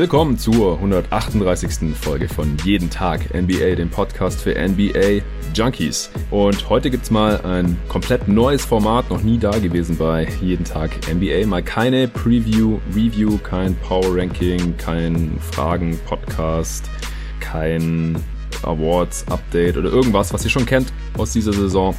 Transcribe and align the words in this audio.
Willkommen 0.00 0.38
zur 0.38 0.76
138. 0.76 1.94
Folge 1.94 2.26
von 2.26 2.56
Jeden 2.64 2.88
Tag 2.88 3.34
NBA, 3.34 3.74
dem 3.74 3.90
Podcast 3.90 4.40
für 4.40 4.54
NBA 4.54 5.20
Junkies. 5.52 6.10
Und 6.30 6.70
heute 6.70 6.88
gibt's 6.88 7.10
mal 7.10 7.38
ein 7.42 7.76
komplett 7.86 8.26
neues 8.26 8.64
Format, 8.64 9.10
noch 9.10 9.20
nie 9.20 9.36
da 9.36 9.50
gewesen 9.50 9.98
bei 9.98 10.26
Jeden 10.40 10.64
Tag 10.64 10.92
NBA. 11.06 11.46
Mal 11.46 11.62
keine 11.62 12.08
Preview, 12.08 12.78
Review, 12.96 13.36
kein 13.42 13.76
Power 13.76 14.16
Ranking, 14.16 14.74
kein 14.78 15.38
Fragen, 15.52 16.00
Podcast, 16.06 16.88
kein 17.38 18.16
Awards, 18.64 19.26
Update 19.28 19.76
oder 19.76 19.90
irgendwas, 19.90 20.32
was 20.32 20.44
ihr 20.44 20.50
schon 20.50 20.66
kennt 20.66 20.92
aus 21.16 21.32
dieser 21.32 21.52
Saison, 21.52 21.94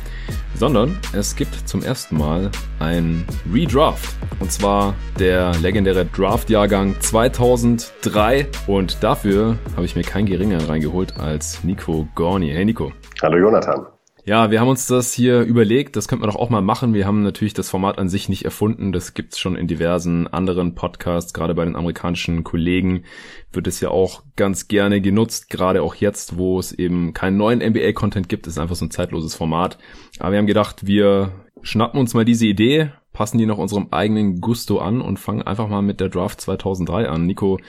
sondern 0.56 0.98
es 1.14 1.36
gibt 1.36 1.68
zum 1.68 1.84
ersten 1.84 2.18
Mal 2.18 2.52
ein 2.80 3.26
Redraft. 3.52 4.16
Und 4.40 4.52
zwar 4.52 4.96
der 5.20 5.54
legendäre 5.62 6.06
Draft-Jahrgang 6.06 6.96
2003. 7.00 8.48
Und 8.68 9.04
dafür 9.04 9.58
habe 9.76 9.86
ich 9.86 9.96
mir 9.96 10.04
keinen 10.04 10.26
geringeren 10.26 10.66
reingeholt 10.66 11.18
als 11.18 11.64
Nico 11.64 12.08
Gorni. 12.16 12.50
Hey 12.50 12.66
Nico. 12.66 12.92
Hallo 13.22 13.38
Jonathan. 13.38 13.86
Ja, 14.32 14.50
wir 14.50 14.62
haben 14.62 14.70
uns 14.70 14.88
das 14.88 15.12
hier 15.12 15.42
überlegt, 15.42 15.98
das 15.98 16.08
könnte 16.08 16.22
man 16.22 16.30
doch 16.30 16.40
auch 16.40 16.50
mal 16.50 16.62
machen. 16.62 16.94
Wir 16.94 17.06
haben 17.06 17.22
natürlich 17.22 17.54
das 17.54 17.70
Format 17.70 18.00
an 18.00 18.08
sich 18.08 18.30
nicht 18.30 18.46
erfunden, 18.46 18.94
das 18.94 19.14
gibt's 19.14 19.38
schon 19.38 19.58
in 19.58 19.68
diversen 19.68 20.26
anderen 20.26 20.74
Podcasts, 20.74 21.34
gerade 21.34 21.54
bei 21.54 21.66
den 21.66 21.76
amerikanischen 21.76 22.46
Kollegen 22.46 23.04
wird 23.52 23.68
es 23.68 23.82
ja 23.82 23.90
auch 23.90 24.24
ganz 24.38 24.70
gerne 24.70 25.02
genutzt, 25.02 25.50
gerade 25.50 25.84
auch 25.84 25.96
jetzt, 25.96 26.38
wo 26.38 26.60
es 26.60 26.72
eben 26.72 27.14
keinen 27.14 27.36
neuen 27.36 27.60
NBA-Content 27.60 28.30
gibt, 28.30 28.48
ist 28.48 28.58
einfach 28.58 28.78
so 28.78 28.86
ein 28.86 28.92
zeitloses 28.92 29.36
Format. 29.36 29.78
Aber 30.20 30.32
wir 30.32 30.38
haben 30.38 30.48
gedacht, 30.48 30.88
wir 30.88 31.34
schnappen 31.62 32.00
uns 32.00 32.14
mal 32.14 32.24
diese 32.24 32.46
Idee, 32.46 32.92
passen 33.12 33.38
die 33.38 33.46
noch 33.46 33.58
unserem 33.58 33.90
eigenen 33.92 34.40
Gusto 34.40 34.80
an 34.80 35.02
und 35.02 35.20
fangen 35.20 35.42
einfach 35.42 35.68
mal 35.68 35.82
mit 35.82 36.00
der 36.00 36.08
Draft 36.08 36.40
2003 36.40 37.10
an. 37.10 37.26
Nico, 37.26 37.60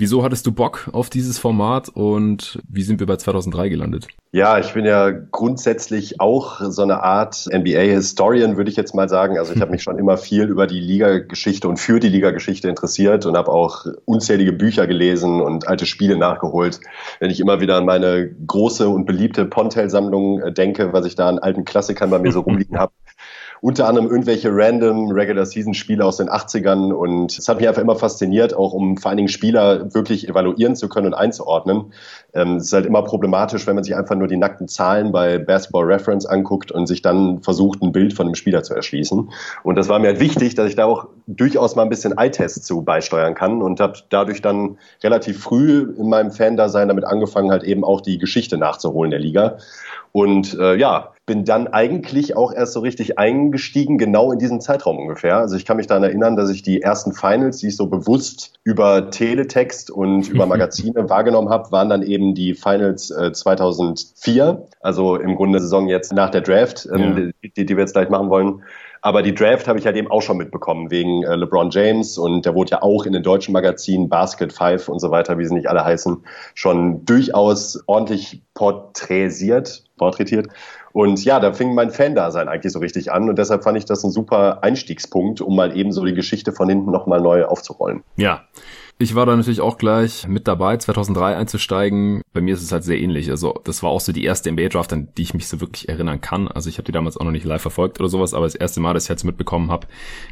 Wieso 0.00 0.22
hattest 0.22 0.46
du 0.46 0.52
Bock 0.52 0.88
auf 0.92 1.10
dieses 1.10 1.40
Format 1.40 1.88
und 1.88 2.60
wie 2.68 2.84
sind 2.84 3.00
wir 3.00 3.08
bei 3.08 3.16
2003 3.16 3.68
gelandet? 3.68 4.06
Ja, 4.30 4.60
ich 4.60 4.72
bin 4.72 4.84
ja 4.84 5.10
grundsätzlich 5.10 6.20
auch 6.20 6.60
so 6.60 6.82
eine 6.82 7.02
Art 7.02 7.48
NBA-Historian, 7.52 8.56
würde 8.56 8.70
ich 8.70 8.76
jetzt 8.76 8.94
mal 8.94 9.08
sagen. 9.08 9.38
Also 9.38 9.54
ich 9.54 9.60
habe 9.60 9.72
mich 9.72 9.82
schon 9.82 9.98
immer 9.98 10.16
viel 10.16 10.44
über 10.44 10.68
die 10.68 10.78
Ligageschichte 10.78 11.68
und 11.68 11.78
für 11.78 11.98
die 11.98 12.10
Ligageschichte 12.10 12.68
interessiert 12.68 13.26
und 13.26 13.36
habe 13.36 13.50
auch 13.50 13.86
unzählige 14.04 14.52
Bücher 14.52 14.86
gelesen 14.86 15.40
und 15.40 15.66
alte 15.66 15.84
Spiele 15.84 16.16
nachgeholt. 16.16 16.78
Wenn 17.18 17.32
ich 17.32 17.40
immer 17.40 17.60
wieder 17.60 17.74
an 17.74 17.84
meine 17.84 18.30
große 18.46 18.88
und 18.88 19.04
beliebte 19.04 19.46
Pontel-Sammlung 19.46 20.40
äh, 20.42 20.52
denke, 20.52 20.92
was 20.92 21.06
ich 21.06 21.16
da 21.16 21.28
an 21.28 21.40
alten 21.40 21.64
Klassikern 21.64 22.08
bei 22.08 22.20
mir 22.20 22.30
so 22.30 22.42
rumliegen 22.42 22.78
habe, 22.78 22.92
unter 23.60 23.88
anderem 23.88 24.08
irgendwelche 24.08 24.50
random 24.52 25.10
Regular 25.10 25.46
Season 25.46 25.74
Spiele 25.74 26.04
aus 26.04 26.18
den 26.18 26.28
80ern 26.28 26.92
und 26.92 27.36
es 27.36 27.48
hat 27.48 27.58
mich 27.58 27.68
einfach 27.68 27.82
immer 27.82 27.96
fasziniert, 27.96 28.54
auch 28.54 28.72
um 28.72 28.96
vor 28.96 29.10
allen 29.10 29.16
Dingen 29.16 29.28
Spieler 29.28 29.92
wirklich 29.94 30.28
evaluieren 30.28 30.76
zu 30.76 30.88
können 30.88 31.08
und 31.08 31.14
einzuordnen. 31.14 31.92
Ähm, 32.34 32.56
es 32.56 32.66
ist 32.66 32.72
halt 32.72 32.86
immer 32.86 33.02
problematisch, 33.02 33.66
wenn 33.66 33.74
man 33.74 33.84
sich 33.84 33.96
einfach 33.96 34.14
nur 34.14 34.28
die 34.28 34.36
nackten 34.36 34.68
Zahlen 34.68 35.12
bei 35.12 35.38
Basketball 35.38 35.84
Reference 35.84 36.26
anguckt 36.26 36.70
und 36.70 36.86
sich 36.86 37.02
dann 37.02 37.42
versucht, 37.42 37.82
ein 37.82 37.92
Bild 37.92 38.12
von 38.12 38.26
einem 38.26 38.34
Spieler 38.34 38.62
zu 38.62 38.74
erschließen. 38.74 39.30
Und 39.62 39.74
das 39.76 39.88
war 39.88 39.98
mir 39.98 40.08
halt 40.08 40.20
wichtig, 40.20 40.54
dass 40.54 40.68
ich 40.68 40.76
da 40.76 40.84
auch 40.84 41.08
durchaus 41.26 41.76
mal 41.76 41.82
ein 41.82 41.88
bisschen 41.88 42.16
Eye-Test 42.16 42.64
zu 42.64 42.82
beisteuern 42.82 43.34
kann 43.34 43.62
und 43.62 43.80
habe 43.80 43.94
dadurch 44.10 44.42
dann 44.42 44.78
relativ 45.02 45.40
früh 45.40 45.94
in 45.98 46.08
meinem 46.08 46.30
Fan-Dasein 46.30 46.88
damit 46.88 47.04
angefangen, 47.04 47.50
halt 47.50 47.64
eben 47.64 47.84
auch 47.84 48.00
die 48.00 48.18
Geschichte 48.18 48.58
nachzuholen 48.58 49.10
der 49.10 49.20
Liga. 49.20 49.58
Und 50.12 50.58
äh, 50.58 50.76
ja, 50.76 51.12
bin 51.28 51.44
dann 51.44 51.68
eigentlich 51.68 52.36
auch 52.36 52.54
erst 52.54 52.72
so 52.72 52.80
richtig 52.80 53.18
eingestiegen, 53.18 53.98
genau 53.98 54.32
in 54.32 54.38
diesem 54.38 54.62
Zeitraum 54.62 54.98
ungefähr. 54.98 55.36
Also 55.36 55.56
ich 55.56 55.66
kann 55.66 55.76
mich 55.76 55.86
daran 55.86 56.02
erinnern, 56.02 56.36
dass 56.36 56.48
ich 56.48 56.62
die 56.62 56.80
ersten 56.80 57.12
Finals, 57.12 57.58
die 57.58 57.68
ich 57.68 57.76
so 57.76 57.86
bewusst 57.86 58.58
über 58.64 59.10
Teletext 59.10 59.90
und 59.90 60.26
über 60.30 60.46
Magazine 60.46 61.10
wahrgenommen 61.10 61.50
habe, 61.50 61.70
waren 61.70 61.90
dann 61.90 62.02
eben 62.02 62.34
die 62.34 62.54
Finals 62.54 63.10
äh, 63.10 63.30
2004. 63.30 64.66
Also 64.80 65.16
im 65.16 65.36
Grunde 65.36 65.60
Saison 65.60 65.86
jetzt 65.86 66.14
nach 66.14 66.30
der 66.30 66.40
Draft, 66.40 66.88
ähm, 66.90 67.32
ja. 67.42 67.50
die, 67.54 67.66
die 67.66 67.76
wir 67.76 67.82
jetzt 67.82 67.92
gleich 67.92 68.08
machen 68.08 68.30
wollen. 68.30 68.62
Aber 69.00 69.22
die 69.22 69.34
Draft 69.34 69.68
habe 69.68 69.78
ich 69.78 69.86
halt 69.86 69.96
eben 69.96 70.10
auch 70.10 70.22
schon 70.22 70.38
mitbekommen, 70.38 70.90
wegen 70.90 71.22
äh, 71.22 71.36
LeBron 71.36 71.70
James. 71.70 72.18
Und 72.18 72.46
der 72.46 72.54
wurde 72.54 72.72
ja 72.72 72.82
auch 72.82 73.06
in 73.06 73.12
den 73.12 73.22
deutschen 73.22 73.52
Magazinen, 73.52 74.08
Basket 74.08 74.52
Five 74.52 74.88
und 74.88 74.98
so 74.98 75.10
weiter, 75.10 75.38
wie 75.38 75.44
sie 75.44 75.54
nicht 75.54 75.68
alle 75.68 75.84
heißen, 75.84 76.24
schon 76.54 77.04
durchaus 77.04 77.82
ordentlich 77.86 78.42
porträtiert, 78.54 79.84
porträtiert. 79.96 80.48
Und 80.92 81.24
ja, 81.24 81.40
da 81.40 81.52
fing 81.52 81.74
mein 81.74 81.90
Fan-Dasein 81.90 82.48
eigentlich 82.48 82.72
so 82.72 82.78
richtig 82.78 83.12
an. 83.12 83.28
Und 83.28 83.38
deshalb 83.38 83.64
fand 83.64 83.78
ich 83.78 83.84
das 83.84 84.02
ein 84.04 84.10
super 84.10 84.62
Einstiegspunkt, 84.62 85.40
um 85.40 85.56
mal 85.56 85.76
eben 85.76 85.92
so 85.92 86.04
die 86.04 86.14
Geschichte 86.14 86.52
von 86.52 86.68
hinten 86.68 86.90
nochmal 86.90 87.20
neu 87.20 87.44
aufzurollen. 87.44 88.02
Ja. 88.16 88.42
Ich 89.00 89.14
war 89.14 89.26
da 89.26 89.36
natürlich 89.36 89.60
auch 89.60 89.78
gleich 89.78 90.26
mit 90.26 90.48
dabei, 90.48 90.76
2003 90.76 91.36
einzusteigen. 91.36 92.20
Bei 92.32 92.40
mir 92.40 92.54
ist 92.54 92.62
es 92.62 92.72
halt 92.72 92.82
sehr 92.82 92.98
ähnlich. 92.98 93.30
Also 93.30 93.60
das 93.62 93.84
war 93.84 93.90
auch 93.90 94.00
so 94.00 94.10
die 94.10 94.24
erste 94.24 94.50
NBA-Draft, 94.50 94.92
an 94.92 95.08
die 95.16 95.22
ich 95.22 95.34
mich 95.34 95.46
so 95.46 95.60
wirklich 95.60 95.88
erinnern 95.88 96.20
kann. 96.20 96.48
Also 96.48 96.68
ich 96.68 96.78
habe 96.78 96.86
die 96.86 96.90
damals 96.90 97.16
auch 97.16 97.24
noch 97.24 97.30
nicht 97.30 97.44
live 97.44 97.62
verfolgt 97.62 98.00
oder 98.00 98.08
sowas, 98.08 98.34
aber 98.34 98.46
das 98.46 98.56
erste 98.56 98.80
Mal, 98.80 98.94
dass 98.94 99.04
ich 99.04 99.08
jetzt 99.08 99.22
mitbekommen 99.22 99.70
habe, 99.70 99.86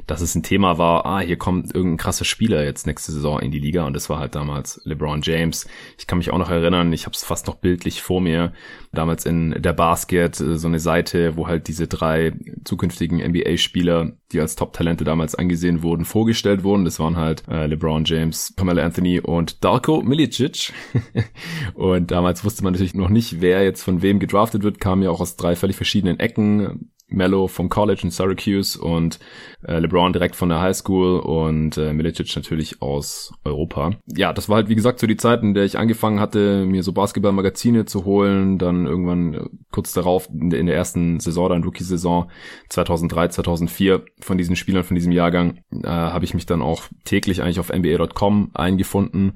dass 0.09 0.21
es 0.21 0.35
ein 0.35 0.43
Thema 0.43 0.79
war, 0.79 1.07
ah, 1.07 1.21
hier 1.21 1.37
kommt 1.37 1.73
irgendein 1.73 1.99
krasser 1.99 2.25
Spieler 2.25 2.65
jetzt 2.65 2.89
nächste 2.89 3.13
Saison 3.13 3.39
in 3.39 3.53
die 3.53 3.61
Liga 3.61 3.85
und 3.85 3.95
das 3.95 4.11
war 4.11 4.19
halt 4.19 4.35
damals 4.35 4.81
LeBron 4.83 5.21
James. 5.23 5.69
Ich 5.97 6.09
kann 6.09 6.19
mich 6.19 6.33
auch 6.33 6.39
noch 6.39 6.51
erinnern, 6.51 6.93
ich 6.93 7.07
habe 7.07 7.15
es 7.15 7.23
fast 7.23 7.47
noch 7.47 7.55
bildlich 7.55 8.03
vor 8.03 8.21
mir, 8.21 8.53
damals 8.93 9.27
in 9.27 9.63
der 9.63 9.75
Basket, 9.75 10.41
äh, 10.41 10.59
so 10.59 10.67
eine 10.67 10.81
Seite, 10.81 11.37
wo 11.37 11.47
halt 11.47 11.69
diese 11.69 11.87
drei 11.87 12.33
zukünftigen 12.65 13.19
NBA-Spieler, 13.19 14.15
die 14.33 14.41
als 14.41 14.57
Top-Talente 14.57 15.05
damals 15.05 15.35
angesehen 15.35 15.83
wurden, 15.83 16.05
vorgestellt 16.05 16.65
wurden. 16.65 16.85
Das 16.85 16.99
waren 16.99 17.17
halt 17.17 17.45
äh, 17.49 17.67
LeBron 17.67 18.05
James, 18.05 18.53
Pamela 18.57 18.85
Anthony 18.85 19.21
und 19.21 19.65
Darko 19.65 20.03
Milicic. 20.03 20.73
und 21.75 22.11
damals 22.11 22.45
wusste 22.45 22.65
man 22.65 22.73
natürlich 22.73 22.95
noch 22.95 23.09
nicht, 23.09 23.41
wer 23.41 23.63
jetzt 23.63 23.83
von 23.83 24.03
wem 24.03 24.19
gedraftet 24.19 24.63
wird, 24.63 24.81
kam 24.81 25.03
ja 25.03 25.11
auch 25.11 25.21
aus 25.21 25.37
drei 25.37 25.55
völlig 25.57 25.77
verschiedenen 25.77 26.19
Ecken. 26.19 26.91
Mello 27.09 27.47
vom 27.47 27.69
College 27.69 28.01
in 28.05 28.11
Syracuse 28.11 28.81
und 28.81 29.19
äh, 29.67 29.79
LeBron 29.79 30.13
direkt 30.13 30.35
von 30.35 30.49
der 30.49 30.61
High 30.61 30.77
School 30.77 31.21
und 31.21 31.77
äh, 31.77 31.93
Milicic 31.93 32.35
natürlich 32.35 32.83
aus 32.83 33.33
Europa. 33.45 33.93
Ja, 34.07 34.33
das 34.33 34.49
war 34.49 34.57
halt 34.57 34.69
wie 34.69 34.75
gesagt 34.75 34.99
so 34.99 35.07
die 35.07 35.17
Zeit, 35.17 35.43
in 35.43 35.55
der 35.55 35.65
ich 35.65 35.79
angefangen 35.79 36.19
hatte, 36.19 36.65
mir 36.67 36.83
so 36.83 36.93
Basketballmagazine 36.93 37.85
zu 37.85 38.05
holen, 38.05 38.59
dann 38.59 38.87
irgendwann 38.87 39.35
äh, 39.35 39.45
kurz 39.71 39.93
darauf 39.93 40.29
in 40.31 40.51
der, 40.51 40.61
in 40.61 40.67
der 40.67 40.77
ersten 40.77 41.21
Saison, 41.21 41.49
dann 41.49 41.65
Rookie-Saison 41.65 42.31
2003, 42.71 43.29
2004 43.29 44.05
von 44.21 44.37
diesen 44.39 44.57
Spielern 44.57 44.85
von 44.85 44.97
diesem 44.97 45.13
Jahrgang 45.13 45.61
äh, 45.71 45.87
habe 45.87 46.25
ich 46.25 46.35
mich 46.35 46.47
dann 46.47 46.63
auch 46.63 46.85
täglich 47.05 47.43
eigentlich 47.43 47.61
auf 47.61 47.73
NBA.com 47.73 48.51
eingefunden 48.55 49.35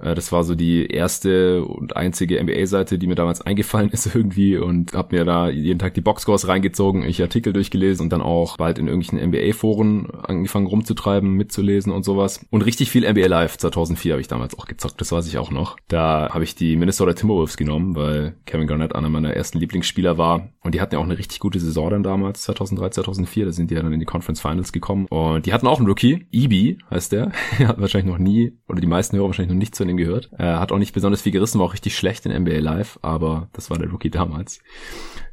äh, 0.00 0.14
das 0.14 0.32
war 0.32 0.44
so 0.44 0.54
die 0.54 0.86
erste 0.86 1.64
und 1.64 1.96
einzige 1.96 2.42
NBA-Seite, 2.42 2.98
die 2.98 3.06
mir 3.06 3.14
damals 3.14 3.40
eingefallen 3.44 3.90
ist 3.90 4.14
irgendwie 4.14 4.56
und 4.56 4.92
habe 4.94 5.16
mir 5.16 5.24
da 5.24 5.48
jeden 5.48 5.78
Tag 5.78 5.94
die 5.94 6.00
Boxscores 6.00 6.48
reingezogen, 6.48 7.04
ich 7.04 7.22
Artikel 7.22 7.52
durchgelesen 7.52 8.04
und 8.04 8.12
dann 8.12 8.22
auch 8.22 8.56
bald 8.56 8.78
in 8.78 8.88
irgendwelchen 8.88 9.30
NBA-Foren 9.30 10.10
angefangen 10.22 10.66
rumzutreiben, 10.66 11.30
mitzulesen 11.30 11.92
und 11.92 12.04
sowas. 12.04 12.44
Und 12.50 12.62
richtig 12.62 12.90
viel 12.90 13.08
NBA 13.08 13.26
Live 13.26 13.58
2004 13.58 14.12
habe 14.12 14.20
ich 14.20 14.28
damals 14.28 14.58
auch 14.58 14.66
gezockt, 14.66 15.00
das 15.00 15.12
weiß 15.12 15.26
ich 15.26 15.38
auch 15.38 15.50
noch. 15.50 15.76
Da 15.88 16.30
habe 16.32 16.44
ich 16.44 16.54
die 16.54 16.76
Minnesota 16.76 17.12
Timberwolves 17.12 17.56
genommen, 17.56 17.94
weil 17.96 18.34
Kevin 18.46 18.66
Garnett 18.66 18.94
einer 18.94 19.08
meiner 19.08 19.32
ersten 19.34 19.58
Lieblingsspieler 19.58 20.18
war 20.18 20.48
und 20.60 20.74
die 20.74 20.80
hatten 20.80 20.94
ja 20.94 21.00
auch 21.00 21.04
eine 21.04 21.18
richtig 21.18 21.40
gute 21.40 21.60
Saison 21.60 21.90
dann 21.90 22.02
damals, 22.02 22.42
2003, 22.42 22.90
2004, 22.90 23.46
da 23.46 23.52
sind 23.52 23.70
die 23.70 23.74
ja 23.74 23.82
dann 23.82 23.92
in 23.92 24.00
die 24.00 24.06
Conference 24.06 24.40
Finals 24.40 24.72
gekommen 24.72 25.06
und 25.10 25.46
die 25.46 25.52
hatten 25.52 25.66
auch 25.66 25.78
einen 25.78 25.88
Rookie, 25.88 26.26
Ibi 26.30 26.78
heißt 26.90 27.12
der, 27.12 27.32
hat 27.58 27.80
wahrscheinlich 27.80 28.10
noch 28.10 28.18
nie 28.18 28.52
oder 28.68 28.80
die 28.80 28.86
meisten 28.86 29.16
Hörer 29.16 29.26
wahrscheinlich 29.26 29.52
noch 29.52 29.58
nicht 29.58 29.74
zu 29.74 29.83
dem 29.88 29.96
gehört. 29.96 30.30
Er 30.36 30.60
hat 30.60 30.72
auch 30.72 30.78
nicht 30.78 30.94
besonders 30.94 31.22
viel 31.22 31.32
gerissen, 31.32 31.58
war 31.58 31.66
auch 31.66 31.72
richtig 31.72 31.96
schlecht 31.96 32.26
in 32.26 32.42
NBA 32.42 32.58
Live, 32.58 32.98
aber 33.02 33.48
das 33.52 33.70
war 33.70 33.78
der 33.78 33.90
Rookie 33.90 34.10
damals. 34.10 34.60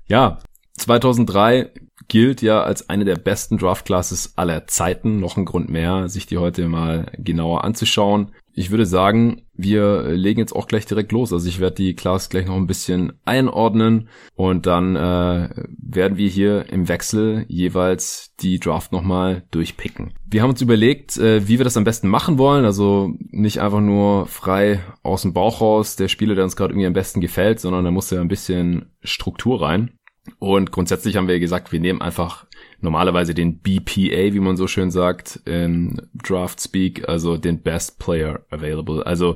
Ja, 0.06 0.40
2003 0.78 1.72
gilt 2.08 2.42
ja 2.42 2.64
als 2.64 2.90
eine 2.90 3.06
der 3.06 3.16
besten 3.16 3.58
Draft 3.58 3.86
Classes 3.86 4.34
aller 4.38 4.68
Zeiten. 4.68 5.20
Noch 5.20 5.38
ein 5.38 5.46
Grund 5.46 5.70
mehr, 5.70 6.10
sich 6.10 6.26
die 6.26 6.38
heute 6.38 6.68
mal 6.68 7.12
genauer 7.18 7.64
anzuschauen. 7.64 8.32
Ich 8.54 8.72
würde 8.72 8.86
sagen, 8.86 9.44
wir 9.54 10.04
legen 10.10 10.40
jetzt 10.40 10.56
auch 10.56 10.68
gleich 10.68 10.86
direkt 10.86 11.12
los. 11.12 11.32
Also 11.32 11.48
ich 11.48 11.60
werde 11.60 11.76
die 11.76 11.96
Class 11.96 12.30
gleich 12.30 12.48
noch 12.48 12.56
ein 12.56 12.68
bisschen 12.68 13.14
einordnen 13.24 14.10
und 14.36 14.66
dann 14.66 14.96
äh, 14.96 15.50
werden 15.78 16.18
wir 16.18 16.28
hier 16.28 16.70
im 16.70 16.88
Wechsel 16.88 17.46
jeweils 17.48 18.34
die 18.40 18.60
Draft 18.60 18.92
nochmal 18.92 19.44
durchpicken. 19.52 20.14
Wir 20.26 20.42
haben 20.42 20.50
uns 20.50 20.62
überlegt, 20.62 21.18
äh, 21.18 21.48
wie 21.48 21.60
wir 21.60 21.64
das 21.64 21.78
am 21.78 21.84
besten 21.84 22.10
machen 22.10 22.38
wollen. 22.38 22.66
Also 22.66 23.14
nicht 23.30 23.60
einfach 23.60 23.82
nur 23.82 24.28
frei 24.28 24.80
aus 25.04 25.22
dem 25.22 25.34
Bauch 25.34 25.62
raus, 25.62 25.96
der 25.96 26.08
Spieler, 26.08 26.36
der 26.36 26.44
uns 26.44 26.56
gerade 26.56 26.74
irgendwie 26.74 26.88
am 26.88 26.94
besten 26.94 27.22
gefällt, 27.22 27.60
sondern 27.60 27.86
da 27.86 27.92
muss 27.92 28.12
ja 28.12 28.20
ein 28.20 28.28
bisschen 28.28 28.92
Struktur 29.02 29.62
rein. 29.62 29.92
Und 30.40 30.72
grundsätzlich 30.72 31.16
haben 31.16 31.28
wir 31.28 31.40
gesagt, 31.40 31.72
wir 31.72 31.80
nehmen 31.80 32.02
einfach 32.02 32.46
normalerweise 32.82 33.34
den 33.34 33.60
BPA, 33.60 34.34
wie 34.34 34.40
man 34.40 34.58
so 34.58 34.68
schön 34.68 34.92
sagt, 34.92 35.40
im 35.46 35.98
Draft 36.14 36.62
Speak, 36.62 37.08
also 37.08 37.38
den 37.38 37.62
Best 37.62 38.00
Player 38.00 38.42
Available. 38.50 39.06
Also 39.06 39.36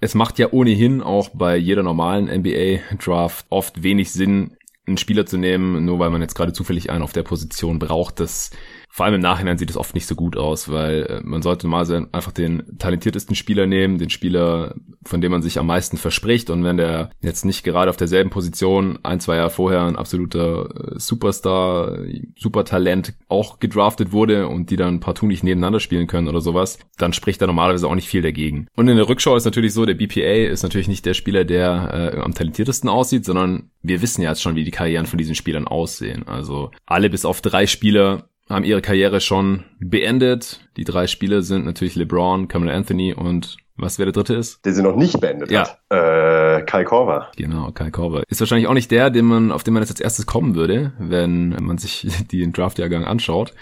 es 0.00 0.14
macht 0.14 0.38
ja 0.38 0.52
ohnehin 0.52 1.02
auch 1.02 1.28
bei 1.30 1.56
jeder 1.56 1.82
normalen 1.82 2.26
NBA 2.26 2.96
Draft 2.96 3.46
oft 3.50 3.82
wenig 3.82 4.12
Sinn, 4.12 4.56
einen 4.86 4.96
Spieler 4.96 5.26
zu 5.26 5.36
nehmen, 5.36 5.84
nur 5.84 5.98
weil 5.98 6.10
man 6.10 6.22
jetzt 6.22 6.34
gerade 6.34 6.52
zufällig 6.52 6.90
einen 6.90 7.02
auf 7.02 7.12
der 7.12 7.22
Position 7.22 7.78
braucht. 7.78 8.18
Das 8.18 8.50
Vor 8.92 9.06
allem 9.06 9.14
im 9.14 9.20
Nachhinein 9.20 9.56
sieht 9.56 9.70
es 9.70 9.76
oft 9.76 9.94
nicht 9.94 10.06
so 10.06 10.16
gut 10.16 10.36
aus, 10.36 10.68
weil 10.68 11.02
äh, 11.02 11.20
man 11.22 11.42
sollte 11.42 11.68
mal 11.68 11.86
einfach 12.10 12.32
den 12.32 12.76
talentiertesten 12.78 13.36
Spieler 13.36 13.66
nehmen, 13.66 13.98
den 13.98 14.10
Spieler, 14.10 14.74
von 15.06 15.20
dem 15.20 15.30
man 15.30 15.42
sich 15.42 15.60
am 15.60 15.66
meisten 15.66 15.96
verspricht. 15.96 16.50
Und 16.50 16.64
wenn 16.64 16.76
der 16.76 17.10
jetzt 17.20 17.44
nicht 17.44 17.62
gerade 17.62 17.88
auf 17.88 17.96
derselben 17.96 18.30
Position 18.30 18.98
ein, 19.04 19.20
zwei 19.20 19.36
Jahre 19.36 19.50
vorher 19.50 19.82
ein 19.84 19.94
absoluter 19.94 20.94
äh, 20.96 20.98
Superstar, 20.98 21.98
Supertalent 22.36 23.14
auch 23.28 23.60
gedraftet 23.60 24.10
wurde 24.10 24.48
und 24.48 24.70
die 24.70 24.76
dann 24.76 24.98
partout 24.98 25.26
nicht 25.28 25.44
nebeneinander 25.44 25.78
spielen 25.78 26.08
können 26.08 26.28
oder 26.28 26.40
sowas, 26.40 26.80
dann 26.98 27.12
spricht 27.12 27.40
da 27.40 27.46
normalerweise 27.46 27.86
auch 27.86 27.94
nicht 27.94 28.08
viel 28.08 28.22
dagegen. 28.22 28.66
Und 28.74 28.88
in 28.88 28.96
der 28.96 29.08
Rückschau 29.08 29.36
ist 29.36 29.44
natürlich 29.44 29.72
so, 29.72 29.86
der 29.86 29.94
BPA 29.94 30.50
ist 30.50 30.64
natürlich 30.64 30.88
nicht 30.88 31.06
der 31.06 31.14
Spieler, 31.14 31.44
der 31.44 32.14
äh, 32.16 32.18
am 32.18 32.34
talentiertesten 32.34 32.90
aussieht, 32.90 33.24
sondern 33.24 33.70
wir 33.82 34.02
wissen 34.02 34.22
ja 34.22 34.30
jetzt 34.30 34.42
schon, 34.42 34.56
wie 34.56 34.64
die 34.64 34.72
Karrieren 34.72 35.06
von 35.06 35.18
diesen 35.18 35.36
Spielern 35.36 35.68
aussehen. 35.68 36.26
Also 36.26 36.72
alle 36.86 37.08
bis 37.08 37.24
auf 37.24 37.40
drei 37.40 37.66
Spieler 37.66 38.29
haben 38.50 38.64
ihre 38.64 38.82
Karriere 38.82 39.20
schon 39.20 39.64
beendet. 39.78 40.60
Die 40.76 40.84
drei 40.84 41.06
Spieler 41.06 41.42
sind 41.42 41.64
natürlich 41.64 41.94
LeBron, 41.94 42.48
Kamala 42.48 42.72
Anthony 42.72 43.14
und 43.14 43.56
was 43.76 43.98
wer 43.98 44.06
der 44.06 44.12
dritte 44.12 44.34
ist? 44.34 44.64
Der 44.64 44.74
sie 44.74 44.82
noch 44.82 44.96
nicht 44.96 45.20
beendet 45.20 45.50
ja. 45.50 45.60
hat. 45.60 45.78
Äh, 45.88 46.64
Kai 46.64 46.84
Korver. 46.84 47.30
Genau, 47.36 47.70
Kai 47.72 47.90
Korver. 47.90 48.24
Ist 48.28 48.40
wahrscheinlich 48.40 48.68
auch 48.68 48.74
nicht 48.74 48.90
der, 48.90 49.08
den 49.10 49.24
man, 49.24 49.52
auf 49.52 49.64
den 49.64 49.72
man 49.72 49.82
jetzt 49.82 49.90
als 49.90 50.00
erstes 50.00 50.26
kommen 50.26 50.54
würde, 50.54 50.92
wenn 50.98 51.56
man 51.60 51.78
sich 51.78 52.06
den 52.32 52.52
Draftjahrgang 52.52 53.04
anschaut. 53.04 53.54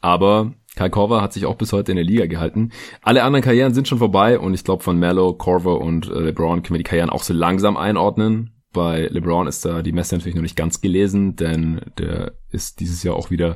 Aber 0.00 0.52
Kai 0.76 0.88
Korver 0.88 1.22
hat 1.22 1.32
sich 1.32 1.46
auch 1.46 1.56
bis 1.56 1.72
heute 1.72 1.92
in 1.92 1.96
der 1.96 2.04
Liga 2.04 2.26
gehalten. 2.26 2.70
Alle 3.02 3.22
anderen 3.22 3.44
Karrieren 3.44 3.74
sind 3.74 3.88
schon 3.88 3.98
vorbei 3.98 4.38
und 4.38 4.54
ich 4.54 4.64
glaube 4.64 4.82
von 4.82 4.98
Mello, 4.98 5.32
Korver 5.32 5.80
und 5.80 6.08
äh, 6.08 6.20
LeBron 6.20 6.62
können 6.62 6.74
wir 6.74 6.78
die 6.78 6.84
Karrieren 6.84 7.10
auch 7.10 7.22
so 7.22 7.34
langsam 7.34 7.76
einordnen. 7.76 8.55
Bei 8.76 9.06
LeBron 9.06 9.46
ist 9.46 9.64
da 9.64 9.80
die 9.80 9.92
Messe 9.92 10.14
natürlich 10.14 10.34
noch 10.34 10.42
nicht 10.42 10.54
ganz 10.54 10.82
gelesen, 10.82 11.34
denn 11.34 11.80
der 11.96 12.34
ist 12.50 12.78
dieses 12.78 13.02
Jahr 13.02 13.16
auch 13.16 13.30
wieder 13.30 13.54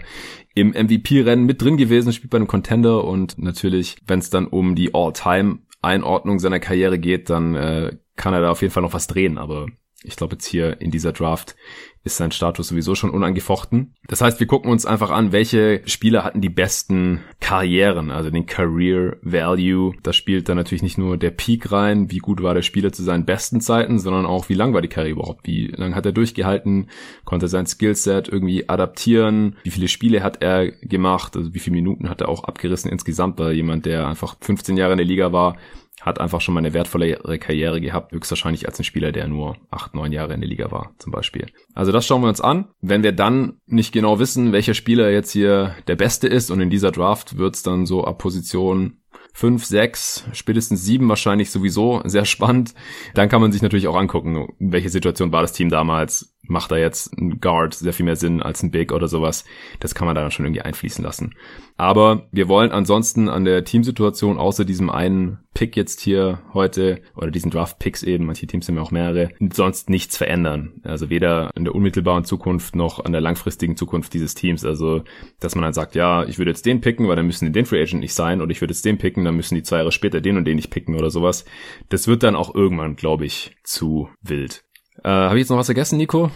im 0.55 0.71
MVP-Rennen 0.71 1.45
mit 1.45 1.61
drin 1.61 1.77
gewesen, 1.77 2.15
spielt 2.15 2.31
bei 2.31 2.39
einem 2.39 2.47
Contender 2.47 3.05
und 3.05 3.39
natürlich, 3.39 3.99
wenn 4.07 4.21
es 4.21 4.31
dann 4.31 4.47
um 4.47 4.75
die 4.75 4.95
All-Time-Einordnung 4.95 6.39
seiner 6.39 6.59
Karriere 6.59 6.99
geht, 6.99 7.29
dann 7.29 7.55
äh, 7.55 7.99
kann 8.17 8.33
er 8.33 8.41
da 8.41 8.51
auf 8.51 8.63
jeden 8.63 8.73
Fall 8.73 8.83
noch 8.83 8.95
was 8.95 9.09
drehen, 9.09 9.37
aber 9.37 9.67
ich 10.03 10.17
glaube 10.17 10.35
jetzt 10.35 10.47
hier 10.47 10.81
in 10.81 10.91
dieser 10.91 11.13
Draft 11.13 11.57
ist 12.03 12.17
sein 12.17 12.33
Status 12.33 12.69
sowieso 12.69 12.95
schon 12.95 13.11
unangefochten. 13.11 13.95
Das 14.07 14.23
heißt, 14.23 14.41
wir 14.41 14.47
gucken 14.47 14.71
uns 14.71 14.87
einfach 14.87 15.11
an, 15.11 15.33
welche 15.33 15.83
Spieler 15.85 16.25
hatten 16.25 16.41
die 16.41 16.49
besten 16.49 17.21
Karrieren, 17.41 18.11
also 18.11 18.31
den 18.31 18.47
Career 18.47 19.19
Value. 19.21 19.93
Da 20.03 20.15
spielt 20.15 20.49
dann 20.49 20.57
natürlich 20.57 20.83
nicht 20.83 20.97
nur 20.97 21.19
der 21.19 21.31
Peak 21.31 21.71
rein, 21.71 22.11
wie 22.11 22.19
gut 22.19 22.43
war 22.43 22.55
der 22.55 22.63
Spieler 22.63 22.91
zu 22.91 23.03
seinen 23.03 23.27
besten 23.27 23.61
Zeiten, 23.61 23.99
sondern 23.99 24.25
auch, 24.25 24.49
wie 24.49 24.55
lang 24.55 24.73
war 24.73 24.81
die 24.81 24.89
Karriere 24.89 25.13
überhaupt, 25.13 25.47
wie 25.47 25.67
lang 25.67 25.95
hat 25.95 26.07
er 26.07 26.13
durchgehalten, 26.13 26.89
konnte 27.27 27.49
sein 27.49 27.67
Skillset 27.67 28.29
irgendwie 28.29 28.67
adaptieren, 28.71 29.57
wie 29.63 29.71
viele 29.71 29.89
Spiele 29.89 30.23
hat 30.23 30.43
er 30.43 30.71
gemacht, 30.71 31.37
also 31.37 31.53
wie 31.53 31.59
viele 31.59 31.77
Minuten 31.77 32.09
hat 32.09 32.23
er 32.23 32.31
auch 32.31 32.45
abgerissen 32.45 32.91
insgesamt, 32.91 33.39
weil 33.39 33.53
jemand, 33.53 33.85
der 33.85 34.07
einfach 34.07 34.37
15 34.41 34.79
Jahre 34.79 34.93
in 34.93 34.99
der 34.99 35.07
Liga 35.07 35.33
war, 35.33 35.59
hat 36.01 36.21
einfach 36.21 36.41
schon 36.41 36.55
mal 36.55 36.61
eine 36.61 36.73
wertvollere 36.73 37.39
Karriere 37.39 37.81
gehabt, 37.81 38.13
höchstwahrscheinlich 38.13 38.67
als 38.67 38.79
ein 38.79 38.85
Spieler, 38.85 39.13
der 39.13 39.29
nur 39.29 39.57
acht, 39.71 39.95
neun 39.95 40.13
Jahre 40.13 40.35
in 40.35 40.41
der 40.41 40.49
Liga 40.49 40.71
war, 40.71 40.95
zum 40.99 41.13
Beispiel. 41.13 41.47
Also 41.75 41.93
das 41.93 42.07
schauen 42.07 42.23
wir 42.23 42.29
uns 42.29 42.41
an. 42.41 42.69
Wenn 42.81 43.03
wir 43.03 43.13
dann 43.13 43.61
nicht 43.67 43.93
genau 43.93 44.19
wissen, 44.19 44.53
welcher 44.53 44.75
Spieler 44.75 45.11
jetzt 45.11 45.31
hier 45.31 45.75
der 45.87 45.97
Beste 45.97 46.29
ist 46.29 46.51
und 46.51 46.61
in 46.61 46.71
dieser 46.71 46.91
Draft 46.91 47.37
wird's 47.37 47.63
dann 47.63 47.87
so 47.87 48.05
ab 48.05 48.19
Position 48.19 49.01
fünf, 49.33 49.65
sechs, 49.65 50.25
spätestens 50.33 50.85
sieben 50.85 51.09
wahrscheinlich 51.09 51.51
sowieso 51.51 52.03
sehr 52.05 52.25
spannend. 52.25 52.75
Dann 53.15 53.29
kann 53.29 53.41
man 53.41 53.53
sich 53.53 53.63
natürlich 53.63 53.89
auch 53.89 53.97
angucken, 53.97 54.49
welche 54.59 54.89
Situation 54.89 55.33
war 55.33 55.43
das 55.43 55.53
Team 55.53 55.71
damals. 55.71 56.35
Macht 56.43 56.71
da 56.71 56.77
jetzt 56.77 57.17
ein 57.19 57.41
Guard 57.41 57.75
sehr 57.75 57.93
viel 57.93 58.05
mehr 58.05 58.17
Sinn 58.17 58.43
als 58.43 58.63
ein 58.63 58.71
Big 58.71 58.93
oder 58.93 59.09
sowas. 59.09 59.45
Das 59.79 59.95
kann 59.95 60.07
man 60.07 60.15
da 60.15 60.23
dann 60.23 60.31
schon 60.31 60.47
irgendwie 60.47 60.63
einfließen 60.63 61.05
lassen. 61.05 61.35
Aber 61.77 62.29
wir 62.33 62.49
wollen 62.49 62.73
ansonsten 62.73 63.29
an 63.29 63.45
der 63.45 63.65
Teamsituation 63.65 64.39
außer 64.39 64.65
diesem 64.65 64.91
einen 64.91 65.39
Pick 65.55 65.77
jetzt 65.77 66.01
hier 66.01 66.43
heute 66.55 67.03
oder 67.17 67.31
diesen 67.31 67.51
Draft 67.51 67.79
Picks 67.79 68.03
eben, 68.03 68.27
manche 68.27 68.47
Teams 68.47 68.69
haben 68.69 68.77
ja 68.77 68.83
auch 68.83 68.91
mehrere, 68.91 69.31
sonst 69.53 69.91
nichts 69.91 70.17
verändern. 70.17 70.81
Also 70.85 71.11
weder 71.11 71.51
in 71.57 71.65
der 71.65 71.75
unmittelbaren 71.75 72.25
Zukunft 72.25 72.77
noch 72.77 73.05
an 73.05 73.13
der 73.13 73.21
langfristigen 73.21 73.77
Zukunft 73.77 74.15
dieses 74.15 74.35
Teams. 74.35 74.65
Also, 74.65 75.03
dass 75.41 75.55
man 75.55 75.63
dann 75.63 75.73
sagt, 75.73 75.95
ja, 75.95 76.25
ich 76.25 76.39
würde 76.39 76.51
jetzt 76.51 76.67
den 76.67 76.81
picken, 76.81 77.09
weil 77.09 77.17
dann 77.17 77.27
müssen 77.27 77.47
die 77.47 77.53
den 77.53 77.67
Free 77.67 77.83
Agent 77.83 78.01
nicht 78.01 78.15
sein 78.15 78.41
oder 78.41 78.51
ich 78.51 78.61
würde 78.61 78.73
jetzt 78.73 78.85
den 78.85 78.99
picken, 78.99 79.25
dann 79.25 79.37
müssen 79.37 79.57
die 79.57 79.63
zwei 79.63 79.79
Jahre 79.79 79.93
später 79.93 80.21
den 80.21 80.37
und 80.37 80.45
den 80.45 80.57
nicht 80.57 80.71
picken 80.71 80.95
oder 80.95 81.11
sowas. 81.11 81.45
Das 81.89 82.07
wird 82.07 82.23
dann 82.23 82.37
auch 82.37 82.55
irgendwann, 82.55 82.97
glaube 82.97 83.25
ich, 83.25 83.57
zu 83.65 84.09
wild. 84.23 84.65
Äh, 85.05 85.09
Habe 85.09 85.37
ich 85.37 85.43
jetzt 85.43 85.51
noch 85.51 85.57
was 85.57 85.67
vergessen, 85.67 85.97
Nico? 85.97 86.31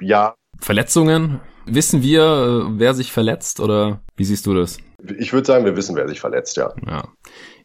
Ja. 0.00 0.34
Verletzungen? 0.60 1.40
Wissen 1.66 2.02
wir, 2.02 2.22
äh, 2.22 2.78
wer 2.78 2.94
sich 2.94 3.12
verletzt 3.12 3.60
oder 3.60 4.00
wie 4.16 4.24
siehst 4.24 4.46
du 4.46 4.54
das? 4.54 4.78
Ich 5.18 5.32
würde 5.32 5.46
sagen, 5.46 5.64
wir 5.64 5.76
wissen, 5.76 5.96
wer 5.96 6.08
sich 6.08 6.20
verletzt, 6.20 6.56
ja. 6.56 6.72
Ja. 6.86 7.08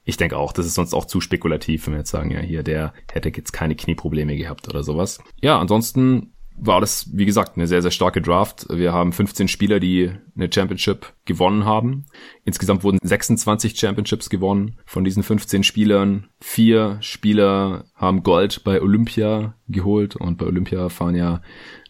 Ich 0.03 0.17
denke 0.17 0.37
auch, 0.37 0.53
das 0.53 0.65
ist 0.65 0.75
sonst 0.75 0.93
auch 0.93 1.05
zu 1.05 1.19
spekulativ, 1.19 1.85
wenn 1.85 1.93
wir 1.93 1.99
jetzt 1.99 2.11
sagen, 2.11 2.31
ja, 2.31 2.39
hier, 2.39 2.63
der 2.63 2.93
hätte 3.11 3.29
jetzt 3.29 3.51
keine 3.51 3.75
Knieprobleme 3.75 4.35
gehabt 4.35 4.67
oder 4.69 4.83
sowas. 4.83 5.19
Ja, 5.41 5.59
ansonsten 5.59 6.33
war 6.59 6.81
das, 6.81 7.09
wie 7.13 7.25
gesagt, 7.25 7.55
eine 7.55 7.67
sehr, 7.67 7.81
sehr 7.81 7.91
starke 7.91 8.21
Draft. 8.21 8.65
Wir 8.69 8.91
haben 8.91 9.13
15 9.13 9.47
Spieler, 9.47 9.79
die 9.79 10.11
eine 10.35 10.51
Championship 10.51 11.13
gewonnen 11.25 11.65
haben. 11.65 12.05
Insgesamt 12.45 12.83
wurden 12.83 12.97
26 13.01 13.79
Championships 13.79 14.29
gewonnen. 14.29 14.77
Von 14.85 15.03
diesen 15.03 15.23
15 15.23 15.63
Spielern, 15.63 16.27
vier 16.41 16.97
Spieler 17.01 17.85
haben 17.95 18.23
Gold 18.23 18.63
bei 18.63 18.81
Olympia 18.81 19.55
geholt 19.67 20.15
und 20.15 20.37
bei 20.37 20.45
Olympia 20.45 20.89
fahren 20.89 21.15
ja 21.15 21.41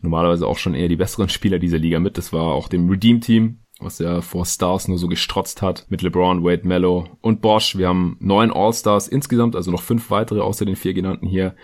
normalerweise 0.01 0.45
auch 0.45 0.57
schon 0.57 0.75
eher 0.75 0.89
die 0.89 0.97
besseren 0.97 1.29
Spieler 1.29 1.59
dieser 1.59 1.77
Liga 1.77 1.99
mit. 1.99 2.17
Das 2.17 2.33
war 2.33 2.53
auch 2.53 2.67
dem 2.67 2.89
Redeem 2.89 3.21
Team 3.21 3.59
was 3.79 3.99
ja 3.99 4.21
vor 4.21 4.45
Stars 4.45 4.87
nur 4.87 4.97
so 4.97 5.07
gestrotzt 5.07 5.61
hat, 5.61 5.85
mit 5.89 6.01
LeBron, 6.01 6.43
Wade, 6.43 6.67
Mello 6.67 7.09
und 7.21 7.41
Bosch. 7.41 7.77
Wir 7.77 7.87
haben 7.87 8.17
neun 8.19 8.51
All-Stars 8.51 9.07
insgesamt, 9.07 9.55
also 9.55 9.71
noch 9.71 9.81
fünf 9.81 10.09
weitere 10.09 10.41
außer 10.41 10.65
den 10.65 10.75
vier 10.75 10.93
genannten 10.93 11.27
hier. 11.27 11.55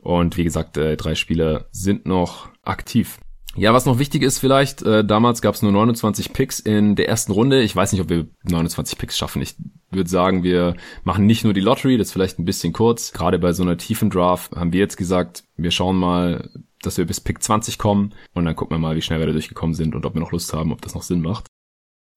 Und 0.00 0.36
wie 0.36 0.44
gesagt, 0.44 0.76
äh, 0.76 0.96
drei 0.96 1.14
Spieler 1.14 1.66
sind 1.70 2.06
noch 2.06 2.51
aktiv. 2.62 3.18
Ja, 3.54 3.74
was 3.74 3.84
noch 3.84 3.98
wichtig 3.98 4.22
ist 4.22 4.38
vielleicht, 4.38 4.82
äh, 4.82 5.04
damals 5.04 5.42
gab 5.42 5.54
es 5.54 5.60
nur 5.60 5.72
29 5.72 6.32
Picks 6.32 6.58
in 6.58 6.96
der 6.96 7.08
ersten 7.08 7.32
Runde. 7.32 7.60
Ich 7.60 7.76
weiß 7.76 7.92
nicht, 7.92 8.00
ob 8.00 8.08
wir 8.08 8.26
29 8.44 8.96
Picks 8.96 9.18
schaffen. 9.18 9.42
Ich 9.42 9.56
würde 9.90 10.08
sagen, 10.08 10.42
wir 10.42 10.74
machen 11.04 11.26
nicht 11.26 11.44
nur 11.44 11.52
die 11.52 11.60
Lottery, 11.60 11.98
das 11.98 12.08
ist 12.08 12.12
vielleicht 12.14 12.38
ein 12.38 12.46
bisschen 12.46 12.72
kurz. 12.72 13.12
Gerade 13.12 13.38
bei 13.38 13.52
so 13.52 13.62
einer 13.62 13.76
tiefen 13.76 14.08
Draft 14.08 14.52
haben 14.52 14.72
wir 14.72 14.80
jetzt 14.80 14.96
gesagt, 14.96 15.44
wir 15.56 15.70
schauen 15.70 15.96
mal, 15.96 16.48
dass 16.80 16.96
wir 16.96 17.04
bis 17.04 17.20
Pick 17.20 17.42
20 17.42 17.76
kommen 17.76 18.14
und 18.32 18.46
dann 18.46 18.56
gucken 18.56 18.74
wir 18.74 18.80
mal, 18.80 18.96
wie 18.96 19.02
schnell 19.02 19.18
wir 19.18 19.26
da 19.26 19.32
durchgekommen 19.32 19.74
sind 19.74 19.94
und 19.94 20.06
ob 20.06 20.14
wir 20.14 20.20
noch 20.20 20.32
Lust 20.32 20.54
haben, 20.54 20.72
ob 20.72 20.80
das 20.80 20.94
noch 20.94 21.02
Sinn 21.02 21.20
macht. 21.20 21.46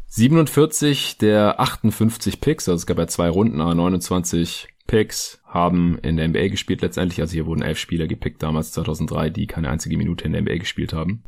47 0.08 1.17
der 1.17 1.60
58 1.60 2.39
Picks, 2.39 2.70
also 2.70 2.77
es 2.77 2.86
gab 2.86 2.98
ja 2.98 3.08
zwei 3.08 3.27
Runden, 3.27 3.60
aber 3.60 3.75
29 3.75 4.70
Picks 4.88 5.42
haben 5.46 5.98
in 6.00 6.18
der 6.18 6.27
NBA 6.27 6.50
gespielt 6.50 6.82
letztendlich. 6.82 7.22
Also 7.22 7.34
hier 7.34 7.46
wurden 7.46 7.62
elf 7.62 7.80
Spieler 7.80 8.08
gepickt 8.08 8.44
damals 8.44 8.72
2003, 8.72 9.30
die 9.30 9.48
keine 9.48 9.70
einzige 9.70 9.98
Minute 9.98 10.25
in 10.25 10.34
der 10.34 10.42
NBA 10.42 10.58
gespielt 10.58 10.94
haben. 10.94 11.24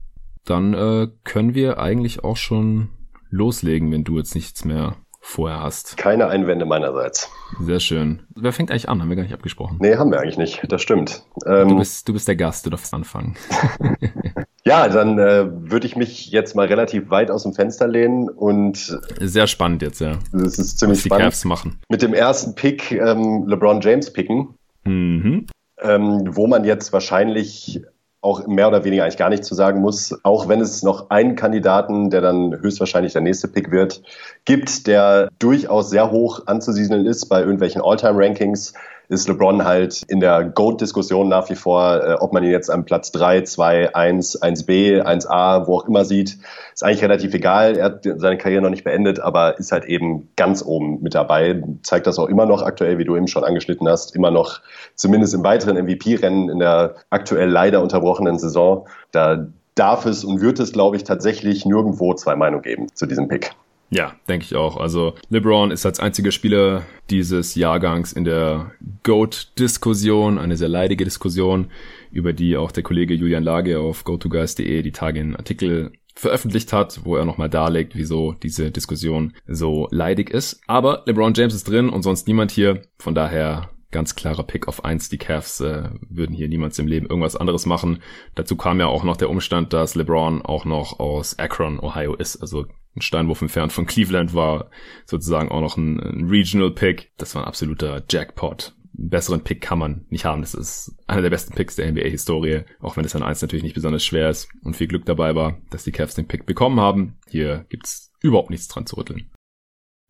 Dann 0.46 0.74
äh, 0.74 1.08
können 1.24 1.56
wir 1.56 1.80
eigentlich 1.80 2.24
auch 2.24 2.38
schon 2.38 2.90
loslegen, 3.30 3.92
wenn 3.92 4.04
du 4.04 4.18
jetzt 4.18 4.36
nichts 4.36 4.64
mehr 4.64 4.98
vorher 5.27 5.60
hast. 5.62 5.98
Keine 5.98 6.27
Einwände 6.27 6.65
meinerseits. 6.65 7.29
Sehr 7.60 7.79
schön. 7.81 8.22
Wer 8.36 8.53
fängt 8.53 8.72
eigentlich 8.72 8.88
an? 8.88 9.01
Haben 9.01 9.10
wir 9.10 9.15
gar 9.17 9.24
nicht 9.24 9.34
abgesprochen. 9.34 9.77
Nee, 9.81 9.96
haben 9.98 10.10
wir 10.12 10.19
eigentlich 10.22 10.38
nicht. 10.38 10.62
Das 10.72 10.81
stimmt. 10.81 11.24
Ähm, 11.46 11.67
du, 11.69 11.77
bist, 11.77 12.07
du 12.07 12.13
bist 12.13 12.27
der 12.27 12.36
Gast, 12.38 12.65
du 12.65 12.69
darfst 12.69 12.93
anfangen. 12.93 13.36
ja, 14.65 14.88
dann 14.88 15.19
äh, 15.19 15.48
würde 15.69 15.86
ich 15.86 15.96
mich 15.96 16.31
jetzt 16.31 16.55
mal 16.55 16.67
relativ 16.67 17.10
weit 17.10 17.29
aus 17.31 17.43
dem 17.43 17.53
Fenster 17.53 17.88
lehnen 17.88 18.29
und 18.29 18.98
sehr 19.19 19.48
spannend 19.48 19.81
jetzt, 19.81 20.00
ja. 20.01 20.17
Das 20.31 20.57
ist 20.57 20.79
ziemlich 20.79 21.00
Was 21.00 21.03
die 21.03 21.10
spannend. 21.10 21.25
Cavs 21.25 21.46
machen. 21.46 21.79
Mit 21.89 22.01
dem 22.01 22.13
ersten 22.13 22.55
Pick 22.55 22.91
ähm, 22.91 23.46
LeBron 23.48 23.81
James 23.81 24.12
picken, 24.13 24.55
Mhm. 24.86 25.48
ähm, 25.81 26.22
wo 26.31 26.48
man 26.48 26.63
jetzt 26.63 26.93
wahrscheinlich 26.93 27.81
auch 28.22 28.48
mehr 28.48 28.68
oder 28.68 28.84
weniger 28.84 29.04
eigentlich 29.04 29.18
gar 29.18 29.30
nichts 29.30 29.48
zu 29.48 29.56
sagen 29.56 29.80
muss, 29.82 30.18
auch 30.24 30.48
wenn 30.48 30.60
es 30.60 30.84
noch 30.84 31.10
einen 31.10 31.36
Kandidaten, 31.36 32.10
der 32.10 32.22
dann 32.22 32.60
höchstwahrscheinlich 32.60 33.14
der 33.14 33.22
nächste 33.22 33.48
Pick 33.48 33.72
wird, 33.72 34.02
gibt, 34.46 34.88
der 34.88 35.30
durchaus 35.40 35.90
sehr 35.90 36.12
hoch 36.12 36.48
anzusiedeln 36.48 37.06
ist 37.06 37.28
bei 37.28 37.42
irgendwelchen 37.42 37.82
All-Time-Rankings, 37.82 38.74
ist 39.10 39.28
LeBron 39.28 39.64
halt 39.64 40.04
in 40.08 40.20
der 40.20 40.44
GOAT-Diskussion 40.44 41.30
nach 41.30 41.50
wie 41.50 41.56
vor, 41.56 42.04
äh, 42.04 42.14
ob 42.20 42.34
man 42.34 42.44
ihn 42.44 42.52
jetzt 42.52 42.70
an 42.70 42.86
Platz 42.86 43.12
3, 43.12 43.42
2, 43.42 43.96
1, 43.96 44.42
1b, 44.42 45.02
1a, 45.02 45.68
wo 45.68 45.78
auch 45.78 45.88
immer 45.88 46.04
sieht, 46.04 46.38
ist 46.74 46.84
eigentlich 46.84 47.04
relativ 47.04 47.34
egal. 47.34 47.78
Er 47.78 47.86
hat 47.86 48.04
seine 48.04 48.38
Karriere 48.38 48.62
noch 48.62 48.70
nicht 48.70 48.84
beendet, 48.84 49.20
aber 49.20 49.58
ist 49.60 49.72
halt 49.72 49.86
eben 49.86 50.30
ganz 50.36 50.64
oben 50.64 51.02
mit 51.02 51.16
dabei. 51.16 51.64
Zeigt 51.84 52.08
das 52.08 52.20
auch 52.20 52.28
immer 52.28 52.46
noch 52.46 52.62
aktuell, 52.62 52.98
wie 52.98 53.06
du 53.06 53.16
eben 53.16 53.28
schon 53.28 53.44
angeschnitten 53.44 53.88
hast, 53.88 54.16
immer 54.16 54.32
noch 54.32 54.60
zumindest 54.96 55.34
im 55.34 55.44
weiteren 55.44 55.78
MVP-Rennen 55.78 56.50
in 56.50 56.60
der 56.60 56.96
aktuell 57.10 57.50
leider 57.50 57.82
unterbrochenen 57.82 58.38
Saison. 58.40 58.88
Da 59.12 59.48
darf 59.76 60.06
es 60.06 60.26
und 60.26 60.42
wird 60.42 60.60
es, 60.60 60.74
glaube 60.74 60.98
ich, 60.98 61.04
tatsächlich 61.04 61.66
nirgendwo 61.66 62.14
zwei 62.14 62.36
Meinungen 62.36 62.64
geben 62.64 62.88
zu 62.94 63.06
diesem 63.06 63.28
Pick. 63.28 63.52
Ja, 63.89 64.15
denke 64.27 64.46
ich 64.46 64.56
auch. 64.56 64.77
Also 64.77 65.13
LeBron 65.29 65.72
ist 65.72 65.86
als 65.86 66.00
einziger 66.00 66.32
Spieler 66.32 66.84
dieses 67.10 67.56
Jahrgangs 67.56 68.12
in 68.12 68.25
der 68.25 68.72
GOAT-Diskussion, 69.03 70.38
eine 70.38 70.58
sehr 70.58 70.67
leidige 70.67 71.06
Diskussion, 71.06 71.72
über 72.12 72.34
die 72.34 72.58
auch 72.58 72.72
der 72.72 72.84
Kollege 72.84 73.13
Julian 73.13 73.44
Lage 73.44 73.79
auf 73.79 74.03
GoToGuys.de 74.03 74.82
die 74.82 74.91
Tage 74.91 75.22
einen 75.22 75.36
Artikel 75.36 75.94
veröffentlicht 76.15 76.74
hat, 76.74 77.06
wo 77.06 77.15
er 77.15 77.25
nochmal 77.25 77.50
darlegt, 77.50 77.96
wieso 77.96 78.34
diese 78.34 78.72
Diskussion 78.72 79.34
so 79.48 79.88
leidig 79.91 80.32
ist. 80.32 80.60
Aber 80.67 81.03
LeBron 81.06 81.34
James 81.34 81.53
ist 81.53 81.70
drin 81.70 81.89
und 81.89 82.01
sonst 82.01 82.27
niemand 82.27 82.51
hier. 82.51 82.82
Von 82.98 83.15
daher 83.15 83.70
ganz 83.91 84.15
klarer 84.15 84.44
Pick 84.44 84.67
auf 84.67 84.84
eins. 84.84 85.10
Die 85.10 85.17
Cavs 85.17 85.62
äh, 85.62 85.89
würden 86.10 86.36
hier 86.36 86.50
niemals 86.50 86.77
im 86.79 86.88
Leben 86.88 87.08
irgendwas 87.08 87.36
anderes 87.36 87.65
machen. 87.65 88.00
Dazu 88.36 88.56
kam 88.58 88.79
ja 88.79 88.88
auch 88.88 89.03
noch 89.03 89.15
der 89.15 89.29
Umstand, 89.29 89.74
dass 89.74 89.96
LeBron 89.96 90.41
auch 90.41 90.65
noch 90.65 91.00
aus 91.00 91.39
Akron, 91.39 91.79
Ohio 91.79 92.15
ist. 92.15 92.38
Also 92.38 92.65
ein 92.98 93.01
Steinwurf 93.01 93.42
entfernt 93.42 93.72
von 93.72 93.86
Cleveland 93.86 94.34
war 94.34 94.70
sozusagen 95.06 95.50
auch 95.50 95.62
noch 95.62 95.77
ein, 95.77 96.00
ein 96.00 96.30
Regional 96.30 96.72
Pick. 96.72 97.12
Das 97.18 97.36
war 97.36 97.44
ein 97.44 97.48
absoluter 97.48 98.04
Jackpot. 98.10 98.75
Einen 98.98 99.10
besseren 99.10 99.44
Pick 99.44 99.62
kann 99.62 99.80
man 99.80 100.06
nicht 100.10 100.25
haben. 100.25 100.42
Das 100.42 100.54
ist 100.54 100.96
einer 101.06 101.22
der 101.22 101.30
besten 101.30 101.54
Picks 101.54 101.75
der 101.75 101.92
NBA-Historie, 101.92 102.63
auch 102.82 102.98
wenn 102.98 103.06
es 103.06 103.16
an 103.16 103.24
eins 103.24 103.42
natürlich 103.42 103.63
nicht 103.63 103.75
besonders 103.75 104.04
schwer 104.04 104.30
ist 104.30 104.50
und 104.63 104.75
viel 104.75 104.88
Glück 104.88 105.06
dabei 105.06 105.36
war, 105.36 105.58
dass 105.70 105.84
die 105.84 105.92
Cavs 105.92 106.16
den 106.16 106.27
Pick 106.27 106.46
bekommen 106.46 106.80
haben. 106.80 107.18
Hier 107.30 107.66
gibt's 107.70 108.12
überhaupt 108.22 108.50
nichts 108.50 108.68
dran 108.68 108.88
zu 108.88 108.98
rütteln. 108.98 109.30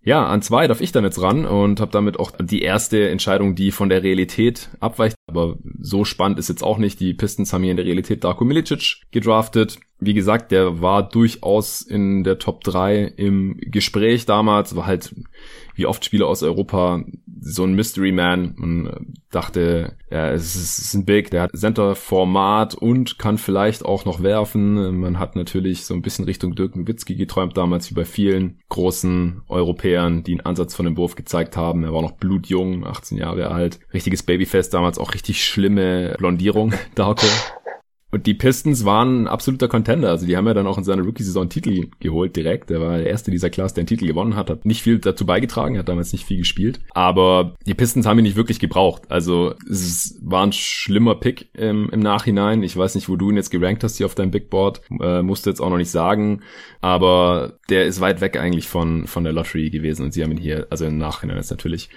Ja, 0.07 0.25
an 0.25 0.41
zwei 0.41 0.67
darf 0.67 0.79
ich 0.79 0.93
dann 0.93 1.03
jetzt 1.03 1.21
ran 1.21 1.45
und 1.45 1.81
habe 1.81 1.91
damit 1.91 2.17
auch 2.17 2.31
die 2.39 2.61
erste 2.61 3.09
Entscheidung, 3.09 3.55
die 3.55 3.71
von 3.71 3.89
der 3.89 4.03
Realität 4.03 4.69
abweicht. 4.79 5.17
Aber 5.27 5.57
so 5.81 6.05
spannend 6.05 6.39
ist 6.39 6.47
jetzt 6.47 6.63
auch 6.63 6.77
nicht. 6.77 7.01
Die 7.01 7.13
Pistons 7.13 7.51
haben 7.51 7.63
hier 7.63 7.71
in 7.71 7.77
der 7.77 7.85
Realität 7.85 8.23
Darko 8.23 8.45
Milicic 8.45 9.01
gedraftet. 9.11 9.79
Wie 9.99 10.13
gesagt, 10.13 10.53
der 10.53 10.79
war 10.81 11.09
durchaus 11.09 11.81
in 11.81 12.23
der 12.23 12.39
Top 12.39 12.63
3 12.63 13.15
im 13.17 13.57
Gespräch 13.59 14.25
damals, 14.25 14.77
war 14.77 14.85
halt 14.85 15.13
wie 15.75 15.85
oft 15.85 16.05
Spieler 16.05 16.27
aus 16.27 16.41
Europa 16.41 17.03
so 17.41 17.63
ein 17.63 17.73
Mystery 17.73 18.11
Man. 18.11 18.53
Man 18.57 19.15
dachte, 19.31 19.97
ja, 20.09 20.31
es 20.31 20.55
ist 20.55 20.93
ein 20.93 21.05
Big, 21.05 21.31
der 21.31 21.43
hat 21.43 21.51
Center-Format 21.55 22.75
und 22.75 23.19
kann 23.19 23.37
vielleicht 23.37 23.85
auch 23.85 24.05
noch 24.05 24.23
werfen. 24.23 24.99
Man 24.99 25.19
hat 25.19 25.35
natürlich 25.35 25.85
so 25.85 25.93
ein 25.93 26.01
bisschen 26.01 26.25
Richtung 26.25 26.55
Dirk 26.55 26.75
Nowitzki 26.75 27.15
geträumt 27.15 27.57
damals, 27.57 27.89
wie 27.89 27.95
bei 27.95 28.05
vielen 28.05 28.59
großen 28.69 29.43
Europäern, 29.47 30.23
die 30.23 30.33
einen 30.33 30.45
Ansatz 30.45 30.75
von 30.75 30.85
dem 30.85 30.97
Wurf 30.97 31.15
gezeigt 31.15 31.57
haben. 31.57 31.83
Er 31.83 31.93
war 31.93 32.01
noch 32.01 32.13
blutjung, 32.13 32.85
18 32.85 33.17
Jahre 33.17 33.49
alt. 33.51 33.79
Richtiges 33.93 34.23
Babyfest 34.23 34.73
damals, 34.73 34.97
auch 34.97 35.13
richtig 35.13 35.43
schlimme 35.43 36.15
Blondierung, 36.17 36.73
Darko. 36.95 37.27
Und 38.09 38.25
die 38.25 38.33
Pistons 38.33 38.85
waren 38.85 39.23
ein 39.23 39.27
absoluter 39.27 39.67
Contender. 39.67 40.09
Also 40.09 40.25
die 40.25 40.37
haben 40.37 40.47
ja 40.47 40.53
dann 40.53 40.65
auch 40.65 40.77
in 40.77 40.85
seiner 40.85 41.03
Rookie-Saison 41.03 41.49
Titel 41.49 41.87
geholt 41.99 42.37
direkt. 42.37 42.71
Er 42.71 42.79
war 42.79 42.97
der 42.97 43.07
erste 43.07 43.31
dieser 43.31 43.49
Klasse, 43.49 43.75
der 43.75 43.81
einen 43.81 43.87
Titel 43.87 44.07
gewonnen 44.07 44.37
hat. 44.37 44.49
Hat 44.49 44.65
nicht 44.65 44.81
viel 44.81 44.99
dazu 44.99 45.25
beigetragen, 45.25 45.77
hat 45.77 45.89
damals 45.89 46.13
nicht 46.13 46.25
viel 46.25 46.37
gespielt. 46.37 46.79
Aber 46.93 47.55
die 47.65 47.73
Pistons 47.73 48.05
haben 48.05 48.17
ihn 48.19 48.23
nicht 48.23 48.37
wirklich 48.37 48.59
gebraucht. 48.59 49.03
Also 49.09 49.55
es 49.69 50.17
war 50.21 50.45
ein 50.45 50.53
schlimmer 50.53 51.15
Pick 51.15 51.49
im, 51.53 51.89
im 51.89 51.99
Nachhinein. 51.99 52.63
Ich 52.63 52.77
weiß 52.77 52.95
nicht, 52.95 53.09
wo 53.09 53.17
du 53.17 53.29
ihn 53.29 53.35
jetzt 53.35 53.51
gerankt 53.51 53.83
hast 53.83 53.97
hier 53.97 54.05
auf 54.05 54.15
deinem 54.15 54.31
Big 54.31 54.49
Board. 54.49 54.81
Äh, 55.01 55.21
musst 55.21 55.45
du 55.45 55.49
jetzt 55.49 55.59
auch 55.59 55.69
noch 55.69 55.77
nicht 55.77 55.91
sagen. 55.91 56.43
Aber 56.79 57.57
der 57.69 57.85
ist 57.85 57.99
weit 57.99 58.21
weg 58.21 58.39
eigentlich 58.39 58.69
von, 58.69 59.05
von 59.05 59.25
der 59.25 59.33
Lottery 59.33 59.69
gewesen. 59.69 60.05
Und 60.05 60.13
sie 60.13 60.23
haben 60.23 60.31
ihn 60.31 60.37
hier, 60.37 60.67
also 60.69 60.85
im 60.85 60.97
Nachhinein 60.97 61.35
jetzt 61.35 61.51
natürlich. 61.51 61.89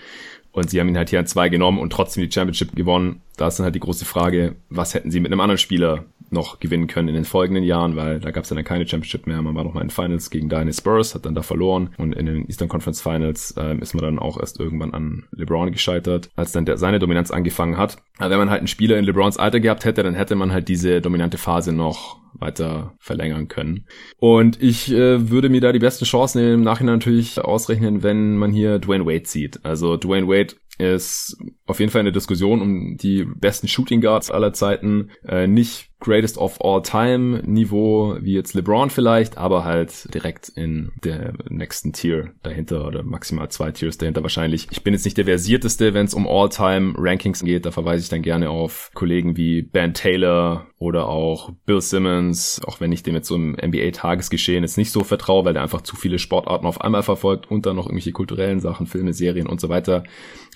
Und 0.53 0.71
sie 0.71 0.81
haben 0.81 0.89
ihn 0.89 0.97
halt 0.97 1.11
hier 1.11 1.21
an 1.21 1.27
zwei 1.27 1.49
genommen 1.49 1.79
und 1.79 1.93
trotzdem 1.93 2.25
die 2.25 2.33
Championship 2.33 2.75
gewonnen. 2.75 3.23
Da 3.37 3.49
ist 3.49 3.59
dann 3.59 3.65
halt 3.65 3.75
die 3.75 3.81
große 3.81 4.05
Frage, 4.05 4.57
was 4.69 4.95
hätten 4.95 5.11
sie 5.11 5.21
mit 5.21 5.31
einem 5.31 5.41
anderen 5.41 5.59
Spieler 5.59 6.05
noch 6.33 6.61
gewinnen 6.61 6.87
können 6.87 7.09
in 7.09 7.15
den 7.15 7.25
folgenden 7.25 7.65
Jahren, 7.65 7.97
weil 7.97 8.21
da 8.21 8.31
gab 8.31 8.45
es 8.45 8.51
dann 8.51 8.63
keine 8.65 8.87
Championship 8.87 9.27
mehr. 9.27 9.41
Man 9.43 9.55
war 9.55 9.65
noch 9.65 9.75
mal 9.75 9.83
in 9.83 9.91
Finals 9.91 10.31
gegen 10.31 10.49
deine 10.49 10.73
Spurs, 10.73 11.15
hat 11.15 11.27
dann 11.27 11.35
da 11.35 11.43
verloren 11.43 11.91
und 11.99 12.15
in 12.15 12.27
den 12.27 12.47
Eastern 12.47 12.69
Conference 12.69 13.01
Finals 13.01 13.55
äh, 13.57 13.77
ist 13.79 13.95
man 13.95 14.05
dann 14.05 14.19
auch 14.19 14.39
erst 14.39 14.61
irgendwann 14.61 14.95
an 14.95 15.25
LeBron 15.33 15.73
gescheitert, 15.73 16.31
als 16.37 16.53
dann 16.53 16.65
der, 16.65 16.77
seine 16.77 16.99
Dominanz 16.99 17.31
angefangen 17.31 17.77
hat. 17.77 17.97
Aber 18.19 18.31
wenn 18.31 18.39
man 18.39 18.51
halt 18.51 18.61
einen 18.61 18.69
Spieler 18.69 18.99
in 18.99 19.05
LeBrons 19.05 19.39
Alter 19.39 19.61
gehabt 19.61 19.85
hätte, 19.85 20.03
dann 20.03 20.15
hätte 20.15 20.37
man 20.37 20.53
halt 20.53 20.69
diese 20.69 21.01
dominante 21.01 21.39
Phase 21.39 21.73
noch 21.73 22.21
weiter 22.35 22.95
verlängern 22.99 23.49
können. 23.49 23.87
Und 24.19 24.63
ich 24.63 24.91
äh, 24.93 25.31
würde 25.31 25.49
mir 25.49 25.61
da 25.61 25.73
die 25.73 25.79
besten 25.79 26.05
Chancen 26.05 26.55
im 26.55 26.63
Nachhinein 26.63 26.97
natürlich 26.97 27.41
ausrechnen, 27.41 28.03
wenn 28.03 28.37
man 28.37 28.53
hier 28.53 28.79
Dwayne 28.79 29.07
Wade 29.07 29.27
sieht. 29.27 29.65
Also 29.65 29.97
Dwayne 29.97 30.29
Wade 30.29 30.55
ist 30.79 31.37
auf 31.67 31.81
jeden 31.81 31.93
Fall 31.93 32.01
eine 32.01 32.13
Diskussion 32.13 32.63
um 32.63 32.97
die 32.97 33.25
besten 33.25 33.69
Shooting 33.69 34.01
Guards 34.01 34.31
aller 34.31 34.53
Zeiten. 34.53 35.11
Äh, 35.27 35.47
nicht 35.47 35.90
Greatest 36.01 36.39
of 36.39 36.59
All 36.63 36.83
Time 36.83 37.43
Niveau 37.45 38.17
wie 38.21 38.35
jetzt 38.35 38.55
LeBron 38.55 38.91
vielleicht, 38.91 39.39
aber 39.39 39.65
halt 39.65 40.13
direkt 40.13 40.49
in 40.49 40.93
der 41.05 41.35
nächsten 41.49 41.93
Tier 41.93 42.33
dahinter 42.43 42.87
oder 42.87 43.03
maximal 43.03 43.49
zwei 43.51 43.71
Tiers 43.71 43.99
dahinter 43.99 44.23
wahrscheinlich. 44.23 44.69
Ich 44.71 44.83
bin 44.83 44.95
jetzt 44.95 45.05
nicht 45.05 45.19
der 45.19 45.27
versierteste, 45.27 45.95
wenn 45.95 46.07
es 46.07 46.15
um 46.15 46.27
All 46.27 46.49
Time 46.49 46.95
Rankings 46.97 47.45
geht. 47.45 47.67
Da 47.67 47.71
verweise 47.71 48.03
ich 48.03 48.09
dann 48.09 48.23
gerne 48.23 48.51
auf 48.51 48.91
Kollegen 48.95 49.37
wie 49.37 49.63
Ben 49.63 49.95
Taylor 49.95 50.67
oder 50.81 51.09
auch 51.09 51.53
Bill 51.65 51.81
Simmons, 51.81 52.61
auch 52.67 52.81
wenn 52.81 52.91
ich 52.91 53.05
dem 53.05 53.15
jetzt 53.15 53.29
so 53.29 53.37
im 53.37 53.53
NBA 53.53 53.93
Tagesgeschehen 53.93 54.65
jetzt 54.65 54.79
nicht 54.79 54.91
so 54.91 55.05
vertraue, 55.05 55.45
weil 55.45 55.53
der 55.53 55.63
einfach 55.63 55.83
zu 55.83 55.95
viele 55.95 56.19
Sportarten 56.19 56.67
auf 56.67 56.81
einmal 56.81 57.05
verfolgt 57.05 57.51
und 57.51 57.67
dann 57.67 57.77
noch 57.77 57.87
irgendwelche 57.87 58.13
kulturellen 58.13 58.59
Sachen, 58.59 58.87
Filme, 58.87 59.13
Serien 59.13 59.47
und 59.47 59.61
so 59.61 59.69
weiter. 59.69 60.03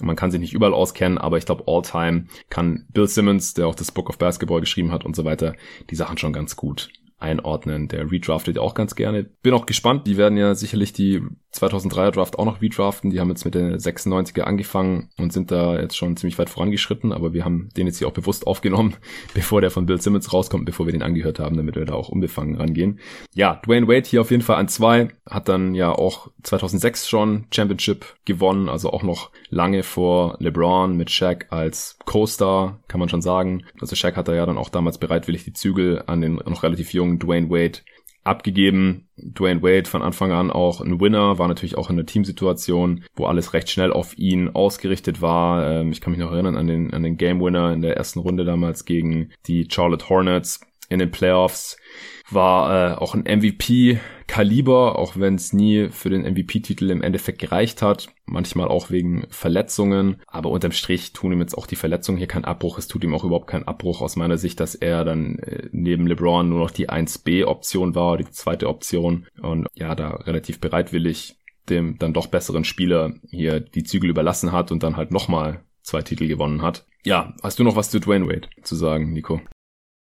Man 0.01 0.17
kann 0.17 0.33
sich 0.33 0.41
nicht 0.41 0.55
überall 0.55 0.75
auskennen, 0.75 1.19
aber 1.19 1.39
ich 1.39 1.45
glaube 1.47 1.65
All 1.69 1.83
Time 1.83 2.25
kann 2.51 2.87
Bill 2.93 3.07
Simmons, 3.07 3.55
der 3.55 3.69
auch 3.69 3.77
das 3.77 3.93
Book 3.93 4.09
of 4.09 4.19
Basketball 4.19 4.61
geschrieben 4.61 4.91
hat 4.91 5.05
und 5.05 5.15
so 5.15 5.25
weiter, 5.25 5.35
weiter, 5.35 5.57
die 5.91 5.97
Sachen 5.97 6.19
schon 6.19 6.33
ganz 6.33 6.57
gut 6.57 6.89
einordnen. 7.19 7.89
Der 7.89 8.11
redraftet 8.11 8.59
auch 8.59 8.75
ganz 8.75 8.95
gerne. 8.95 9.25
Bin 9.25 9.55
auch 9.55 9.67
gespannt. 9.67 10.07
Die 10.07 10.17
werden 10.17 10.37
ja 10.37 10.55
sicherlich 10.55 10.93
die 10.93 11.23
2003er 11.55 12.11
Draft 12.11 12.39
auch 12.39 12.45
noch 12.45 12.61
redraften. 12.61 13.11
Die 13.11 13.21
haben 13.21 13.29
jetzt 13.29 13.45
mit 13.45 13.55
der 13.55 13.79
96er 13.79 14.43
angefangen 14.43 15.09
und 15.19 15.33
sind 15.33 15.51
da 15.51 15.79
jetzt 15.81 15.97
schon 15.97 16.17
ziemlich 16.17 16.39
weit 16.39 16.51
vorangeschritten. 16.51 17.13
Aber 17.13 17.33
wir 17.33 17.45
haben 17.45 17.69
den 17.77 17.87
jetzt 17.87 17.99
hier 17.99 18.09
auch 18.09 18.13
bewusst 18.13 18.47
aufgenommen, 18.47 18.97
bevor 19.35 19.61
der 19.61 19.71
von 19.71 19.87
Bill 19.87 20.01
Simmons 20.01 20.33
rauskommt, 20.33 20.65
bevor 20.65 20.87
wir 20.87 20.93
den 20.93 21.03
angehört 21.03 21.39
haben, 21.39 21.57
damit 21.57 21.77
wir 21.77 21.85
da 21.85 21.95
auch 21.95 22.09
unbefangen 22.09 22.57
rangehen. 22.57 22.99
Ja, 23.35 23.61
Dwayne 23.65 23.89
Wade 23.89 24.09
hier 24.09 24.21
auf 24.21 24.31
jeden 24.31 24.43
Fall 24.43 24.57
an 24.57 24.69
zwei. 24.69 25.09
Hat 25.29 25.49
dann 25.49 25.75
ja 25.75 25.93
auch 25.93 26.31
2006 26.43 27.09
schon 27.09 27.47
Championship 27.53 28.05
gewonnen. 28.25 28.69
Also 28.69 28.91
auch 28.91 29.03
noch 29.03 29.31
lange 29.49 29.83
vor 29.83 30.37
LeBron 30.41 30.97
mit 30.97 31.11
Shaq 31.11 31.47
als 31.51 31.99
Co-Star, 32.05 32.81
kann 32.89 33.01
man 33.01 33.09
schon 33.09 33.23
sagen. 33.23 33.65
Also 33.81 33.97
Shaq 33.97 34.17
hat 34.17 34.29
da 34.29 34.35
ja 34.35 34.47
dann 34.47 34.59
auch 34.59 34.69
damals 34.69 34.99
bereitwillig 34.99 35.45
die 35.45 35.53
Zügel 35.53 36.03
an 36.07 36.21
den 36.21 36.35
noch 36.35 36.63
relativ 36.63 36.93
jungen 36.93 37.19
Dwayne 37.19 37.51
Wade 37.51 37.81
abgegeben. 38.25 39.09
Dwayne 39.17 39.63
Wade 39.63 39.89
von 39.89 40.03
Anfang 40.03 40.33
an 40.33 40.51
auch 40.51 40.81
ein 40.81 41.01
Winner, 41.01 41.39
war 41.39 41.47
natürlich 41.47 41.77
auch 41.79 41.91
in 41.91 41.97
einer 41.97 42.07
Teamsituation, 42.07 43.05
wo 43.15 43.27
alles 43.27 43.53
recht 43.53 43.71
schnell 43.71 43.93
auf 43.93 44.19
ihn 44.19 44.49
ausgerichtet 44.49 45.23
war. 45.23 45.71
Ähm, 45.71 45.93
ich 45.93 46.01
kann 46.01 46.13
mich 46.13 46.21
noch 46.21 46.33
erinnern 46.33 46.57
an 46.57 46.67
den, 46.67 46.93
an 46.93 47.03
den 47.03 47.17
Game 47.17 47.41
Winner 47.41 47.73
in 47.73 47.83
der 47.83 47.97
ersten 47.97 48.19
Runde 48.19 48.45
damals 48.45 48.85
gegen 48.85 49.31
die 49.47 49.69
Charlotte 49.71 50.09
Hornets 50.09 50.61
in 50.89 50.99
den 50.99 51.11
Playoffs 51.11 51.77
war 52.31 52.93
äh, 52.93 52.95
auch 52.95 53.15
ein 53.15 53.25
MVP-Kaliber, 53.25 54.99
auch 54.99 55.17
wenn 55.17 55.35
es 55.35 55.53
nie 55.53 55.89
für 55.91 56.11
den 56.11 56.23
MVP-Titel 56.23 56.91
im 56.91 57.03
Endeffekt 57.03 57.39
gereicht 57.39 57.83
hat. 57.83 58.09
Manchmal 58.25 58.69
auch 58.69 58.91
wegen 58.91 59.27
Verletzungen. 59.31 60.17
Aber 60.27 60.51
unterm 60.51 60.73
Strich 60.73 61.13
tun 61.13 61.33
ihm 61.33 61.41
jetzt 61.41 61.57
auch 61.57 61.67
die 61.67 61.77
Verletzungen 61.77 62.19
hier 62.19 62.27
keinen 62.27 62.45
Abbruch. 62.45 62.79
Es 62.79 62.89
tut 62.89 63.05
ihm 63.05 63.15
auch 63.15 63.25
überhaupt 63.25 63.49
keinen 63.49 63.69
Abbruch 63.69 64.01
aus 64.01 64.17
meiner 64.17 64.39
Sicht, 64.39 64.61
dass 64.61 64.75
er 64.75 65.05
dann 65.05 65.39
äh, 65.41 65.69
neben 65.73 66.07
LeBron 66.07 66.49
nur 66.49 66.61
noch 66.61 66.71
die 66.71 66.89
1B-Option 66.89 67.95
war, 67.95 68.17
die 68.17 68.31
zweite 68.31 68.69
Option. 68.69 69.27
Und 69.41 69.67
ja, 69.75 69.95
da 69.95 70.11
relativ 70.11 70.61
bereitwillig 70.61 71.37
dem 71.69 71.99
dann 71.99 72.13
doch 72.13 72.27
besseren 72.27 72.65
Spieler 72.65 73.15
hier 73.31 73.61
die 73.61 73.85
Zügel 73.85 74.11
überlassen 74.11 74.53
hat 74.53 74.71
und 74.71 74.83
dann 74.83 74.97
halt 74.97 75.11
nochmal 75.11 75.61
zwei 75.83 76.03
Titel 76.03 76.27
gewonnen 76.27 76.63
hat. 76.63 76.87
Ja, 77.05 77.35
hast 77.43 77.59
du 77.59 77.65
noch 77.65 77.77
was 77.77 77.91
zu 77.91 78.01
Dwayne 78.01 78.27
Wade 78.27 78.49
zu 78.63 78.75
sagen, 78.75 79.13
Nico? 79.13 79.41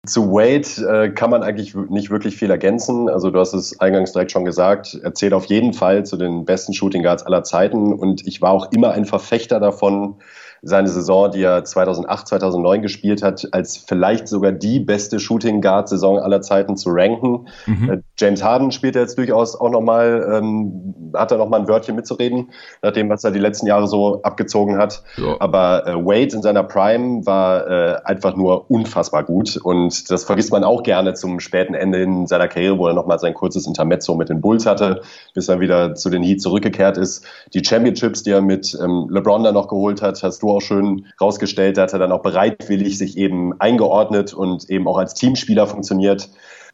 Zu 0.09 0.33
Wade 0.33 1.05
äh, 1.05 1.11
kann 1.11 1.31
man 1.31 1.43
eigentlich 1.43 1.75
nicht 1.75 2.11
wirklich 2.11 2.37
viel 2.37 2.51
ergänzen. 2.51 3.09
Also 3.09 3.31
du 3.31 3.39
hast 3.39 3.53
es 3.53 3.79
eingangs 3.79 4.13
direkt 4.13 4.33
schon 4.33 4.45
gesagt. 4.45 4.99
Er 5.03 5.15
zählt 5.15 5.35
auf 5.35 5.45
jeden 5.47 5.75
Fall 5.75 6.07
zu 6.07 6.17
den 6.17 6.45
besten 6.45 6.73
Shooting 6.73 7.03
Guards 7.03 7.25
aller 7.25 7.45
Zeiten. 7.45 7.93
Und 7.93 8.27
ich 8.27 8.41
war 8.41 8.53
auch 8.53 8.73
immer 8.73 8.93
ein 8.93 9.05
Verfechter 9.05 9.61
davon, 9.61 10.17
seine 10.63 10.89
Saison, 10.89 11.31
die 11.31 11.43
er 11.43 11.65
2008, 11.65 12.29
2009 12.29 12.83
gespielt 12.83 13.23
hat, 13.23 13.49
als 13.53 13.77
vielleicht 13.77 14.29
sogar 14.29 14.53
die 14.53 14.81
beste 14.81 15.21
Shooting 15.21 15.61
Guard 15.61 15.89
Saison 15.89 16.19
aller 16.19 16.41
Zeiten 16.43 16.77
zu 16.77 16.91
ranken. 16.91 17.49
Mhm. 17.67 17.91
Äh, 17.91 17.99
James 18.19 18.43
Harden 18.43 18.73
spielt 18.73 18.97
er 18.97 19.03
jetzt 19.03 19.17
durchaus 19.19 19.59
auch 19.59 19.71
nochmal, 19.71 20.29
ähm, 20.33 21.13
hat 21.15 21.31
er 21.31 21.39
nochmal 21.39 21.61
ein 21.61 21.69
Wörtchen 21.69 21.95
mitzureden, 21.95 22.51
nach 22.83 22.93
dem, 22.93 23.09
was 23.09 23.25
er 23.25 23.31
die 23.31 23.39
letzten 23.39 23.67
Jahre 23.67 23.87
so 23.87 24.23
abgezogen 24.23 24.79
hat. 24.79 25.03
Ja. 25.17 25.37
Aber 25.39 25.87
äh, 25.87 25.95
Wade 25.95 26.35
in 26.35 26.43
seiner 26.43 26.65
Prime 26.65 27.25
war 27.25 27.67
äh, 27.67 27.97
einfach 28.05 28.35
nur 28.35 28.71
unfassbar 28.71 29.25
gut 29.25 29.57
und 29.57 30.11
das 30.11 30.25
vergisst 30.25 30.51
man 30.51 30.65
auch 30.65 30.83
gerne 30.83 31.15
zum 31.15 31.41
späten 31.41 31.75
Ende 31.75 32.03
in 32.03 32.27
seiner 32.27 32.49
Karriere, 32.49 32.79
wo 32.79 32.89
er 32.89 32.95
nochmal 32.95 33.19
sein 33.19 33.35
kurzes 33.35 33.67
Intermezzo 33.67 34.15
mit 34.15 34.29
den 34.29 34.41
Bulls 34.41 34.67
hatte, 34.67 35.03
bis 35.35 35.49
er 35.49 35.61
wieder 35.61 35.95
zu 35.95 36.11
den 36.11 36.23
Heat 36.23 36.43
zurückgekehrt 36.43 36.97
ist. 36.99 37.25
Die 37.55 37.65
Championships, 37.65 38.23
die 38.23 38.31
er 38.31 38.43
mit 38.43 38.77
ähm, 38.83 39.09
LeBron 39.11 39.45
dann 39.45 39.55
noch 39.55 39.69
geholt 39.69 40.03
hat, 40.03 40.23
hast 40.23 40.43
du 40.43 40.48
auch 40.57 40.61
schön 40.61 41.07
rausgestellt, 41.21 41.77
da 41.77 41.83
hat 41.83 41.93
er 41.93 41.99
dann 41.99 42.13
auch 42.13 42.23
bereitwillig 42.23 42.99
sich 42.99 43.17
eben 43.17 43.59
eingeordnet 43.61 44.35
und 44.35 44.69
eben 44.71 44.87
auch 44.89 44.99
als 44.99 45.15
Teamspieler 45.15 45.67
funktioniert. 45.67 46.29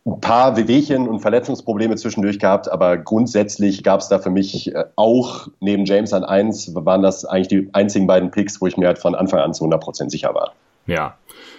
Ein 0.06 0.20
paar 0.20 0.56
Wehwehchen 0.56 1.08
und 1.08 1.20
Verletzungsprobleme 1.20 1.96
zwischendurch 1.96 2.38
gehabt, 2.38 2.70
aber 2.70 2.98
grundsätzlich 2.98 3.82
gab 3.82 4.00
es 4.00 4.08
da 4.08 4.18
für 4.18 4.28
mich 4.28 4.74
äh, 4.74 4.84
auch 4.96 5.48
neben 5.60 5.86
James 5.86 6.12
an 6.12 6.24
eins, 6.24 6.74
waren 6.74 7.02
das 7.02 7.24
eigentlich 7.24 7.48
die 7.48 7.68
einzigen 7.72 8.06
beiden 8.06 8.30
Picks, 8.30 8.60
wo 8.60 8.66
ich 8.66 8.76
mir 8.76 8.86
halt 8.86 8.98
von 8.98 9.14
Anfang 9.14 9.40
an 9.40 9.54
zu 9.54 9.64
100% 9.64 10.10
sicher 10.10 10.34
war. 10.34 10.52
Ja. 10.86 11.16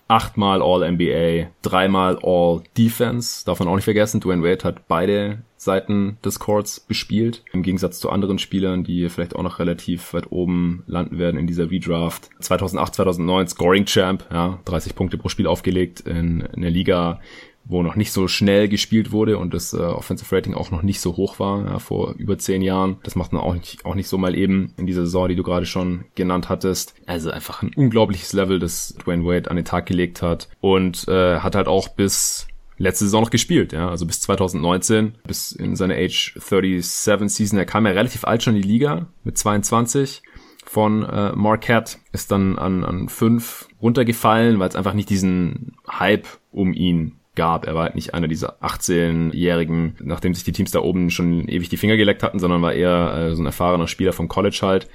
Achtmal 0.08 0.62
All-NBA, 0.62 1.50
dreimal 1.64 2.20
All-Defense, 2.22 3.44
man 3.60 3.68
auch 3.68 3.76
nicht 3.76 3.86
vergessen. 3.86 4.22
Dwayne 4.22 4.44
Wade 4.44 4.64
hat 4.64 4.88
beide 4.88 5.40
Seiten 5.58 6.18
des 6.24 6.40
Courts 6.40 6.80
bespielt. 6.80 7.44
Im 7.52 7.64
Gegensatz 7.64 8.00
zu 8.00 8.12
anderen 8.12 8.38
Spielern, 8.38 8.84
die 8.84 9.10
vielleicht 9.10 9.36
auch 9.36 9.42
noch 9.42 9.58
relativ 9.58 10.14
weit 10.14 10.32
oben 10.32 10.84
landen 10.86 11.18
werden 11.18 11.40
in 11.40 11.48
dieser 11.48 11.70
V-Draft. 11.70 12.30
2008, 12.40 12.96
2009 12.96 13.48
Scoring 13.48 13.86
Champ, 13.86 14.26
ja, 14.32 14.60
30 14.66 14.96
Punkte 14.96 15.18
pro 15.18 15.30
Spiel 15.30 15.48
aufgelegt 15.48 16.02
in, 16.02 16.42
in 16.42 16.62
der 16.62 16.72
Liga, 16.72 17.20
wo 17.66 17.82
noch 17.82 17.96
nicht 17.96 18.12
so 18.12 18.28
schnell 18.28 18.70
gespielt 18.70 19.12
wurde 19.12 19.38
und 19.38 19.54
das 19.54 19.74
äh, 19.74 19.78
Offensive 19.78 20.34
Rating 20.36 20.54
auch 20.54 20.72
noch 20.72 20.84
nicht 20.84 21.00
so 21.00 21.18
hoch 21.18 21.40
war, 21.40 21.66
ja, 21.66 21.80
vor 21.80 22.14
über 22.18 22.38
zehn 22.38 22.62
Jahren. 22.62 22.98
Das 23.04 23.16
macht 23.16 23.34
man 23.34 23.42
auch 23.42 23.56
nicht, 23.56 23.86
auch 23.86 23.96
nicht 23.96 24.08
so 24.08 24.18
mal 24.18 24.36
eben 24.36 24.74
in 24.78 24.86
dieser 24.86 25.06
Saison, 25.06 25.28
die 25.28 25.36
du 25.36 25.44
gerade 25.44 25.66
schon 25.66 26.06
genannt 26.14 26.48
hattest. 26.48 26.94
Also 27.08 27.32
einfach 27.32 27.64
ein 27.64 27.74
unglaubliches 27.76 28.34
Level, 28.34 28.60
das 28.60 28.96
Dwayne 29.04 29.26
Wade 29.26 29.50
an 29.50 29.56
den 29.56 29.66
Tag 29.66 29.88
gelegt 29.88 30.22
hat 30.22 30.48
und 30.62 31.08
äh, 31.08 31.40
hat 31.40 31.56
halt 31.56 31.68
auch 31.68 31.88
bis 31.88 32.48
letzte 32.78 33.06
Saison 33.06 33.24
noch 33.24 33.30
gespielt, 33.30 33.74
ja, 33.74 33.90
also 33.90 34.06
bis 34.06 34.22
2019, 34.22 35.16
bis 35.26 35.52
in 35.52 35.76
seine 35.76 35.96
Age 35.96 36.34
37 36.38 37.30
Season. 37.30 37.58
Er 37.58 37.66
kam 37.66 37.86
ja 37.86 37.94
relativ 37.94 38.26
alt 38.26 38.44
schon 38.44 38.56
in 38.56 38.62
die 38.62 38.68
Liga 38.68 39.08
mit 39.24 39.38
22 39.38 40.22
von 40.66 41.04
äh, 41.04 41.32
Marquette, 41.34 41.98
ist 42.12 42.32
dann 42.32 42.58
an, 42.58 42.84
an 42.84 43.08
fünf 43.08 43.68
runtergefallen, 43.82 44.60
weil 44.60 44.70
es 44.70 44.76
einfach 44.76 44.94
nicht 44.94 45.10
diesen 45.10 45.78
Hype 45.88 46.28
um 46.52 46.74
ihn 46.74 47.14
gab. 47.36 47.66
Er 47.66 47.76
war 47.76 47.84
halt 47.84 47.96
nicht 47.96 48.14
einer 48.14 48.28
dieser 48.28 48.62
18-Jährigen, 48.62 49.96
nachdem 50.02 50.34
sich 50.34 50.44
die 50.44 50.52
Teams 50.52 50.72
da 50.72 50.80
oben 50.80 51.10
schon 51.10 51.48
ewig 51.48 51.70
die 51.70 51.78
Finger 51.78 51.98
geleckt 51.98 52.24
hatten, 52.24 52.40
sondern 52.40 52.62
war 52.62 52.74
eher 52.74 53.14
äh, 53.16 53.36
so 53.36 53.44
ein 53.44 53.46
erfahrener 53.46 53.88
Spieler 53.88 54.14
vom 54.14 54.28
College 54.28 54.60
halt. 54.62 54.88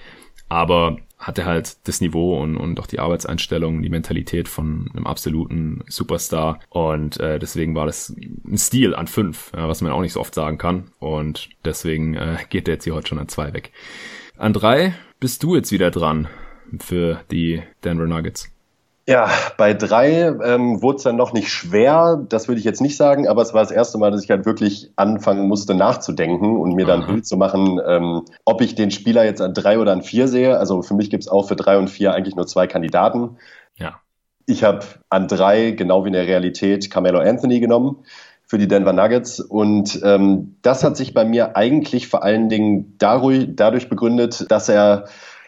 Aber 0.48 0.96
hatte 1.20 1.44
halt 1.44 1.86
das 1.86 2.00
Niveau 2.00 2.40
und, 2.40 2.56
und 2.56 2.80
auch 2.80 2.86
die 2.86 2.98
Arbeitseinstellung, 2.98 3.82
die 3.82 3.90
Mentalität 3.90 4.48
von 4.48 4.90
einem 4.94 5.06
absoluten 5.06 5.84
Superstar. 5.86 6.60
Und 6.70 7.20
äh, 7.20 7.38
deswegen 7.38 7.74
war 7.74 7.86
das 7.86 8.14
ein 8.46 8.56
Stil 8.56 8.94
an 8.94 9.06
fünf, 9.06 9.52
ja, 9.54 9.68
was 9.68 9.82
man 9.82 9.92
auch 9.92 10.00
nicht 10.00 10.14
so 10.14 10.20
oft 10.20 10.34
sagen 10.34 10.56
kann. 10.56 10.90
Und 10.98 11.50
deswegen 11.64 12.14
äh, 12.14 12.38
geht 12.48 12.66
der 12.66 12.74
jetzt 12.74 12.84
hier 12.84 12.94
heute 12.94 13.08
schon 13.08 13.18
an 13.18 13.28
zwei 13.28 13.52
weg. 13.52 13.70
An 14.38 14.54
drei 14.54 14.94
bist 15.20 15.42
du 15.42 15.54
jetzt 15.54 15.70
wieder 15.70 15.90
dran 15.90 16.26
für 16.78 17.20
die 17.30 17.62
Denver 17.84 18.06
Nuggets. 18.06 18.50
Ja, 19.08 19.28
bei 19.56 19.74
drei 19.74 20.26
ähm, 20.44 20.82
wurde 20.82 20.98
es 20.98 21.02
dann 21.02 21.16
noch 21.16 21.32
nicht 21.32 21.50
schwer, 21.50 22.24
das 22.28 22.48
würde 22.48 22.58
ich 22.58 22.64
jetzt 22.64 22.80
nicht 22.80 22.96
sagen, 22.96 23.26
aber 23.26 23.42
es 23.42 23.52
war 23.54 23.62
das 23.62 23.70
erste 23.70 23.98
Mal, 23.98 24.10
dass 24.10 24.22
ich 24.22 24.30
halt 24.30 24.46
wirklich 24.46 24.92
anfangen 24.96 25.48
musste 25.48 25.74
nachzudenken 25.74 26.56
und 26.56 26.74
mir 26.74 26.86
dann 26.86 27.02
ein 27.02 27.06
Bild 27.06 27.26
zu 27.26 27.36
machen, 27.36 27.80
ähm, 27.84 28.22
ob 28.44 28.60
ich 28.60 28.74
den 28.74 28.90
Spieler 28.90 29.24
jetzt 29.24 29.40
an 29.40 29.54
drei 29.54 29.78
oder 29.78 29.92
an 29.92 30.02
vier 30.02 30.28
sehe. 30.28 30.58
Also 30.58 30.82
für 30.82 30.94
mich 30.94 31.10
gibt 31.10 31.24
es 31.24 31.28
auch 31.28 31.48
für 31.48 31.56
drei 31.56 31.78
und 31.78 31.88
vier 31.88 32.12
eigentlich 32.12 32.36
nur 32.36 32.46
zwei 32.46 32.66
Kandidaten. 32.66 33.38
Ja. 33.76 34.00
Ich 34.46 34.64
habe 34.64 34.84
an 35.08 35.28
drei, 35.28 35.70
genau 35.72 36.04
wie 36.04 36.08
in 36.08 36.14
der 36.14 36.26
Realität, 36.26 36.90
Carmelo 36.90 37.20
Anthony 37.20 37.58
genommen 37.58 38.04
für 38.46 38.58
die 38.58 38.68
Denver 38.68 38.92
Nuggets. 38.92 39.40
Und 39.40 40.00
ähm, 40.02 40.56
das 40.62 40.84
hat 40.84 40.96
sich 40.96 41.14
bei 41.14 41.24
mir 41.24 41.56
eigentlich 41.56 42.08
vor 42.08 42.22
allen 42.22 42.48
Dingen 42.48 42.96
dadurch, 42.98 43.46
dadurch 43.54 43.88
begründet, 43.88 44.50
dass 44.50 44.68
er 44.68 45.04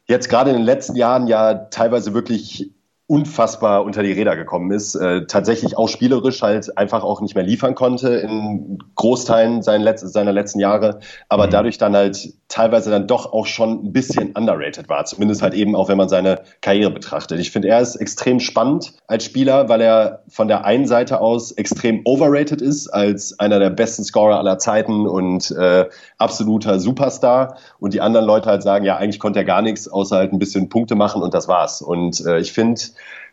jetzt 0.06 0.28
gerade 0.28 0.50
in 0.50 0.56
den 0.56 0.64
letzten 0.64 0.96
Jahren 0.96 1.26
ja 1.26 1.54
teilweise 1.54 2.14
wirklich 2.14 2.70
unfassbar 3.06 3.84
unter 3.84 4.02
die 4.02 4.12
Räder 4.12 4.36
gekommen 4.36 4.70
ist, 4.70 4.94
äh, 4.94 5.26
tatsächlich 5.26 5.76
auch 5.76 5.88
spielerisch 5.88 6.40
halt 6.40 6.78
einfach 6.78 7.02
auch 7.04 7.20
nicht 7.20 7.34
mehr 7.34 7.44
liefern 7.44 7.74
konnte 7.74 8.08
in 8.14 8.78
Großteilen 8.94 9.62
seiner, 9.62 9.84
Letz 9.84 10.00
seiner 10.00 10.32
letzten 10.32 10.60
Jahre, 10.60 11.00
aber 11.28 11.46
mhm. 11.46 11.50
dadurch 11.50 11.78
dann 11.78 11.94
halt 11.94 12.32
teilweise 12.48 12.90
dann 12.90 13.06
doch 13.06 13.32
auch 13.32 13.46
schon 13.46 13.86
ein 13.86 13.92
bisschen 13.92 14.32
underrated 14.32 14.88
war, 14.88 15.04
zumindest 15.04 15.42
halt 15.42 15.54
eben 15.54 15.74
auch, 15.74 15.88
wenn 15.88 15.96
man 15.96 16.08
seine 16.08 16.42
Karriere 16.60 16.90
betrachtet. 16.90 17.40
Ich 17.40 17.50
finde, 17.50 17.68
er 17.68 17.80
ist 17.80 17.96
extrem 17.96 18.40
spannend 18.40 18.94
als 19.06 19.24
Spieler, 19.24 19.68
weil 19.68 19.80
er 19.80 20.22
von 20.28 20.48
der 20.48 20.64
einen 20.64 20.86
Seite 20.86 21.20
aus 21.20 21.52
extrem 21.52 22.02
overrated 22.04 22.60
ist, 22.60 22.88
als 22.88 23.38
einer 23.38 23.58
der 23.58 23.70
besten 23.70 24.04
Scorer 24.04 24.38
aller 24.38 24.58
Zeiten 24.58 25.06
und 25.06 25.50
äh, 25.50 25.86
absoluter 26.18 26.78
Superstar 26.78 27.56
und 27.78 27.94
die 27.94 28.00
anderen 28.00 28.26
Leute 28.26 28.48
halt 28.48 28.62
sagen, 28.62 28.84
ja, 28.84 28.96
eigentlich 28.96 29.18
konnte 29.18 29.40
er 29.40 29.44
gar 29.44 29.62
nichts, 29.62 29.88
außer 29.88 30.16
halt 30.16 30.32
ein 30.32 30.38
bisschen 30.38 30.68
Punkte 30.68 30.94
machen 30.94 31.22
und 31.22 31.34
das 31.34 31.48
war's. 31.48 31.82
Und 31.82 32.24
äh, 32.24 32.38
ich 32.38 32.52
finde, 32.52 32.80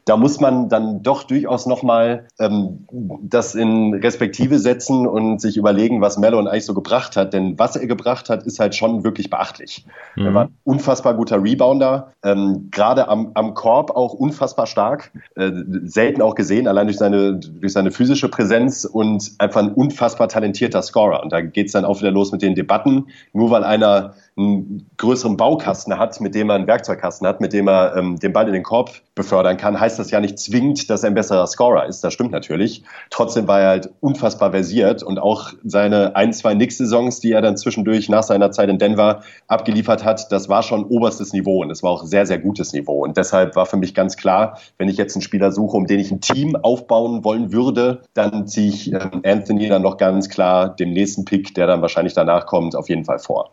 da 0.05 0.17
muss 0.17 0.39
man 0.39 0.69
dann 0.69 1.03
doch 1.03 1.23
durchaus 1.23 1.65
nochmal 1.65 2.27
ähm, 2.39 2.87
das 3.21 3.55
in 3.55 3.93
Respektive 3.93 4.57
setzen 4.57 5.05
und 5.05 5.39
sich 5.39 5.57
überlegen, 5.57 6.01
was 6.01 6.17
Mellon 6.17 6.47
eigentlich 6.47 6.65
so 6.65 6.73
gebracht 6.73 7.15
hat. 7.15 7.33
Denn 7.33 7.59
was 7.59 7.75
er 7.75 7.85
gebracht 7.85 8.29
hat, 8.29 8.43
ist 8.43 8.59
halt 8.59 8.75
schon 8.75 9.03
wirklich 9.03 9.29
beachtlich. 9.29 9.85
Mhm. 10.15 10.25
Er 10.25 10.33
war 10.33 10.43
ein 10.45 10.57
unfassbar 10.63 11.13
guter 11.13 11.43
Rebounder, 11.43 12.13
ähm, 12.23 12.69
gerade 12.71 13.07
am, 13.07 13.31
am 13.35 13.53
Korb 13.53 13.91
auch 13.91 14.13
unfassbar 14.13 14.65
stark, 14.65 15.11
äh, 15.35 15.51
selten 15.83 16.21
auch 16.21 16.35
gesehen, 16.35 16.67
allein 16.67 16.87
durch 16.87 16.97
seine, 16.97 17.35
durch 17.35 17.73
seine 17.73 17.91
physische 17.91 18.29
Präsenz 18.29 18.85
und 18.85 19.31
einfach 19.37 19.61
ein 19.61 19.73
unfassbar 19.73 20.27
talentierter 20.27 20.81
Scorer. 20.81 21.21
Und 21.23 21.31
da 21.31 21.41
geht's 21.41 21.73
dann 21.73 21.85
auch 21.85 21.99
wieder 21.99 22.11
los 22.11 22.31
mit 22.31 22.41
den 22.41 22.55
Debatten. 22.55 23.07
Nur 23.33 23.51
weil 23.51 23.63
einer 23.63 24.13
einen 24.39 24.89
größeren 24.97 25.37
Baukasten 25.37 25.97
hat, 25.97 26.19
mit 26.21 26.35
dem 26.35 26.49
er 26.49 26.55
einen 26.55 26.67
Werkzeugkasten 26.67 27.27
hat, 27.27 27.41
mit 27.41 27.53
dem 27.53 27.67
er 27.67 27.95
ähm, 27.95 28.17
den 28.17 28.33
Ball 28.33 28.47
in 28.47 28.53
den 28.53 28.63
Korb 28.63 28.91
befördern 29.15 29.57
kann, 29.57 29.79
heißt 29.79 29.99
das 29.99 30.11
ja 30.11 30.19
nicht 30.19 30.39
zwingend, 30.39 30.89
dass 30.89 31.03
er 31.03 31.09
ein 31.09 31.13
besserer 31.13 31.45
Scorer 31.45 31.85
ist. 31.85 32.03
Das 32.03 32.13
stimmt 32.13 32.31
natürlich. 32.31 32.83
Trotzdem 33.09 33.47
war 33.47 33.59
er 33.59 33.67
halt 33.67 33.89
unfassbar 33.99 34.51
versiert 34.51 35.03
und 35.03 35.19
auch 35.19 35.51
seine 35.63 36.15
ein, 36.15 36.31
zwei 36.31 36.55
Knicks-Saisons, 36.55 37.19
die 37.19 37.33
er 37.33 37.41
dann 37.41 37.57
zwischendurch 37.57 38.07
nach 38.09 38.23
seiner 38.23 38.51
Zeit 38.51 38.69
in 38.69 38.77
Denver 38.77 39.21
abgeliefert 39.47 40.05
hat, 40.05 40.31
das 40.31 40.47
war 40.47 40.63
schon 40.63 40.85
oberstes 40.85 41.33
Niveau 41.33 41.61
und 41.61 41.69
es 41.69 41.83
war 41.83 41.91
auch 41.91 42.05
sehr, 42.05 42.25
sehr 42.25 42.39
gutes 42.39 42.71
Niveau. 42.71 43.03
Und 43.03 43.17
deshalb 43.17 43.55
war 43.55 43.65
für 43.65 43.77
mich 43.77 43.93
ganz 43.93 44.15
klar, 44.15 44.57
wenn 44.77 44.87
ich 44.87 44.97
jetzt 44.97 45.15
einen 45.15 45.21
Spieler 45.21 45.51
suche, 45.51 45.75
um 45.75 45.85
den 45.85 45.99
ich 45.99 46.11
ein 46.11 46.21
Team 46.21 46.55
aufbauen 46.55 47.23
wollen 47.23 47.51
würde, 47.51 48.01
dann 48.13 48.47
ziehe 48.47 48.69
ich 48.69 48.93
ähm, 48.93 49.21
Anthony 49.25 49.67
dann 49.67 49.81
noch 49.81 49.97
ganz 49.97 50.29
klar 50.29 50.69
dem 50.69 50.93
nächsten 50.93 51.25
Pick, 51.25 51.53
der 51.55 51.67
dann 51.67 51.81
wahrscheinlich 51.81 52.13
danach 52.13 52.45
kommt, 52.45 52.75
auf 52.75 52.87
jeden 52.87 53.03
Fall 53.03 53.19
vor. 53.19 53.51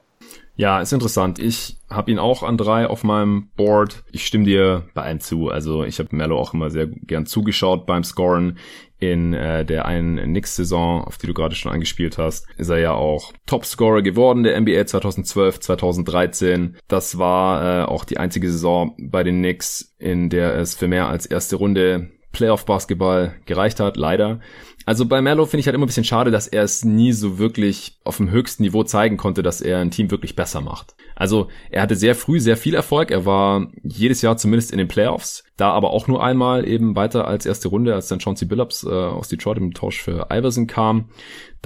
Ja, 0.57 0.81
ist 0.81 0.93
interessant. 0.93 1.39
Ich 1.39 1.77
habe 1.91 2.11
ihn 2.11 2.19
auch 2.19 2.43
an 2.43 2.57
drei 2.57 2.87
auf 2.87 3.05
meinem 3.05 3.51
Board. 3.57 4.05
Ich 4.11 4.27
stimme 4.27 4.45
dir 4.45 4.89
bei 4.95 5.03
einem 5.03 5.21
zu. 5.21 5.51
Also 5.51 5.85
ich 5.85 5.99
habe 5.99 6.17
Mello 6.17 6.39
auch 6.39 6.55
immer 6.55 6.71
sehr 6.71 6.87
gern 6.87 7.27
zugeschaut 7.27 7.87
beim 7.87 8.05
Scoren. 8.05 8.59
In 8.99 9.35
äh, 9.35 9.67
der 9.67 9.85
einen 9.85 10.17
Knicks-Saison, 10.17 11.05
auf 11.05 11.19
die 11.19 11.27
du 11.27 11.35
gerade 11.35 11.55
schon 11.55 11.71
angespielt 11.71 12.17
hast, 12.17 12.47
ist 12.57 12.71
er 12.71 12.79
ja 12.79 12.93
auch 12.93 13.35
Topscorer 13.45 14.01
geworden 14.01 14.43
der 14.43 14.59
NBA 14.59 14.87
2012, 14.87 15.61
2013. 15.61 16.79
Das 16.89 17.19
war 17.19 17.83
äh, 17.83 17.85
auch 17.85 18.07
die 18.07 18.17
einzige 18.17 18.51
Saison 18.51 18.95
bei 18.99 19.23
den 19.23 19.41
Knicks, 19.41 19.95
in 19.99 20.31
der 20.31 20.55
es 20.55 20.75
für 20.75 20.89
mehr 20.89 21.09
als 21.09 21.27
erste 21.27 21.57
Runde 21.57 22.11
Playoff-Basketball 22.33 23.35
gereicht 23.45 23.81
hat, 23.81 23.99
leider. 23.99 24.41
Also 24.87 25.05
bei 25.05 25.21
Mello 25.21 25.47
finde 25.47 25.61
ich 25.61 25.67
halt 25.67 25.75
immer 25.75 25.85
ein 25.85 25.89
bisschen 25.89 26.05
schade, 26.05 26.31
dass 26.31 26.47
er 26.47 26.63
es 26.63 26.85
nie 26.85 27.13
so 27.13 27.39
wirklich 27.39 27.99
auf 28.05 28.19
dem 28.19 28.31
höchsten 28.31 28.63
Niveau 28.63 28.85
zeigen 28.85 29.17
konnte, 29.17 29.43
dass 29.43 29.61
er 29.61 29.81
ein 29.81 29.91
Team 29.91 30.13
wirklich 30.13 30.37
besser 30.37 30.61
macht. 30.61 30.95
Also 31.17 31.49
er 31.71 31.83
hatte 31.83 31.97
sehr 31.97 32.15
früh 32.15 32.39
sehr 32.39 32.57
viel 32.57 32.75
Erfolg. 32.75 33.11
Er 33.11 33.27
war 33.27 33.67
jedes 33.83 34.23
Jahr 34.23 34.37
zumindest 34.37 34.71
in 34.71 34.79
den 34.79 34.87
Playoffs. 34.87 35.43
Da 35.57 35.73
aber 35.73 35.91
auch 35.91 36.07
nur 36.07 36.23
einmal 36.23 36.69
eben 36.69 36.95
weiter 36.95 37.27
als 37.27 37.47
erste 37.47 37.69
Runde, 37.69 37.95
als 37.95 38.07
dann 38.07 38.21
Chauncey 38.21 38.47
Billups 38.47 38.85
äh, 38.85 38.89
aus 38.89 39.29
Detroit 39.29 39.59
im 39.59 39.75
Tausch 39.75 40.01
für 40.01 40.29
Iverson 40.31 40.69
kam. 40.69 41.09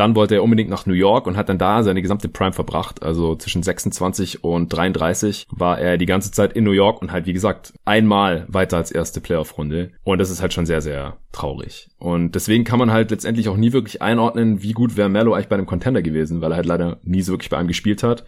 Dann 0.00 0.16
wollte 0.16 0.36
er 0.36 0.42
unbedingt 0.42 0.70
nach 0.70 0.86
New 0.86 0.94
York 0.94 1.26
und 1.26 1.36
hat 1.36 1.50
dann 1.50 1.58
da 1.58 1.82
seine 1.82 2.00
gesamte 2.00 2.30
Prime 2.30 2.54
verbracht. 2.54 3.02
Also 3.02 3.36
zwischen 3.36 3.62
26 3.62 4.42
und 4.42 4.70
33 4.70 5.46
war 5.50 5.78
er 5.78 5.98
die 5.98 6.06
ganze 6.06 6.32
Zeit 6.32 6.54
in 6.54 6.64
New 6.64 6.70
York 6.70 7.02
und 7.02 7.12
halt, 7.12 7.26
wie 7.26 7.34
gesagt, 7.34 7.74
einmal 7.84 8.46
weiter 8.48 8.78
als 8.78 8.90
erste 8.90 9.20
Playoff-Runde. 9.20 9.90
Und 10.02 10.16
das 10.16 10.30
ist 10.30 10.40
halt 10.40 10.54
schon 10.54 10.64
sehr, 10.64 10.80
sehr 10.80 11.18
traurig. 11.32 11.90
Und 11.98 12.34
deswegen 12.34 12.64
kann 12.64 12.78
man 12.78 12.90
halt 12.90 13.10
letztendlich 13.10 13.50
auch 13.50 13.58
nie 13.58 13.74
wirklich 13.74 14.00
einordnen, 14.00 14.62
wie 14.62 14.72
gut 14.72 14.96
wäre 14.96 15.10
Mello 15.10 15.34
eigentlich 15.34 15.48
bei 15.50 15.56
einem 15.56 15.66
Contender 15.66 16.00
gewesen, 16.00 16.40
weil 16.40 16.52
er 16.52 16.56
halt 16.56 16.66
leider 16.66 16.98
nie 17.02 17.20
so 17.20 17.34
wirklich 17.34 17.50
bei 17.50 17.58
einem 17.58 17.68
gespielt 17.68 18.02
hat 18.02 18.24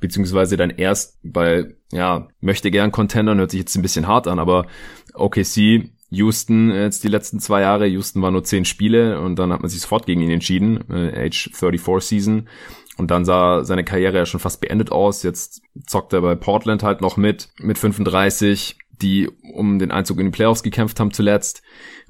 beziehungsweise 0.00 0.58
dann 0.58 0.68
erst 0.68 1.18
bei, 1.22 1.76
ja, 1.90 2.28
möchte 2.40 2.70
gern 2.70 2.92
Contendern, 2.92 3.38
hört 3.38 3.52
sich 3.52 3.60
jetzt 3.60 3.74
ein 3.74 3.80
bisschen 3.80 4.06
hart 4.06 4.26
an, 4.26 4.38
aber 4.38 4.66
OKC, 5.14 5.92
Houston 6.10 6.70
jetzt 6.70 7.04
die 7.04 7.08
letzten 7.08 7.40
zwei 7.40 7.62
Jahre, 7.62 7.86
Houston 7.86 8.22
war 8.22 8.30
nur 8.30 8.44
zehn 8.44 8.64
Spiele 8.64 9.20
und 9.20 9.36
dann 9.38 9.52
hat 9.52 9.60
man 9.60 9.70
sich 9.70 9.80
sofort 9.80 10.06
gegen 10.06 10.20
ihn 10.20 10.30
entschieden, 10.30 10.84
äh, 10.90 11.26
Age 11.26 11.50
34 11.52 12.08
Season. 12.08 12.48
Und 12.96 13.10
dann 13.10 13.24
sah 13.24 13.64
seine 13.64 13.84
Karriere 13.84 14.18
ja 14.18 14.26
schon 14.26 14.40
fast 14.40 14.60
beendet 14.60 14.92
aus. 14.92 15.22
Jetzt 15.22 15.62
zockt 15.86 16.12
er 16.12 16.20
bei 16.20 16.36
Portland 16.36 16.82
halt 16.82 17.00
noch 17.00 17.16
mit, 17.16 17.48
mit 17.58 17.76
35, 17.76 18.78
die 19.02 19.28
um 19.52 19.78
den 19.78 19.90
Einzug 19.90 20.20
in 20.20 20.26
die 20.26 20.32
Playoffs 20.32 20.62
gekämpft 20.62 21.00
haben 21.00 21.12
zuletzt. 21.12 21.62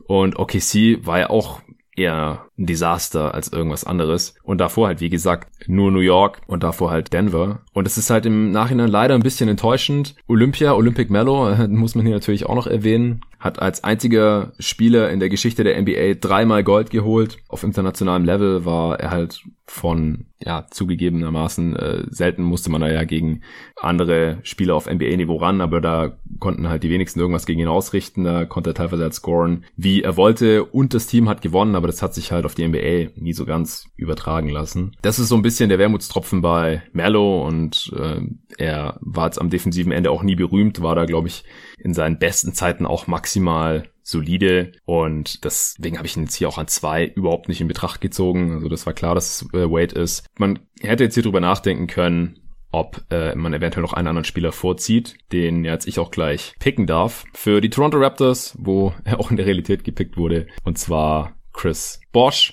Und 0.06 0.38
OKC 0.38 1.06
war 1.06 1.18
ja 1.18 1.30
auch 1.30 1.62
eher 1.96 2.46
ein 2.58 2.66
Desaster 2.66 3.34
als 3.34 3.48
irgendwas 3.48 3.84
anderes. 3.84 4.34
Und 4.42 4.58
davor 4.58 4.88
halt, 4.88 5.00
wie 5.00 5.10
gesagt, 5.10 5.68
nur 5.68 5.90
New 5.90 6.00
York 6.00 6.42
und 6.46 6.62
davor 6.62 6.90
halt 6.90 7.12
Denver. 7.12 7.60
Und 7.72 7.86
es 7.86 7.96
ist 7.96 8.10
halt 8.10 8.26
im 8.26 8.50
Nachhinein 8.50 8.88
leider 8.88 9.14
ein 9.14 9.22
bisschen 9.22 9.48
enttäuschend. 9.48 10.16
Olympia, 10.26 10.74
Olympic 10.74 11.10
Mellow, 11.10 11.50
äh, 11.50 11.68
muss 11.68 11.94
man 11.94 12.04
hier 12.04 12.14
natürlich 12.14 12.46
auch 12.46 12.54
noch 12.54 12.66
erwähnen, 12.66 13.20
hat 13.44 13.60
als 13.60 13.84
einziger 13.84 14.54
Spieler 14.58 15.10
in 15.10 15.20
der 15.20 15.28
Geschichte 15.28 15.64
der 15.64 15.80
NBA 15.80 16.14
dreimal 16.18 16.64
Gold 16.64 16.88
geholt. 16.88 17.36
Auf 17.46 17.62
internationalem 17.62 18.24
Level 18.24 18.64
war 18.64 18.98
er 18.98 19.10
halt 19.10 19.44
von, 19.66 20.24
ja, 20.44 20.66
zugegebenermaßen, 20.70 21.74
äh, 21.74 22.02
selten 22.10 22.42
musste 22.42 22.70
man 22.70 22.82
da 22.82 22.90
ja 22.90 23.04
gegen 23.04 23.40
andere 23.76 24.38
Spieler 24.42 24.74
auf 24.74 24.86
NBA-Niveau 24.86 25.36
ran, 25.36 25.62
aber 25.62 25.80
da 25.80 26.18
konnten 26.38 26.68
halt 26.68 26.82
die 26.82 26.90
wenigsten 26.90 27.18
irgendwas 27.18 27.46
gegen 27.46 27.60
ihn 27.60 27.68
ausrichten. 27.68 28.24
Da 28.24 28.44
konnte 28.44 28.70
er 28.70 28.74
teilweise 28.74 29.04
halt 29.04 29.14
scoren, 29.14 29.64
wie 29.76 30.02
er 30.02 30.18
wollte 30.18 30.64
und 30.64 30.92
das 30.92 31.06
Team 31.06 31.30
hat 31.30 31.40
gewonnen, 31.40 31.74
aber 31.74 31.86
das 31.86 32.02
hat 32.02 32.14
sich 32.14 32.30
halt 32.30 32.44
auf 32.44 32.54
die 32.54 32.68
NBA 32.68 33.12
nie 33.16 33.32
so 33.32 33.46
ganz 33.46 33.88
übertragen 33.96 34.50
lassen. 34.50 34.92
Das 35.00 35.18
ist 35.18 35.28
so 35.28 35.36
ein 35.36 35.42
bisschen 35.42 35.70
der 35.70 35.78
Wermutstropfen 35.78 36.42
bei 36.42 36.82
Mello 36.92 37.46
und 37.46 37.90
äh, 37.96 38.20
er 38.58 38.98
war 39.00 39.26
jetzt 39.26 39.40
am 39.40 39.48
defensiven 39.48 39.92
Ende 39.92 40.10
auch 40.10 40.22
nie 40.22 40.36
berühmt, 40.36 40.82
war 40.82 40.94
da, 40.94 41.06
glaube 41.06 41.28
ich, 41.28 41.44
in 41.78 41.94
seinen 41.94 42.18
besten 42.18 42.52
Zeiten 42.52 42.84
auch 42.84 43.06
maximal 43.06 43.84
solide 44.04 44.72
und 44.84 45.44
deswegen 45.44 45.96
habe 45.96 46.06
ich 46.06 46.16
ihn 46.16 46.24
jetzt 46.24 46.36
hier 46.36 46.48
auch 46.48 46.58
an 46.58 46.68
zwei 46.68 47.06
überhaupt 47.06 47.48
nicht 47.48 47.60
in 47.60 47.68
Betracht 47.68 48.00
gezogen. 48.00 48.52
Also 48.52 48.68
das 48.68 48.86
war 48.86 48.92
klar, 48.92 49.14
dass 49.14 49.42
es 49.42 49.54
äh, 49.54 49.68
Wade 49.70 49.98
ist. 49.98 50.26
Man 50.38 50.60
hätte 50.80 51.04
jetzt 51.04 51.14
hier 51.14 51.22
drüber 51.22 51.40
nachdenken 51.40 51.86
können, 51.86 52.38
ob 52.70 53.02
äh, 53.10 53.34
man 53.34 53.54
eventuell 53.54 53.82
noch 53.82 53.92
einen 53.94 54.08
anderen 54.08 54.24
Spieler 54.24 54.52
vorzieht, 54.52 55.16
den 55.32 55.64
jetzt 55.64 55.88
ich 55.88 55.98
auch 55.98 56.10
gleich 56.10 56.54
picken 56.58 56.86
darf. 56.86 57.24
Für 57.32 57.60
die 57.60 57.70
Toronto 57.70 57.98
Raptors, 57.98 58.56
wo 58.58 58.92
er 59.04 59.18
auch 59.18 59.30
in 59.30 59.36
der 59.36 59.46
Realität 59.46 59.84
gepickt 59.84 60.16
wurde, 60.16 60.46
und 60.64 60.78
zwar 60.78 61.36
Chris 61.52 62.00
Bosch. 62.12 62.52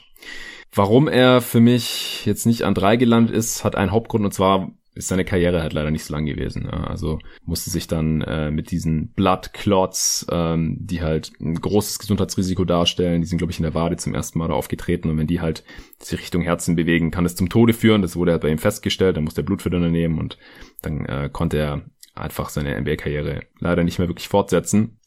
Warum 0.73 1.09
er 1.09 1.41
für 1.41 1.59
mich 1.59 2.25
jetzt 2.25 2.45
nicht 2.45 2.61
an 2.63 2.73
drei 2.73 2.95
gelandet 2.95 3.35
ist, 3.35 3.65
hat 3.65 3.75
einen 3.75 3.91
Hauptgrund 3.91 4.23
und 4.23 4.33
zwar 4.33 4.71
ist 4.93 5.07
seine 5.07 5.23
Karriere 5.23 5.61
halt 5.61 5.73
leider 5.73 5.89
nicht 5.89 6.03
so 6.03 6.13
lang 6.13 6.25
gewesen. 6.25 6.69
Also 6.69 7.19
musste 7.45 7.69
sich 7.69 7.87
dann 7.87 8.21
äh, 8.21 8.51
mit 8.51 8.71
diesen 8.71 9.09
Blood 9.13 9.53
Clots, 9.53 10.25
ähm, 10.29 10.77
die 10.79 11.01
halt 11.01 11.31
ein 11.39 11.55
großes 11.55 11.99
Gesundheitsrisiko 11.99 12.65
darstellen, 12.65 13.21
die 13.21 13.27
sind, 13.27 13.37
glaube 13.37 13.51
ich, 13.51 13.59
in 13.59 13.63
der 13.63 13.73
Wade 13.73 13.95
zum 13.95 14.13
ersten 14.13 14.39
Mal 14.39 14.49
da 14.49 14.53
aufgetreten 14.53 15.09
und 15.09 15.17
wenn 15.17 15.27
die 15.27 15.39
halt 15.39 15.63
sich 15.99 16.19
Richtung 16.19 16.41
Herzen 16.41 16.75
bewegen, 16.75 17.11
kann 17.11 17.25
es 17.25 17.35
zum 17.35 17.49
Tode 17.49 17.73
führen. 17.73 18.01
Das 18.01 18.15
wurde 18.15 18.33
halt 18.33 18.41
bei 18.41 18.49
ihm 18.49 18.57
festgestellt, 18.57 19.15
dann 19.15 19.23
musste 19.23 19.41
er 19.41 19.45
Blutverdünner 19.45 19.89
nehmen 19.89 20.19
und 20.19 20.37
dann 20.81 21.05
äh, 21.05 21.29
konnte 21.31 21.57
er 21.57 21.81
einfach 22.13 22.49
seine 22.49 22.79
NBA-Karriere 22.81 23.43
leider 23.59 23.85
nicht 23.85 23.97
mehr 23.97 24.09
wirklich 24.09 24.27
fortsetzen 24.27 24.97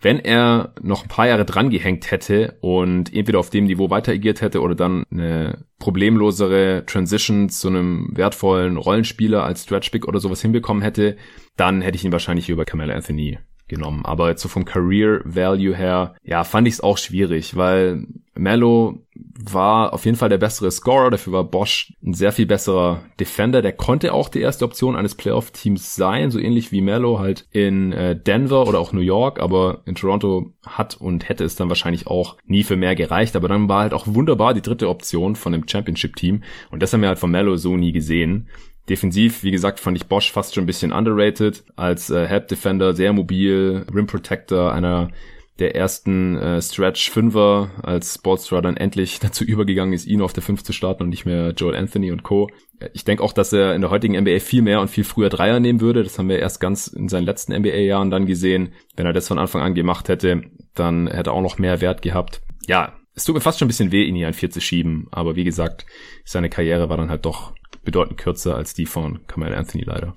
wenn 0.00 0.18
er 0.18 0.74
noch 0.80 1.02
ein 1.02 1.08
paar 1.08 1.28
Jahre 1.28 1.44
dran 1.44 1.70
gehängt 1.70 2.10
hätte 2.10 2.56
und 2.60 3.14
entweder 3.14 3.38
auf 3.38 3.50
dem 3.50 3.64
Niveau 3.64 3.90
weiter 3.90 4.12
agiert 4.12 4.40
hätte 4.40 4.60
oder 4.60 4.74
dann 4.74 5.04
eine 5.10 5.66
problemlosere 5.78 6.84
Transition 6.86 7.48
zu 7.48 7.68
einem 7.68 8.08
wertvollen 8.12 8.76
Rollenspieler 8.76 9.44
als 9.44 9.64
Stretch 9.64 9.90
Big 9.90 10.08
oder 10.08 10.20
sowas 10.20 10.40
hinbekommen 10.40 10.82
hätte, 10.82 11.16
dann 11.56 11.82
hätte 11.82 11.96
ich 11.96 12.04
ihn 12.04 12.12
wahrscheinlich 12.12 12.48
über 12.48 12.64
Camelo 12.64 12.94
Anthony 12.94 13.38
genommen. 13.70 14.04
Aber 14.04 14.28
jetzt 14.28 14.42
so 14.42 14.48
vom 14.50 14.66
Career 14.66 15.22
Value 15.24 15.74
her, 15.74 16.14
ja, 16.22 16.44
fand 16.44 16.68
ich 16.68 16.74
es 16.74 16.80
auch 16.82 16.98
schwierig, 16.98 17.56
weil 17.56 18.06
Mello 18.34 18.98
war 19.42 19.92
auf 19.92 20.04
jeden 20.04 20.16
Fall 20.16 20.28
der 20.28 20.38
bessere 20.38 20.70
Scorer, 20.70 21.10
dafür 21.10 21.32
war 21.32 21.44
Bosch 21.44 21.92
ein 22.04 22.14
sehr 22.14 22.32
viel 22.32 22.46
besserer 22.46 23.02
Defender. 23.18 23.62
Der 23.62 23.72
konnte 23.72 24.12
auch 24.12 24.28
die 24.28 24.40
erste 24.40 24.64
Option 24.64 24.96
eines 24.96 25.14
Playoff-Teams 25.14 25.94
sein, 25.94 26.30
so 26.30 26.38
ähnlich 26.38 26.72
wie 26.72 26.80
Mello 26.80 27.18
halt 27.18 27.46
in 27.50 27.92
äh, 27.92 28.16
Denver 28.16 28.66
oder 28.66 28.78
auch 28.78 28.92
New 28.92 29.00
York, 29.00 29.40
aber 29.40 29.82
in 29.86 29.94
Toronto 29.94 30.52
hat 30.66 30.96
und 30.96 31.28
hätte 31.28 31.44
es 31.44 31.56
dann 31.56 31.68
wahrscheinlich 31.68 32.06
auch 32.06 32.36
nie 32.46 32.62
für 32.62 32.76
mehr 32.76 32.94
gereicht. 32.94 33.36
Aber 33.36 33.48
dann 33.48 33.68
war 33.68 33.82
halt 33.82 33.94
auch 33.94 34.06
wunderbar 34.06 34.54
die 34.54 34.62
dritte 34.62 34.88
Option 34.88 35.36
von 35.36 35.52
dem 35.52 35.66
Championship-Team 35.66 36.42
und 36.70 36.82
das 36.82 36.92
haben 36.92 37.02
wir 37.02 37.08
halt 37.08 37.18
von 37.18 37.30
Mello 37.30 37.56
so 37.56 37.76
nie 37.76 37.92
gesehen. 37.92 38.48
Defensiv, 38.90 39.44
wie 39.44 39.52
gesagt, 39.52 39.78
fand 39.78 39.96
ich 39.96 40.06
Bosch 40.06 40.32
fast 40.32 40.54
schon 40.54 40.64
ein 40.64 40.66
bisschen 40.66 40.92
underrated. 40.92 41.62
Als 41.76 42.10
äh, 42.10 42.26
Help 42.26 42.48
Defender, 42.48 42.92
sehr 42.92 43.12
mobil, 43.12 43.86
Rim 43.94 44.06
Protector, 44.06 44.72
einer 44.72 45.10
der 45.60 45.76
ersten 45.76 46.36
äh, 46.36 46.60
Stretch 46.60 47.10
Fünfer, 47.10 47.70
als 47.82 48.14
Sportstra 48.14 48.60
dann 48.60 48.76
endlich 48.76 49.18
dazu 49.20 49.44
übergegangen 49.44 49.94
ist, 49.94 50.06
ihn 50.06 50.22
auf 50.22 50.32
der 50.32 50.42
5 50.42 50.64
zu 50.64 50.72
starten 50.72 51.04
und 51.04 51.08
nicht 51.10 51.24
mehr 51.24 51.52
Joel 51.52 51.76
Anthony 51.76 52.10
und 52.10 52.24
Co. 52.24 52.48
Ich 52.92 53.04
denke 53.04 53.22
auch, 53.22 53.32
dass 53.32 53.52
er 53.52 53.74
in 53.74 53.80
der 53.80 53.90
heutigen 53.90 54.18
NBA 54.18 54.40
viel 54.40 54.62
mehr 54.62 54.80
und 54.80 54.88
viel 54.88 55.04
früher 55.04 55.28
Dreier 55.28 55.60
nehmen 55.60 55.80
würde. 55.80 56.02
Das 56.02 56.18
haben 56.18 56.28
wir 56.28 56.38
erst 56.38 56.60
ganz 56.60 56.88
in 56.88 57.08
seinen 57.08 57.26
letzten 57.26 57.54
NBA-Jahren 57.54 58.10
dann 58.10 58.26
gesehen. 58.26 58.72
Wenn 58.96 59.06
er 59.06 59.12
das 59.12 59.28
von 59.28 59.38
Anfang 59.38 59.62
an 59.62 59.74
gemacht 59.74 60.08
hätte, 60.08 60.42
dann 60.74 61.06
hätte 61.06 61.30
er 61.30 61.34
auch 61.34 61.42
noch 61.42 61.58
mehr 61.58 61.80
Wert 61.80 62.02
gehabt. 62.02 62.40
Ja, 62.66 62.94
es 63.14 63.24
tut 63.24 63.34
mir 63.34 63.40
fast 63.40 63.58
schon 63.58 63.66
ein 63.66 63.68
bisschen 63.68 63.92
weh, 63.92 64.04
ihn 64.04 64.16
hier 64.16 64.28
an 64.28 64.34
4 64.34 64.50
zu 64.50 64.60
schieben. 64.60 65.06
Aber 65.12 65.36
wie 65.36 65.44
gesagt, 65.44 65.86
seine 66.24 66.48
Karriere 66.48 66.88
war 66.88 66.96
dann 66.96 67.10
halt 67.10 67.26
doch 67.26 67.52
bedeutend 67.84 68.18
kürzer 68.18 68.56
als 68.56 68.74
die 68.74 68.86
von 68.86 69.26
Kamal 69.26 69.54
Anthony 69.54 69.84
leider. 69.84 70.14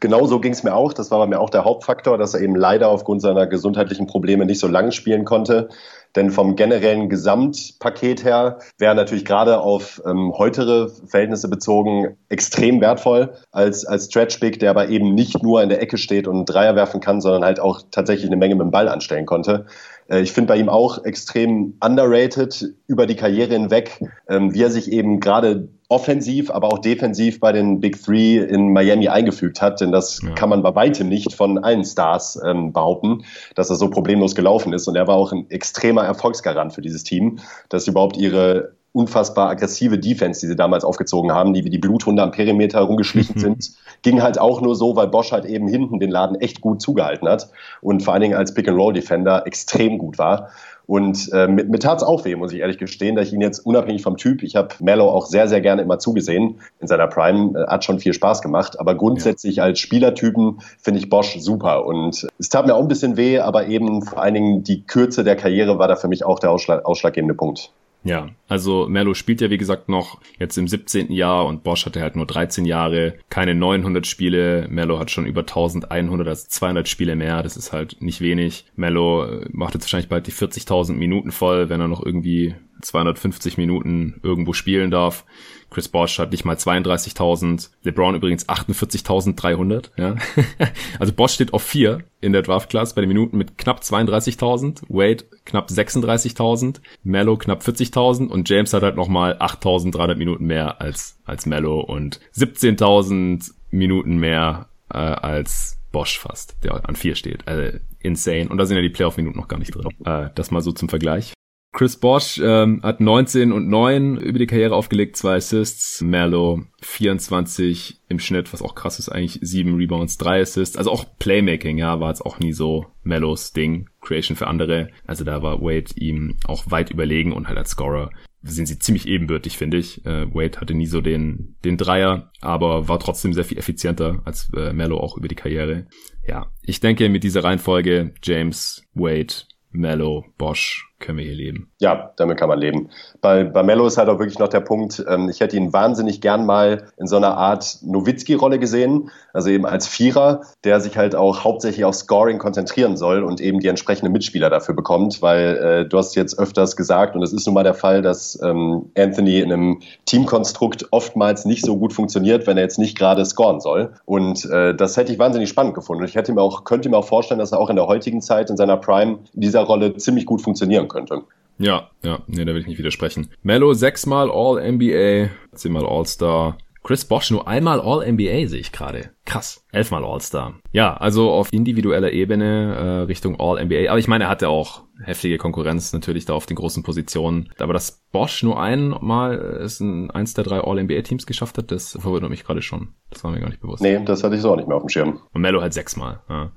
Genauso 0.00 0.38
ging 0.38 0.52
es 0.52 0.62
mir 0.62 0.74
auch. 0.74 0.92
Das 0.92 1.10
war 1.10 1.18
bei 1.18 1.26
mir 1.26 1.40
auch 1.40 1.50
der 1.50 1.64
Hauptfaktor, 1.64 2.18
dass 2.18 2.34
er 2.34 2.40
eben 2.40 2.54
leider 2.54 2.88
aufgrund 2.88 3.20
seiner 3.20 3.46
gesundheitlichen 3.46 4.06
Probleme 4.06 4.46
nicht 4.46 4.60
so 4.60 4.68
lange 4.68 4.92
spielen 4.92 5.24
konnte. 5.24 5.68
Denn 6.16 6.30
vom 6.30 6.56
generellen 6.56 7.08
Gesamtpaket 7.08 8.24
her 8.24 8.58
wäre 8.78 8.94
natürlich 8.94 9.24
gerade 9.24 9.60
auf 9.60 10.00
ähm, 10.06 10.32
heutere 10.36 10.88
Verhältnisse 10.88 11.48
bezogen 11.48 12.16
extrem 12.28 12.80
wertvoll 12.80 13.34
als, 13.50 13.84
als 13.84 14.06
Stretch 14.06 14.40
Big, 14.40 14.58
der 14.58 14.70
aber 14.70 14.88
eben 14.88 15.14
nicht 15.14 15.42
nur 15.42 15.62
in 15.62 15.68
der 15.68 15.82
Ecke 15.82 15.98
steht 15.98 16.26
und 16.26 16.46
Dreier 16.46 16.76
werfen 16.76 17.00
kann, 17.00 17.20
sondern 17.20 17.44
halt 17.44 17.60
auch 17.60 17.82
tatsächlich 17.90 18.26
eine 18.26 18.36
Menge 18.36 18.54
mit 18.54 18.64
dem 18.64 18.70
Ball 18.70 18.88
anstellen 18.88 19.26
konnte. 19.26 19.66
Äh, 20.08 20.20
ich 20.20 20.32
finde 20.32 20.54
bei 20.54 20.58
ihm 20.58 20.68
auch 20.68 21.04
extrem 21.04 21.76
underrated 21.80 22.74
über 22.86 23.06
die 23.06 23.16
Karriere 23.16 23.54
hinweg, 23.54 24.00
ähm, 24.28 24.54
wie 24.54 24.62
er 24.62 24.70
sich 24.70 24.90
eben 24.90 25.20
gerade 25.20 25.68
offensiv, 25.88 26.50
aber 26.50 26.68
auch 26.68 26.78
defensiv 26.78 27.40
bei 27.40 27.52
den 27.52 27.80
Big 27.80 28.02
Three 28.02 28.38
in 28.38 28.72
Miami 28.72 29.08
eingefügt 29.08 29.62
hat. 29.62 29.80
Denn 29.80 29.90
das 29.90 30.20
ja. 30.22 30.34
kann 30.34 30.50
man 30.50 30.62
bei 30.62 30.74
weitem 30.74 31.08
nicht 31.08 31.32
von 31.32 31.58
allen 31.58 31.84
Stars 31.84 32.38
ähm, 32.44 32.72
behaupten, 32.72 33.24
dass 33.54 33.70
er 33.70 33.76
so 33.76 33.88
problemlos 33.88 34.34
gelaufen 34.34 34.72
ist. 34.72 34.86
Und 34.86 34.96
er 34.96 35.06
war 35.06 35.16
auch 35.16 35.32
ein 35.32 35.50
extremer 35.50 36.04
Erfolgsgarant 36.04 36.74
für 36.74 36.82
dieses 36.82 37.04
Team, 37.04 37.38
dass 37.70 37.86
überhaupt 37.86 38.18
ihre 38.18 38.76
unfassbar 38.92 39.50
aggressive 39.50 39.98
Defense, 39.98 40.40
die 40.40 40.46
sie 40.46 40.56
damals 40.56 40.84
aufgezogen 40.84 41.32
haben, 41.32 41.52
die 41.52 41.64
wie 41.64 41.70
die 41.70 41.78
Bluthunde 41.78 42.22
am 42.22 42.32
Perimeter 42.32 42.80
rumgeschlichen 42.80 43.38
sind, 43.38 43.72
ging 44.02 44.22
halt 44.22 44.38
auch 44.38 44.60
nur 44.60 44.76
so, 44.76 44.96
weil 44.96 45.08
Bosch 45.08 45.32
halt 45.32 45.44
eben 45.44 45.68
hinten 45.68 46.00
den 46.00 46.10
Laden 46.10 46.40
echt 46.40 46.60
gut 46.60 46.82
zugehalten 46.82 47.28
hat 47.28 47.50
und 47.80 48.02
vor 48.02 48.12
allen 48.12 48.22
Dingen 48.22 48.34
als 48.34 48.54
Pick-and-Roll-Defender 48.54 49.46
extrem 49.46 49.98
gut 49.98 50.18
war. 50.18 50.50
Und 50.88 51.30
äh, 51.34 51.46
mit, 51.46 51.68
mit 51.68 51.82
tat's 51.82 52.02
auch 52.02 52.24
weh, 52.24 52.34
muss 52.34 52.50
ich 52.50 52.60
ehrlich 52.60 52.78
gestehen, 52.78 53.14
da 53.14 53.20
ich 53.20 53.34
ihn 53.34 53.42
jetzt 53.42 53.58
unabhängig 53.58 54.00
vom 54.00 54.16
Typ, 54.16 54.42
ich 54.42 54.56
habe 54.56 54.74
Mello 54.80 55.10
auch 55.10 55.26
sehr, 55.26 55.46
sehr 55.46 55.60
gerne 55.60 55.82
immer 55.82 55.98
zugesehen 55.98 56.60
in 56.80 56.88
seiner 56.88 57.06
Prime, 57.08 57.60
äh, 57.60 57.66
hat 57.66 57.84
schon 57.84 57.98
viel 57.98 58.14
Spaß 58.14 58.40
gemacht, 58.40 58.80
aber 58.80 58.94
grundsätzlich 58.94 59.56
ja. 59.56 59.64
als 59.64 59.80
Spielertypen 59.80 60.62
finde 60.80 60.98
ich 60.98 61.10
Bosch 61.10 61.36
super 61.40 61.84
und 61.84 62.26
es 62.38 62.48
tat 62.48 62.66
mir 62.66 62.74
auch 62.74 62.80
ein 62.80 62.88
bisschen 62.88 63.18
weh, 63.18 63.38
aber 63.38 63.66
eben 63.66 64.00
vor 64.00 64.22
allen 64.22 64.32
Dingen 64.32 64.64
die 64.64 64.86
Kürze 64.86 65.24
der 65.24 65.36
Karriere 65.36 65.78
war 65.78 65.88
da 65.88 65.96
für 65.96 66.08
mich 66.08 66.24
auch 66.24 66.38
der 66.38 66.50
ausschlag 66.52 66.86
ausschlaggebende 66.86 67.34
Punkt. 67.34 67.70
Ja, 68.08 68.30
also 68.48 68.88
Merlo 68.88 69.12
spielt 69.12 69.42
ja 69.42 69.50
wie 69.50 69.58
gesagt 69.58 69.90
noch 69.90 70.18
jetzt 70.38 70.56
im 70.56 70.66
17. 70.66 71.12
Jahr 71.12 71.44
und 71.44 71.62
Bosch 71.62 71.84
hatte 71.84 72.00
halt 72.00 72.16
nur 72.16 72.24
13 72.24 72.64
Jahre, 72.64 73.18
keine 73.28 73.54
900 73.54 74.06
Spiele. 74.06 74.66
Merlo 74.70 74.98
hat 74.98 75.10
schon 75.10 75.26
über 75.26 75.42
1100, 75.42 76.26
also 76.26 76.46
200 76.48 76.88
Spiele 76.88 77.16
mehr, 77.16 77.42
das 77.42 77.58
ist 77.58 77.74
halt 77.74 78.00
nicht 78.00 78.22
wenig. 78.22 78.64
Merlo 78.76 79.24
äh, 79.24 79.46
macht 79.52 79.74
jetzt 79.74 79.84
wahrscheinlich 79.84 80.08
bald 80.08 80.26
die 80.26 80.32
40.000 80.32 80.94
Minuten 80.94 81.32
voll, 81.32 81.68
wenn 81.68 81.82
er 81.82 81.88
noch 81.88 82.02
irgendwie 82.02 82.54
250 82.80 83.56
Minuten 83.56 84.20
irgendwo 84.22 84.52
spielen 84.52 84.90
darf. 84.90 85.24
Chris 85.70 85.88
Bosch 85.88 86.18
hat 86.18 86.32
nicht 86.32 86.44
mal 86.44 86.56
32.000. 86.56 87.70
LeBron 87.82 88.14
übrigens 88.14 88.48
48.300. 88.48 89.90
Ja. 89.96 90.16
also 90.98 91.12
Bosch 91.12 91.34
steht 91.34 91.52
auf 91.52 91.62
4 91.62 92.02
in 92.20 92.32
der 92.32 92.42
Draft 92.42 92.70
Class 92.70 92.94
bei 92.94 93.02
den 93.02 93.08
Minuten 93.08 93.36
mit 93.36 93.58
knapp 93.58 93.80
32.000. 93.80 94.82
Wade 94.88 95.24
knapp 95.44 95.68
36.000. 95.68 96.80
Mello 97.04 97.36
knapp 97.36 97.62
40.000. 97.62 98.28
Und 98.28 98.48
James 98.48 98.72
hat 98.72 98.82
halt 98.82 98.96
nochmal 98.96 99.34
8.300 99.34 100.14
Minuten 100.16 100.46
mehr 100.46 100.80
als, 100.80 101.18
als 101.24 101.44
Mello 101.44 101.80
und 101.80 102.20
17.000 102.34 103.52
Minuten 103.70 104.16
mehr 104.16 104.68
äh, 104.90 104.96
als 104.96 105.78
Bosch 105.92 106.18
fast, 106.18 106.56
der 106.64 106.88
an 106.88 106.96
4 106.96 107.14
steht. 107.14 107.46
Also 107.46 107.78
insane. 108.00 108.48
Und 108.48 108.58
da 108.58 108.66
sind 108.66 108.76
ja 108.76 108.82
die 108.82 108.88
Playoff-Minuten 108.88 109.38
noch 109.38 109.48
gar 109.48 109.58
nicht 109.58 109.74
drin. 109.74 109.88
Äh, 110.04 110.30
das 110.34 110.50
mal 110.50 110.62
so 110.62 110.72
zum 110.72 110.88
Vergleich. 110.88 111.34
Chris 111.72 111.96
Bosch 111.96 112.40
ähm, 112.42 112.80
hat 112.82 113.00
19 113.00 113.52
und 113.52 113.68
9 113.68 114.16
über 114.16 114.38
die 114.38 114.46
Karriere 114.46 114.74
aufgelegt, 114.74 115.16
zwei 115.16 115.36
Assists. 115.36 116.00
Merlo 116.00 116.62
24 116.80 118.00
im 118.08 118.18
Schnitt, 118.18 118.52
was 118.52 118.62
auch 118.62 118.74
krass 118.74 118.98
ist 118.98 119.10
eigentlich, 119.10 119.38
7 119.42 119.76
Rebounds, 119.76 120.16
3 120.18 120.40
Assists. 120.40 120.76
Also 120.76 120.90
auch 120.90 121.04
Playmaking, 121.18 121.76
ja, 121.76 122.00
war 122.00 122.08
jetzt 122.08 122.24
auch 122.24 122.38
nie 122.40 122.52
so 122.52 122.86
Mellos 123.02 123.52
Ding. 123.52 123.88
Creation 124.00 124.36
für 124.36 124.46
andere. 124.46 124.88
Also 125.06 125.24
da 125.24 125.42
war 125.42 125.60
Wade 125.60 125.92
ihm 125.96 126.36
auch 126.46 126.70
weit 126.70 126.90
überlegen 126.90 127.32
und 127.32 127.48
halt 127.48 127.58
als 127.58 127.70
Scorer 127.70 128.10
sind 128.42 128.66
sie 128.66 128.78
ziemlich 128.78 129.06
ebenbürtig, 129.06 129.58
finde 129.58 129.76
ich. 129.76 130.04
Äh, 130.06 130.32
Wade 130.34 130.60
hatte 130.60 130.74
nie 130.74 130.86
so 130.86 131.00
den, 131.00 131.56
den 131.64 131.76
Dreier, 131.76 132.30
aber 132.40 132.88
war 132.88 132.98
trotzdem 132.98 133.34
sehr 133.34 133.44
viel 133.44 133.58
effizienter 133.58 134.22
als 134.24 134.50
äh, 134.56 134.72
Mello 134.72 134.98
auch 134.98 135.18
über 135.18 135.28
die 135.28 135.34
Karriere. 135.34 135.86
Ja, 136.26 136.50
ich 136.62 136.80
denke 136.80 137.08
mit 137.08 137.24
dieser 137.24 137.44
Reihenfolge 137.44 138.14
James, 138.22 138.84
Wade, 138.94 139.34
Mello, 139.70 140.24
Bosch 140.38 140.87
können 141.00 141.18
wir 141.18 141.24
hier 141.24 141.34
leben. 141.34 141.70
Ja, 141.78 142.12
damit 142.16 142.38
kann 142.38 142.48
man 142.48 142.58
leben. 142.58 142.90
Bei, 143.20 143.44
bei 143.44 143.62
Mello 143.62 143.86
ist 143.86 143.98
halt 143.98 144.08
auch 144.08 144.18
wirklich 144.18 144.38
noch 144.38 144.48
der 144.48 144.60
Punkt, 144.60 145.04
ähm, 145.08 145.28
ich 145.28 145.40
hätte 145.40 145.56
ihn 145.56 145.72
wahnsinnig 145.72 146.20
gern 146.20 146.44
mal 146.44 146.88
in 146.96 147.06
so 147.06 147.16
einer 147.16 147.36
Art 147.36 147.78
Nowitzki-Rolle 147.82 148.58
gesehen, 148.58 149.10
also 149.32 149.48
eben 149.50 149.64
als 149.64 149.86
Vierer, 149.86 150.42
der 150.64 150.80
sich 150.80 150.96
halt 150.96 151.14
auch 151.14 151.44
hauptsächlich 151.44 151.84
auf 151.84 151.94
Scoring 151.94 152.38
konzentrieren 152.38 152.96
soll 152.96 153.22
und 153.22 153.40
eben 153.40 153.60
die 153.60 153.68
entsprechenden 153.68 154.12
Mitspieler 154.12 154.50
dafür 154.50 154.74
bekommt, 154.74 155.22
weil 155.22 155.56
äh, 155.56 155.88
du 155.88 155.98
hast 155.98 156.16
jetzt 156.16 156.38
öfters 156.38 156.74
gesagt, 156.74 157.14
und 157.14 157.22
es 157.22 157.32
ist 157.32 157.46
nun 157.46 157.54
mal 157.54 157.64
der 157.64 157.74
Fall, 157.74 158.02
dass 158.02 158.40
ähm, 158.42 158.90
Anthony 158.96 159.38
in 159.38 159.52
einem 159.52 159.80
Teamkonstrukt 160.06 160.88
oftmals 160.90 161.44
nicht 161.44 161.64
so 161.64 161.76
gut 161.76 161.92
funktioniert, 161.92 162.46
wenn 162.48 162.56
er 162.56 162.64
jetzt 162.64 162.78
nicht 162.78 162.98
gerade 162.98 163.24
scoren 163.24 163.60
soll. 163.60 163.92
Und 164.04 164.44
äh, 164.46 164.74
das 164.74 164.96
hätte 164.96 165.12
ich 165.12 165.18
wahnsinnig 165.18 165.48
spannend 165.48 165.74
gefunden. 165.74 166.02
Und 166.02 166.08
ich 166.08 166.16
hätte 166.16 166.32
mir 166.32 166.42
auch, 166.42 166.64
könnte 166.64 166.88
mir 166.88 166.96
auch 166.96 167.06
vorstellen, 167.06 167.38
dass 167.38 167.52
er 167.52 167.60
auch 167.60 167.70
in 167.70 167.76
der 167.76 167.86
heutigen 167.86 168.20
Zeit 168.20 168.50
in 168.50 168.56
seiner 168.56 168.76
Prime 168.76 169.20
in 169.32 169.40
dieser 169.40 169.62
Rolle 169.62 169.96
ziemlich 169.96 170.26
gut 170.26 170.42
funktionieren 170.42 170.87
könnte. 170.88 171.22
Ja, 171.58 171.90
ja, 172.02 172.20
nee, 172.26 172.44
da 172.44 172.54
will 172.54 172.60
ich 172.60 172.66
nicht 172.66 172.78
widersprechen. 172.78 173.30
Mello 173.42 173.74
sechsmal 173.74 174.30
All-NBA, 174.30 175.30
zehnmal 175.54 175.86
All-Star. 175.86 176.56
Chris 176.84 177.04
Bosch 177.04 177.30
nur 177.30 177.46
einmal 177.46 177.80
All-NBA 177.80 178.46
sehe 178.46 178.60
ich 178.60 178.72
gerade. 178.72 179.10
Krass. 179.26 179.62
Elfmal 179.72 180.04
All-Star. 180.04 180.54
Ja, 180.72 180.96
also 180.96 181.30
auf 181.30 181.52
individueller 181.52 182.12
Ebene 182.12 182.74
äh, 182.74 183.02
Richtung 183.02 183.38
All-NBA. 183.38 183.90
Aber 183.90 183.98
ich 183.98 184.08
meine, 184.08 184.24
er 184.24 184.30
hatte 184.30 184.48
auch 184.48 184.84
heftige 185.04 185.36
Konkurrenz 185.36 185.92
natürlich 185.92 186.24
da 186.24 186.32
auf 186.32 186.46
den 186.46 186.56
großen 186.56 186.82
Positionen. 186.82 187.50
Aber 187.58 187.72
dass 187.72 188.04
Bosch 188.10 188.42
nur 188.42 188.58
einmal 188.58 189.34
es 189.34 189.80
in 189.80 190.10
eins 190.10 190.32
der 190.32 190.44
drei 190.44 190.60
All-NBA-Teams 190.60 191.26
geschafft 191.26 191.58
hat, 191.58 191.70
das 191.70 191.98
verwundert 192.00 192.30
mich 192.30 192.44
gerade 192.44 192.62
schon. 192.62 192.94
Das 193.10 193.22
war 193.22 193.32
mir 193.32 193.40
gar 193.40 193.50
nicht 193.50 193.60
bewusst. 193.60 193.82
Nee, 193.82 194.00
das 194.04 194.24
hatte 194.24 194.36
ich 194.36 194.40
so 194.40 194.52
auch 194.52 194.56
nicht 194.56 194.68
mehr 194.68 194.76
auf 194.76 194.82
dem 194.84 194.88
Schirm. 194.88 195.20
Und 195.32 195.42
Mello 195.42 195.60
halt 195.60 195.74
sechsmal. 195.74 196.20
Ja. 196.30 196.52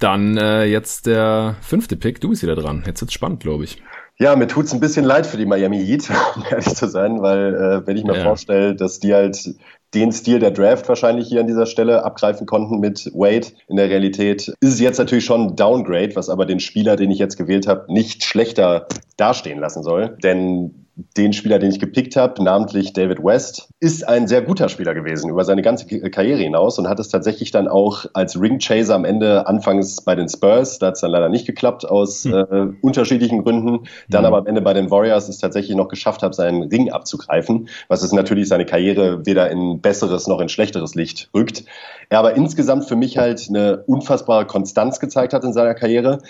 Dann 0.00 0.36
äh, 0.36 0.64
jetzt 0.64 1.06
der 1.06 1.56
fünfte 1.60 1.96
Pick. 1.96 2.20
Du 2.20 2.28
bist 2.28 2.42
wieder 2.42 2.56
dran. 2.56 2.84
Jetzt 2.86 3.00
wird's 3.00 3.14
spannend, 3.14 3.40
glaube 3.40 3.64
ich. 3.64 3.82
Ja, 4.18 4.34
mir 4.34 4.46
tut's 4.46 4.72
ein 4.72 4.80
bisschen 4.80 5.04
leid 5.04 5.26
für 5.26 5.36
die 5.36 5.44
Miami 5.44 5.84
Heat, 5.84 6.10
um 6.36 6.44
ehrlich 6.50 6.74
zu 6.74 6.88
sein, 6.88 7.20
weil 7.20 7.54
äh, 7.54 7.86
wenn 7.86 7.96
ich 7.96 8.04
mir 8.04 8.16
ja. 8.16 8.24
vorstelle, 8.24 8.74
dass 8.74 8.98
die 8.98 9.14
halt 9.14 9.54
den 9.94 10.12
Stil 10.12 10.38
der 10.38 10.50
Draft 10.50 10.88
wahrscheinlich 10.88 11.28
hier 11.28 11.40
an 11.40 11.46
dieser 11.46 11.66
Stelle 11.66 12.04
abgreifen 12.04 12.46
konnten 12.46 12.80
mit 12.80 13.10
Wade. 13.14 13.48
In 13.68 13.76
der 13.76 13.88
Realität 13.88 14.48
ist 14.48 14.74
es 14.74 14.80
jetzt 14.80 14.98
natürlich 14.98 15.24
schon 15.24 15.48
ein 15.48 15.56
Downgrade, 15.56 16.16
was 16.16 16.28
aber 16.28 16.44
den 16.44 16.60
Spieler, 16.60 16.96
den 16.96 17.10
ich 17.10 17.18
jetzt 17.18 17.36
gewählt 17.36 17.66
habe, 17.66 17.92
nicht 17.92 18.24
schlechter 18.24 18.88
dastehen 19.16 19.60
lassen 19.60 19.82
soll. 19.82 20.16
Denn 20.22 20.85
den 20.96 21.34
Spieler, 21.34 21.58
den 21.58 21.70
ich 21.70 21.78
gepickt 21.78 22.16
habe, 22.16 22.42
namentlich 22.42 22.94
David 22.94 23.22
West, 23.22 23.68
ist 23.80 24.08
ein 24.08 24.26
sehr 24.26 24.40
guter 24.40 24.70
Spieler 24.70 24.94
gewesen 24.94 25.28
über 25.28 25.44
seine 25.44 25.60
ganze 25.60 25.86
Karriere 26.10 26.38
hinaus 26.38 26.78
und 26.78 26.88
hat 26.88 26.98
es 26.98 27.10
tatsächlich 27.10 27.50
dann 27.50 27.68
auch 27.68 28.06
als 28.14 28.40
Ringchaser 28.40 28.94
am 28.94 29.04
Ende 29.04 29.46
anfangs 29.46 30.00
bei 30.00 30.14
den 30.14 30.26
Spurs, 30.28 30.78
da 30.78 30.86
hat 30.86 30.94
es 30.94 31.02
dann 31.02 31.10
leider 31.10 31.28
nicht 31.28 31.46
geklappt 31.46 31.86
aus 31.86 32.24
hm. 32.24 32.32
äh, 32.32 32.66
unterschiedlichen 32.80 33.44
Gründen, 33.44 33.86
dann 34.08 34.22
hm. 34.22 34.26
aber 34.26 34.38
am 34.38 34.46
Ende 34.46 34.62
bei 34.62 34.72
den 34.72 34.90
Warriors 34.90 35.28
es 35.28 35.36
tatsächlich 35.38 35.76
noch 35.76 35.88
geschafft 35.88 36.22
hat, 36.22 36.34
seinen 36.34 36.62
Ring 36.62 36.90
abzugreifen, 36.90 37.68
was 37.88 38.02
es 38.02 38.12
natürlich 38.12 38.48
seine 38.48 38.64
Karriere 38.64 39.26
weder 39.26 39.50
in 39.50 39.82
besseres 39.82 40.26
noch 40.26 40.40
in 40.40 40.48
schlechteres 40.48 40.94
Licht 40.94 41.28
rückt. 41.34 41.64
Er 42.08 42.20
aber 42.20 42.36
insgesamt 42.36 42.86
für 42.86 42.96
mich 42.96 43.18
halt 43.18 43.46
eine 43.50 43.82
unfassbare 43.86 44.46
Konstanz 44.46 44.98
gezeigt 44.98 45.34
hat 45.34 45.44
in 45.44 45.52
seiner 45.52 45.74
Karriere, 45.74 46.20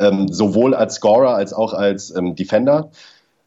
ähm, 0.00 0.26
sowohl 0.28 0.74
als 0.74 0.96
Scorer 0.96 1.34
als 1.36 1.52
auch 1.52 1.74
als 1.74 2.14
ähm, 2.16 2.34
Defender 2.34 2.90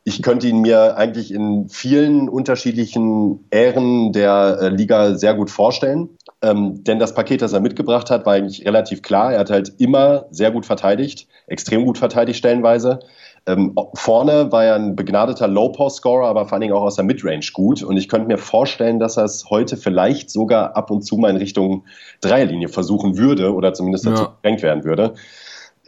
ich 0.04 0.22
könnte 0.22 0.48
ihn 0.48 0.62
mir 0.62 0.98
eigentlich 0.98 1.34
in 1.34 1.70
vielen 1.70 2.30
unterschiedlichen 2.30 3.46
Ähren 3.52 4.12
der 4.12 4.58
äh, 4.62 4.70
Liga 4.70 5.16
sehr 5.16 5.34
gut 5.34 5.52
vorstellen. 5.52 6.10
Ähm, 6.42 6.84
denn 6.84 7.00
das 7.00 7.14
Paket, 7.14 7.42
das 7.42 7.54
er 7.54 7.60
mitgebracht 7.60 8.10
hat, 8.10 8.26
war 8.26 8.34
eigentlich 8.34 8.66
relativ 8.66 9.02
klar. 9.02 9.34
Er 9.34 9.40
hat 9.40 9.50
halt 9.50 9.74
immer 9.78 10.26
sehr 10.32 10.52
gut 10.52 10.66
verteidigt, 10.66 11.28
extrem 11.48 11.86
gut 11.86 11.98
verteidigt 11.98 12.40
stellenweise. 12.40 13.00
Ähm, 13.46 13.76
vorne 13.94 14.52
war 14.52 14.64
er 14.64 14.76
ein 14.76 14.96
begnadeter 14.96 15.48
Low-Post-Scorer, 15.48 16.28
aber 16.28 16.46
vor 16.46 16.54
allen 16.54 16.62
Dingen 16.62 16.74
auch 16.74 16.84
aus 16.84 16.96
der 16.96 17.06
Midrange 17.06 17.46
gut. 17.54 17.84
Und 17.84 17.98
ich 17.98 18.08
könnte 18.08 18.28
mir 18.28 18.38
vorstellen, 18.38 19.00
dass 19.00 19.18
er 19.18 19.26
es 19.26 19.50
heute 19.50 19.76
vielleicht 19.76 20.30
sogar 20.30 20.78
ab 20.78 20.92
und 20.92 21.02
zu 21.02 21.18
mal 21.18 21.30
in 21.30 21.38
Richtung 21.38 21.86
Dreierlinie 22.22 22.70
versuchen 22.70 23.18
würde 23.18 23.54
oder 23.54 23.74
zumindest 23.74 24.06
dazu 24.06 24.24
ja. 24.24 24.34
gedrängt 24.42 24.62
werden 24.62 24.84
würde. 24.84 25.14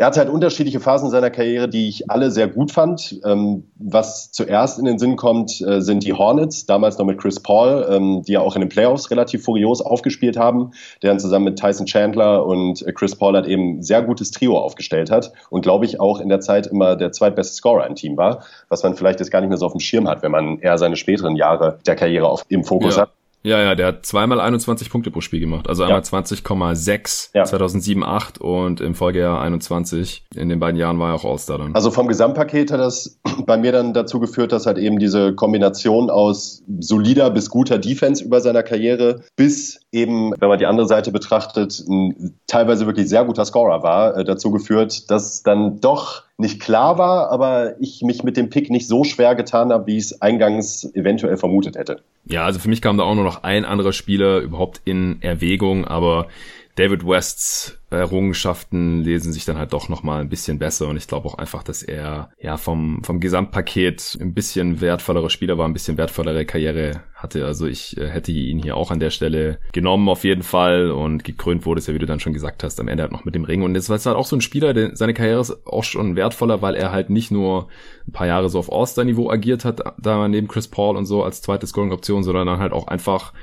Er 0.01 0.07
hatte 0.07 0.19
halt 0.19 0.29
unterschiedliche 0.29 0.79
Phasen 0.79 1.11
seiner 1.11 1.29
Karriere, 1.29 1.69
die 1.69 1.87
ich 1.87 2.09
alle 2.09 2.31
sehr 2.31 2.47
gut 2.47 2.71
fand. 2.71 3.21
Ähm, 3.23 3.69
was 3.75 4.31
zuerst 4.31 4.79
in 4.79 4.85
den 4.85 4.97
Sinn 4.97 5.15
kommt, 5.15 5.61
äh, 5.61 5.79
sind 5.79 6.03
die 6.03 6.13
Hornets, 6.13 6.65
damals 6.65 6.97
noch 6.97 7.05
mit 7.05 7.19
Chris 7.19 7.39
Paul, 7.39 7.85
ähm, 7.87 8.23
die 8.23 8.31
ja 8.31 8.39
auch 8.39 8.55
in 8.55 8.61
den 8.61 8.69
Playoffs 8.69 9.11
relativ 9.11 9.43
furios 9.43 9.79
aufgespielt 9.79 10.37
haben, 10.37 10.71
der 11.03 11.11
dann 11.11 11.19
zusammen 11.19 11.45
mit 11.45 11.59
Tyson 11.59 11.85
Chandler 11.85 12.47
und 12.47 12.81
äh, 12.81 12.93
Chris 12.93 13.15
Paul 13.15 13.35
halt 13.35 13.45
eben 13.45 13.77
ein 13.77 13.83
sehr 13.83 14.01
gutes 14.01 14.31
Trio 14.31 14.57
aufgestellt 14.57 15.11
hat 15.11 15.33
und 15.51 15.61
glaube 15.61 15.85
ich 15.85 15.99
auch 15.99 16.19
in 16.19 16.29
der 16.29 16.39
Zeit 16.39 16.65
immer 16.65 16.95
der 16.95 17.11
zweitbeste 17.11 17.53
Scorer 17.53 17.85
im 17.85 17.93
Team 17.93 18.17
war, 18.17 18.43
was 18.69 18.81
man 18.81 18.95
vielleicht 18.95 19.19
jetzt 19.19 19.29
gar 19.29 19.41
nicht 19.41 19.49
mehr 19.49 19.59
so 19.59 19.67
auf 19.67 19.73
dem 19.73 19.81
Schirm 19.81 20.07
hat, 20.07 20.23
wenn 20.23 20.31
man 20.31 20.57
eher 20.61 20.79
seine 20.79 20.95
späteren 20.95 21.35
Jahre 21.35 21.77
der 21.85 21.95
Karriere 21.95 22.27
auf, 22.27 22.43
im 22.49 22.63
Fokus 22.63 22.95
ja. 22.95 23.03
hat. 23.03 23.11
Ja, 23.43 23.59
ja, 23.61 23.75
der 23.75 23.87
hat 23.87 24.05
zweimal 24.05 24.39
21 24.39 24.89
Punkte 24.89 25.11
pro 25.11 25.21
Spiel 25.21 25.39
gemacht. 25.39 25.67
Also 25.67 25.83
einmal 25.83 26.01
ja. 26.01 26.19
20,6 26.19 27.29
ja. 27.33 27.43
2007, 27.43 28.03
8 28.03 28.37
und 28.39 28.81
im 28.81 28.95
Folgejahr 28.95 29.41
21. 29.41 30.25
In 30.35 30.49
den 30.49 30.59
beiden 30.59 30.79
Jahren 30.79 30.99
war 30.99 31.09
er 31.09 31.15
auch 31.15 31.25
All-Star 31.25 31.57
dann. 31.57 31.75
Also 31.75 31.91
vom 31.91 32.07
Gesamtpaket 32.07 32.71
hat 32.71 32.79
das 32.79 33.19
bei 33.45 33.57
mir 33.57 33.71
dann 33.71 33.93
dazu 33.93 34.19
geführt, 34.19 34.51
dass 34.51 34.65
halt 34.65 34.77
eben 34.77 34.99
diese 34.99 35.33
Kombination 35.33 36.09
aus 36.09 36.63
solider 36.79 37.31
bis 37.31 37.49
guter 37.49 37.79
Defense 37.79 38.23
über 38.23 38.41
seiner 38.41 38.63
Karriere 38.63 39.23
bis 39.35 39.80
eben, 39.91 40.33
wenn 40.39 40.49
man 40.49 40.57
die 40.57 40.65
andere 40.65 40.87
Seite 40.87 41.11
betrachtet, 41.11 41.83
ein 41.87 42.33
teilweise 42.47 42.85
wirklich 42.85 43.09
sehr 43.09 43.25
guter 43.25 43.45
Scorer 43.45 43.83
war, 43.83 44.17
äh, 44.17 44.23
dazu 44.23 44.51
geführt, 44.51 45.11
dass 45.11 45.43
dann 45.43 45.81
doch 45.81 46.23
nicht 46.37 46.59
klar 46.59 46.97
war, 46.97 47.29
aber 47.29 47.79
ich 47.79 48.01
mich 48.01 48.23
mit 48.23 48.37
dem 48.37 48.49
Pick 48.49 48.69
nicht 48.69 48.87
so 48.87 49.03
schwer 49.03 49.35
getan 49.35 49.71
habe, 49.71 49.87
wie 49.87 49.97
ich 49.97 50.05
es 50.05 50.21
eingangs 50.21 50.89
eventuell 50.95 51.37
vermutet 51.37 51.75
hätte. 51.75 52.01
Ja, 52.25 52.45
also 52.45 52.59
für 52.59 52.69
mich 52.69 52.81
kam 52.81 52.97
da 52.97 53.03
auch 53.03 53.15
nur 53.15 53.23
noch 53.23 53.43
ein 53.43 53.65
anderer 53.65 53.93
Spieler 53.93 54.39
überhaupt 54.39 54.81
in 54.85 55.21
Erwägung, 55.21 55.85
aber 55.85 56.27
David 56.75 57.05
Wests 57.05 57.77
Errungenschaften 57.91 59.03
lesen 59.03 59.33
sich 59.33 59.43
dann 59.43 59.57
halt 59.57 59.73
doch 59.73 59.89
nochmal 59.89 60.21
ein 60.21 60.29
bisschen 60.29 60.59
besser 60.59 60.87
und 60.87 60.95
ich 60.95 61.07
glaube 61.07 61.27
auch 61.27 61.35
einfach, 61.35 61.61
dass 61.61 61.83
er 61.83 62.29
ja 62.39 62.55
vom, 62.55 63.03
vom 63.03 63.19
Gesamtpaket 63.19 64.17
ein 64.21 64.33
bisschen 64.33 64.79
wertvollere 64.79 65.29
Spieler 65.29 65.57
war, 65.57 65.67
ein 65.67 65.73
bisschen 65.73 65.97
wertvollere 65.97 66.45
Karriere 66.45 67.03
hatte. 67.15 67.45
Also 67.45 67.67
ich 67.67 67.97
äh, 67.97 68.07
hätte 68.07 68.31
ihn 68.31 68.59
hier 68.59 68.77
auch 68.77 68.91
an 68.91 68.99
der 68.99 69.09
Stelle 69.09 69.59
genommen 69.73 70.07
auf 70.07 70.23
jeden 70.23 70.43
Fall 70.43 70.89
und 70.91 71.25
gekrönt 71.25 71.65
wurde 71.65 71.79
es 71.79 71.87
ja, 71.87 71.93
wie 71.93 71.99
du 71.99 72.05
dann 72.05 72.21
schon 72.21 72.33
gesagt 72.33 72.63
hast, 72.63 72.79
am 72.79 72.87
Ende 72.87 73.03
halt 73.03 73.11
noch 73.11 73.25
mit 73.25 73.35
dem 73.35 73.43
Ring. 73.43 73.61
Und 73.61 73.75
jetzt 73.75 73.89
war 73.89 73.97
es 73.97 74.05
halt 74.05 74.15
auch 74.15 74.25
so 74.25 74.37
ein 74.37 74.41
Spieler, 74.41 74.73
der 74.73 74.95
seine 74.95 75.13
Karriere 75.13 75.41
ist 75.41 75.67
auch 75.67 75.83
schon 75.83 76.15
wertvoller, 76.15 76.61
weil 76.61 76.75
er 76.75 76.91
halt 76.91 77.09
nicht 77.09 77.31
nur 77.31 77.67
ein 78.07 78.13
paar 78.13 78.27
Jahre 78.27 78.49
so 78.49 78.57
auf 78.57 78.71
All-Star-Niveau 78.71 79.29
agiert 79.29 79.65
hat, 79.65 79.81
da 79.99 80.27
neben 80.29 80.47
Chris 80.47 80.69
Paul 80.69 80.95
und 80.95 81.05
so 81.05 81.23
als 81.23 81.41
zweite 81.41 81.67
Scoring-Option, 81.67 82.23
sondern 82.23 82.47
dann 82.47 82.59
halt 82.59 82.71
auch 82.71 82.87
einfach 82.87 83.33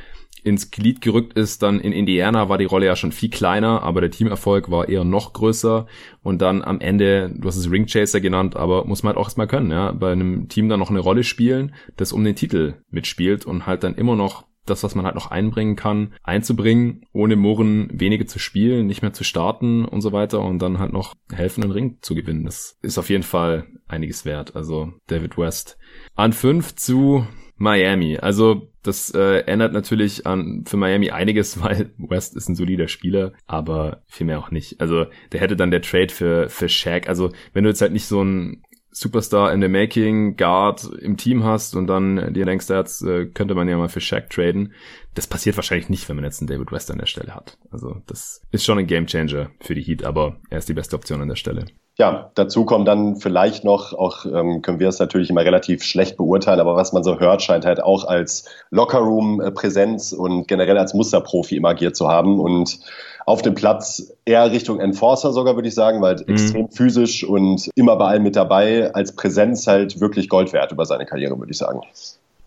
ins 0.44 0.70
Glied 0.70 1.01
gerückt 1.01 1.35
ist. 1.35 1.62
Dann 1.62 1.81
in 1.81 1.92
Indiana 1.92 2.48
war 2.48 2.59
die 2.59 2.64
Rolle 2.64 2.87
ja 2.87 2.96
schon 2.96 3.12
viel 3.12 3.31
kleiner, 3.31 3.83
aber 3.83 4.01
der 4.01 4.11
Teamerfolg 4.11 4.70
war 4.70 4.88
eher 4.88 5.05
noch 5.05 5.33
größer. 5.33 5.87
Und 6.22 6.42
dann 6.42 6.62
am 6.62 6.81
Ende, 6.81 7.33
du 7.35 7.48
hast 7.48 7.57
es 7.57 7.70
Ringchaser 7.70 8.20
genannt, 8.20 8.57
aber 8.57 8.85
muss 8.85 9.03
man 9.03 9.11
halt 9.11 9.18
auch 9.18 9.27
erstmal 9.27 9.46
können, 9.46 9.70
ja, 9.70 9.92
bei 9.92 10.12
einem 10.12 10.48
Team 10.48 10.68
dann 10.68 10.81
noch 10.81 10.90
eine 10.90 11.01
Rolle 11.01 11.24
spielen, 11.24 11.74
das 11.96 12.12
um 12.12 12.24
den 12.24 12.37
Titel 12.37 12.74
mitspielt 12.90 13.46
und 13.46 13.66
halt 13.66 13.85
dann 13.85 13.94
immer 13.94 14.16
noch 14.16 14.48
das, 14.68 14.83
was 14.83 14.94
man 14.94 15.05
halt 15.05 15.14
noch 15.14 15.31
einbringen 15.31 15.77
kann, 15.77 16.14
einzubringen, 16.22 17.07
ohne 17.12 17.37
Murren 17.37 17.88
wenige 17.92 18.27
zu 18.27 18.38
spielen, 18.38 18.87
nicht 18.87 19.03
mehr 19.03 19.12
zu 19.12 19.24
starten 19.24 19.85
und 19.85 20.01
so 20.01 20.12
weiter 20.12 20.40
und 20.40 20.61
dann 20.61 20.79
halt 20.79 20.92
noch 20.92 21.14
helfen, 21.33 21.62
einen 21.62 21.72
Ring 21.72 21.98
zu 22.01 22.14
gewinnen. 22.14 22.44
Das 22.44 22.79
ist 22.83 22.98
auf 22.98 23.11
jeden 23.11 23.22
Fall 23.22 23.66
einiges 23.87 24.24
wert. 24.24 24.57
Also 24.57 24.92
David 25.07 25.38
West 25.38 25.79
an 26.14 26.33
fünf 26.33 26.74
zu 26.74 27.27
Miami. 27.57 28.18
Also 28.18 28.67
das 28.88 29.11
äh, 29.14 29.44
ändert 29.46 29.72
natürlich 29.72 30.27
an 30.27 30.64
für 30.66 30.77
Miami 30.77 31.11
einiges, 31.11 31.62
weil 31.62 31.92
West 31.98 32.37
ist 32.37 32.48
ein 32.48 32.57
solider 32.57 32.88
Spieler, 32.88 33.33
aber 33.46 34.03
vielmehr 34.07 34.38
auch 34.38 34.51
nicht. 34.51 34.81
Also 34.81 35.07
der 35.33 35.40
hätte 35.40 35.57
dann 35.57 35.70
der 35.70 35.83
Trade 35.83 36.12
für 36.12 36.48
für 36.48 36.68
Shaq. 36.68 37.09
Also 37.09 37.31
wenn 37.53 37.64
du 37.64 37.70
jetzt 37.70 37.81
halt 37.81 37.92
nicht 37.92 38.07
so 38.07 38.22
ein 38.22 38.62
Superstar 38.90 39.53
in 39.53 39.61
the 39.61 39.68
Making 39.68 40.37
Guard 40.37 40.85
im 41.01 41.16
Team 41.16 41.44
hast 41.44 41.77
und 41.77 41.87
dann 41.87 42.33
dir 42.33 42.44
denkst, 42.44 42.68
jetzt 42.68 43.03
äh, 43.03 43.27
könnte 43.27 43.55
man 43.55 43.68
ja 43.68 43.77
mal 43.77 43.88
für 43.88 44.01
Shaq 44.01 44.31
traden. 44.31 44.72
Das 45.14 45.27
passiert 45.27 45.57
wahrscheinlich 45.57 45.88
nicht, 45.88 46.09
wenn 46.09 46.16
man 46.16 46.24
jetzt 46.24 46.40
einen 46.40 46.48
David 46.48 46.72
West 46.72 46.90
an 46.90 46.98
der 46.98 47.07
Stelle 47.07 47.35
hat. 47.35 47.59
Also 47.70 48.03
das 48.07 48.42
ist 48.51 48.64
schon 48.64 48.79
ein 48.79 48.87
Gamechanger 48.87 49.51
für 49.61 49.74
die 49.74 49.83
Heat, 49.83 50.05
aber 50.05 50.40
er 50.51 50.59
ist 50.59 50.68
die 50.68 50.74
beste 50.74 50.96
Option 50.96 51.20
an 51.20 51.29
der 51.29 51.37
Stelle. 51.37 51.66
Ja, 52.00 52.30
dazu 52.37 52.64
kommt 52.64 52.87
dann 52.87 53.16
vielleicht 53.16 53.64
noch, 53.64 53.92
auch 53.92 54.24
ähm, 54.24 54.62
können 54.62 54.78
wir 54.78 54.88
es 54.88 55.00
natürlich 55.00 55.30
immer 55.30 55.44
relativ 55.44 55.82
schlecht 55.82 56.16
beurteilen, 56.16 56.61
aber 56.61 56.76
was 56.76 56.92
man 56.92 57.02
so 57.02 57.18
hört, 57.18 57.42
scheint 57.42 57.66
halt 57.66 57.82
auch 57.82 58.04
als 58.04 58.44
Lockerroom-Präsenz 58.70 60.12
und 60.12 60.46
generell 60.46 60.78
als 60.78 60.94
Musterprofi 60.94 61.56
immer 61.56 61.70
agiert 61.70 61.96
zu 61.96 62.06
haben 62.06 62.38
und 62.38 62.78
auf 63.26 63.42
dem 63.42 63.54
Platz 63.54 64.14
eher 64.24 64.52
Richtung 64.52 64.78
Enforcer 64.78 65.32
sogar, 65.32 65.56
würde 65.56 65.66
ich 65.66 65.74
sagen, 65.74 66.00
weil 66.00 66.14
mhm. 66.14 66.34
extrem 66.34 66.70
physisch 66.70 67.24
und 67.24 67.68
immer 67.74 67.96
bei 67.96 68.06
allem 68.06 68.22
mit 68.22 68.37
dabei, 68.37 68.94
als 68.94 69.16
Präsenz 69.16 69.66
halt 69.66 70.00
wirklich 70.00 70.28
Gold 70.28 70.52
wert 70.52 70.70
über 70.70 70.87
seine 70.87 71.04
Karriere, 71.04 71.37
würde 71.37 71.50
ich 71.50 71.58
sagen. 71.58 71.80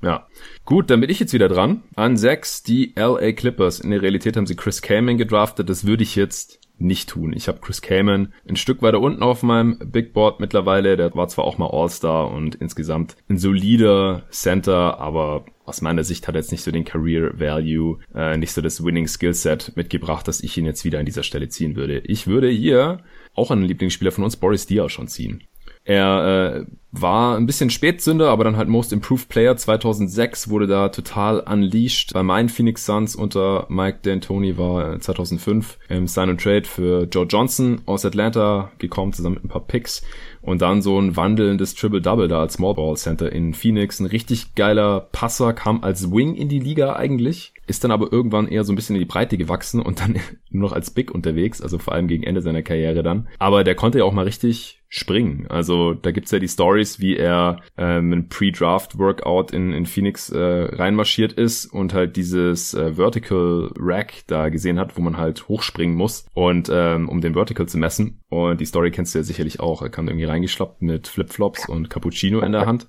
Ja. 0.02 0.28
Gut, 0.64 0.90
dann 0.90 1.02
bin 1.02 1.10
ich 1.10 1.20
jetzt 1.20 1.34
wieder 1.34 1.50
dran. 1.50 1.84
An 1.96 2.16
sechs 2.16 2.64
die 2.64 2.94
LA 2.96 3.34
Clippers. 3.34 3.82
In 3.82 3.92
der 3.92 4.02
Realität 4.02 4.38
haben 4.38 4.48
sie 4.48 4.56
Chris 4.56 4.82
Kaman 4.82 5.18
gedraftet. 5.18 5.70
Das 5.70 5.86
würde 5.86 6.04
ich 6.04 6.16
jetzt 6.16 6.61
nicht 6.78 7.10
tun. 7.10 7.34
Ich 7.34 7.48
habe 7.48 7.60
Chris 7.60 7.82
Kaman 7.82 8.34
ein 8.48 8.56
Stück 8.56 8.82
weiter 8.82 9.00
unten 9.00 9.24
auf 9.24 9.44
meinem 9.44 9.78
Big 9.80 10.14
Board 10.14 10.40
mittlerweile. 10.40 10.98
Der 10.98 11.14
war 11.14 11.28
zwar 11.28 11.46
auch 11.46 11.58
mal 11.58 11.70
All-Star 11.70 12.32
und 12.32 12.56
insgesamt 12.56 13.16
ein 13.30 13.38
solider 13.38 14.24
Center, 14.32 15.00
aber 15.00 15.46
aus 15.66 15.82
meiner 15.82 16.04
Sicht 16.04 16.28
hat 16.28 16.36
er 16.36 16.42
jetzt 16.42 16.52
nicht 16.52 16.64
so 16.64 16.72
den 16.72 16.86
Career 16.86 17.40
Value, 17.40 18.00
äh, 18.14 18.38
nicht 18.38 18.52
so 18.52 18.62
das 18.62 18.84
Winning 18.84 19.08
Skillset 19.08 19.74
mitgebracht, 19.76 20.28
dass 20.28 20.42
ich 20.42 20.58
ihn 20.58 20.66
jetzt 20.66 20.84
wieder 20.84 21.00
an 21.00 21.06
dieser 21.06 21.24
Stelle 21.24 21.50
ziehen 21.50 21.76
würde. 21.76 22.00
Ich 22.00 22.28
würde 22.28 22.50
hier 22.50 23.04
auch 23.36 23.52
einen 23.52 23.64
Lieblingsspieler 23.64 24.12
von 24.12 24.24
uns, 24.24 24.36
Boris 24.36 24.66
Diaw, 24.66 24.90
schon 24.90 25.08
ziehen. 25.08 25.44
Er 25.84 26.56
äh, 26.56 26.66
war 26.92 27.38
ein 27.38 27.46
bisschen 27.46 27.70
Spätzünder, 27.70 28.30
aber 28.30 28.44
dann 28.44 28.58
halt 28.58 28.68
Most 28.68 28.92
Improved 28.92 29.30
Player 29.30 29.56
2006 29.56 30.50
wurde 30.50 30.68
da 30.68 30.90
total 30.90 31.40
unleashed. 31.40 32.14
Bei 32.14 32.22
meinen 32.22 32.50
Phoenix 32.50 32.86
Suns 32.86 33.16
unter 33.16 33.66
Mike 33.70 34.00
D'Antoni 34.04 34.58
war 34.58 35.00
2005 35.00 35.80
im 35.90 36.08
Sign 36.08 36.32
and 36.32 36.42
Trade 36.42 36.66
für 36.66 37.04
Joe 37.04 37.26
Johnson 37.26 37.82
aus 37.86 38.06
Atlanta 38.06 38.72
gekommen, 38.78 39.14
zusammen 39.14 39.36
mit 39.36 39.46
ein 39.46 39.50
paar 39.50 39.66
Picks. 39.66 40.04
Und 40.42 40.62
dann 40.62 40.82
so 40.82 41.00
ein 41.00 41.16
wandelndes 41.16 41.76
Triple-Double 41.76 42.28
da 42.28 42.42
als 42.42 42.54
Small 42.54 42.74
Ball 42.74 42.98
Center 42.98 43.32
in 43.32 43.54
Phoenix. 43.54 44.00
Ein 44.00 44.08
richtig 44.08 44.56
geiler 44.56 45.00
Passer, 45.12 45.54
kam 45.54 45.84
als 45.84 46.12
Wing 46.12 46.36
in 46.36 46.50
die 46.50 46.60
Liga 46.60 46.96
eigentlich, 46.96 47.54
ist 47.68 47.84
dann 47.84 47.92
aber 47.92 48.12
irgendwann 48.12 48.48
eher 48.48 48.64
so 48.64 48.74
ein 48.74 48.76
bisschen 48.76 48.96
in 48.96 49.02
die 49.02 49.06
Breite 49.08 49.38
gewachsen 49.38 49.82
und 49.82 50.02
dann 50.02 50.16
nur 50.50 50.70
noch 50.70 50.76
als 50.76 50.92
Big 50.92 51.12
unterwegs, 51.12 51.62
also 51.62 51.78
vor 51.78 51.94
allem 51.94 52.08
gegen 52.08 52.24
Ende 52.24 52.42
seiner 52.42 52.64
Karriere 52.64 53.02
dann. 53.02 53.28
Aber 53.40 53.64
der 53.64 53.76
konnte 53.76 54.00
ja 54.00 54.04
auch 54.04 54.14
mal 54.14 54.26
richtig 54.26 54.81
springen. 54.94 55.46
Also 55.48 55.94
da 55.94 56.12
gibt's 56.12 56.32
ja 56.32 56.40
die 56.40 56.50
Stories, 56.50 57.00
wie 57.00 57.16
er 57.16 57.62
ähm, 57.78 58.12
ein 58.12 58.28
Pre-Draft-Workout 58.28 59.52
in, 59.52 59.72
in 59.72 59.86
Phoenix 59.86 60.30
äh, 60.30 60.38
reinmarschiert 60.38 61.32
ist 61.32 61.66
und 61.66 61.94
halt 61.94 62.18
dieses 62.18 62.74
äh, 62.74 62.96
Vertical 62.96 63.72
Rack 63.80 64.24
da 64.28 64.50
gesehen 64.50 64.78
hat, 64.78 64.98
wo 64.98 65.02
man 65.02 65.16
halt 65.16 65.48
hochspringen 65.48 65.96
muss 65.96 66.26
und 66.34 66.70
ähm, 66.72 67.08
um 67.08 67.22
den 67.22 67.36
Vertical 67.36 67.68
zu 67.68 67.78
messen. 67.78 68.20
Und 68.28 68.60
die 68.60 68.66
Story 68.66 68.92
kennst 68.92 69.16
du 69.16 69.20
ja 69.20 69.24
sicherlich 69.24 69.62
auch. 69.62 69.82
Er 69.82 69.90
kam 69.90 70.10
irgendwie 70.10 70.26
reingeschlappt 70.26 70.82
mit 70.82 71.08
Flipflops 71.08 71.70
und 71.70 71.90
Cappuccino 71.90 72.42
in 72.42 72.52
der 72.52 72.66
Hand 72.66 72.88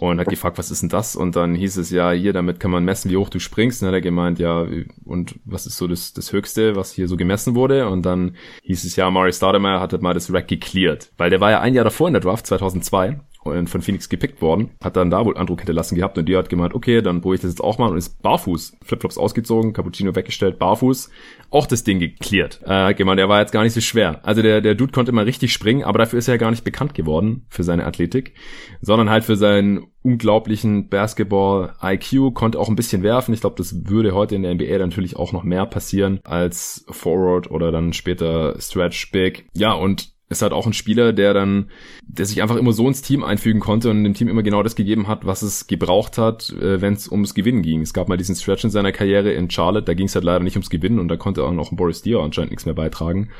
und 0.00 0.20
hat 0.20 0.28
gefragt, 0.28 0.58
was 0.58 0.70
ist 0.70 0.82
denn 0.82 0.90
das? 0.90 1.16
Und 1.16 1.36
dann 1.36 1.54
hieß 1.54 1.78
es 1.78 1.90
ja, 1.90 2.10
hier, 2.12 2.34
damit 2.34 2.60
kann 2.60 2.70
man 2.70 2.84
messen, 2.84 3.10
wie 3.10 3.16
hoch 3.16 3.30
du 3.30 3.38
springst. 3.38 3.80
Und 3.80 3.86
dann 3.86 3.94
hat 3.94 3.98
er 3.98 4.02
gemeint, 4.02 4.38
ja, 4.38 4.66
und 5.04 5.40
was 5.44 5.66
ist 5.66 5.78
so 5.78 5.86
das, 5.86 6.12
das 6.12 6.32
Höchste, 6.32 6.76
was 6.76 6.92
hier 6.92 7.08
so 7.08 7.16
gemessen 7.16 7.54
wurde? 7.54 7.88
Und 7.88 8.04
dann 8.04 8.36
hieß 8.62 8.84
es 8.84 8.96
ja, 8.96 9.10
Mari 9.10 9.32
Stoudemire 9.32 9.80
hat 9.80 10.00
mal 10.02 10.14
das 10.14 10.32
Rack 10.32 10.48
gecleared, 10.48 11.12
weil 11.16 11.29
der 11.30 11.40
war 11.40 11.50
ja 11.50 11.60
ein 11.60 11.74
Jahr 11.74 11.84
davor 11.84 12.08
in 12.08 12.14
der 12.14 12.20
Draft, 12.20 12.46
2002 12.46 13.20
und 13.42 13.70
von 13.70 13.80
Phoenix 13.80 14.08
gepickt 14.08 14.42
worden, 14.42 14.70
hat 14.82 14.96
dann 14.96 15.10
da 15.10 15.24
wohl 15.24 15.36
Andruck 15.36 15.60
hinterlassen 15.60 15.94
gehabt 15.94 16.18
und 16.18 16.28
die 16.28 16.36
hat 16.36 16.48
gemeint, 16.48 16.74
okay, 16.74 17.00
dann 17.00 17.20
probiere 17.20 17.36
ich 17.36 17.40
das 17.40 17.52
jetzt 17.52 17.62
auch 17.62 17.78
mal 17.78 17.90
und 17.90 17.96
ist 17.96 18.20
barfuß, 18.22 18.76
Flipflops 18.84 19.16
ausgezogen, 19.16 19.72
Cappuccino 19.72 20.14
weggestellt, 20.14 20.58
barfuß, 20.58 21.10
auch 21.50 21.66
das 21.66 21.82
Ding 21.82 22.00
geklärt. 22.00 22.60
Äh, 22.66 22.94
gemeint, 22.94 23.18
der 23.18 23.28
war 23.28 23.40
jetzt 23.40 23.52
gar 23.52 23.62
nicht 23.62 23.72
so 23.72 23.80
schwer. 23.80 24.20
Also 24.24 24.42
der, 24.42 24.60
der 24.60 24.74
Dude 24.74 24.92
konnte 24.92 25.12
mal 25.12 25.24
richtig 25.24 25.52
springen, 25.52 25.84
aber 25.84 25.98
dafür 25.98 26.18
ist 26.18 26.28
er 26.28 26.34
ja 26.34 26.38
gar 26.38 26.50
nicht 26.50 26.64
bekannt 26.64 26.94
geworden 26.94 27.46
für 27.48 27.64
seine 27.64 27.86
Athletik, 27.86 28.34
sondern 28.82 29.08
halt 29.08 29.24
für 29.24 29.36
seinen 29.36 29.86
unglaublichen 30.02 30.88
Basketball-IQ, 30.88 32.34
konnte 32.34 32.58
auch 32.58 32.68
ein 32.68 32.76
bisschen 32.76 33.02
werfen. 33.02 33.34
Ich 33.34 33.40
glaube, 33.40 33.56
das 33.56 33.88
würde 33.88 34.14
heute 34.14 34.34
in 34.34 34.42
der 34.42 34.54
NBA 34.54 34.78
natürlich 34.78 35.16
auch 35.16 35.32
noch 35.32 35.44
mehr 35.44 35.66
passieren 35.66 36.20
als 36.24 36.84
Forward 36.90 37.50
oder 37.50 37.72
dann 37.72 37.92
später 37.92 38.58
Stretch 38.60 39.10
Big. 39.12 39.46
Ja, 39.54 39.72
und 39.72 40.19
ist 40.30 40.42
halt 40.42 40.52
auch 40.52 40.66
ein 40.66 40.72
Spieler, 40.72 41.12
der 41.12 41.34
dann, 41.34 41.70
der 42.06 42.24
sich 42.24 42.40
einfach 42.40 42.56
immer 42.56 42.72
so 42.72 42.86
ins 42.86 43.02
Team 43.02 43.24
einfügen 43.24 43.60
konnte 43.60 43.90
und 43.90 44.04
dem 44.04 44.14
Team 44.14 44.28
immer 44.28 44.44
genau 44.44 44.62
das 44.62 44.76
gegeben 44.76 45.08
hat, 45.08 45.26
was 45.26 45.42
es 45.42 45.66
gebraucht 45.66 46.18
hat, 46.18 46.50
äh, 46.50 46.80
wenn 46.80 46.94
es 46.94 47.10
ums 47.10 47.34
Gewinnen 47.34 47.62
ging. 47.62 47.82
Es 47.82 47.92
gab 47.92 48.08
mal 48.08 48.16
diesen 48.16 48.36
Stretch 48.36 48.64
in 48.64 48.70
seiner 48.70 48.92
Karriere 48.92 49.32
in 49.32 49.50
Charlotte, 49.50 49.84
da 49.84 49.94
ging 49.94 50.06
es 50.06 50.14
halt 50.14 50.24
leider 50.24 50.42
nicht 50.42 50.56
ums 50.56 50.70
Gewinnen 50.70 51.00
und 51.00 51.08
da 51.08 51.16
konnte 51.16 51.44
auch 51.44 51.52
noch 51.52 51.72
Boris 51.72 52.02
Diaw 52.02 52.22
anscheinend 52.22 52.52
nichts 52.52 52.64
mehr 52.64 52.74
beitragen. 52.74 53.30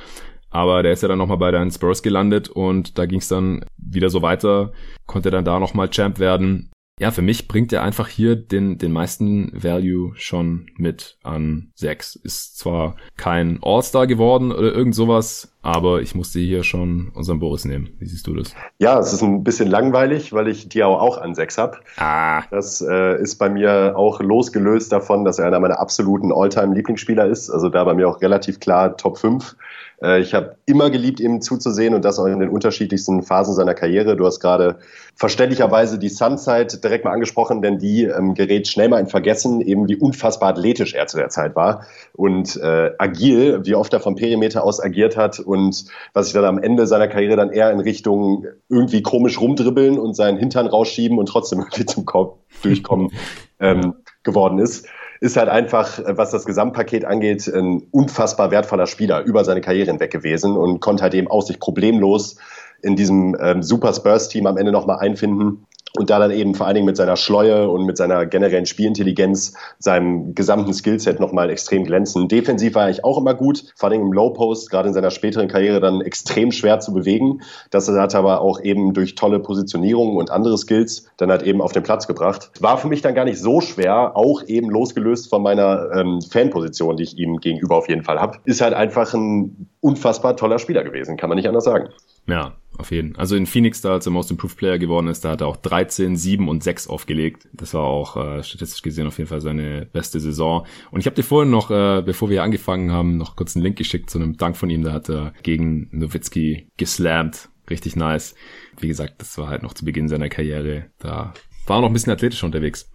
Aber 0.51 0.83
der 0.83 0.93
ist 0.93 1.03
ja 1.03 1.09
dann 1.09 1.19
nochmal 1.19 1.39
bei 1.39 1.53
den 1.53 1.71
Spurs 1.71 2.03
gelandet 2.03 2.49
und 2.49 2.99
da 2.99 3.07
ging 3.07 3.21
es 3.21 3.29
dann 3.29 3.65
wieder 3.79 4.11
so 4.11 4.21
weiter, 4.21 4.73
konnte 5.07 5.31
dann 5.31 5.45
da 5.45 5.61
nochmal 5.61 5.91
Champ 5.91 6.19
werden 6.19 6.71
ja, 7.01 7.11
für 7.11 7.23
mich 7.23 7.49
bringt 7.49 7.73
er 7.73 7.83
einfach 7.83 8.09
hier 8.09 8.37
den, 8.37 8.77
den 8.77 8.93
meisten 8.93 9.51
Value 9.55 10.13
schon 10.17 10.67
mit 10.77 11.17
an 11.23 11.73
sechs. 11.75 12.15
Ist 12.15 12.59
zwar 12.59 12.97
kein 13.17 13.59
All-Star 13.63 14.07
geworden 14.07 14.53
oder 14.53 14.75
irgend 14.75 14.95
sowas, 14.95 15.57
aber 15.63 16.01
ich 16.01 16.15
musste 16.15 16.39
hier 16.39 16.63
schon 16.63 17.13
unseren 17.15 17.39
Boris 17.39 17.65
nehmen. 17.65 17.91
Wie 17.99 18.07
siehst 18.07 18.27
du 18.27 18.35
das? 18.35 18.55
Ja, 18.79 18.99
es 18.99 19.13
ist 19.13 19.23
ein 19.23 19.45
bisschen 19.45 19.69
langweilig, 19.69 20.33
weil 20.33 20.49
ich 20.49 20.69
Diao 20.69 20.97
auch 20.97 21.19
an 21.19 21.35
sechs 21.35 21.59
habe. 21.59 21.79
Ah. 21.99 22.43
Das 22.51 22.81
äh, 22.81 23.21
ist 23.21 23.37
bei 23.37 23.51
mir 23.51 23.95
auch 23.97 24.21
losgelöst 24.21 24.91
davon, 24.91 25.25
dass 25.25 25.39
er 25.39 25.47
einer 25.47 25.61
meiner 25.61 25.79
absoluten 25.79 26.33
All-Time-Lieblingsspieler 26.33 27.27
ist. 27.27 27.51
Also 27.51 27.69
da 27.69 27.85
bei 27.85 27.95
mir 27.95 28.09
auch 28.09 28.23
relativ 28.23 28.59
klar 28.59 28.97
Top 28.97 29.19
5. 29.19 29.57
Äh, 30.03 30.21
ich 30.21 30.35
habe 30.35 30.57
immer 30.67 30.91
geliebt, 30.91 31.21
ihm 31.21 31.41
zuzusehen 31.41 31.95
und 31.95 32.05
das 32.05 32.19
auch 32.19 32.27
in 32.27 32.41
den 32.41 32.49
unterschiedlichsten 32.49 33.23
Phasen 33.23 33.55
seiner 33.55 33.75
Karriere. 33.75 34.17
Du 34.17 34.27
hast 34.27 34.41
gerade 34.41 34.79
verständlicherweise 35.15 35.99
die 35.99 36.09
Sunset 36.09 36.83
direkt 36.83 37.05
mal 37.05 37.13
angesprochen, 37.13 37.63
denn 37.63 37.79
die 37.79 38.05
ähm, 38.05 38.35
gerät 38.35 38.69
schnell 38.69 38.89
mal 38.89 39.01
in 39.01 39.07
Vergessen, 39.07 39.61
eben 39.61 39.89
wie 39.89 39.97
unfassbar 39.97 40.51
athletisch 40.51 40.95
er 40.95 41.07
zu 41.07 41.19
der 41.19 41.29
Zeit 41.29 41.57
war 41.57 41.85
und 42.15 42.57
äh, 42.57 42.93
agil, 42.99 43.61
wie 43.65 43.75
oft 43.75 43.93
er 43.93 44.01
vom 44.01 44.17
Perimeter 44.17 44.65
aus 44.65 44.83
agiert 44.83 45.17
hat 45.17 45.41
und 45.51 45.85
was 46.15 46.27
sich 46.27 46.35
dann 46.35 46.45
am 46.45 46.59
Ende 46.59 46.87
seiner 46.87 47.09
Karriere 47.09 47.37
dann 47.37 47.51
eher 47.51 47.71
in 47.71 47.81
Richtung 47.81 48.47
irgendwie 48.69 49.03
komisch 49.03 49.41
rumdribbeln 49.41 49.99
und 49.99 50.15
seinen 50.15 50.39
Hintern 50.39 50.67
rausschieben 50.67 51.19
und 51.19 51.27
trotzdem 51.27 51.59
irgendwie 51.61 51.87
zum 51.87 52.05
Korb 52.05 52.39
durchkommen 52.63 53.11
ähm, 53.59 53.95
geworden 54.23 54.59
ist 54.59 54.87
ist 55.21 55.37
halt 55.37 55.51
einfach, 55.51 55.99
äh, 55.99 56.17
was 56.17 56.31
das 56.31 56.47
Gesamtpaket 56.47 57.05
angeht, 57.05 57.47
ein 57.47 57.83
unfassbar 57.91 58.51
wertvoller 58.51 58.87
Spieler 58.87 59.23
über 59.23 59.45
seine 59.45 59.61
Karriere 59.61 59.91
hinweg 59.91 60.11
gewesen 60.11 60.57
und 60.57 60.81
konnte 60.81 61.03
halt 61.03 61.15
eben 61.15 61.29
auch 61.29 61.43
sich 61.43 61.61
problemlos 61.61 62.37
in 62.83 62.97
diesem 62.97 63.37
ähm, 63.39 63.63
Super 63.63 63.93
Spurs-Team 63.93 64.47
am 64.47 64.57
Ende 64.57 64.73
nochmal 64.73 64.99
einfinden 64.99 65.67
und 65.97 66.11
da 66.11 66.19
dann 66.19 66.31
eben 66.31 66.55
vor 66.55 66.67
allen 66.67 66.75
Dingen 66.75 66.87
mit 66.87 66.97
seiner 66.97 67.17
Schleue 67.17 67.69
und 67.69 67.85
mit 67.85 67.97
seiner 67.97 68.27
generellen 68.27 68.67
Spielintelligenz, 68.67 69.55
seinem 69.79 70.35
gesamten 70.35 70.73
Skillset 70.73 71.21
nochmal 71.21 71.51
extrem 71.51 71.85
glänzen. 71.85 72.29
Defensiv 72.29 72.75
war 72.75 72.83
er 72.83 72.87
eigentlich 72.87 73.05
auch 73.05 73.19
immer 73.19 73.35
gut, 73.35 73.65
vor 73.77 73.91
allem 73.91 74.03
im 74.03 74.13
Low 74.13 74.31
Post, 74.31 74.71
gerade 74.71 74.89
in 74.89 74.95
seiner 74.95 75.11
späteren 75.11 75.49
Karriere 75.49 75.81
dann 75.81 76.01
extrem 76.01 76.53
schwer 76.53 76.81
zu 76.81 76.93
bewegen. 76.93 77.43
Das 77.71 77.89
hat 77.89 78.15
er 78.15 78.19
aber 78.21 78.41
auch 78.41 78.61
eben 78.61 78.95
durch 78.95 79.15
tolle 79.15 79.41
Positionierungen 79.41 80.17
und 80.17 80.31
andere 80.31 80.57
Skills 80.59 81.11
dann 81.17 81.31
halt 81.31 81.43
eben 81.43 81.61
auf 81.61 81.73
den 81.73 81.83
Platz 81.83 82.07
gebracht. 82.07 82.51
War 82.61 82.79
für 82.79 82.89
mich 82.89 83.03
dann 83.03 83.15
gar 83.15 83.25
nicht 83.25 83.41
so 83.41 83.61
schwer, 83.61 84.17
auch 84.17 84.43
eben 84.47 84.71
losgelöst 84.71 85.29
von 85.29 85.43
meiner 85.43 85.91
ähm, 85.95 86.21
Fanposition, 86.23 86.97
die 86.97 87.05
ich 87.05 87.19
ihm 87.19 87.39
gegenüber 87.39 87.77
auf 87.77 87.89
jeden 87.89 88.05
Fall 88.05 88.21
habe. 88.21 88.39
Ist 88.45 88.61
halt 88.61 88.75
einfach 88.75 89.13
ein 89.15 89.69
unfassbar 89.81 90.37
toller 90.37 90.59
Spieler 90.59 90.85
gewesen, 90.85 91.17
kann 91.17 91.29
man 91.29 91.37
nicht 91.37 91.49
anders 91.49 91.65
sagen. 91.65 91.89
Ja, 92.27 92.57
auf 92.79 92.91
jeden. 92.91 93.17
Also 93.17 93.37
in 93.37 93.47
Phoenix, 93.47 93.81
da 93.83 93.93
als 93.93 94.07
er 94.07 94.13
Most 94.13 94.31
Improved 94.31 94.57
Player 94.57 94.79
geworden 94.79 95.09
ist, 95.09 95.25
da 95.25 95.31
hat 95.31 95.41
er 95.43 95.47
auch 95.47 95.57
13, 95.57 96.17
7 96.17 96.49
und 96.49 96.63
6 96.63 96.89
aufgelegt. 96.89 97.49
Das 97.53 97.75
war 97.75 97.83
auch 97.83 98.17
äh, 98.17 98.43
statistisch 98.43 98.83
gesehen 98.83 99.07
auf 99.07 99.19
jeden 99.19 99.29
Fall 99.29 99.41
seine 99.41 99.87
beste 99.93 100.19
Saison. 100.21 100.67
Und 100.91 101.01
ich 101.01 101.07
habe 101.07 101.17
dir 101.17 101.23
vorhin 101.23 101.51
noch, 101.51 101.71
äh, 101.71 102.03
bevor 102.05 102.31
wir 102.31 102.43
angefangen 102.43 102.91
haben, 102.91 103.17
noch 103.17 103.37
kurz 103.37 103.55
einen 103.55 103.65
Link 103.65 103.77
geschickt 103.77 104.11
zu 104.11 104.19
einem 104.19 104.37
Dank 104.37 104.57
von 104.57 104.71
ihm. 104.71 104.83
Da 104.83 104.93
hat 104.93 105.11
er 105.11 105.35
gegen 105.43 105.89
Nowitzki 105.93 106.69
geslammt. 106.77 107.51
Richtig 107.69 107.97
nice. 107.97 108.35
Wie 108.79 108.89
gesagt, 108.89 109.15
das 109.19 109.37
war 109.39 109.49
halt 109.49 109.63
noch 109.63 109.75
zu 109.75 109.85
Beginn 109.85 110.09
seiner 110.09 110.29
Karriere. 110.29 110.87
Da 110.99 111.35
war 111.67 111.79
er 111.79 111.81
noch 111.83 111.89
ein 111.89 111.93
bisschen 111.93 112.13
athletischer 112.13 112.47
unterwegs. 112.47 112.91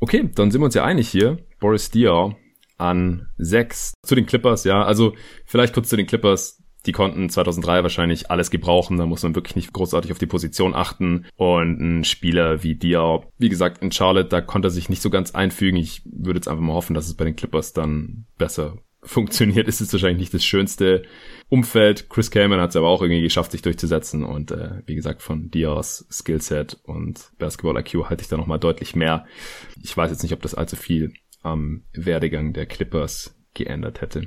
Okay, 0.00 0.28
dann 0.34 0.50
sind 0.50 0.60
wir 0.60 0.66
uns 0.66 0.74
ja 0.74 0.84
einig 0.84 1.08
hier. 1.08 1.38
Boris 1.60 1.90
Diaw 1.90 2.34
an 2.78 3.28
6 3.38 3.94
zu 4.04 4.14
den 4.14 4.26
Clippers, 4.26 4.64
ja. 4.64 4.82
Also 4.82 5.14
vielleicht 5.44 5.74
kurz 5.74 5.88
zu 5.90 5.96
den 5.96 6.06
Clippers 6.06 6.59
die 6.86 6.92
konnten 6.92 7.28
2003 7.28 7.82
wahrscheinlich 7.82 8.30
alles 8.30 8.50
gebrauchen. 8.50 8.96
Da 8.96 9.06
muss 9.06 9.22
man 9.22 9.34
wirklich 9.34 9.56
nicht 9.56 9.72
großartig 9.72 10.12
auf 10.12 10.18
die 10.18 10.26
Position 10.26 10.74
achten. 10.74 11.26
Und 11.36 11.80
ein 11.80 12.04
Spieler 12.04 12.62
wie 12.62 12.74
Diaw, 12.74 13.26
wie 13.38 13.48
gesagt, 13.48 13.82
in 13.82 13.92
Charlotte, 13.92 14.28
da 14.28 14.40
konnte 14.40 14.68
er 14.68 14.72
sich 14.72 14.88
nicht 14.88 15.02
so 15.02 15.10
ganz 15.10 15.32
einfügen. 15.32 15.76
Ich 15.76 16.02
würde 16.04 16.38
jetzt 16.38 16.48
einfach 16.48 16.62
mal 16.62 16.74
hoffen, 16.74 16.94
dass 16.94 17.06
es 17.06 17.14
bei 17.14 17.24
den 17.24 17.36
Clippers 17.36 17.72
dann 17.72 18.26
besser 18.38 18.78
funktioniert. 19.02 19.68
Es 19.68 19.80
ist 19.80 19.92
wahrscheinlich 19.92 20.20
nicht 20.20 20.34
das 20.34 20.44
schönste 20.44 21.02
Umfeld. 21.48 22.08
Chris 22.08 22.30
Kaman 22.30 22.60
hat 22.60 22.70
es 22.70 22.76
aber 22.76 22.88
auch 22.88 23.02
irgendwie 23.02 23.22
geschafft, 23.22 23.52
sich 23.52 23.62
durchzusetzen. 23.62 24.24
Und 24.24 24.50
äh, 24.50 24.82
wie 24.86 24.94
gesagt, 24.94 25.22
von 25.22 25.50
Diaws 25.50 26.06
Skillset 26.10 26.78
und 26.84 27.32
Basketball-IQ 27.38 28.08
halte 28.08 28.22
ich 28.22 28.28
da 28.28 28.36
nochmal 28.36 28.58
deutlich 28.58 28.94
mehr. 28.94 29.26
Ich 29.82 29.96
weiß 29.96 30.10
jetzt 30.10 30.22
nicht, 30.22 30.32
ob 30.32 30.42
das 30.42 30.54
allzu 30.54 30.76
viel 30.76 31.12
am 31.42 31.84
Werdegang 31.92 32.52
der 32.52 32.66
Clippers 32.66 33.34
geändert 33.54 34.00
hätte. 34.00 34.26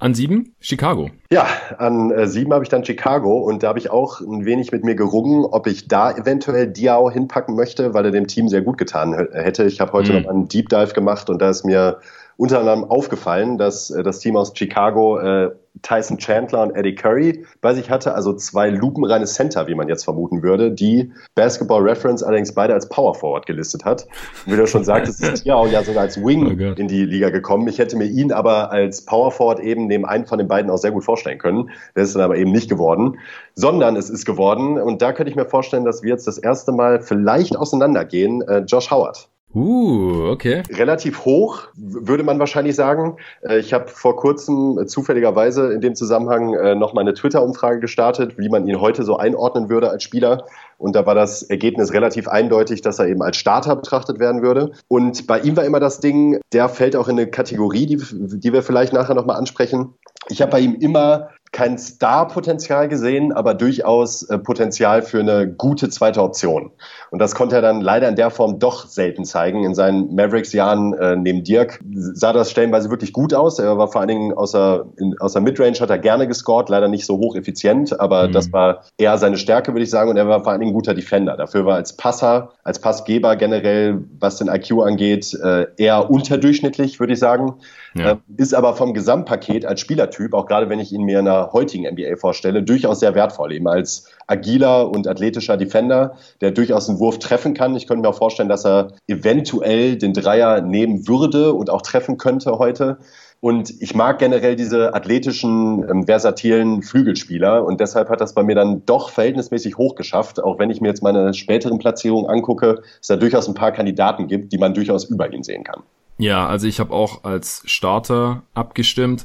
An 0.00 0.14
sieben 0.14 0.54
Chicago. 0.60 1.10
Ja, 1.32 1.46
an 1.76 2.12
äh, 2.12 2.28
sieben 2.28 2.52
habe 2.52 2.62
ich 2.62 2.70
dann 2.70 2.84
Chicago 2.84 3.38
und 3.38 3.64
da 3.64 3.68
habe 3.68 3.80
ich 3.80 3.90
auch 3.90 4.20
ein 4.20 4.44
wenig 4.44 4.70
mit 4.70 4.84
mir 4.84 4.94
gerungen, 4.94 5.44
ob 5.44 5.66
ich 5.66 5.88
da 5.88 6.12
eventuell 6.12 6.68
Diao 6.68 7.10
hinpacken 7.10 7.56
möchte, 7.56 7.94
weil 7.94 8.04
er 8.04 8.12
dem 8.12 8.28
Team 8.28 8.48
sehr 8.48 8.62
gut 8.62 8.78
getan 8.78 9.12
hätte. 9.32 9.64
Ich 9.64 9.80
habe 9.80 9.92
heute 9.92 10.12
mhm. 10.12 10.22
noch 10.22 10.30
einen 10.30 10.48
Deep 10.48 10.68
Dive 10.68 10.92
gemacht 10.94 11.28
und 11.30 11.42
da 11.42 11.50
ist 11.50 11.64
mir 11.64 11.98
unter 12.38 12.60
anderem 12.60 12.84
aufgefallen, 12.84 13.58
dass 13.58 13.90
äh, 13.90 14.04
das 14.04 14.20
Team 14.20 14.36
aus 14.36 14.52
Chicago 14.54 15.18
äh, 15.18 15.50
Tyson 15.82 16.18
Chandler 16.18 16.62
und 16.62 16.70
Eddie 16.70 16.94
Curry 16.94 17.44
bei 17.60 17.74
sich 17.74 17.90
hatte, 17.90 18.14
also 18.14 18.32
zwei 18.32 18.70
lupenreine 18.70 19.26
Center, 19.26 19.66
wie 19.66 19.74
man 19.74 19.88
jetzt 19.88 20.04
vermuten 20.04 20.42
würde, 20.42 20.70
die 20.70 21.12
Basketball 21.34 21.82
Reference 21.82 22.22
allerdings 22.22 22.54
beide 22.54 22.74
als 22.74 22.88
Power 22.88 23.14
Forward 23.14 23.46
gelistet 23.46 23.84
hat. 23.84 24.06
Und 24.46 24.52
wie 24.52 24.56
du 24.56 24.66
schon 24.68 24.84
sagtest, 24.84 25.22
ist 25.32 25.44
ja 25.44 25.56
auch 25.56 25.68
ja 25.68 25.82
sogar 25.82 26.02
als 26.02 26.16
Wing 26.16 26.46
oh 26.46 26.80
in 26.80 26.86
die 26.86 27.04
Liga 27.04 27.30
gekommen. 27.30 27.66
Ich 27.66 27.78
hätte 27.78 27.96
mir 27.96 28.06
ihn 28.06 28.32
aber 28.32 28.70
als 28.70 29.04
Power 29.04 29.32
Forward 29.32 29.58
eben 29.58 29.88
neben 29.88 30.06
einen 30.06 30.26
von 30.26 30.38
den 30.38 30.46
beiden 30.46 30.70
auch 30.70 30.78
sehr 30.78 30.92
gut 30.92 31.04
vorstellen 31.04 31.38
können. 31.38 31.70
Das 31.94 32.08
ist 32.08 32.14
dann 32.14 32.22
aber 32.22 32.36
eben 32.36 32.52
nicht 32.52 32.70
geworden, 32.70 33.18
sondern 33.56 33.96
es 33.96 34.10
ist 34.10 34.24
geworden, 34.24 34.78
und 34.78 35.02
da 35.02 35.12
könnte 35.12 35.30
ich 35.30 35.36
mir 35.36 35.44
vorstellen, 35.44 35.84
dass 35.84 36.04
wir 36.04 36.10
jetzt 36.10 36.28
das 36.28 36.38
erste 36.38 36.70
Mal 36.70 37.00
vielleicht 37.00 37.56
auseinandergehen, 37.56 38.42
äh, 38.42 38.58
Josh 38.60 38.92
Howard. 38.92 39.28
Uh, 39.54 40.28
okay. 40.30 40.62
Relativ 40.70 41.24
hoch, 41.24 41.68
würde 41.74 42.22
man 42.22 42.38
wahrscheinlich 42.38 42.76
sagen. 42.76 43.16
Äh, 43.42 43.58
ich 43.58 43.72
habe 43.72 43.88
vor 43.88 44.16
kurzem 44.16 44.86
zufälligerweise 44.86 45.72
in 45.72 45.80
dem 45.80 45.94
Zusammenhang 45.94 46.52
äh, 46.54 46.74
noch 46.74 46.92
mal 46.92 47.00
eine 47.00 47.14
Twitter-Umfrage 47.14 47.80
gestartet, 47.80 48.36
wie 48.36 48.50
man 48.50 48.68
ihn 48.68 48.80
heute 48.80 49.04
so 49.04 49.16
einordnen 49.16 49.70
würde 49.70 49.90
als 49.90 50.02
Spieler. 50.02 50.44
Und 50.76 50.94
da 50.94 51.06
war 51.06 51.14
das 51.14 51.42
Ergebnis 51.42 51.92
relativ 51.94 52.28
eindeutig, 52.28 52.82
dass 52.82 52.98
er 52.98 53.08
eben 53.08 53.22
als 53.22 53.38
Starter 53.38 53.74
betrachtet 53.74 54.20
werden 54.20 54.42
würde. 54.42 54.72
Und 54.86 55.26
bei 55.26 55.40
ihm 55.40 55.56
war 55.56 55.64
immer 55.64 55.80
das 55.80 56.00
Ding, 56.00 56.38
der 56.52 56.68
fällt 56.68 56.94
auch 56.94 57.08
in 57.08 57.18
eine 57.18 57.30
Kategorie, 57.30 57.86
die, 57.86 57.96
die 57.96 58.52
wir 58.52 58.62
vielleicht 58.62 58.92
nachher 58.92 59.14
nochmal 59.14 59.36
ansprechen. 59.36 59.94
Ich 60.28 60.42
habe 60.42 60.52
bei 60.52 60.60
ihm 60.60 60.74
immer 60.74 61.30
kein 61.52 61.78
Star-Potenzial 61.78 62.88
gesehen, 62.88 63.32
aber 63.32 63.54
durchaus 63.54 64.22
äh, 64.24 64.38
Potenzial 64.38 65.02
für 65.02 65.20
eine 65.20 65.48
gute 65.48 65.88
zweite 65.88 66.22
Option. 66.22 66.70
Und 67.10 67.20
das 67.20 67.34
konnte 67.34 67.56
er 67.56 67.62
dann 67.62 67.80
leider 67.80 68.08
in 68.08 68.16
der 68.16 68.30
Form 68.30 68.58
doch 68.58 68.86
selten 68.86 69.24
zeigen. 69.24 69.64
In 69.64 69.74
seinen 69.74 70.14
Mavericks-Jahren 70.14 70.92
äh, 70.94 71.16
neben 71.16 71.44
Dirk 71.44 71.80
sah 71.94 72.32
das 72.32 72.50
stellenweise 72.50 72.90
wirklich 72.90 73.12
gut 73.12 73.32
aus. 73.32 73.58
Er 73.58 73.78
war 73.78 73.88
vor 73.88 74.00
allen 74.00 74.08
Dingen 74.08 74.32
außer, 74.32 74.86
in, 74.96 75.16
außer 75.18 75.40
Midrange 75.40 75.80
hat 75.80 75.90
er 75.90 75.98
gerne 75.98 76.28
gescored, 76.28 76.68
leider 76.68 76.88
nicht 76.88 77.06
so 77.06 77.16
hocheffizient, 77.16 77.98
aber 77.98 78.28
mhm. 78.28 78.32
das 78.32 78.52
war 78.52 78.84
eher 78.98 79.16
seine 79.18 79.38
Stärke, 79.38 79.72
würde 79.72 79.84
ich 79.84 79.90
sagen. 79.90 80.10
Und 80.10 80.16
er 80.16 80.28
war 80.28 80.42
vor 80.42 80.52
allen 80.52 80.60
Dingen 80.60 80.72
ein 80.72 80.74
guter 80.74 80.94
Defender. 80.94 81.36
Dafür 81.36 81.64
war 81.64 81.76
als 81.76 81.96
Passer, 81.96 82.50
als 82.62 82.80
Passgeber 82.80 83.36
generell, 83.36 84.04
was 84.18 84.36
den 84.36 84.48
IQ 84.48 84.82
angeht, 84.82 85.34
äh, 85.42 85.66
eher 85.76 86.10
unterdurchschnittlich, 86.10 87.00
würde 87.00 87.14
ich 87.14 87.18
sagen. 87.18 87.54
Ja. 87.98 88.12
Äh, 88.12 88.16
ist 88.36 88.54
aber 88.54 88.74
vom 88.74 88.94
Gesamtpaket 88.94 89.66
als 89.66 89.80
Spielertyp, 89.80 90.34
auch 90.34 90.46
gerade 90.46 90.68
wenn 90.68 90.80
ich 90.80 90.92
ihn 90.92 91.02
mir 91.02 91.18
in 91.18 91.24
der 91.24 91.52
heutigen 91.52 91.84
NBA 91.84 92.16
vorstelle, 92.16 92.62
durchaus 92.62 93.00
sehr 93.00 93.14
wertvoll. 93.14 93.52
Eben 93.52 93.68
als 93.68 94.08
agiler 94.26 94.90
und 94.90 95.08
athletischer 95.08 95.56
Defender, 95.56 96.16
der 96.40 96.52
durchaus 96.52 96.88
einen 96.88 96.98
Wurf 96.98 97.18
treffen 97.18 97.54
kann. 97.54 97.74
Ich 97.76 97.86
könnte 97.86 98.02
mir 98.02 98.08
auch 98.08 98.18
vorstellen, 98.18 98.48
dass 98.48 98.64
er 98.64 98.92
eventuell 99.06 99.96
den 99.96 100.12
Dreier 100.12 100.60
nehmen 100.60 101.08
würde 101.08 101.52
und 101.52 101.70
auch 101.70 101.82
treffen 101.82 102.18
könnte 102.18 102.58
heute. 102.58 102.98
Und 103.40 103.80
ich 103.80 103.94
mag 103.94 104.18
generell 104.18 104.56
diese 104.56 104.94
athletischen, 104.94 105.88
ähm, 105.88 106.06
versatilen 106.06 106.82
Flügelspieler. 106.82 107.64
Und 107.64 107.78
deshalb 107.78 108.08
hat 108.08 108.20
das 108.20 108.34
bei 108.34 108.42
mir 108.42 108.56
dann 108.56 108.84
doch 108.84 109.10
verhältnismäßig 109.10 109.78
hoch 109.78 109.94
geschafft. 109.94 110.42
Auch 110.42 110.58
wenn 110.58 110.70
ich 110.70 110.80
mir 110.80 110.88
jetzt 110.88 111.02
meine 111.02 111.32
späteren 111.34 111.78
Platzierungen 111.78 112.28
angucke, 112.28 112.82
es 113.00 113.06
da 113.06 113.16
durchaus 113.16 113.46
ein 113.46 113.54
paar 113.54 113.70
Kandidaten 113.70 114.26
gibt, 114.26 114.52
die 114.52 114.58
man 114.58 114.74
durchaus 114.74 115.04
über 115.04 115.32
ihn 115.32 115.44
sehen 115.44 115.62
kann. 115.62 115.82
Ja, 116.18 116.46
also 116.46 116.66
ich 116.66 116.80
habe 116.80 116.92
auch 116.92 117.24
als 117.24 117.62
Starter 117.66 118.42
abgestimmt 118.52 119.24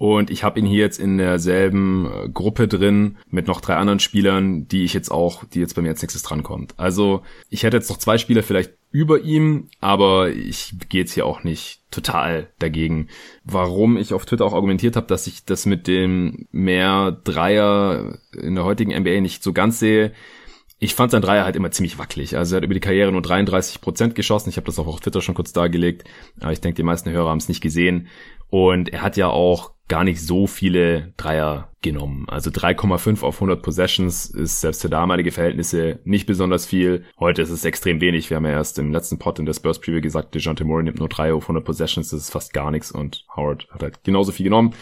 und 0.00 0.30
ich 0.30 0.44
habe 0.44 0.58
ihn 0.58 0.64
hier 0.64 0.78
jetzt 0.78 0.98
in 0.98 1.18
derselben 1.18 2.06
äh, 2.06 2.28
Gruppe 2.30 2.66
drin 2.66 3.18
mit 3.28 3.46
noch 3.46 3.60
drei 3.60 3.76
anderen 3.76 4.00
Spielern, 4.00 4.66
die 4.66 4.84
ich 4.84 4.94
jetzt 4.94 5.10
auch, 5.10 5.44
die 5.44 5.60
jetzt 5.60 5.74
bei 5.74 5.82
mir 5.82 5.90
als 5.90 6.00
nächstes 6.00 6.22
drankommt. 6.22 6.72
Also 6.78 7.20
ich 7.50 7.64
hätte 7.64 7.76
jetzt 7.76 7.90
noch 7.90 7.98
zwei 7.98 8.16
Spieler 8.16 8.42
vielleicht 8.42 8.72
über 8.92 9.20
ihm, 9.20 9.68
aber 9.80 10.30
ich 10.30 10.72
gehe 10.88 11.02
jetzt 11.02 11.12
hier 11.12 11.26
auch 11.26 11.44
nicht 11.44 11.82
total 11.90 12.48
dagegen. 12.58 13.08
Warum 13.44 13.98
ich 13.98 14.14
auf 14.14 14.24
Twitter 14.24 14.46
auch 14.46 14.54
argumentiert 14.54 14.96
habe, 14.96 15.06
dass 15.06 15.26
ich 15.26 15.44
das 15.44 15.66
mit 15.66 15.86
dem 15.86 16.46
mehr 16.50 17.12
Dreier 17.22 18.18
in 18.32 18.54
der 18.54 18.64
heutigen 18.64 18.98
NBA 18.98 19.20
nicht 19.20 19.42
so 19.42 19.52
ganz 19.52 19.80
sehe, 19.80 20.12
ich 20.82 20.94
fand 20.94 21.12
sein 21.12 21.20
Dreier 21.20 21.44
halt 21.44 21.56
immer 21.56 21.70
ziemlich 21.70 21.98
wackelig. 21.98 22.38
Also 22.38 22.54
er 22.54 22.56
hat 22.56 22.64
über 22.64 22.72
die 22.72 22.80
Karriere 22.80 23.12
nur 23.12 23.20
33 23.20 23.82
Prozent 23.82 24.14
geschossen. 24.14 24.48
Ich 24.48 24.56
habe 24.56 24.64
das 24.64 24.78
auch 24.78 24.86
auf 24.86 25.00
Twitter 25.00 25.20
schon 25.20 25.34
kurz 25.34 25.52
dargelegt. 25.52 26.04
Aber 26.40 26.52
ich 26.52 26.62
denke, 26.62 26.76
die 26.76 26.82
meisten 26.82 27.10
Hörer 27.10 27.28
haben 27.28 27.38
es 27.38 27.48
nicht 27.48 27.60
gesehen. 27.60 28.08
Und 28.48 28.88
er 28.88 29.02
hat 29.02 29.18
ja 29.18 29.28
auch 29.28 29.72
gar 29.88 30.04
nicht 30.04 30.22
so 30.22 30.46
viele 30.46 31.12
Dreier 31.18 31.72
genommen. 31.82 32.26
Also 32.28 32.50
3,5 32.50 33.22
auf 33.22 33.36
100 33.36 33.62
Possessions 33.62 34.30
ist 34.30 34.62
selbst 34.62 34.80
für 34.80 34.88
damalige 34.88 35.32
Verhältnisse 35.32 35.98
nicht 36.04 36.26
besonders 36.26 36.64
viel. 36.64 37.04
Heute 37.18 37.42
ist 37.42 37.50
es 37.50 37.66
extrem 37.66 38.00
wenig. 38.00 38.30
Wir 38.30 38.38
haben 38.38 38.46
ja 38.46 38.52
erst 38.52 38.78
im 38.78 38.90
letzten 38.90 39.18
Pod 39.18 39.38
in 39.38 39.44
der 39.44 39.52
Spurs 39.52 39.80
Preview 39.80 40.00
gesagt, 40.00 40.34
DeJounte 40.34 40.64
Murray 40.64 40.84
nimmt 40.84 40.98
nur 40.98 41.08
3 41.08 41.34
auf 41.34 41.44
100 41.44 41.62
Possessions. 41.62 42.08
Das 42.08 42.20
ist 42.20 42.30
fast 42.30 42.54
gar 42.54 42.70
nichts. 42.70 42.90
Und 42.90 43.26
Howard 43.36 43.68
hat 43.70 43.82
halt 43.82 44.02
genauso 44.02 44.32
viel 44.32 44.44
genommen 44.44 44.74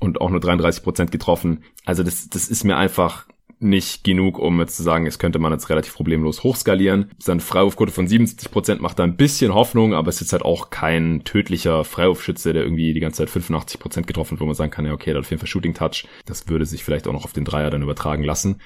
und 0.00 0.20
auch 0.20 0.28
nur 0.28 0.40
33 0.40 0.82
Prozent 0.82 1.12
getroffen. 1.12 1.64
Also 1.86 2.02
das, 2.02 2.28
das 2.28 2.48
ist 2.48 2.64
mir 2.64 2.76
einfach 2.76 3.26
nicht 3.58 4.04
genug, 4.04 4.38
um 4.38 4.60
jetzt 4.60 4.76
zu 4.76 4.82
sagen, 4.82 5.06
es 5.06 5.18
könnte 5.18 5.38
man 5.38 5.52
jetzt 5.52 5.70
relativ 5.70 5.94
problemlos 5.94 6.42
hochskalieren. 6.42 7.10
Seine 7.18 7.40
Freiwurfquote 7.40 7.92
von 7.92 8.06
77 8.06 8.50
Prozent 8.50 8.80
macht 8.82 8.98
da 8.98 9.04
ein 9.04 9.16
bisschen 9.16 9.54
Hoffnung, 9.54 9.94
aber 9.94 10.08
es 10.08 10.20
ist 10.20 10.32
halt 10.32 10.42
auch 10.42 10.70
kein 10.70 11.22
tödlicher 11.24 11.84
Freiwurfschütze, 11.84 12.52
der 12.52 12.64
irgendwie 12.64 12.92
die 12.92 13.00
ganze 13.00 13.18
Zeit 13.18 13.30
85 13.30 13.80
Prozent 13.80 14.06
getroffen 14.06 14.38
wo 14.38 14.44
man 14.44 14.54
sagen 14.54 14.70
kann, 14.70 14.84
ja 14.84 14.92
okay, 14.92 15.06
der 15.06 15.16
hat 15.16 15.24
auf 15.24 15.30
jeden 15.30 15.40
Fall 15.40 15.48
Shooting 15.48 15.74
Touch. 15.74 16.06
Das 16.26 16.48
würde 16.48 16.66
sich 16.66 16.84
vielleicht 16.84 17.08
auch 17.08 17.12
noch 17.12 17.24
auf 17.24 17.32
den 17.32 17.44
Dreier 17.44 17.70
dann 17.70 17.82
übertragen 17.82 18.24
lassen. 18.24 18.60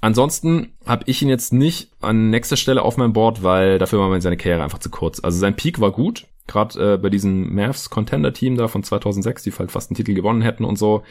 Ansonsten 0.00 0.74
habe 0.84 1.04
ich 1.06 1.22
ihn 1.22 1.28
jetzt 1.28 1.52
nicht 1.52 1.90
an 2.00 2.28
nächster 2.28 2.56
Stelle 2.56 2.82
auf 2.82 2.98
meinem 2.98 3.14
Board, 3.14 3.42
weil 3.42 3.78
dafür 3.78 3.98
war 3.98 4.20
seine 4.20 4.36
Karriere 4.36 4.62
einfach 4.62 4.78
zu 4.78 4.90
kurz. 4.90 5.20
Also 5.20 5.38
sein 5.38 5.56
Peak 5.56 5.80
war 5.80 5.90
gut, 5.90 6.26
gerade 6.46 6.94
äh, 6.94 6.98
bei 6.98 7.08
diesem 7.08 7.54
Mavs 7.54 7.88
Contender 7.88 8.32
Team 8.32 8.56
da 8.56 8.68
von 8.68 8.82
2006, 8.82 9.44
die 9.44 9.52
halt 9.52 9.72
fast 9.72 9.90
einen 9.90 9.96
Titel 9.96 10.12
gewonnen 10.12 10.42
hätten 10.42 10.64
und 10.64 10.76
so. 10.76 11.02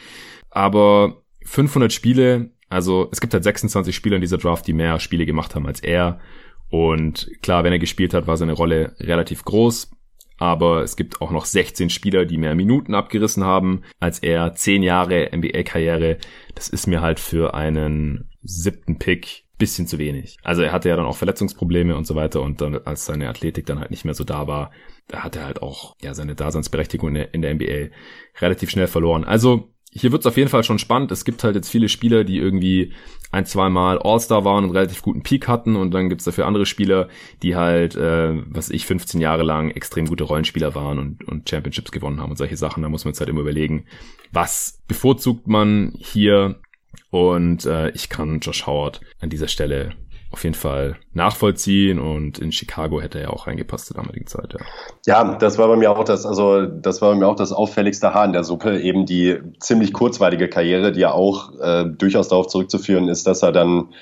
Aber 0.50 1.22
500 1.46 1.92
Spiele 1.92 2.50
also 2.68 3.08
es 3.12 3.20
gibt 3.20 3.32
halt 3.32 3.44
26 3.44 3.94
Spieler 3.94 4.16
in 4.16 4.22
dieser 4.22 4.38
Draft, 4.38 4.66
die 4.66 4.72
mehr 4.72 4.98
Spiele 4.98 5.26
gemacht 5.26 5.54
haben 5.54 5.66
als 5.66 5.80
er. 5.80 6.20
Und 6.68 7.30
klar, 7.42 7.62
wenn 7.64 7.72
er 7.72 7.78
gespielt 7.78 8.12
hat, 8.12 8.26
war 8.26 8.36
seine 8.36 8.54
Rolle 8.54 8.96
relativ 8.98 9.44
groß. 9.44 9.90
Aber 10.38 10.82
es 10.82 10.96
gibt 10.96 11.22
auch 11.22 11.30
noch 11.30 11.46
16 11.46 11.88
Spieler, 11.88 12.26
die 12.26 12.36
mehr 12.36 12.54
Minuten 12.54 12.94
abgerissen 12.94 13.44
haben 13.44 13.82
als 14.00 14.18
er. 14.18 14.54
Zehn 14.54 14.82
Jahre 14.82 15.30
NBA-Karriere. 15.34 16.18
Das 16.54 16.68
ist 16.68 16.86
mir 16.86 17.00
halt 17.00 17.20
für 17.20 17.54
einen 17.54 18.28
siebten 18.42 18.98
Pick 18.98 19.44
bisschen 19.58 19.86
zu 19.86 19.98
wenig. 19.98 20.36
Also 20.42 20.60
er 20.60 20.72
hatte 20.72 20.90
ja 20.90 20.96
dann 20.96 21.06
auch 21.06 21.16
Verletzungsprobleme 21.16 21.96
und 21.96 22.06
so 22.06 22.14
weiter 22.14 22.42
und 22.42 22.60
dann, 22.60 22.76
als 22.84 23.06
seine 23.06 23.30
Athletik 23.30 23.64
dann 23.64 23.80
halt 23.80 23.90
nicht 23.90 24.04
mehr 24.04 24.12
so 24.12 24.22
da 24.22 24.46
war, 24.46 24.70
da 25.08 25.24
hat 25.24 25.34
er 25.36 25.46
halt 25.46 25.62
auch 25.62 25.96
ja 26.02 26.12
seine 26.12 26.34
Daseinsberechtigung 26.34 27.08
in 27.08 27.14
der, 27.14 27.32
in 27.32 27.40
der 27.40 27.54
NBA 27.54 27.94
relativ 28.42 28.68
schnell 28.68 28.86
verloren. 28.86 29.24
Also 29.24 29.72
hier 29.98 30.12
wird's 30.12 30.26
auf 30.26 30.36
jeden 30.36 30.50
Fall 30.50 30.64
schon 30.64 30.78
spannend. 30.78 31.10
Es 31.10 31.24
gibt 31.24 31.42
halt 31.42 31.56
jetzt 31.56 31.70
viele 31.70 31.88
Spieler, 31.88 32.24
die 32.24 32.38
irgendwie 32.38 32.92
ein, 33.32 33.46
zwei 33.46 33.68
Mal 33.68 33.98
All-Star 33.98 34.44
waren 34.44 34.64
und 34.64 34.70
relativ 34.70 35.02
guten 35.02 35.22
Peak 35.22 35.48
hatten 35.48 35.76
und 35.76 35.92
dann 35.92 36.08
gibt's 36.08 36.24
dafür 36.24 36.46
andere 36.46 36.66
Spieler, 36.66 37.08
die 37.42 37.56
halt, 37.56 37.96
äh, 37.96 38.34
was 38.46 38.70
ich, 38.70 38.86
15 38.86 39.20
Jahre 39.20 39.42
lang 39.42 39.70
extrem 39.70 40.06
gute 40.06 40.24
Rollenspieler 40.24 40.74
waren 40.74 40.98
und, 40.98 41.24
und 41.24 41.48
Championships 41.48 41.92
gewonnen 41.92 42.20
haben 42.20 42.30
und 42.30 42.36
solche 42.36 42.56
Sachen. 42.56 42.82
Da 42.82 42.88
muss 42.88 43.04
man 43.04 43.12
jetzt 43.12 43.20
halt 43.20 43.30
immer 43.30 43.40
überlegen, 43.40 43.86
was 44.32 44.82
bevorzugt 44.86 45.46
man 45.46 45.94
hier 45.98 46.60
und 47.10 47.66
äh, 47.66 47.90
ich 47.90 48.08
kann 48.08 48.40
Josh 48.40 48.66
Howard 48.66 49.00
an 49.20 49.30
dieser 49.30 49.48
Stelle 49.48 49.94
auf 50.36 50.44
jeden 50.44 50.54
Fall 50.54 50.96
nachvollziehen 51.14 51.98
und 51.98 52.38
in 52.38 52.52
Chicago 52.52 53.00
hätte 53.00 53.18
er 53.18 53.32
auch 53.32 53.46
reingepasst 53.46 53.86
zur 53.86 53.96
damaligen 53.96 54.26
Zeit, 54.26 54.52
ja. 54.52 54.60
Ja, 55.06 55.34
das 55.36 55.56
war 55.56 55.66
bei 55.66 55.76
mir 55.76 55.90
auch 55.90 56.04
das, 56.04 56.26
also 56.26 56.66
das 56.66 57.00
war 57.00 57.12
bei 57.12 57.18
mir 57.18 57.26
auch 57.26 57.36
das 57.36 57.52
auffälligste 57.52 58.12
Haar 58.12 58.26
in 58.26 58.34
der 58.34 58.44
Suppe, 58.44 58.78
eben 58.78 59.06
die 59.06 59.38
ziemlich 59.60 59.94
kurzweilige 59.94 60.50
Karriere, 60.50 60.92
die 60.92 61.00
ja 61.00 61.12
auch 61.12 61.58
äh, 61.58 61.86
durchaus 61.86 62.28
darauf 62.28 62.48
zurückzuführen 62.48 63.08
ist, 63.08 63.26
dass 63.26 63.42
er 63.42 63.50
dann 63.50 63.94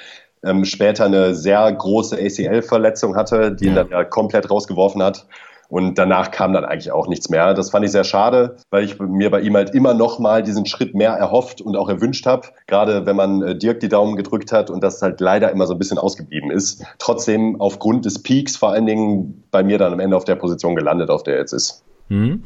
ähm, 0.43 0.65
später 0.65 1.05
eine 1.05 1.37
sehr 1.37 1.73
große 1.73 2.17
ACL-Verletzung 2.17 3.15
hatte, 3.15 3.55
die 3.55 3.67
ja. 3.67 3.71
ihn 3.71 3.77
dann 3.77 3.91
ja 3.91 4.03
komplett 4.03 4.51
rausgeworfen 4.51 5.05
hat. 5.05 5.29
Und 5.75 5.99
danach 5.99 6.31
kam 6.31 6.53
dann 6.53 6.65
eigentlich 6.65 6.93
auch 6.93 7.09
nichts 7.09 7.31
mehr. 7.31 7.53
Das 7.53 7.71
fand 7.71 7.85
ich 7.85 7.91
sehr 7.91 8.05
schade, 8.05 8.59
weil 8.71 8.85
ich 8.85 9.01
mir 9.01 9.29
bei 9.29 9.41
ihm 9.41 9.57
halt 9.57 9.75
immer 9.75 9.93
noch 9.93 10.21
mal 10.21 10.41
diesen 10.41 10.67
Schritt 10.67 10.95
mehr 10.95 11.11
erhofft 11.11 11.61
und 11.61 11.75
auch 11.75 11.89
erwünscht 11.89 12.27
habe. 12.27 12.47
Gerade 12.69 13.07
wenn 13.07 13.17
man 13.17 13.43
äh, 13.43 13.59
Dirk 13.59 13.81
die 13.81 13.89
Daumen 13.89 14.15
gedrückt 14.15 14.53
hat 14.53 14.71
und 14.71 14.85
das 14.85 15.03
halt 15.03 15.21
leider 15.21 15.51
immer 15.51 15.67
so 15.67 15.73
ein 15.73 15.81
bisschen 15.81 15.99
ausgeblieben 15.99 16.53
ist. 16.53 16.85
Trotzdem 17.01 17.61
aufgrund 17.61 18.05
des 18.05 18.23
Peaks 18.23 18.57
vor 18.57 18.71
allen 18.71 18.87
Dingen 18.87 19.43
bei 19.51 19.65
mir 19.65 19.79
dann 19.79 19.93
am 19.93 19.99
Ende 19.99 20.17
auf 20.17 20.25
der 20.25 20.37
Position 20.37 20.77
gelandet, 20.77 21.11
auf 21.11 21.25
der 21.25 21.35
er 21.35 21.41
jetzt 21.41 21.53
ist. 21.53 21.83
Mhm. 22.09 22.45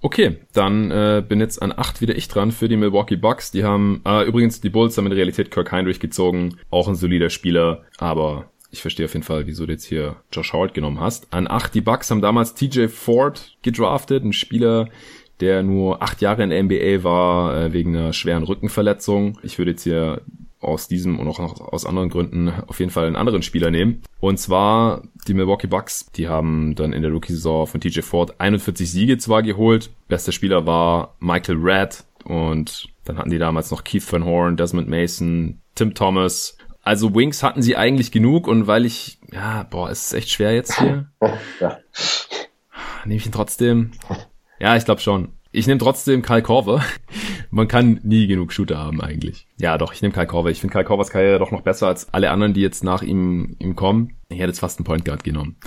Okay, 0.00 0.38
dann 0.54 0.90
äh, 0.90 1.22
bin 1.28 1.40
jetzt 1.40 1.60
an 1.60 1.74
acht 1.76 2.00
wieder 2.00 2.16
ich 2.16 2.28
dran 2.28 2.52
für 2.52 2.70
die 2.70 2.78
Milwaukee 2.78 3.16
Bucks. 3.16 3.50
Die 3.50 3.64
haben 3.64 4.00
äh, 4.06 4.24
übrigens 4.24 4.62
die 4.62 4.70
Bulls 4.70 4.96
haben 4.96 5.04
in 5.04 5.12
Realität 5.12 5.50
Kirk 5.50 5.72
Heinrich 5.72 6.00
gezogen, 6.00 6.56
auch 6.70 6.88
ein 6.88 6.94
solider 6.94 7.28
Spieler, 7.28 7.82
aber 7.98 8.46
ich 8.70 8.82
verstehe 8.82 9.06
auf 9.06 9.14
jeden 9.14 9.24
Fall, 9.24 9.46
wieso 9.46 9.66
du 9.66 9.72
jetzt 9.72 9.84
hier 9.84 10.16
Josh 10.32 10.52
Howard 10.52 10.74
genommen 10.74 11.00
hast. 11.00 11.32
An 11.32 11.48
acht, 11.48 11.74
die 11.74 11.80
Bucks 11.80 12.10
haben 12.10 12.20
damals 12.20 12.54
TJ 12.54 12.88
Ford 12.88 13.56
gedraftet, 13.62 14.24
ein 14.24 14.32
Spieler, 14.32 14.88
der 15.40 15.62
nur 15.62 16.02
acht 16.02 16.20
Jahre 16.20 16.42
in 16.42 16.50
der 16.50 16.62
NBA 16.62 17.04
war, 17.04 17.56
äh, 17.56 17.72
wegen 17.72 17.96
einer 17.96 18.12
schweren 18.12 18.42
Rückenverletzung. 18.42 19.38
Ich 19.42 19.58
würde 19.58 19.72
jetzt 19.72 19.84
hier 19.84 20.20
aus 20.60 20.88
diesem 20.88 21.20
und 21.20 21.28
auch 21.28 21.38
aus 21.38 21.86
anderen 21.86 22.08
Gründen 22.08 22.50
auf 22.66 22.80
jeden 22.80 22.90
Fall 22.90 23.06
einen 23.06 23.16
anderen 23.16 23.42
Spieler 23.42 23.70
nehmen. 23.70 24.02
Und 24.20 24.38
zwar 24.38 25.02
die 25.28 25.34
Milwaukee 25.34 25.68
Bucks. 25.68 26.10
Die 26.16 26.28
haben 26.28 26.74
dann 26.74 26.92
in 26.92 27.02
der 27.02 27.12
Rookie-Saison 27.12 27.66
von 27.66 27.80
TJ 27.80 28.00
Ford 28.00 28.40
41 28.40 28.90
Siege 28.90 29.18
zwar 29.18 29.42
geholt. 29.42 29.90
Bester 30.08 30.32
Spieler 30.32 30.66
war 30.66 31.14
Michael 31.20 31.58
Red 31.58 32.04
und 32.24 32.88
dann 33.04 33.18
hatten 33.18 33.30
die 33.30 33.38
damals 33.38 33.70
noch 33.70 33.84
Keith 33.84 34.12
Van 34.12 34.24
Horn, 34.24 34.56
Desmond 34.56 34.88
Mason, 34.88 35.60
Tim 35.76 35.94
Thomas. 35.94 36.57
Also 36.88 37.14
Wings 37.14 37.42
hatten 37.42 37.60
sie 37.60 37.76
eigentlich 37.76 38.12
genug 38.12 38.48
und 38.48 38.66
weil 38.66 38.86
ich, 38.86 39.18
ja, 39.30 39.64
boah, 39.64 39.90
es 39.90 40.06
ist 40.06 40.12
echt 40.14 40.30
schwer 40.30 40.54
jetzt 40.54 40.78
hier. 40.78 41.10
ja. 41.60 41.80
Nehme 43.04 43.18
ich 43.18 43.26
ihn 43.26 43.32
trotzdem? 43.32 43.90
Ja, 44.58 44.74
ich 44.74 44.86
glaube 44.86 45.02
schon. 45.02 45.34
Ich 45.52 45.66
nehme 45.66 45.80
trotzdem 45.80 46.22
Kyle 46.22 46.40
Korver. 46.40 46.82
Man 47.50 47.68
kann 47.68 48.00
nie 48.04 48.26
genug 48.26 48.54
Shooter 48.54 48.78
haben 48.78 49.02
eigentlich. 49.02 49.46
Ja, 49.58 49.76
doch, 49.76 49.92
ich 49.92 50.00
nehme 50.00 50.14
Kyle 50.14 50.26
Korver. 50.26 50.48
Ich 50.48 50.60
finde 50.62 50.72
Kyle 50.72 50.84
Korvers 50.84 51.10
Karriere 51.10 51.38
doch 51.38 51.50
noch 51.50 51.60
besser 51.60 51.88
als 51.88 52.14
alle 52.14 52.30
anderen, 52.30 52.54
die 52.54 52.62
jetzt 52.62 52.82
nach 52.82 53.02
ihm, 53.02 53.56
ihm 53.58 53.76
kommen. 53.76 54.16
Ich 54.30 54.38
hätte 54.38 54.48
jetzt 54.48 54.60
fast 54.60 54.78
einen 54.78 54.86
Point 54.86 55.04
Guard 55.04 55.24
genommen. 55.24 55.58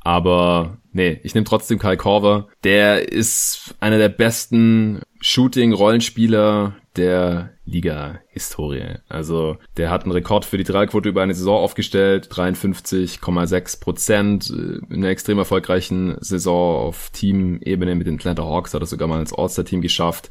Aber 0.00 0.78
nee, 0.92 1.20
ich 1.22 1.34
nehme 1.34 1.44
trotzdem 1.44 1.78
Kyle 1.78 1.98
Korver. 1.98 2.48
Der 2.64 3.12
ist 3.12 3.74
einer 3.80 3.98
der 3.98 4.08
besten 4.08 5.02
Shooting-Rollenspieler 5.20 6.76
der 6.96 7.50
Liga-Historie. 7.64 8.98
Also 9.08 9.56
der 9.76 9.90
hat 9.90 10.02
einen 10.02 10.12
Rekord 10.12 10.44
für 10.44 10.58
die 10.58 10.64
Dreierquote 10.64 11.08
über 11.08 11.22
eine 11.22 11.34
Saison 11.34 11.62
aufgestellt, 11.62 12.28
53,6 12.32 13.80
Prozent, 13.80 14.50
äh, 14.50 14.78
in 14.92 14.98
einer 14.98 15.08
extrem 15.08 15.38
erfolgreichen 15.38 16.16
Saison 16.20 16.88
auf 16.88 17.10
Teamebene 17.10 17.94
mit 17.94 18.06
den 18.06 18.16
Atlanta 18.16 18.42
Hawks 18.42 18.74
hat 18.74 18.82
er 18.82 18.86
sogar 18.86 19.08
mal 19.08 19.20
ins 19.20 19.32
All-Star-Team 19.32 19.80
geschafft 19.80 20.30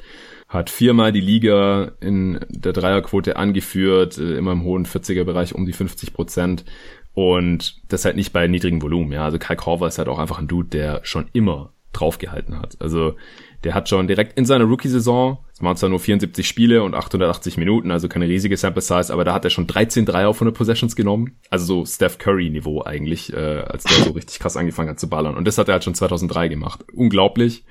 hat 0.50 0.72
viermal 0.72 1.12
die 1.12 1.22
Liga 1.22 1.92
in 2.02 2.40
der 2.50 2.74
Dreierquote 2.74 3.38
angeführt, 3.38 4.18
äh, 4.18 4.36
immer 4.36 4.54
im 4.54 4.64
hohen 4.64 4.86
40er-Bereich 4.86 5.54
um 5.54 5.66
die 5.68 5.74
50 5.74 6.12
Prozent. 6.12 6.66
Und 7.14 7.82
das 7.88 8.04
halt 8.04 8.16
nicht 8.16 8.34
bei 8.34 8.48
niedrigem 8.48 8.82
Volumen, 8.82 9.12
ja. 9.12 9.24
Also 9.24 9.38
Kai 9.38 9.56
Korver 9.56 9.88
ist 9.88 10.00
halt 10.00 10.08
auch 10.08 10.20
einfach 10.20 10.40
ein 10.40 10.48
Dude, 10.48 10.70
der 10.70 11.02
schon 11.04 11.28
immer 11.34 11.74
draufgehalten 11.94 12.60
hat. 12.60 12.78
Also 12.80 13.16
der 13.64 13.74
hat 13.74 13.90
schon 13.90 14.08
direkt 14.08 14.38
in 14.38 14.46
seiner 14.46 14.66
Rookie-Saison, 14.66 15.38
es 15.60 15.62
waren 15.62 15.76
zwar 15.76 15.90
nur 15.90 16.00
74 16.00 16.48
Spiele 16.48 16.84
und 16.84 16.96
880 16.96 17.58
Minuten, 17.58 17.92
also 17.92 18.08
keine 18.08 18.28
riesige 18.28 18.56
Sample 18.56 18.82
Size, 18.82 19.12
aber 19.12 19.26
da 19.26 19.34
hat 19.34 19.44
er 19.44 19.50
schon 19.50 19.68
13 19.68 20.06
Dreier 20.06 20.30
auf 20.30 20.38
100 20.38 20.56
Possessions 20.56 20.96
genommen. 20.96 21.38
Also 21.50 21.66
so 21.66 21.86
Steph 21.86 22.18
Curry-Niveau 22.18 22.84
eigentlich, 22.84 23.34
äh, 23.34 23.64
als 23.68 23.84
der 23.84 24.06
so 24.06 24.12
richtig 24.12 24.40
krass 24.40 24.56
angefangen 24.56 24.90
hat 24.90 25.02
zu 25.02 25.10
ballern. 25.10 25.36
Und 25.36 25.46
das 25.46 25.58
hat 25.58 25.68
er 25.68 25.74
halt 25.74 25.84
schon 25.84 25.96
2003 25.96 26.48
gemacht. 26.48 26.86
Unglaublich. 26.94 27.66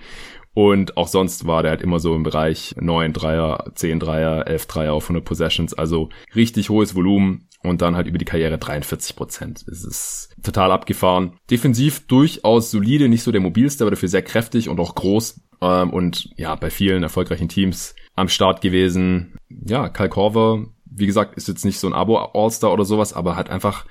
Und 0.52 0.96
auch 0.96 1.08
sonst 1.08 1.46
war 1.46 1.62
der 1.62 1.70
halt 1.70 1.82
immer 1.82 2.00
so 2.00 2.14
im 2.14 2.24
Bereich 2.24 2.74
9 2.78 3.12
Dreier, 3.12 3.64
10 3.74 4.00
Dreier, 4.00 4.46
11 4.46 4.66
Dreier 4.66 4.92
auf 4.92 5.04
100 5.04 5.24
Possessions. 5.24 5.72
Also 5.72 6.10
richtig 6.34 6.68
hohes 6.68 6.94
Volumen 6.94 7.48
und 7.62 7.80
dann 7.80 7.96
halt 7.96 8.06
über 8.06 8.18
die 8.18 8.24
Karriere 8.24 8.58
43 8.58 9.16
Prozent. 9.16 9.64
Das 9.66 9.84
ist 9.84 10.30
total 10.42 10.72
abgefahren. 10.72 11.38
Defensiv 11.50 12.06
durchaus 12.06 12.70
solide, 12.70 13.08
nicht 13.08 13.22
so 13.22 13.32
der 13.32 13.40
mobilste, 13.40 13.84
aber 13.84 13.92
dafür 13.92 14.08
sehr 14.08 14.22
kräftig 14.22 14.68
und 14.68 14.80
auch 14.80 14.94
groß. 14.94 15.40
Ähm, 15.60 15.90
und 15.90 16.30
ja, 16.36 16.54
bei 16.54 16.70
vielen 16.70 17.02
erfolgreichen 17.02 17.48
Teams 17.48 17.94
am 18.14 18.28
Start 18.28 18.60
gewesen. 18.60 19.36
Ja, 19.48 19.88
Kyle 19.88 20.08
Korver, 20.08 20.66
wie 20.84 21.06
gesagt, 21.06 21.36
ist 21.36 21.48
jetzt 21.48 21.64
nicht 21.64 21.78
so 21.78 21.86
ein 21.86 21.94
Abo-All-Star 21.94 22.72
oder 22.72 22.84
sowas, 22.84 23.12
aber 23.12 23.36
hat 23.36 23.50
einfach 23.50 23.84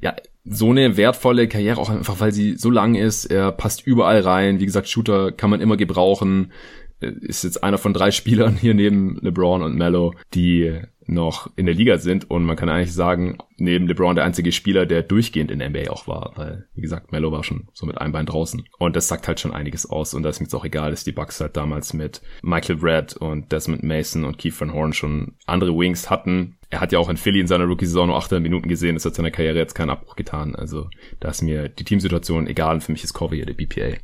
ja, 0.00 0.14
so 0.44 0.70
eine 0.70 0.96
wertvolle 0.96 1.48
Karriere, 1.48 1.80
auch 1.80 1.88
einfach 1.88 2.20
weil 2.20 2.32
sie 2.32 2.56
so 2.56 2.70
lang 2.70 2.94
ist. 2.94 3.26
Er 3.26 3.52
passt 3.52 3.86
überall 3.86 4.20
rein. 4.20 4.60
Wie 4.60 4.66
gesagt, 4.66 4.88
Shooter 4.88 5.32
kann 5.32 5.50
man 5.50 5.60
immer 5.60 5.76
gebrauchen. 5.76 6.52
Ist 7.00 7.44
jetzt 7.44 7.62
einer 7.62 7.78
von 7.78 7.92
drei 7.92 8.10
Spielern 8.12 8.56
hier 8.56 8.74
neben 8.74 9.18
LeBron 9.20 9.62
und 9.62 9.76
Mello, 9.76 10.14
die 10.34 10.80
noch 11.06 11.50
in 11.56 11.66
der 11.66 11.74
Liga 11.74 11.98
sind. 11.98 12.30
Und 12.30 12.44
man 12.44 12.56
kann 12.56 12.68
eigentlich 12.68 12.92
sagen, 12.92 13.38
neben 13.56 13.86
LeBron 13.86 14.14
der 14.14 14.24
einzige 14.24 14.52
Spieler, 14.52 14.86
der 14.86 15.02
durchgehend 15.02 15.50
in 15.50 15.58
der 15.58 15.70
NBA 15.70 15.90
auch 15.90 16.06
war, 16.06 16.32
weil, 16.36 16.66
wie 16.74 16.80
gesagt, 16.80 17.12
Mello 17.12 17.32
war 17.32 17.44
schon 17.44 17.68
so 17.72 17.86
mit 17.86 17.98
einem 17.98 18.12
Bein 18.12 18.26
draußen. 18.26 18.64
Und 18.78 18.96
das 18.96 19.08
sagt 19.08 19.28
halt 19.28 19.40
schon 19.40 19.52
einiges 19.52 19.88
aus. 19.88 20.14
Und 20.14 20.22
da 20.22 20.30
ist 20.30 20.40
mir 20.40 20.46
jetzt 20.46 20.54
auch 20.54 20.64
egal, 20.64 20.90
dass 20.90 21.04
die 21.04 21.12
Bucks 21.12 21.40
halt 21.40 21.56
damals 21.56 21.92
mit 21.94 22.22
Michael 22.42 22.78
Red 22.80 23.16
und 23.16 23.52
Desmond 23.52 23.82
Mason 23.82 24.24
und 24.24 24.38
Keith 24.38 24.58
Van 24.58 24.72
Horn 24.72 24.92
schon 24.92 25.34
andere 25.46 25.76
Wings 25.76 26.10
hatten. 26.10 26.56
Er 26.70 26.80
hat 26.80 26.92
ja 26.92 26.98
auch 26.98 27.08
in 27.08 27.16
Philly 27.16 27.40
in 27.40 27.46
seiner 27.46 27.66
Rookie-Saison 27.66 28.08
nur 28.08 28.16
800 28.16 28.42
Minuten 28.42 28.68
gesehen, 28.68 28.94
das 28.94 29.04
hat 29.04 29.14
seiner 29.14 29.30
Karriere 29.30 29.58
jetzt 29.58 29.74
keinen 29.74 29.90
Abbruch 29.90 30.16
getan, 30.16 30.56
also 30.56 30.88
da 31.20 31.28
ist 31.28 31.42
mir 31.42 31.68
die 31.68 31.84
Teamsituation 31.84 32.48
egal. 32.48 32.74
Und 32.74 32.80
für 32.82 32.90
mich 32.90 33.04
ist 33.04 33.16
hier 33.16 33.46
der 33.46 33.54
BPA. 33.54 33.96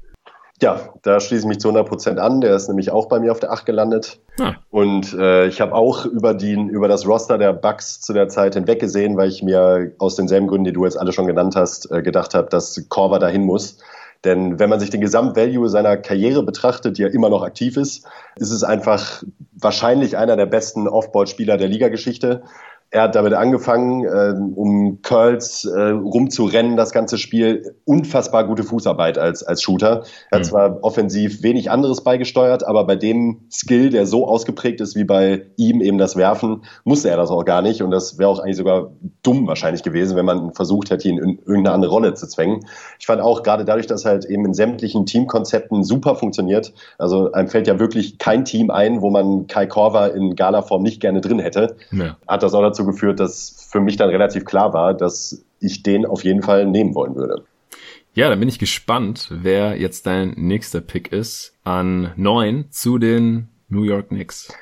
Ja, 0.63 0.93
da 1.03 1.21
schließe 1.21 1.43
ich 1.43 1.49
mich 1.49 1.59
zu 1.59 1.69
100 1.69 1.89
Prozent 1.89 2.19
an. 2.19 2.43
Der 2.43 2.55
ist 2.55 2.69
nämlich 2.69 2.91
auch 2.91 3.07
bei 3.07 3.19
mir 3.19 3.33
auf 3.33 3.41
der 3.41 3.51
8 3.51 3.65
gelandet. 3.65 4.21
Ah. 4.39 4.55
Und 4.71 5.15
äh, 5.15 5.47
ich 5.47 5.61
habe 5.61 5.75
auch 5.75 6.05
über, 6.05 6.35
die, 6.35 6.53
über 6.53 6.87
das 6.87 7.07
Roster 7.07 7.39
der 7.39 7.55
Bucks 7.55 8.01
zu 8.01 8.13
der 8.13 8.29
Zeit 8.29 8.55
hinweg 8.55 8.79
gesehen, 8.79 9.17
weil 9.17 9.31
ich 9.31 9.43
mir 9.43 9.93
aus 9.99 10.17
denselben 10.17 10.49
Gründen, 10.49 10.65
die 10.65 10.73
du 10.73 10.85
jetzt 10.85 10.99
alle 10.99 11.13
schon 11.13 11.27
genannt 11.27 11.57
hast, 11.57 11.91
äh, 11.91 12.03
gedacht 12.03 12.35
habe, 12.35 12.49
dass 12.51 12.89
Korver 12.89 13.19
dahin 13.19 13.45
muss. 13.45 13.79
Denn 14.25 14.59
wenn 14.59 14.69
man 14.69 14.81
sich 14.81 14.91
den 14.91 15.01
Gesamtvalue 15.01 15.71
seiner 15.71 15.97
Karriere 15.97 16.43
betrachtet, 16.43 16.99
die 16.99 17.03
ja 17.03 17.09
immer 17.09 17.31
noch 17.31 17.43
aktiv 17.43 17.79
ist, 17.79 18.07
ist 18.37 18.51
es 18.51 18.63
einfach 18.63 19.23
wahrscheinlich 19.53 20.19
einer 20.19 20.37
der 20.37 20.47
besten 20.47 20.89
Offboard-Spieler 20.89 21.57
der 21.57 21.69
Ligageschichte. 21.69 22.43
Er 22.93 23.03
hat 23.03 23.15
damit 23.15 23.35
angefangen, 23.35 24.05
äh, 24.05 24.35
um 24.57 25.01
Curls 25.03 25.65
äh, 25.65 25.91
rumzurennen, 25.91 26.77
das 26.77 26.91
ganze 26.91 27.19
Spiel. 27.19 27.77
Unfassbar 27.85 28.45
gute 28.45 28.65
Fußarbeit 28.65 29.17
als, 29.17 29.45
als 29.45 29.63
Shooter. 29.63 30.03
Er 30.31 30.39
hat 30.39 30.47
mhm. 30.47 30.51
zwar 30.51 30.79
offensiv 30.83 31.45
wenig 31.45 31.71
anderes 31.71 32.03
beigesteuert, 32.03 32.67
aber 32.67 32.85
bei 32.85 32.97
dem 32.97 33.43
Skill, 33.49 33.91
der 33.91 34.07
so 34.07 34.27
ausgeprägt 34.27 34.81
ist 34.81 34.97
wie 34.97 35.05
bei 35.05 35.47
ihm 35.57 35.81
eben 35.81 35.99
das 35.99 36.17
Werfen, 36.17 36.65
musste 36.83 37.11
er 37.11 37.17
das 37.17 37.31
auch 37.31 37.45
gar 37.45 37.63
nicht. 37.63 37.81
Und 37.81 37.93
das 37.93 38.19
wäre 38.19 38.29
auch 38.29 38.41
eigentlich 38.41 38.57
sogar 38.57 38.91
dumm 39.23 39.47
wahrscheinlich 39.47 39.85
gewesen, 39.85 40.17
wenn 40.17 40.27
man 40.27 40.53
versucht 40.53 40.91
hätte, 40.91 41.09
ihn 41.09 41.19
in 41.19 41.39
irgendeine 41.39 41.73
andere 41.73 41.93
Rolle 41.93 42.15
zu 42.15 42.27
zwängen. 42.27 42.67
Ich 42.99 43.07
fand 43.07 43.21
auch 43.21 43.45
gerade 43.45 43.65
dadurch, 43.65 43.87
dass 43.87 44.05
halt 44.05 44.25
eben 44.25 44.45
in 44.47 44.55
sämtlichen 44.55 45.07
Teamkonzepten 45.07 45.85
super 45.85 46.17
funktioniert. 46.17 46.73
Also 46.99 47.31
einem 47.31 47.47
fällt 47.47 47.69
ja 47.69 47.79
wirklich 47.79 48.19
kein 48.19 48.45
Team 48.45 48.71
ein, 48.71 49.01
wo 49.01 49.11
man 49.11 49.47
Kai 49.47 49.67
Korver 49.67 50.13
in 50.13 50.35
Gala-Form 50.35 50.83
nicht 50.83 51.01
gerne 51.01 51.21
drin 51.21 51.39
hätte. 51.39 51.77
Ja. 51.93 52.17
Hat 52.27 52.43
das 52.43 52.53
auch 52.53 52.63
dazu 52.63 52.80
dazu 52.81 52.87
geführt, 52.87 53.21
dass 53.21 53.69
für 53.71 53.81
mich 53.81 53.97
dann 53.97 54.11
relativ 54.11 54.45
klar 54.45 54.73
war, 54.73 54.95
dass 54.95 55.45
ich 55.61 55.83
den 55.83 56.07
auf 56.07 56.25
jeden 56.25 56.43
Fall 56.43 56.67
nehmen 56.67 56.95
wollen 56.95 57.15
würde. 57.15 57.45
Ja, 58.15 58.29
dann 58.29 58.41
bin 58.41 58.49
ich 58.49 58.59
gespannt, 58.59 59.29
wer 59.31 59.79
jetzt 59.79 60.07
dein 60.07 60.31
nächster 60.37 60.81
Pick 60.81 61.13
ist 61.13 61.55
an 61.63 62.13
neun 62.17 62.67
zu 62.71 62.99
den 62.99 63.49
New 63.69 63.85
York 63.85 64.09
Knicks. 64.09 64.53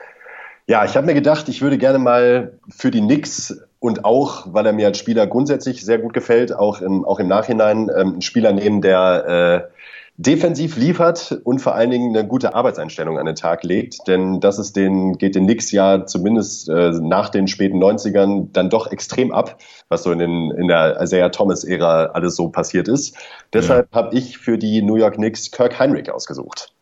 Ja, 0.66 0.84
ich 0.84 0.96
habe 0.96 1.06
mir 1.06 1.14
gedacht, 1.14 1.48
ich 1.48 1.62
würde 1.62 1.78
gerne 1.78 1.98
mal 1.98 2.58
für 2.68 2.90
die 2.90 3.00
Knicks 3.00 3.58
und 3.78 4.04
auch, 4.04 4.52
weil 4.52 4.66
er 4.66 4.74
mir 4.74 4.88
als 4.88 4.98
Spieler 4.98 5.26
grundsätzlich 5.26 5.82
sehr 5.82 5.98
gut 5.98 6.12
gefällt, 6.12 6.54
auch 6.54 6.82
im, 6.82 7.06
auch 7.06 7.20
im 7.20 7.28
Nachhinein 7.28 7.88
ähm, 7.96 8.12
einen 8.12 8.22
Spieler 8.22 8.52
nehmen, 8.52 8.82
der 8.82 9.70
äh, 9.70 9.78
defensiv 10.18 10.76
liefert 10.76 11.40
und 11.44 11.60
vor 11.60 11.76
allen 11.76 11.90
Dingen 11.90 12.14
eine 12.14 12.26
gute 12.26 12.54
Arbeitseinstellung 12.54 13.20
an 13.20 13.26
den 13.26 13.36
Tag 13.36 13.62
legt. 13.62 14.00
Denn 14.08 14.40
das 14.40 14.58
ist 14.58 14.74
den, 14.74 15.16
geht 15.16 15.36
den 15.36 15.44
Knicks 15.44 15.70
ja 15.70 16.06
zumindest 16.06 16.68
äh, 16.68 16.90
nach 17.00 17.28
den 17.28 17.46
späten 17.46 17.82
90ern 17.82 18.48
dann 18.52 18.68
doch 18.68 18.90
extrem 18.90 19.30
ab, 19.30 19.58
was 19.88 20.02
so 20.02 20.10
in, 20.10 20.18
den, 20.18 20.50
in 20.50 20.66
der 20.66 21.00
Isaiah 21.00 21.28
Thomas-Ära 21.30 22.06
alles 22.06 22.34
so 22.34 22.48
passiert 22.48 22.88
ist. 22.88 23.16
Deshalb 23.52 23.88
ja. 23.92 23.96
habe 23.96 24.16
ich 24.16 24.38
für 24.38 24.58
die 24.58 24.82
New 24.82 24.96
York 24.96 25.14
Knicks 25.14 25.52
Kirk 25.52 25.78
Heinrich 25.78 26.10
ausgesucht. 26.10 26.74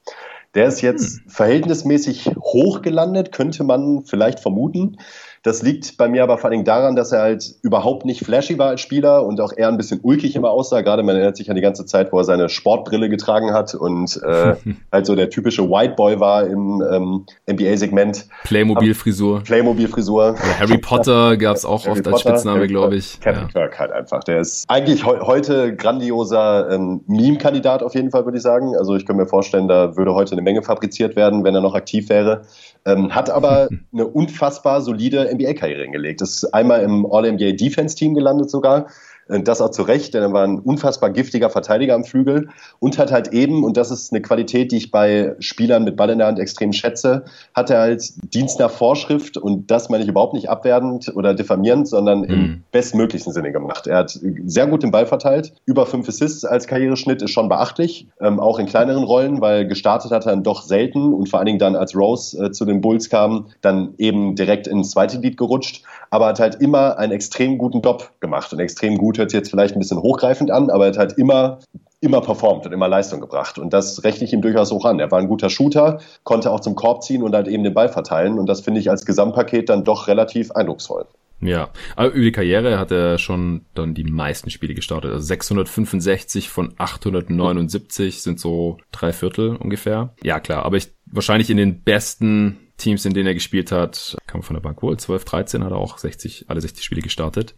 Der 0.55 0.69
ist 0.69 0.81
jetzt 0.81 1.21
hm. 1.21 1.29
verhältnismäßig 1.29 2.31
hoch 2.41 2.81
gelandet, 2.81 3.33
könnte 3.33 3.65
man 3.65 4.05
vielleicht 4.05 4.41
vermuten. 4.41 4.97
Das 5.43 5.63
liegt 5.63 5.97
bei 5.97 6.09
mir 6.09 6.23
aber 6.23 6.39
vor 6.39 6.51
allem 6.51 6.65
daran, 6.65 6.97
dass 6.97 7.13
er 7.13 7.21
halt 7.21 7.55
überhaupt 7.63 8.05
nicht 8.05 8.25
flashy 8.25 8.59
war 8.59 8.69
als 8.69 8.81
Spieler 8.81 9.25
und 9.25 9.41
auch 9.41 9.53
eher 9.57 9.69
ein 9.69 9.77
bisschen 9.77 10.01
ulkig 10.03 10.35
immer 10.37 10.51
aussah. 10.51 10.81
Gerade 10.81 11.03
man 11.03 11.15
erinnert 11.15 11.37
sich 11.37 11.49
an 11.51 11.57
die 11.57 11.63
ganze 11.63 11.87
Zeit, 11.87 12.13
wo 12.13 12.19
er 12.19 12.25
seine 12.25 12.49
Sportbrille 12.49 13.09
getragen 13.09 13.53
hat 13.53 13.75
und 13.75 14.21
äh, 14.23 14.57
halt 14.93 15.07
so 15.07 15.15
der 15.15 15.31
typische 15.31 15.69
White 15.69 15.95
Boy 15.97 16.21
war 16.21 16.47
im 16.47 16.83
ähm, 16.91 17.27
NBA-Segment. 17.51 18.27
Playmobil-Frisur. 18.45 19.43
Playmobil-Frisur. 19.45 20.37
Harry 20.59 20.79
Potter 20.79 21.37
gab 21.37 21.57
es 21.57 21.65
auch 21.65 21.87
Harry 21.87 22.01
oft 22.01 22.09
als 22.09 22.21
Spitzname, 22.21 22.67
glaube 22.67 22.97
ich. 22.97 23.21
Captain 23.21 23.45
ja. 23.45 23.53
Kirk 23.53 23.79
halt 23.79 23.93
einfach. 23.93 24.25
Der 24.25 24.41
ist 24.41 24.65
eigentlich 24.69 25.05
he 25.05 25.11
heute 25.21 25.77
grandioser 25.77 26.71
ähm, 26.71 27.03
Meme-Kandidat 27.07 27.83
auf 27.83 27.95
jeden 27.95 28.11
Fall, 28.11 28.25
würde 28.25 28.39
ich 28.39 28.43
sagen. 28.43 28.75
Also 28.77 28.97
ich 28.97 29.07
könnte 29.07 29.23
mir 29.23 29.29
vorstellen, 29.29 29.69
da 29.69 29.97
würde 29.97 30.15
heute 30.15 30.33
eine 30.33 30.43
Menge 30.43 30.63
fabriziert 30.63 31.17
werden, 31.17 31.45
wenn 31.45 31.55
er 31.55 31.61
noch 31.61 31.75
aktiv 31.75 32.09
wäre. 32.09 32.43
Ähm, 32.87 33.15
hat 33.15 33.29
aber 33.29 33.69
eine 33.93 34.07
unfassbar 34.07 34.81
solide 34.81 35.29
NBA-Karriere 35.35 35.83
hingelegt. 35.83 36.23
Ist 36.23 36.45
einmal 36.55 36.83
im 36.83 37.05
All-NBA 37.05 37.53
Defense-Team 37.53 38.15
gelandet 38.15 38.51
sogar. 38.51 38.87
Äh, 39.29 39.43
das 39.43 39.61
auch 39.61 39.71
zu 39.71 39.83
Recht, 39.83 40.15
denn 40.15 40.23
er 40.23 40.33
war 40.33 40.45
ein 40.45 40.59
unfassbar 40.59 41.11
giftiger 41.11 41.51
Verteidiger 41.51 41.95
am 41.95 42.05
Flügel 42.05 42.49
und 42.79 42.99
hat 42.99 43.13
halt 43.13 43.33
eben, 43.33 43.65
und 43.65 43.77
das 43.77 43.91
ist 43.91 44.13
eine 44.13 44.23
Qualität, 44.23 44.73
die 44.73 44.77
ich 44.77 44.91
bei 44.91 45.35
Spielern 45.39 45.85
mit 45.85 45.97
Ball 45.97 46.11
in 46.11 46.19
der 46.19 46.27
Hand 46.27 46.39
extrem 46.39 46.73
schätze, 46.73 47.25
hat 47.55 47.71
er 47.71 47.81
halt 47.81 48.13
Dienst 48.35 48.59
nach 48.59 48.71
Vorschrift 48.71 49.37
und 49.37 49.71
das 49.71 49.89
meine 49.89 50.05
ich 50.05 50.11
überhaupt 50.11 50.35
nicht 50.35 50.49
abwertend 50.49 51.13
oder 51.15 51.35
diffamierend, 51.35 51.89
sondern 51.89 52.21
mhm. 52.21 52.25
im 52.25 52.63
bestmöglichen 52.73 53.33
Sinne 53.33 53.53
gemacht. 53.53 53.87
Er 53.87 53.99
hat 53.99 54.19
sehr 54.47 54.67
gut 54.67 54.83
den 54.83 54.91
Ball 54.91 55.07
verteilt, 55.07 55.53
über 55.65 55.87
fünf 55.87 56.09
Assists 56.09 56.45
als 56.45 56.67
Karriereschnitt 56.67 57.23
ist 57.23 57.31
schon 57.31 57.49
beachtlich, 57.49 58.09
ähm, 58.21 58.41
auch 58.41 58.59
in 58.59 58.67
kleineren 58.67 59.05
Rollen, 59.05 59.41
weil 59.41 59.67
gestartet 59.67 60.11
hat 60.11 60.27
er 60.27 60.33
dann 60.33 60.43
doch 60.43 60.63
selten 60.63 61.13
und 61.13 61.29
vor 61.29 61.39
allen 61.39 61.47
Dingen 61.47 61.59
dann, 61.59 61.77
als 61.77 61.95
Rose 61.97 62.47
äh, 62.47 62.51
zu 62.51 62.65
den 62.65 62.81
Bulls 62.81 63.11
kam, 63.11 63.47
dann 63.61 63.95
eben 63.99 64.35
direkt 64.35 64.67
ins 64.67 64.91
zweite 64.91 65.19
Lied 65.19 65.37
gerutscht, 65.37 65.83
aber 66.17 66.29
hat 66.29 66.41
halt 66.41 66.55
immer 66.57 66.99
einen 66.99 67.13
extrem 67.13 67.59
guten 67.59 67.83
Job 67.83 68.11
gemacht 68.21 68.51
und 68.53 68.59
extrem 68.59 68.97
gut 68.97 69.19
hört 69.19 69.31
sich 69.31 69.39
jetzt 69.39 69.51
vielleicht 69.51 69.77
ein 69.77 69.81
bisschen 69.81 70.01
hochgreifend 70.01 70.51
an, 70.51 70.71
aber 70.71 70.87
er 70.87 70.93
hat 70.93 70.99
halt 70.99 71.13
immer 71.19 71.59
immer 72.01 72.21
performt 72.21 72.67
und 72.67 72.73
immer 72.73 72.89
Leistung 72.89 73.21
gebracht. 73.21 73.59
Und 73.59 73.73
das 73.73 74.05
rechne 74.05 74.27
ich 74.27 74.33
ihm 74.33 74.43
durchaus 74.43 74.71
hoch 74.71 74.85
an. 74.85 75.01
Er 75.01 75.11
war 75.11 75.19
ein 75.19 75.29
guter 75.29 75.51
Shooter, 75.51 76.01
konnte 76.25 76.51
auch 76.51 76.61
zum 76.61 76.75
Korb 76.75 77.03
ziehen 77.03 77.23
und 77.23 77.35
halt 77.35 77.49
eben 77.49 77.65
den 77.65 77.75
Ball 77.75 77.89
verteilen. 77.89 78.39
Und 78.39 78.47
das 78.47 78.61
finde 78.61 78.81
ich 78.81 78.91
als 78.91 79.05
Gesamtpaket 79.05 79.69
dann 79.69 79.85
doch 79.85 80.07
relativ 80.07 80.53
eindrucksvoll. 80.53 81.07
Ja, 81.41 81.69
aber 81.97 82.11
über 82.11 82.25
die 82.25 82.33
Karriere 82.33 82.79
hat 82.79 82.91
er 82.91 83.19
schon 83.19 83.67
dann 83.75 83.95
die 83.95 84.05
meisten 84.05 84.51
Spiele 84.51 84.75
gestartet. 84.75 85.13
Also 85.13 85.27
665 85.27 86.49
von 86.49 86.75
879 86.79 88.23
sind 88.23 88.41
so 88.41 88.79
drei 88.93 89.13
Viertel 89.13 89.57
ungefähr. 89.57 90.15
Ja, 90.23 90.41
klar, 90.41 90.65
aber 90.65 90.77
ich 90.77 90.93
wahrscheinlich 91.07 91.51
in 91.51 91.57
den 91.57 91.83
besten 91.83 92.59
Teams, 92.77 93.05
in 93.05 93.15
denen 93.15 93.27
er 93.27 93.35
gespielt 93.35 93.73
hat, 93.73 94.17
kam 94.27 94.43
von 94.43 94.55
der 94.55 94.61
Bank 94.61 94.83
wohl. 94.83 94.97
12, 94.97 95.25
13 95.25 95.65
hat 95.65 95.73
er 95.73 95.79
auch 95.79 95.99
60, 95.99 96.47
alle 96.49 96.61
60 96.61 96.85
Spiele 96.85 97.03
gestartet. 97.03 97.55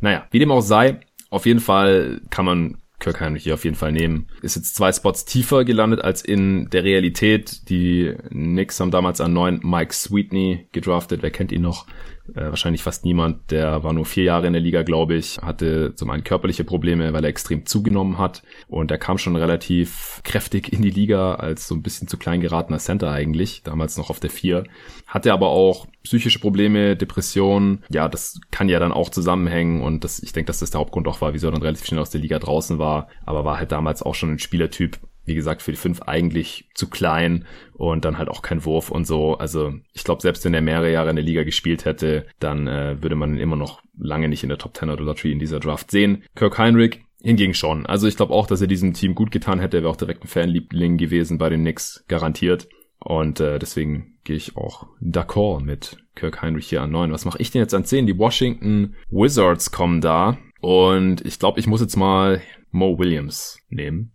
Naja, 0.00 0.26
wie 0.30 0.38
dem 0.38 0.50
auch 0.50 0.60
sei, 0.60 1.00
auf 1.30 1.46
jeden 1.46 1.60
Fall 1.60 2.20
kann 2.30 2.44
man 2.44 2.78
Kirk 2.98 3.20
Heinrich 3.20 3.44
hier 3.44 3.54
auf 3.54 3.64
jeden 3.64 3.76
Fall 3.76 3.92
nehmen. 3.92 4.28
Ist 4.42 4.56
jetzt 4.56 4.76
zwei 4.76 4.92
Spots 4.92 5.24
tiefer 5.24 5.64
gelandet 5.64 6.02
als 6.02 6.22
in 6.22 6.68
der 6.70 6.84
Realität. 6.84 7.68
Die 7.70 8.14
Knicks 8.28 8.78
haben 8.78 8.90
damals 8.90 9.20
an 9.20 9.32
neun 9.32 9.60
Mike 9.62 9.94
Sweetney 9.94 10.68
gedraftet. 10.72 11.22
Wer 11.22 11.30
kennt 11.30 11.50
ihn 11.50 11.62
noch? 11.62 11.86
Äh, 12.34 12.50
wahrscheinlich 12.50 12.82
fast 12.82 13.04
niemand. 13.04 13.50
Der 13.50 13.82
war 13.82 13.92
nur 13.92 14.06
vier 14.06 14.24
Jahre 14.24 14.46
in 14.46 14.52
der 14.52 14.62
Liga, 14.62 14.82
glaube 14.82 15.14
ich. 15.14 15.38
Hatte 15.38 15.94
zum 15.94 16.10
einen 16.10 16.24
körperliche 16.24 16.64
Probleme, 16.64 17.12
weil 17.12 17.24
er 17.24 17.30
extrem 17.30 17.66
zugenommen 17.66 18.18
hat. 18.18 18.42
Und 18.68 18.90
er 18.90 18.98
kam 18.98 19.18
schon 19.18 19.36
relativ 19.36 20.20
kräftig 20.24 20.72
in 20.72 20.82
die 20.82 20.90
Liga 20.90 21.34
als 21.34 21.66
so 21.66 21.74
ein 21.74 21.82
bisschen 21.82 22.08
zu 22.08 22.18
klein 22.18 22.40
geratener 22.40 22.78
Center 22.78 23.10
eigentlich. 23.10 23.62
Damals 23.62 23.96
noch 23.96 24.10
auf 24.10 24.20
der 24.20 24.30
vier. 24.30 24.64
Hatte 25.06 25.32
aber 25.32 25.48
auch 25.48 25.86
psychische 26.02 26.38
Probleme, 26.38 26.96
Depressionen. 26.96 27.84
Ja, 27.90 28.08
das 28.08 28.40
kann 28.50 28.68
ja 28.68 28.78
dann 28.78 28.92
auch 28.92 29.10
zusammenhängen. 29.10 29.82
Und 29.82 30.04
das, 30.04 30.22
ich 30.22 30.32
denke, 30.32 30.46
dass 30.46 30.60
das 30.60 30.70
der 30.70 30.80
Hauptgrund 30.80 31.08
auch 31.08 31.20
war, 31.20 31.34
wieso 31.34 31.48
er 31.48 31.52
dann 31.52 31.62
relativ 31.62 31.86
schnell 31.86 32.00
aus 32.00 32.10
der 32.10 32.20
Liga 32.20 32.38
draußen 32.38 32.78
war. 32.78 33.08
Aber 33.26 33.44
war 33.44 33.58
halt 33.58 33.72
damals 33.72 34.02
auch 34.02 34.14
schon 34.14 34.32
ein 34.32 34.38
Spielertyp, 34.38 34.98
wie 35.24 35.34
gesagt, 35.34 35.62
für 35.62 35.70
die 35.70 35.76
fünf 35.76 36.02
eigentlich 36.02 36.68
zu 36.74 36.88
klein 36.88 37.44
und 37.74 38.04
dann 38.04 38.18
halt 38.18 38.28
auch 38.28 38.42
kein 38.42 38.64
Wurf 38.64 38.90
und 38.90 39.06
so. 39.06 39.36
Also 39.36 39.74
ich 39.92 40.04
glaube, 40.04 40.22
selbst 40.22 40.44
wenn 40.44 40.54
er 40.54 40.60
mehrere 40.60 40.90
Jahre 40.90 41.10
in 41.10 41.16
der 41.16 41.24
Liga 41.24 41.44
gespielt 41.44 41.84
hätte, 41.84 42.26
dann 42.38 42.66
äh, 42.66 43.02
würde 43.02 43.16
man 43.16 43.34
ihn 43.34 43.40
immer 43.40 43.56
noch 43.56 43.82
lange 43.98 44.28
nicht 44.28 44.42
in 44.42 44.48
der 44.48 44.58
Top 44.58 44.76
10 44.76 44.90
oder 44.90 45.04
Lottery 45.04 45.32
in 45.32 45.38
dieser 45.38 45.60
Draft 45.60 45.90
sehen. 45.90 46.24
Kirk 46.34 46.58
Heinrich 46.58 47.00
hingegen 47.22 47.54
schon. 47.54 47.86
Also 47.86 48.06
ich 48.06 48.16
glaube 48.16 48.34
auch, 48.34 48.46
dass 48.46 48.60
er 48.60 48.66
diesem 48.66 48.94
Team 48.94 49.14
gut 49.14 49.30
getan 49.30 49.60
hätte. 49.60 49.78
Er 49.78 49.82
wäre 49.82 49.92
auch 49.92 49.96
direkt 49.96 50.24
ein 50.24 50.28
Fanliebling 50.28 50.96
gewesen 50.96 51.38
bei 51.38 51.48
den 51.48 51.60
Knicks, 51.60 52.04
garantiert. 52.08 52.68
Und 52.98 53.40
äh, 53.40 53.58
deswegen 53.58 54.18
gehe 54.24 54.36
ich 54.36 54.56
auch 54.56 54.86
d'accord 55.02 55.60
mit 55.60 55.96
Kirk 56.14 56.42
Heinrich 56.42 56.68
hier 56.68 56.82
an 56.82 56.90
9. 56.90 57.12
Was 57.12 57.24
mache 57.24 57.40
ich 57.40 57.50
denn 57.50 57.60
jetzt 57.60 57.74
an 57.74 57.84
10? 57.84 58.06
Die 58.06 58.18
Washington 58.18 58.94
Wizards 59.10 59.70
kommen 59.70 60.00
da. 60.00 60.38
Und 60.60 61.24
ich 61.24 61.38
glaube, 61.38 61.60
ich 61.60 61.66
muss 61.66 61.80
jetzt 61.80 61.96
mal 61.96 62.42
Mo 62.70 62.98
Williams 62.98 63.58
nehmen. 63.68 64.12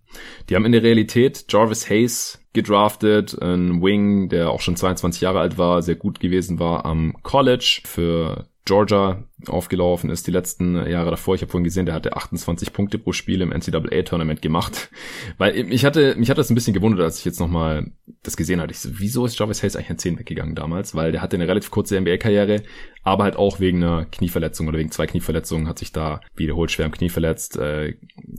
Die 0.50 0.56
haben 0.56 0.66
in 0.66 0.72
der 0.72 0.84
Realität 0.84 1.46
Jarvis 1.50 1.90
Hayes 1.90 2.40
gedraftet, 2.54 3.38
ein 3.42 3.82
Wing, 3.82 4.30
der 4.30 4.50
auch 4.50 4.62
schon 4.62 4.78
22 4.78 5.22
Jahre 5.22 5.40
alt 5.40 5.58
war, 5.58 5.82
sehr 5.82 5.96
gut 5.96 6.20
gewesen 6.20 6.58
war 6.60 6.86
am 6.86 7.16
College 7.22 7.82
für 7.84 8.48
Georgia 8.64 9.24
aufgelaufen 9.50 10.10
ist 10.10 10.28
die 10.28 10.32
letzten 10.32 10.76
Jahre 10.88 11.12
davor. 11.12 11.36
Ich 11.36 11.42
habe 11.42 11.52
vorhin 11.52 11.64
gesehen, 11.64 11.86
der 11.86 11.96
hatte 11.96 12.16
28 12.16 12.74
Punkte 12.74 12.98
pro 12.98 13.12
Spiel 13.12 13.42
im 13.42 13.50
NCAA-Tournament 13.50 14.42
gemacht. 14.42 14.90
Weil 15.38 15.72
ich 15.72 15.86
hatte, 15.86 16.16
mich 16.16 16.30
hat 16.30 16.38
das 16.38 16.50
ein 16.50 16.56
bisschen 16.56 16.74
gewundert, 16.74 17.04
als 17.04 17.20
ich 17.20 17.26
jetzt 17.26 17.40
nochmal 17.40 17.92
das 18.24 18.38
gesehen 18.38 18.60
hatte. 18.62 18.72
Ich 18.72 18.80
so, 18.80 18.90
wieso 18.94 19.26
ist 19.26 19.38
Jarvis 19.38 19.64
Hayes 19.64 19.76
eigentlich 19.76 19.92
an 19.92 19.98
10 19.98 20.20
weggegangen 20.20 20.56
damals? 20.56 20.96
Weil 20.96 21.12
der 21.12 21.22
hatte 21.22 21.36
eine 21.36 21.48
relativ 21.48 21.72
kurze 21.72 22.00
NBA-Karriere, 22.00 22.64
aber 23.04 23.24
halt 23.24 23.36
auch 23.36 23.60
wegen 23.60 23.84
einer 23.84 24.06
Knieverletzung 24.06 24.68
oder 24.68 24.80
wegen 24.80 24.92
zwei 24.92 25.06
Knieverletzungen 25.06 25.68
hat 25.68 25.80
sich 25.80 25.92
da 25.92 26.22
wiederholt 26.36 26.72
schwer 26.72 26.88
am 26.88 26.92
Knie 26.92 27.10
verletzt, 27.10 27.58
äh, 27.58 27.94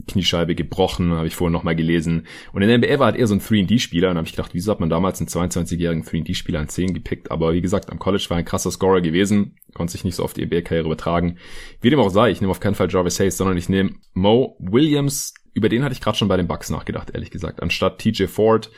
Kniescheibe 0.07 0.55
gebrochen, 0.55 1.13
habe 1.13 1.27
ich 1.27 1.35
vorhin 1.35 1.53
nochmal 1.53 1.75
gelesen. 1.75 2.27
Und 2.51 2.61
in 2.61 2.67
der 2.67 2.77
NBA 2.77 2.99
war 2.99 3.07
halt 3.07 3.15
eher 3.15 3.27
so 3.27 3.33
ein 3.33 3.41
3D-Spieler 3.41 4.09
und 4.11 4.17
habe 4.17 4.27
ich 4.27 4.33
gedacht, 4.33 4.53
wieso 4.53 4.71
hat 4.71 4.79
man 4.79 4.89
damals 4.89 5.19
einen 5.19 5.29
22-jährigen 5.29 6.03
3D-Spieler 6.03 6.59
an 6.59 6.69
10 6.69 6.93
gepickt? 6.93 7.31
Aber 7.31 7.53
wie 7.53 7.61
gesagt, 7.61 7.89
am 7.89 7.99
College 7.99 8.25
war 8.29 8.37
ein 8.37 8.45
krasser 8.45 8.71
Scorer 8.71 9.01
gewesen, 9.01 9.55
konnte 9.73 9.91
sich 9.91 10.03
nicht 10.03 10.15
so 10.15 10.23
auf 10.23 10.33
die 10.33 10.45
NBA-Karriere 10.45 10.89
übertragen. 10.97 11.37
Wie 11.81 11.89
dem 11.89 11.99
auch 11.99 12.09
sei, 12.09 12.31
ich 12.31 12.41
nehme 12.41 12.51
auf 12.51 12.59
keinen 12.59 12.75
Fall 12.75 12.89
Jarvis 12.89 13.19
Hayes, 13.19 13.37
sondern 13.37 13.57
ich 13.57 13.69
nehme 13.69 13.91
Mo 14.13 14.57
Williams. 14.59 15.33
Über 15.53 15.69
den 15.69 15.83
hatte 15.83 15.93
ich 15.93 16.01
gerade 16.01 16.17
schon 16.17 16.27
bei 16.27 16.37
den 16.37 16.47
Bucks 16.47 16.69
nachgedacht, 16.69 17.11
ehrlich 17.13 17.31
gesagt, 17.31 17.61
anstatt 17.61 17.99
TJ 17.99 18.25
Ford. 18.25 18.69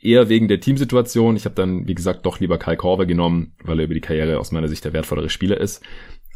Eher 0.00 0.28
wegen 0.28 0.48
der 0.48 0.60
Teamsituation. 0.60 1.36
Ich 1.36 1.44
habe 1.44 1.54
dann, 1.54 1.86
wie 1.86 1.94
gesagt, 1.94 2.26
doch 2.26 2.40
lieber 2.40 2.58
Kyle 2.58 2.76
Korver 2.76 3.06
genommen, 3.06 3.54
weil 3.62 3.78
er 3.78 3.84
über 3.84 3.94
die 3.94 4.00
Karriere 4.00 4.38
aus 4.38 4.52
meiner 4.52 4.68
Sicht 4.68 4.84
der 4.84 4.92
wertvollere 4.92 5.30
Spieler 5.30 5.60
ist. 5.60 5.82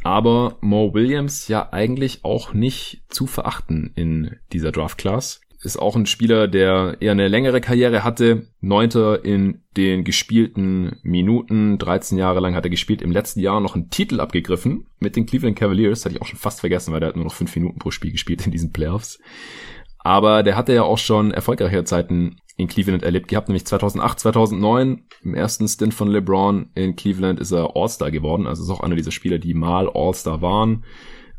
Aber 0.04 0.56
Mo 0.60 0.94
Williams 0.94 1.48
ja 1.48 1.72
eigentlich 1.72 2.24
auch 2.24 2.54
nicht 2.54 3.02
zu 3.08 3.26
verachten 3.26 3.92
in 3.96 4.36
dieser 4.52 4.70
Draft 4.70 4.98
Class 4.98 5.40
ist 5.60 5.76
auch 5.76 5.96
ein 5.96 6.06
Spieler, 6.06 6.46
der 6.46 6.96
eher 7.00 7.12
eine 7.12 7.26
längere 7.26 7.60
Karriere 7.60 8.04
hatte. 8.04 8.46
Neunter 8.60 9.24
in 9.24 9.62
den 9.76 10.04
gespielten 10.04 10.96
Minuten. 11.02 11.78
13 11.78 12.16
Jahre 12.16 12.40
lang 12.40 12.54
hat 12.54 12.64
er 12.64 12.70
gespielt. 12.70 13.02
Im 13.02 13.10
letzten 13.10 13.40
Jahr 13.40 13.60
noch 13.60 13.74
einen 13.74 13.90
Titel 13.90 14.20
abgegriffen 14.20 14.86
mit 15.00 15.16
den 15.16 15.26
Cleveland 15.26 15.58
Cavaliers. 15.58 16.04
Hatte 16.04 16.14
ich 16.14 16.22
auch 16.22 16.26
schon 16.26 16.38
fast 16.38 16.60
vergessen, 16.60 16.92
weil 16.92 17.00
der 17.00 17.08
hat 17.08 17.16
nur 17.16 17.24
noch 17.24 17.34
fünf 17.34 17.54
Minuten 17.56 17.78
pro 17.78 17.90
Spiel 17.90 18.12
gespielt 18.12 18.46
in 18.46 18.52
diesen 18.52 18.72
Playoffs. 18.72 19.18
Aber 19.98 20.44
der 20.44 20.56
hatte 20.56 20.74
ja 20.74 20.84
auch 20.84 20.98
schon 20.98 21.32
erfolgreiche 21.32 21.82
Zeiten 21.82 22.36
in 22.56 22.68
Cleveland 22.68 23.02
erlebt 23.02 23.28
gehabt, 23.28 23.48
nämlich 23.48 23.66
2008, 23.66 24.20
2009. 24.20 25.02
Im 25.22 25.34
ersten 25.34 25.66
Stint 25.66 25.92
von 25.94 26.08
LeBron 26.08 26.70
in 26.76 26.94
Cleveland 26.94 27.40
ist 27.40 27.50
er 27.50 27.76
All-Star 27.76 28.12
geworden. 28.12 28.46
Also 28.46 28.62
ist 28.62 28.70
auch 28.70 28.80
einer 28.80 28.96
dieser 28.96 29.10
Spieler, 29.10 29.38
die 29.38 29.54
mal 29.54 29.90
All-Star 29.92 30.40
waren 30.40 30.84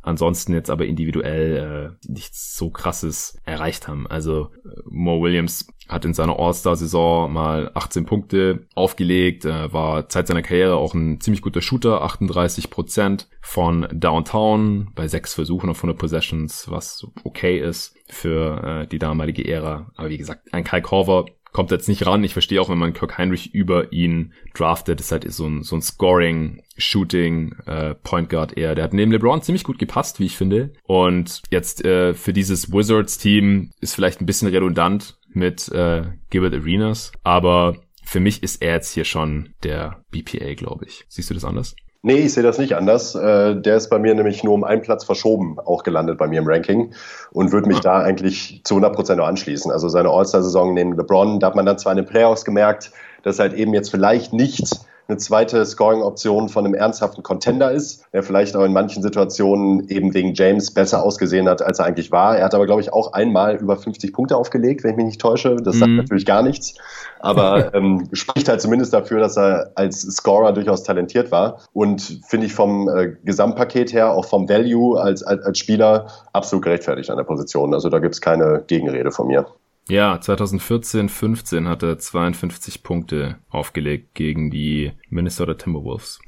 ansonsten 0.10 0.54
jetzt 0.54 0.70
aber 0.70 0.86
individuell 0.86 1.96
äh, 2.04 2.12
nichts 2.12 2.56
so 2.56 2.70
krasses 2.70 3.38
erreicht 3.46 3.88
haben. 3.88 4.08
Also 4.08 4.50
äh, 4.66 4.82
Mo 4.86 5.22
Williams 5.22 5.68
hat 5.88 6.06
in 6.06 6.14
seiner 6.14 6.38
All-Star-Saison 6.38 7.32
mal 7.32 7.72
18 7.74 8.06
Punkte 8.06 8.68
aufgelegt, 8.76 9.46
äh, 9.46 9.72
war 9.74 10.10
Zeit 10.10 10.28
seiner 10.28 10.42
Karriere 10.42 10.76
auch 10.76 10.94
ein 10.94 11.20
ziemlich 11.20 11.42
guter 11.42 11.62
Shooter, 11.62 12.02
38 12.02 12.70
Prozent 12.70 13.28
von 13.42 13.88
Downtown 13.92 14.92
bei 14.96 15.08
sechs 15.08 15.34
Versuchen 15.34 15.70
auf 15.70 15.78
100 15.78 15.98
Possessions, 15.98 16.70
was 16.70 17.08
okay 17.24 17.60
ist 17.60 17.96
für 18.08 18.64
äh, 18.84 18.88
die 18.88 19.00
damalige 19.00 19.48
Ära. 19.48 19.92
Aber 19.96 20.10
wie 20.10 20.18
gesagt, 20.18 20.54
ein 20.54 20.64
Kai 20.64 20.82
Korver 20.82 21.26
kommt 21.52 21.72
jetzt 21.72 21.88
nicht 21.88 22.06
ran. 22.06 22.24
Ich 22.24 22.34
verstehe 22.34 22.62
auch, 22.62 22.70
wenn 22.70 22.78
man 22.78 22.94
Kirk 22.94 23.18
Heinrich 23.18 23.54
über 23.54 23.92
ihn 23.92 24.34
draftet, 24.54 25.00
ist 25.00 25.12
halt 25.12 25.32
so 25.32 25.48
ein, 25.48 25.64
so 25.64 25.76
ein 25.76 25.82
Scoring, 25.82 26.62
Shooting, 26.78 27.56
äh, 27.66 27.96
Point 27.96 28.30
Guard 28.30 28.58
eher. 28.58 28.76
Der 28.76 28.84
hat 28.84 28.94
neben 28.94 29.12
LeBron 29.12 29.42
ziemlich 29.42 29.64
gut 29.64 29.80
gepasst, 29.80 30.20
wie 30.20 30.26
ich 30.26 30.38
finde. 30.38 30.74
Und 30.84 31.42
jetzt 31.50 31.84
äh, 31.86 32.14
für 32.14 32.34
dieses 32.34 32.72
Wizards-Team 32.72 33.72
ist 33.82 33.96
vielleicht 33.96 34.22
ein 34.22 34.26
bisschen 34.26 34.50
redundant 34.50 35.18
mit 35.32 35.70
äh, 35.70 36.04
Gilbert 36.30 36.54
Arenas, 36.54 37.12
aber 37.24 37.76
für 38.04 38.20
mich 38.20 38.42
ist 38.42 38.62
er 38.64 38.74
jetzt 38.74 38.94
hier 38.94 39.06
schon 39.06 39.54
der 39.64 40.04
BPA, 40.10 40.56
glaube 40.56 40.86
ich. 40.86 41.06
Siehst 41.10 41.30
du 41.30 41.36
das 41.36 41.46
anders? 41.46 41.76
Nee, 42.02 42.20
ich 42.20 42.34
sehe 42.34 42.44
das 42.44 42.58
nicht 42.58 42.76
anders. 42.76 43.14
Äh, 43.14 43.56
der 43.56 43.76
ist 43.76 43.90
bei 43.90 44.00
mir 44.00 44.16
nämlich 44.16 44.44
nur 44.44 44.54
um 44.54 44.64
einen 44.64 44.82
Platz 44.82 45.04
verschoben, 45.04 45.60
auch 45.60 45.84
gelandet 45.84 46.18
bei 46.18 46.28
mir 46.28 46.40
im 46.40 46.48
Ranking 46.48 46.94
und 47.32 47.52
würde 47.52 47.68
mich 47.68 47.80
ah. 47.80 47.82
da 47.82 48.00
eigentlich 48.00 48.62
zu 48.64 48.76
100 48.76 48.96
Prozent 48.96 49.20
anschließen. 49.20 49.70
Also 49.70 49.90
seine 49.90 50.10
All-Star-Saison 50.10 50.74
neben 50.74 50.96
LeBron, 50.96 51.42
da 51.42 51.48
hat 51.48 51.56
man 51.56 51.66
dann 51.66 51.78
zwar 51.78 51.92
in 51.92 51.98
den 51.98 52.06
Playoffs 52.06 52.46
gemerkt, 52.46 52.92
dass 53.24 53.40
halt 53.40 53.54
eben 53.54 53.74
jetzt 53.74 53.92
vielleicht 53.92 54.32
nicht 54.32 54.80
eine 55.10 55.18
zweite 55.18 55.66
Scoring-Option 55.66 56.50
von 56.50 56.66
einem 56.66 56.76
ernsthaften 56.76 57.24
Contender 57.24 57.72
ist, 57.72 58.06
der 58.14 58.24
vielleicht 58.24 58.56
auch 58.56 58.64
in 58.64 58.74
manchen 58.74 59.02
Situationen 59.02 59.90
eben 59.90 60.14
wegen 60.14 60.34
James 60.36 60.72
besser 60.72 61.04
ausgesehen 61.04 61.50
hat, 61.50 61.62
als 61.62 61.80
er 61.80 61.86
eigentlich 61.86 62.12
war. 62.12 62.38
Er 62.38 62.46
hat 62.46 62.54
aber, 62.54 62.68
glaube 62.68 62.82
ich, 62.82 62.94
auch 62.94 63.14
einmal 63.14 63.56
über 63.56 63.76
50 63.76 64.14
Punkte 64.14 64.38
aufgelegt, 64.38 64.84
wenn 64.84 64.92
ich 64.92 64.98
mich 64.98 65.06
nicht 65.06 65.22
täusche. 65.22 65.56
Das 65.58 65.78
sagt 65.78 65.90
mhm. 65.90 65.98
natürlich 65.98 66.26
gar 66.26 66.44
nichts, 66.44 66.76
aber 67.20 67.74
ähm, 67.74 68.08
spricht 68.14 68.48
halt 68.48 68.62
zumindest 68.62 68.94
dafür, 68.94 69.20
dass 69.20 69.38
er 69.38 69.72
als 69.76 70.02
Scorer 70.02 70.54
durchaus 70.54 70.84
talentiert 70.84 71.32
war 71.32 71.60
und 71.74 72.22
finde 72.28 72.46
ich 72.46 72.54
vom 72.54 72.88
äh, 72.88 73.16
Gesamtpaket 73.24 73.92
her, 73.94 74.12
auch 74.12 74.26
vom 74.26 74.48
Value 74.48 75.02
als, 75.02 75.24
als, 75.24 75.44
als 75.44 75.58
Spieler 75.58 76.08
absolut 76.34 76.64
gerechtfertigt 76.64 77.10
an 77.10 77.18
der 77.18 77.24
Position. 77.24 77.74
Also 77.74 77.90
da 77.90 78.00
gibt 78.00 78.14
es 78.14 78.22
keine 78.22 78.64
Gegenrede 78.68 79.12
von 79.12 79.28
mir. 79.28 79.48
Ja, 79.90 80.22
2014, 80.22 81.10
15 81.10 81.68
hat 81.68 81.82
er 81.82 81.98
52 81.98 82.84
Punkte 82.84 83.38
aufgelegt 83.50 84.14
gegen 84.14 84.52
die 84.52 84.92
Minnesota 85.10 85.56
Timberwolves. 85.56 86.20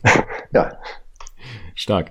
ja. 0.52 0.72
Stark. 1.76 2.10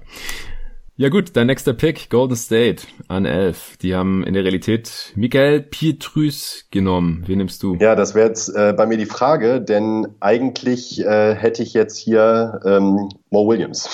Ja 0.96 1.10
gut, 1.10 1.36
dein 1.36 1.48
nächster 1.48 1.74
Pick, 1.74 2.10
Golden 2.10 2.38
State 2.38 2.84
an 3.10 3.26
11. 3.26 3.78
Die 3.82 3.96
haben 3.96 4.24
in 4.24 4.34
der 4.34 4.44
Realität 4.44 5.12
Michael 5.16 5.62
Pietrus 5.62 6.68
genommen. 6.72 7.24
Wen 7.26 7.40
nimmst 7.40 7.64
du? 7.64 7.76
Ja, 7.82 7.96
das 7.96 8.16
wäre 8.16 8.28
jetzt 8.28 8.48
äh, 8.56 8.74
bei 8.78 8.86
mir 8.86 8.98
die 8.98 9.06
Frage, 9.06 9.60
denn 9.60 10.08
eigentlich 10.22 11.04
äh, 11.04 11.36
hätte 11.36 11.64
ich 11.64 11.74
jetzt 11.74 11.98
hier 11.98 12.62
ähm, 12.64 13.10
Mo 13.30 13.48
Williams. 13.48 13.90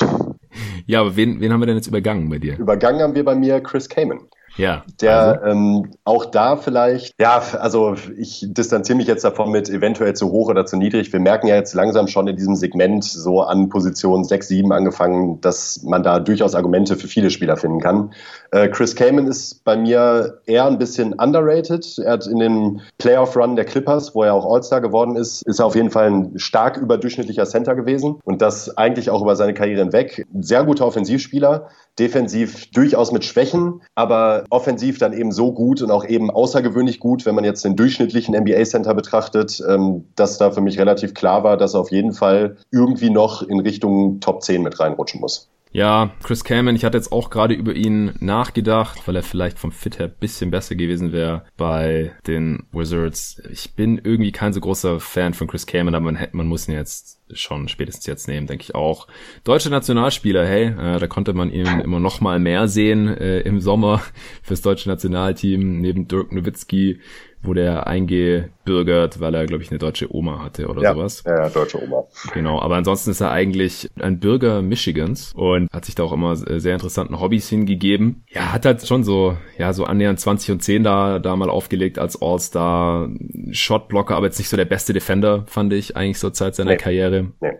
Ja, 0.86 1.02
aber 1.02 1.16
wen, 1.16 1.40
wen 1.40 1.54
haben 1.54 1.62
wir 1.62 1.68
denn 1.68 1.78
jetzt 1.78 1.88
übergangen 1.88 2.30
bei 2.30 2.38
dir? 2.40 2.58
Übergangen 2.60 3.02
haben 3.02 3.16
wir 3.16 3.24
bei 3.24 3.36
mir 3.36 3.62
Chris 3.62 3.88
Kamen. 3.88 4.28
Ja. 4.58 4.84
Der 5.02 5.42
also. 5.42 5.46
ähm, 5.46 5.92
auch 6.04 6.26
da 6.26 6.58
vielleicht, 6.58 7.14
ja, 7.20 7.42
also 7.60 7.96
ich 8.18 8.46
distanziere 8.50 8.98
mich 8.98 9.08
jetzt 9.08 9.24
davon 9.24 9.52
mit 9.52 9.70
eventuell 9.70 10.16
zu 10.16 10.32
hoch 10.32 10.50
oder 10.50 10.66
zu 10.66 10.78
niedrig. 10.78 11.12
Wir 11.14 11.20
merken 11.20 11.48
ja 11.48 11.56
jetzt 11.56 11.74
langsam 11.74 12.08
schon 12.08 12.28
in 12.28 12.36
diesem 12.36 12.56
Segment 12.56 13.04
so 13.04 13.42
an 13.42 13.70
Position 13.70 14.24
6, 14.24 14.48
7 14.48 14.72
angefangen, 14.72 15.40
dass 15.42 15.82
man 15.84 16.04
da 16.04 16.20
durchaus 16.20 16.56
Argumente 16.56 16.96
für 16.96 17.08
viele 17.08 17.30
Spieler 17.30 17.58
finden 17.58 17.80
kann. 17.80 18.14
Äh, 18.52 18.70
Chris 18.70 18.96
Kamen 18.96 19.28
ist 19.28 19.64
bei 19.64 19.78
mir 19.78 20.42
eher 20.46 20.66
ein 20.66 20.78
bisschen 20.78 21.14
underrated. 21.14 21.98
Er 22.00 22.14
hat 22.14 22.28
in 22.28 22.40
dem 22.40 22.82
Playoff-Run 22.98 23.56
der 23.56 23.66
Clippers, 23.66 24.16
wo 24.16 24.24
er 24.24 24.34
auch 24.34 24.52
All-Star 24.52 24.82
geworden 24.82 25.16
ist, 25.16 25.42
ist 25.44 25.60
er 25.60 25.66
auf 25.66 25.76
jeden 25.76 25.92
Fall 25.92 26.08
ein 26.08 26.40
stark 26.40 26.78
überdurchschnittlicher 26.78 27.46
Center 27.46 27.76
gewesen 27.76 28.20
und 28.24 28.42
das 28.42 28.76
eigentlich 28.78 29.10
auch 29.10 29.22
über 29.22 29.36
seine 29.36 29.54
Karriere 29.54 29.82
hinweg. 29.82 30.26
Ein 30.34 30.44
sehr 30.44 30.64
guter 30.64 30.86
Offensivspieler, 30.86 31.70
defensiv 31.98 32.72
durchaus 32.72 33.12
mit 33.12 33.26
Schwächen, 33.26 33.82
aber 33.96 34.44
offensiv 34.50 34.98
dann 34.98 35.14
eben 35.14 35.32
so 35.32 35.52
gut 35.52 35.82
und 35.82 35.92
auch 35.92 36.06
eben 36.06 36.30
außergewöhnlich 36.32 37.00
gut, 37.00 37.26
wenn 37.26 37.36
man 37.36 37.44
jetzt 37.44 37.64
den 37.64 37.76
durchschnittlichen 37.76 38.36
NBA-Center 38.36 38.94
betrachtet, 38.94 39.62
ähm, 39.68 40.06
dass 40.16 40.38
da 40.38 40.52
für 40.52 40.62
mich 40.62 40.80
relativ 40.80 41.14
klar 41.14 41.44
war, 41.44 41.58
dass 41.58 41.74
er 41.74 41.82
auf 41.82 41.92
jeden 41.92 42.14
Fall 42.14 42.58
irgendwie 42.72 43.10
noch 43.10 43.42
in 43.42 43.60
Richtung 43.60 44.20
Top 44.20 44.44
10 44.44 44.64
mit 44.64 44.80
reinrutschen 44.80 45.22
muss. 45.22 45.50
Ja, 45.72 46.16
Chris 46.24 46.44
Kamen, 46.44 46.76
ich 46.76 46.84
hatte 46.84 46.98
jetzt 46.98 47.12
auch 47.12 47.30
gerade 47.30 47.54
über 47.54 47.74
ihn 47.76 48.14
nachgedacht, 48.20 49.08
weil 49.08 49.16
er 49.16 49.22
vielleicht 49.22 49.60
vom 49.60 49.72
Fit 49.72 50.00
her 50.00 50.08
bisschen 50.08 50.50
besser 50.50 50.74
gewesen 50.74 51.12
wäre 51.12 51.46
bei 51.58 52.12
den 52.26 52.64
Wizards. 52.72 53.40
Ich 53.52 53.76
bin 53.76 54.02
irgendwie 54.04 54.32
kein 54.32 54.52
so 54.52 54.62
großer 54.62 55.00
Fan 55.00 55.36
von 55.36 55.48
Chris 55.48 55.68
Kamen, 55.68 55.94
aber 55.94 56.12
man, 56.12 56.28
man 56.32 56.48
muss 56.48 56.68
ihn 56.68 56.74
jetzt 56.74 57.20
schon 57.32 57.68
spätestens 57.68 58.08
jetzt 58.08 58.28
nehmen, 58.28 58.48
denke 58.48 58.64
ich 58.64 58.74
auch. 58.74 59.08
Deutsche 59.44 59.70
Nationalspieler, 59.70 60.44
hey, 60.44 60.70
äh, 60.70 61.00
da 61.00 61.06
konnte 61.06 61.34
man 61.34 61.52
ihn 61.52 61.68
immer 61.82 62.00
noch 62.00 62.20
mal 62.20 62.40
mehr 62.40 62.68
sehen 62.68 63.08
äh, 63.08 63.42
im 63.42 63.62
Sommer 63.62 64.02
fürs 64.42 64.62
deutsche 64.62 64.90
Nationalteam, 64.90 65.82
neben 65.82 66.08
Dirk 66.08 66.32
Nowitzki 66.32 67.00
wurde 67.42 67.62
er 67.62 67.88
eingebürgert, 67.88 69.20
weil 69.20 69.34
er, 69.34 69.46
glaube 69.46 69.64
ich, 69.64 69.70
eine 69.70 69.80
deutsche 69.80 70.14
Oma 70.14 70.44
hatte 70.44 70.68
oder 70.68 70.82
ja, 70.82 70.94
sowas. 70.94 71.24
Ja, 71.26 71.50
deutsche 71.50 71.82
Oma. 71.82 72.04
Genau, 72.34 72.60
aber 72.62 72.76
ansonsten 72.76 73.12
ist 73.12 73.22
er 73.22 73.32
eigentlich 73.32 73.90
ein 74.00 74.20
Bürger 74.20 74.62
Michigans 74.62 75.34
und 75.34 75.72
hat 75.72 75.86
sich 75.86 75.96
da 75.96 76.04
auch 76.04 76.12
immer 76.12 76.36
sehr 76.36 76.74
interessanten 76.74 77.20
Hobbys 77.20 77.48
hingegeben. 77.50 78.24
Ja, 78.30 78.52
hat 78.52 78.66
halt 78.66 78.86
schon 78.86 79.04
so, 79.04 79.38
ja, 79.58 79.74
so 79.74 79.86
annähernd 79.86 80.20
20 80.20 80.52
und 80.52 80.64
10 80.64 80.84
da, 80.84 81.20
da 81.20 81.36
mal 81.36 81.50
aufgelegt 81.50 82.00
als 82.00 82.22
All-Star. 82.22 83.10
Shotblocker, 83.52 84.16
aber 84.16 84.28
jetzt 84.28 84.38
nicht 84.38 84.50
so 84.50 84.58
der 84.58 84.66
beste 84.66 84.94
Defender, 84.94 85.44
fand 85.48 85.74
ich 85.74 85.96
eigentlich 85.96 86.20
zur 86.20 86.34
Zeit 86.34 86.56
seiner 86.56 86.72
nee. 86.72 86.78
Karriere. 86.78 87.32
Nee 87.40 87.58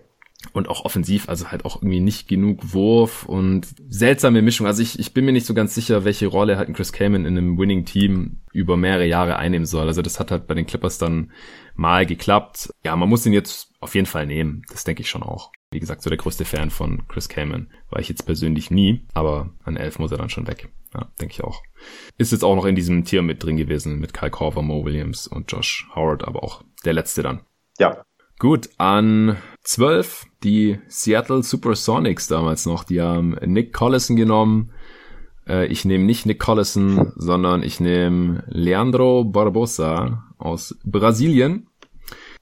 und 0.54 0.70
auch 0.70 0.86
offensiv, 0.86 1.28
also 1.30 1.52
halt 1.52 1.66
auch 1.66 1.78
irgendwie 1.78 2.00
nicht 2.00 2.28
genug 2.28 2.74
Wurf 2.74 3.26
und 3.26 3.68
seltsame 3.90 4.42
Mischung. 4.42 4.68
Also 4.68 4.82
ich, 4.82 4.98
ich 4.98 5.14
bin 5.14 5.26
mir 5.26 5.34
nicht 5.34 5.46
so 5.46 5.54
ganz 5.54 5.76
sicher, 5.76 6.06
welche 6.06 6.28
Rolle 6.28 6.58
halt 6.58 6.70
ein 6.70 6.74
Chris 6.74 6.94
Kamen 6.94 7.26
in 7.26 7.38
einem 7.38 7.58
Winning-Team 7.58 8.38
über 8.54 8.78
mehrere 8.78 9.06
Jahre 9.06 9.36
einnehmen 9.36 9.66
soll. 9.66 9.88
Also 9.88 10.02
das 10.02 10.20
hat 10.20 10.32
halt 10.32 10.48
bei 10.48 10.56
den 10.56 10.66
Clippers 10.66 10.98
dann 10.98 11.32
mal 11.76 12.06
geklappt. 12.06 12.74
Ja, 12.84 12.96
man 12.96 13.10
muss 13.10 13.26
ihn 13.26 13.34
jetzt 13.34 13.72
auf 13.80 13.96
jeden 13.96 14.08
Fall 14.08 14.26
nehmen. 14.26 14.64
Das 14.72 14.86
denke 14.86 15.02
ich 15.02 15.10
schon 15.10 15.24
auch. 15.24 15.52
Wie 15.72 15.80
gesagt, 15.80 16.02
so 16.02 16.10
der 16.10 16.18
größte 16.18 16.46
Fan 16.46 16.72
von 16.72 17.08
Chris 17.08 17.30
Kamen 17.30 17.72
war 17.90 18.00
ich 18.00 18.10
jetzt 18.10 18.26
persönlich 18.26 18.72
nie, 18.72 19.06
aber 19.14 19.50
an 19.64 19.78
elf 19.78 20.00
muss 20.00 20.12
er 20.12 20.18
dann 20.18 20.30
schon 20.30 20.48
weg. 20.48 20.70
Ja, 20.94 21.12
denke 21.22 21.34
ich 21.34 21.44
auch. 21.44 21.62
Ist 22.18 22.32
jetzt 22.32 22.44
auch 22.44 22.56
noch 22.56 22.66
in 22.66 22.76
diesem 22.76 23.04
Tier 23.04 23.22
mit 23.22 23.44
drin 23.44 23.58
gewesen 23.58 24.00
mit 24.00 24.14
Kyle 24.14 24.32
Korver, 24.32 24.64
Mo 24.64 24.84
Williams 24.84 25.28
und 25.28 25.52
Josh 25.52 25.88
Howard, 25.94 26.28
aber 26.28 26.44
auch 26.44 26.64
der 26.86 26.94
letzte 26.94 27.22
dann. 27.22 27.42
Ja, 27.78 28.04
Gut, 28.40 28.70
an 28.78 29.36
12 29.70 30.26
die 30.44 30.80
Seattle 30.88 31.44
Supersonics 31.44 32.28
damals 32.28 32.66
noch. 32.66 32.84
Die 32.84 33.02
haben 33.02 33.38
Nick 33.46 33.72
Collison 33.72 34.16
genommen. 34.16 34.72
Äh, 35.48 35.68
ich 35.68 35.86
nehme 35.86 36.06
nicht 36.06 36.26
Nick 36.26 36.40
Collison, 36.40 37.14
sondern 37.16 37.62
ich 37.62 37.80
nehme 37.80 38.44
Leandro 38.48 39.26
Barbosa 39.26 40.24
aus 40.40 40.76
Brasilien. 40.84 41.68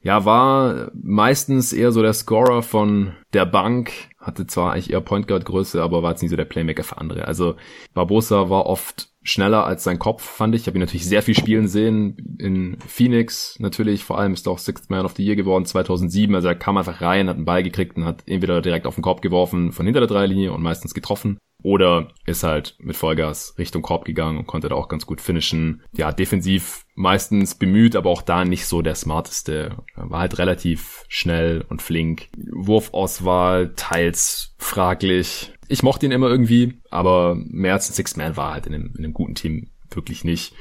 Ja, 0.01 0.23
war 0.23 0.89
meistens 0.93 1.73
eher 1.73 1.91
so 1.91 2.01
der 2.01 2.13
Scorer 2.13 2.63
von 2.63 3.11
der 3.33 3.45
Bank, 3.45 3.91
hatte 4.21 4.47
zwar 4.47 4.71
eigentlich 4.71 4.93
eher 4.93 5.01
Point 5.01 5.27
Guard 5.27 5.43
Größe, 5.43 5.83
aber 5.83 6.01
war 6.03 6.11
jetzt 6.11 6.21
nicht 6.21 6.31
so 6.31 6.37
der 6.37 6.45
Playmaker 6.45 6.85
für 6.85 6.97
andere. 6.97 7.27
Also 7.27 7.57
Barbosa 7.93 8.49
war 8.49 8.67
oft 8.67 9.09
schneller 9.27 9.65
als 9.65 9.83
sein 9.83 9.99
Kopf, 9.99 10.23
fand 10.23 10.55
ich. 10.55 10.61
Ich 10.61 10.67
habe 10.67 10.77
ihn 10.77 10.81
natürlich 10.81 11.05
sehr 11.05 11.21
viel 11.21 11.35
spielen 11.35 11.67
sehen. 11.67 12.37
In 12.39 12.77
Phoenix 12.87 13.59
natürlich, 13.59 14.03
vor 14.03 14.17
allem 14.17 14.33
ist 14.33 14.47
er 14.47 14.53
auch 14.53 14.59
Sixth 14.59 14.89
Man 14.89 15.05
of 15.05 15.15
the 15.15 15.23
Year 15.23 15.35
geworden 15.35 15.65
2007. 15.65 16.33
Also 16.33 16.47
er 16.47 16.55
kam 16.55 16.77
einfach 16.77 17.01
rein, 17.01 17.27
hat 17.27 17.35
einen 17.35 17.45
Ball 17.45 17.61
gekriegt 17.61 17.97
und 17.97 18.05
hat 18.05 18.23
entweder 18.25 18.61
direkt 18.61 18.87
auf 18.87 18.95
den 18.95 19.03
Korb 19.03 19.21
geworfen 19.21 19.71
von 19.73 19.85
hinter 19.85 19.99
der 19.99 20.07
Dreilinie 20.07 20.53
und 20.53 20.63
meistens 20.63 20.93
getroffen. 20.93 21.37
Oder 21.61 22.09
ist 22.25 22.43
halt 22.43 22.75
mit 22.79 22.95
Vollgas 22.95 23.55
Richtung 23.57 23.81
Korb 23.81 24.05
gegangen 24.05 24.37
und 24.37 24.47
konnte 24.47 24.69
da 24.69 24.75
auch 24.75 24.87
ganz 24.87 25.05
gut 25.05 25.19
finishen. 25.19 25.81
Ja, 25.91 26.11
defensiv 26.11 26.83
meistens 26.97 27.55
bemüht, 27.55 27.95
aber 27.95 28.09
auch 28.09 28.21
da 28.21 28.43
nicht 28.43 28.65
so 28.65 28.81
der 28.81 28.95
smarteste. 28.95 29.77
War 29.95 30.19
halt 30.19 30.37
relativ 30.37 31.05
schnell 31.07 31.63
und 31.69 31.81
flink. 31.81 32.27
Wurfauswahl 32.35 33.73
teils 33.75 34.55
fraglich 34.57 35.53
ich 35.67 35.83
mochte 35.83 36.05
ihn 36.05 36.11
immer 36.11 36.29
irgendwie, 36.29 36.79
aber 36.89 37.35
mehr 37.35 37.73
als 37.73 37.89
ein 37.89 37.93
Six-Man 37.93 38.37
war 38.37 38.53
halt 38.53 38.67
in 38.67 38.73
einem, 38.73 38.93
in 38.97 39.03
einem 39.03 39.13
guten 39.13 39.35
Team 39.35 39.69
wirklich 39.91 40.23
nicht. 40.23 40.53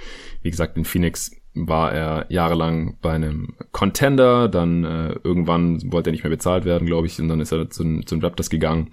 Wie 0.42 0.50
gesagt, 0.50 0.76
in 0.76 0.84
Phoenix 0.84 1.30
war 1.56 1.92
er 1.92 2.26
jahrelang 2.28 2.98
bei 3.00 3.12
einem 3.12 3.54
Contender, 3.72 4.48
dann 4.48 4.84
äh, 4.84 5.14
irgendwann 5.24 5.80
wollte 5.90 6.10
er 6.10 6.12
nicht 6.12 6.22
mehr 6.22 6.30
bezahlt 6.30 6.64
werden, 6.64 6.86
glaube 6.86 7.06
ich, 7.06 7.18
und 7.20 7.28
dann 7.28 7.40
ist 7.40 7.52
er 7.52 7.70
zu, 7.70 7.82
zu 8.00 8.14
den 8.14 8.22
Raptors 8.22 8.50
gegangen 8.50 8.90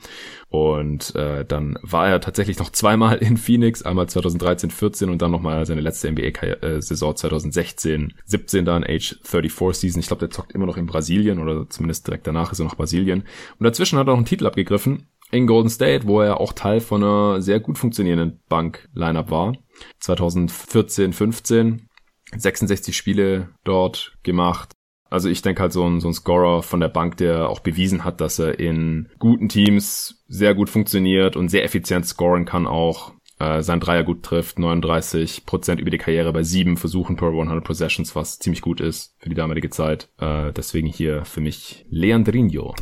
und 0.50 1.14
äh, 1.16 1.44
dann 1.46 1.78
war 1.82 2.08
er 2.08 2.22
tatsächlich 2.22 2.60
noch 2.60 2.72
zweimal 2.72 3.18
in 3.18 3.38
Phoenix, 3.38 3.84
einmal 3.84 4.08
2013, 4.08 4.72
14 4.72 5.10
und 5.10 5.22
dann 5.22 5.32
nochmal 5.32 5.66
seine 5.66 5.82
letzte 5.82 6.12
NBA-Saison 6.12 7.16
2016, 7.16 8.14
17 8.26 8.66
dann 8.66 8.84
Age 8.84 9.20
34 9.24 9.82
Season. 9.82 10.00
Ich 10.00 10.08
glaube, 10.08 10.22
der 10.22 10.30
zockt 10.30 10.54
immer 10.54 10.66
noch 10.66 10.78
in 10.78 10.86
Brasilien 10.86 11.40
oder 11.40 11.70
zumindest 11.70 12.08
direkt 12.08 12.28
danach 12.28 12.52
ist 12.52 12.60
er 12.60 12.66
nach 12.66 12.78
Brasilien 12.78 13.24
und 13.60 13.64
dazwischen 13.64 14.00
hat 14.00 14.08
er 14.08 14.12
noch 14.12 14.18
einen 14.18 14.26
Titel 14.26 14.48
abgegriffen 14.48 15.08
in 15.34 15.48
Golden 15.48 15.70
State, 15.70 16.08
wo 16.08 16.22
er 16.22 16.40
auch 16.40 16.54
Teil 16.54 16.80
von 16.80 17.04
einer 17.04 17.42
sehr 17.42 17.60
gut 17.60 17.78
funktionierenden 17.78 18.40
Bank-Lineup 18.50 19.32
war. 19.32 19.54
2014, 20.00 21.12
15, 21.12 21.90
66 22.38 22.96
Spiele 22.96 23.50
dort 23.64 24.18
gemacht. 24.24 24.72
Also 25.10 25.30
ich 25.30 25.44
denke 25.44 25.62
halt 25.62 25.74
so 25.74 25.88
ein, 25.88 26.00
so 26.00 26.08
ein 26.08 26.14
Scorer 26.14 26.64
von 26.64 26.80
der 26.80 26.88
Bank, 26.88 27.18
der 27.18 27.48
auch 27.48 27.60
bewiesen 27.60 28.04
hat, 28.04 28.20
dass 28.20 28.40
er 28.40 28.60
in 28.60 29.10
guten 29.20 29.48
Teams 29.48 30.24
sehr 30.28 30.56
gut 30.56 30.72
funktioniert 30.72 31.36
und 31.36 31.50
sehr 31.50 31.64
effizient 31.64 32.08
scoren 32.08 32.46
kann 32.46 32.66
auch. 32.66 33.14
Äh, 33.40 33.62
sein 33.62 33.80
Dreier 33.80 34.04
gut 34.04 34.24
trifft, 34.24 34.58
39 34.58 35.46
Prozent 35.46 35.80
über 35.80 35.92
die 35.92 35.98
Karriere 35.98 36.34
bei 36.34 36.44
sieben 36.44 36.78
Versuchen 36.78 37.16
per 37.16 37.28
100 37.28 37.64
Possessions, 37.64 38.16
was 38.16 38.40
ziemlich 38.40 38.62
gut 38.62 38.82
ist 38.82 39.16
für 39.20 39.30
die 39.30 39.36
damalige 39.36 39.70
Zeit. 39.70 40.10
Äh, 40.18 40.52
deswegen 40.54 40.88
hier 40.88 41.26
für 41.26 41.42
mich 41.42 41.86
Leandrinho. 41.90 42.74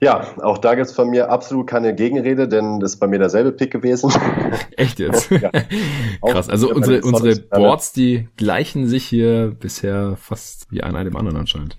Ja, 0.00 0.26
auch 0.42 0.58
da 0.58 0.74
gibt 0.74 0.88
es 0.88 0.92
von 0.92 1.08
mir 1.10 1.30
absolut 1.30 1.66
keine 1.66 1.94
Gegenrede, 1.94 2.48
denn 2.48 2.80
das 2.80 2.94
ist 2.94 3.00
bei 3.00 3.06
mir 3.06 3.18
derselbe 3.18 3.52
Pick 3.52 3.70
gewesen. 3.70 4.12
Echt 4.76 4.98
jetzt? 4.98 5.30
ja. 5.30 5.50
Krass, 6.22 6.48
also 6.48 6.70
unsere, 6.72 7.00
unsere 7.02 7.36
Boards, 7.36 7.92
die 7.92 8.28
gleichen 8.36 8.86
sich 8.86 9.04
hier 9.06 9.54
bisher 9.58 10.16
fast 10.16 10.70
wie 10.70 10.82
an 10.82 10.96
einem 10.96 11.16
anderen 11.16 11.38
anscheinend. 11.38 11.76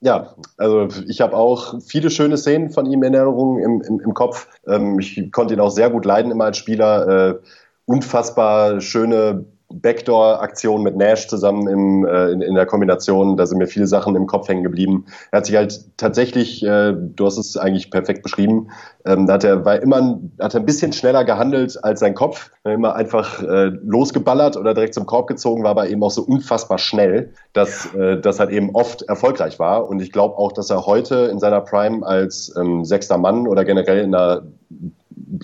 Ja, 0.00 0.34
also 0.56 0.88
ich 1.06 1.20
habe 1.20 1.36
auch 1.36 1.74
viele 1.86 2.10
schöne 2.10 2.38
Szenen 2.38 2.70
von 2.70 2.86
ihm 2.86 3.02
in 3.02 3.12
Erinnerung 3.12 3.58
im, 3.58 3.82
im, 3.82 4.00
im 4.00 4.14
Kopf. 4.14 4.48
Ähm, 4.66 4.98
ich 4.98 5.30
konnte 5.30 5.52
ihn 5.52 5.60
auch 5.60 5.70
sehr 5.70 5.90
gut 5.90 6.06
leiden 6.06 6.32
immer 6.32 6.46
als 6.46 6.56
Spieler. 6.56 7.08
Äh, 7.08 7.38
unfassbar 7.84 8.80
schöne 8.80 9.44
Backdoor-Aktion 9.72 10.82
mit 10.82 10.96
Nash 10.96 11.28
zusammen 11.28 11.68
im, 11.68 12.06
äh, 12.06 12.32
in, 12.32 12.42
in, 12.42 12.54
der 12.54 12.66
Kombination. 12.66 13.36
Da 13.36 13.46
sind 13.46 13.58
mir 13.58 13.66
viele 13.66 13.86
Sachen 13.86 14.16
im 14.16 14.26
Kopf 14.26 14.48
hängen 14.48 14.62
geblieben. 14.62 15.06
Er 15.30 15.38
hat 15.38 15.46
sich 15.46 15.56
halt 15.56 15.96
tatsächlich, 15.96 16.64
äh, 16.64 16.92
du 16.92 17.26
hast 17.26 17.38
es 17.38 17.56
eigentlich 17.56 17.90
perfekt 17.90 18.22
beschrieben, 18.22 18.68
ähm, 19.06 19.26
da 19.26 19.34
hat 19.34 19.44
er, 19.44 19.64
war 19.64 19.80
immer 19.80 20.20
hat 20.40 20.54
er 20.54 20.60
ein 20.60 20.66
bisschen 20.66 20.92
schneller 20.92 21.24
gehandelt 21.24 21.82
als 21.84 22.00
sein 22.00 22.14
Kopf. 22.14 22.50
Immer 22.64 22.94
einfach 22.94 23.42
äh, 23.42 23.70
losgeballert 23.82 24.56
oder 24.56 24.74
direkt 24.74 24.94
zum 24.94 25.06
Korb 25.06 25.28
gezogen, 25.28 25.62
war 25.62 25.70
aber 25.70 25.88
eben 25.88 26.02
auch 26.02 26.10
so 26.10 26.22
unfassbar 26.22 26.78
schnell, 26.78 27.32
dass 27.52 27.94
äh, 27.94 28.20
das 28.20 28.40
halt 28.40 28.50
eben 28.50 28.74
oft 28.74 29.02
erfolgreich 29.02 29.58
war. 29.58 29.88
Und 29.88 30.02
ich 30.02 30.12
glaube 30.12 30.36
auch, 30.36 30.52
dass 30.52 30.68
er 30.68 30.84
heute 30.86 31.30
in 31.32 31.38
seiner 31.38 31.60
Prime 31.60 32.06
als 32.06 32.54
ähm, 32.56 32.84
sechster 32.84 33.18
Mann 33.18 33.46
oder 33.46 33.64
generell 33.64 34.00
in 34.00 34.14
einer 34.14 34.42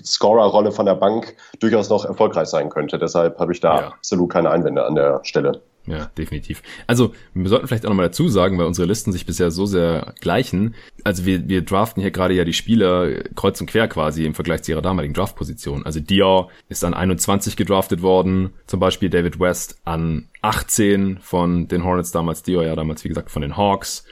Scorer-Rolle 0.03 0.71
von 0.71 0.85
der 0.85 0.95
Bank 0.95 1.35
durchaus 1.59 1.89
noch 1.89 2.05
erfolgreich 2.05 2.47
sein 2.47 2.69
könnte. 2.69 2.97
Deshalb 2.97 3.39
habe 3.39 3.53
ich 3.53 3.59
da 3.59 3.79
ja. 3.79 3.87
absolut 3.89 4.31
keine 4.31 4.51
Einwände 4.51 4.85
an 4.85 4.95
der 4.95 5.19
Stelle. 5.23 5.61
Ja, 5.87 6.11
definitiv. 6.17 6.61
Also, 6.85 7.13
wir 7.33 7.49
sollten 7.49 7.67
vielleicht 7.67 7.85
auch 7.85 7.89
nochmal 7.89 8.07
dazu 8.07 8.27
sagen, 8.27 8.57
weil 8.57 8.65
unsere 8.65 8.87
Listen 8.87 9.13
sich 9.13 9.25
bisher 9.25 9.51
so 9.51 9.65
sehr 9.65 10.13
gleichen. 10.19 10.75
Also, 11.05 11.25
wir, 11.25 11.47
wir 11.47 11.61
draften 11.61 12.01
hier 12.01 12.11
gerade 12.11 12.33
ja 12.33 12.43
die 12.43 12.53
Spieler 12.53 13.23
kreuz 13.35 13.61
und 13.61 13.67
quer 13.67 13.87
quasi 13.87 14.25
im 14.25 14.35
Vergleich 14.35 14.63
zu 14.63 14.71
ihrer 14.71 14.81
damaligen 14.81 15.13
Draftposition. 15.13 15.85
Also, 15.85 16.01
Dior 16.01 16.49
ist 16.67 16.83
an 16.83 16.93
21 16.93 17.55
gedraftet 17.55 18.01
worden. 18.01 18.53
Zum 18.65 18.81
Beispiel 18.81 19.09
David 19.09 19.39
West 19.39 19.79
an 19.85 20.27
18 20.41 21.19
von 21.21 21.69
den 21.69 21.85
Hornets 21.85 22.11
damals. 22.11 22.43
Dior 22.43 22.65
ja 22.65 22.75
damals, 22.75 23.05
wie 23.05 23.09
gesagt, 23.09 23.31
von 23.31 23.41
den 23.41 23.55
Hawks. 23.55 24.03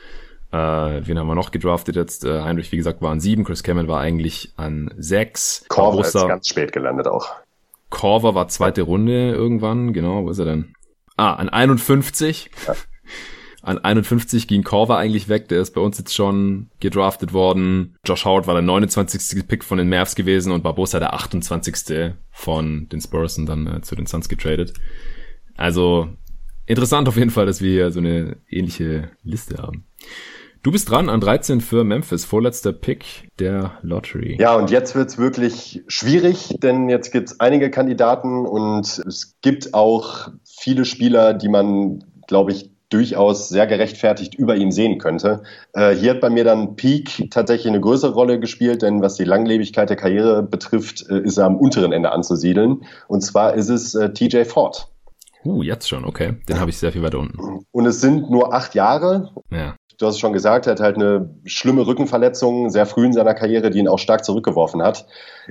Äh, 0.55 1.05
wen 1.05 1.19
haben 1.19 1.27
wir 1.27 1.35
noch 1.35 1.51
gedraftet 1.51 1.97
jetzt? 1.97 2.23
Äh, 2.23 2.41
Heinrich, 2.41 2.71
wie 2.71 2.77
gesagt, 2.77 3.01
war 3.01 3.11
an 3.11 3.19
sieben. 3.19 3.43
Chris 3.43 3.61
Cameron 3.61 3.89
war 3.89 3.99
eigentlich 3.99 4.53
an 4.55 4.89
sechs. 4.97 5.65
Korver 5.67 5.99
ist 5.99 6.13
ganz 6.13 6.47
spät 6.47 6.71
gelandet 6.71 7.07
auch. 7.07 7.27
Corver 7.89 8.35
war 8.35 8.47
zweite 8.47 8.83
Runde 8.83 9.33
irgendwann, 9.33 9.91
genau, 9.91 10.23
wo 10.23 10.29
ist 10.29 10.39
er 10.39 10.45
denn? 10.45 10.73
Ah, 11.17 11.33
an 11.33 11.49
51. 11.49 12.49
Ja. 12.67 12.75
An 13.61 13.79
51 13.79 14.47
ging 14.47 14.61
Corver 14.61 14.97
eigentlich 14.97 15.27
weg, 15.27 15.47
der 15.47 15.59
ist 15.59 15.73
bei 15.73 15.81
uns 15.81 15.97
jetzt 15.97 16.13
schon 16.13 16.69
gedraftet 16.79 17.33
worden. 17.33 17.97
Josh 18.05 18.23
Howard 18.23 18.45
war 18.45 18.53
der 18.53 18.61
29. 18.61 19.47
Pick 19.47 19.63
von 19.63 19.79
den 19.79 19.89
Mavs 19.89 20.13
gewesen 20.13 20.51
und 20.51 20.61
Barbosa 20.61 20.99
der 20.99 21.15
28. 21.15 22.13
von 22.29 22.87
den 22.89 23.01
Spurs 23.01 23.39
und 23.39 23.47
dann 23.47 23.65
äh, 23.65 23.81
zu 23.81 23.95
den 23.95 24.05
Suns 24.05 24.29
getradet. 24.29 24.73
Also 25.57 26.09
interessant 26.67 27.07
auf 27.07 27.17
jeden 27.17 27.31
Fall, 27.31 27.47
dass 27.47 27.59
wir 27.59 27.71
hier 27.71 27.89
so 27.89 27.99
eine 27.99 28.37
ähnliche 28.51 29.09
Liste 29.23 29.57
haben. 29.57 29.87
Du 30.65 30.71
bist 30.71 30.89
dran 30.89 31.09
an 31.09 31.21
13 31.21 31.61
für 31.61 31.83
Memphis, 31.83 32.25
vorletzter 32.25 32.73
Pick 32.73 33.29
der 33.37 33.73
Lottery. 33.83 34.37
Ja, 34.39 34.55
und 34.55 34.71
jetzt 34.71 34.95
wird's 34.95 35.19
wirklich 35.19 35.83
schwierig, 35.87 36.55
denn 36.57 36.89
jetzt 36.89 37.11
gibt's 37.11 37.39
einige 37.39 37.69
Kandidaten 37.69 38.47
und 38.47 38.97
es 39.05 39.35
gibt 39.41 39.75
auch 39.75 40.29
viele 40.43 40.85
Spieler, 40.85 41.35
die 41.35 41.49
man, 41.49 42.03
glaube 42.25 42.51
ich, 42.51 42.71
durchaus 42.89 43.47
sehr 43.47 43.67
gerechtfertigt 43.67 44.33
über 44.33 44.55
ihn 44.55 44.71
sehen 44.71 44.97
könnte. 44.97 45.43
Äh, 45.73 45.91
hier 45.91 46.15
hat 46.15 46.21
bei 46.21 46.31
mir 46.31 46.43
dann 46.43 46.75
Peak 46.75 47.29
tatsächlich 47.29 47.67
eine 47.67 47.79
größere 47.79 48.15
Rolle 48.15 48.39
gespielt, 48.39 48.81
denn 48.81 49.03
was 49.03 49.13
die 49.13 49.23
Langlebigkeit 49.23 49.91
der 49.91 49.97
Karriere 49.97 50.41
betrifft, 50.41 51.07
äh, 51.11 51.19
ist 51.19 51.37
er 51.37 51.45
am 51.45 51.57
unteren 51.57 51.91
Ende 51.91 52.11
anzusiedeln. 52.11 52.85
Und 53.07 53.21
zwar 53.21 53.53
ist 53.53 53.69
es 53.69 53.93
äh, 53.93 54.11
TJ 54.13 54.45
Ford. 54.45 54.87
Uh, 55.43 55.61
jetzt 55.61 55.87
schon, 55.87 56.05
okay. 56.05 56.37
Den 56.49 56.59
habe 56.59 56.71
ich 56.71 56.77
sehr 56.79 56.91
viel 56.91 57.03
weiter 57.03 57.19
unten. 57.19 57.37
Und 57.71 57.85
es 57.85 58.01
sind 58.01 58.31
nur 58.31 58.51
acht 58.51 58.73
Jahre. 58.73 59.29
Ja 59.51 59.75
du 59.97 60.05
hast 60.05 60.15
es 60.15 60.19
schon 60.19 60.33
gesagt, 60.33 60.67
er 60.67 60.71
hat 60.71 60.79
halt 60.79 60.95
eine 60.95 61.29
schlimme 61.45 61.85
Rückenverletzung 61.85 62.69
sehr 62.69 62.85
früh 62.85 63.05
in 63.05 63.13
seiner 63.13 63.33
Karriere, 63.33 63.69
die 63.69 63.79
ihn 63.79 63.87
auch 63.87 63.99
stark 63.99 64.25
zurückgeworfen 64.25 64.81
hat. 64.81 65.05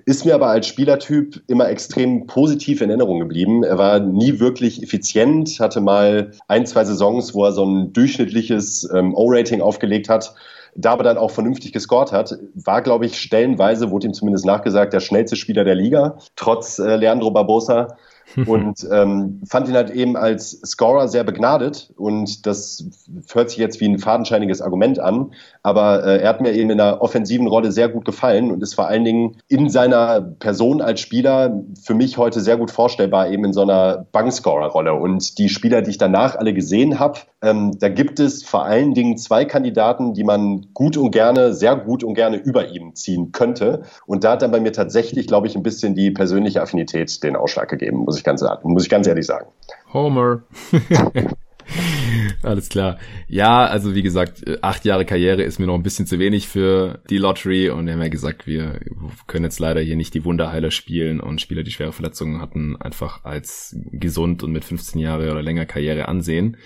Ist 0.07 0.25
mir 0.25 0.35
aber 0.35 0.49
als 0.49 0.67
Spielertyp 0.67 1.43
immer 1.47 1.69
extrem 1.69 2.27
positiv 2.27 2.81
in 2.81 2.91
Erinnerung 2.91 3.21
geblieben. 3.21 3.65
Er 3.65 3.79
war 3.79 4.01
nie 4.01 4.41
wirklich 4.41 4.83
effizient, 4.83 5.59
hatte 5.61 5.81
mal 5.81 6.33
ein, 6.49 6.67
zwei 6.67 6.85
Saisons, 6.85 7.35
wo 7.35 7.45
er 7.45 7.53
so 7.53 7.65
ein 7.65 7.93
durchschnittliches 7.93 8.89
ähm, 8.95 9.15
O-Rating 9.15 9.61
aufgelegt 9.61 10.09
hat 10.09 10.35
da 10.77 10.93
aber 10.93 11.05
dann 11.05 11.19
auch 11.19 11.31
vernünftig 11.31 11.73
gescored 11.73 12.13
hat, 12.13 12.37
war, 12.55 12.83
glaube 12.83 13.07
ich, 13.07 13.21
stellenweise, 13.21 13.91
wurde 13.91 14.09
ihm 14.09 14.15
zumindest 14.15 14.45
nachgesagt, 14.45 14.93
der 14.93 15.01
schnellste 15.01 15.37
Spieler 15.37 15.65
der 15.65 15.75
Liga, 15.75 16.19
trotz 16.37 16.79
äh, 16.79 16.97
Leandro 16.97 17.31
Barbosa. 17.31 17.97
und 18.47 18.87
ähm, 18.91 19.41
fand 19.47 19.69
ihn 19.69 19.75
halt 19.75 19.91
eben 19.91 20.17
als 20.17 20.61
Scorer 20.65 21.09
sehr 21.09 21.25
begnadet. 21.25 21.93
Und 21.97 22.47
das 22.47 22.85
hört 23.33 23.51
sich 23.51 23.59
jetzt 23.59 23.81
wie 23.81 23.89
ein 23.89 23.99
fadenscheiniges 23.99 24.61
Argument 24.61 24.99
an, 24.99 25.33
aber 25.65 26.05
äh, 26.05 26.19
er 26.21 26.29
hat 26.29 26.43
mir 26.43 26.53
eben 26.53 26.69
in 26.69 26.77
der 26.77 27.01
offensiven 27.01 27.49
Rolle 27.49 27.73
sehr 27.73 27.89
gut 27.89 28.05
gefallen 28.05 28.53
und 28.53 28.63
ist 28.63 28.75
vor 28.75 28.87
allen 28.87 29.03
Dingen 29.03 29.39
in 29.49 29.71
seiner 29.71 30.21
Person 30.21 30.83
als 30.83 31.01
Spieler 31.01 31.63
für 31.83 31.95
mich 31.95 32.19
heute 32.19 32.41
sehr 32.41 32.59
gut 32.59 32.71
vorstellbar 32.71 33.31
eben 33.31 33.47
in 33.47 33.55
so 33.55 33.63
einer 33.63 34.07
Bankscorer-Rolle 34.13 34.93
und 34.93 35.39
die 35.39 35.49
Spieler, 35.49 35.81
die 35.81 35.91
ich 35.91 35.99
danach 35.99 36.37
alle 36.37 36.53
gesehen 36.53 37.01
habe, 37.01 37.21
ähm, 37.41 37.79
da 37.79 37.89
gibt 37.89 38.21
es 38.21 38.45
vor 38.45 38.65
allen 38.67 38.93
Dingen 38.93 39.17
zwei 39.17 39.47
Kandidaten, 39.47 40.13
die 40.13 40.23
man 40.23 40.67
gut 40.75 40.99
und 40.99 41.13
gerne, 41.13 41.55
sehr 41.55 41.77
gut 41.77 42.05
und 42.05 42.13
gerne 42.13 42.37
über 42.37 42.69
ihm 42.69 42.95
ziehen 42.95 43.33
könnte 43.33 43.85
und 44.05 44.23
da 44.23 44.33
hat 44.33 44.43
dann 44.43 44.51
bei 44.51 44.61
mir 44.61 44.73
tatsächlich, 44.73 45.27
glaube 45.27 45.47
ich, 45.47 45.57
ein 45.57 45.63
bisschen 45.63 45.95
die 45.95 46.11
persönliche 46.11 46.61
Affinität 46.61 47.23
den 47.23 47.37
Ausschlag 47.37 47.71
gegeben, 47.71 48.05
muss 48.05 48.19
ich 48.19 48.25
ganz, 48.25 48.45
muss 48.65 48.83
ich 48.83 48.91
ganz 48.91 49.07
ehrlich 49.07 49.25
sagen. 49.25 49.47
Homer. 49.95 50.43
Alles 52.43 52.69
klar. 52.69 52.99
Ja, 53.29 53.65
also 53.65 53.95
wie 53.95 54.03
gesagt, 54.03 54.45
acht 54.63 54.85
Jahre 54.85 55.05
Karriere 55.05 55.43
ist 55.43 55.59
mir 55.59 55.67
noch 55.67 55.75
ein 55.75 55.83
bisschen 55.83 56.07
zu 56.07 56.19
wenig 56.19 56.49
für 56.49 57.01
die 57.11 57.19
Lottery 57.19 57.71
und 57.71 57.87
wir 57.87 57.95
haben 57.95 58.03
ja 58.03 58.09
gesagt, 58.09 58.47
wir 58.47 58.81
können 59.27 59.45
jetzt 59.45 59.61
leider 59.61 59.81
hier 59.81 59.97
nicht 59.97 60.15
die 60.15 60.25
Wunderheiler 60.25 60.71
spielen 60.71 61.21
und 61.21 61.41
Spieler, 61.41 61.63
die 61.63 61.71
schwere 61.71 61.93
Verletzungen 61.93 62.41
hatten, 62.41 62.77
einfach 62.77 63.25
als 63.25 63.77
gesund 63.93 64.43
und 64.43 64.53
mit 64.53 64.65
15 64.65 65.01
Jahre 65.01 65.31
oder 65.31 65.43
länger 65.43 65.67
Karriere 65.67 66.09
ansehen. 66.09 66.57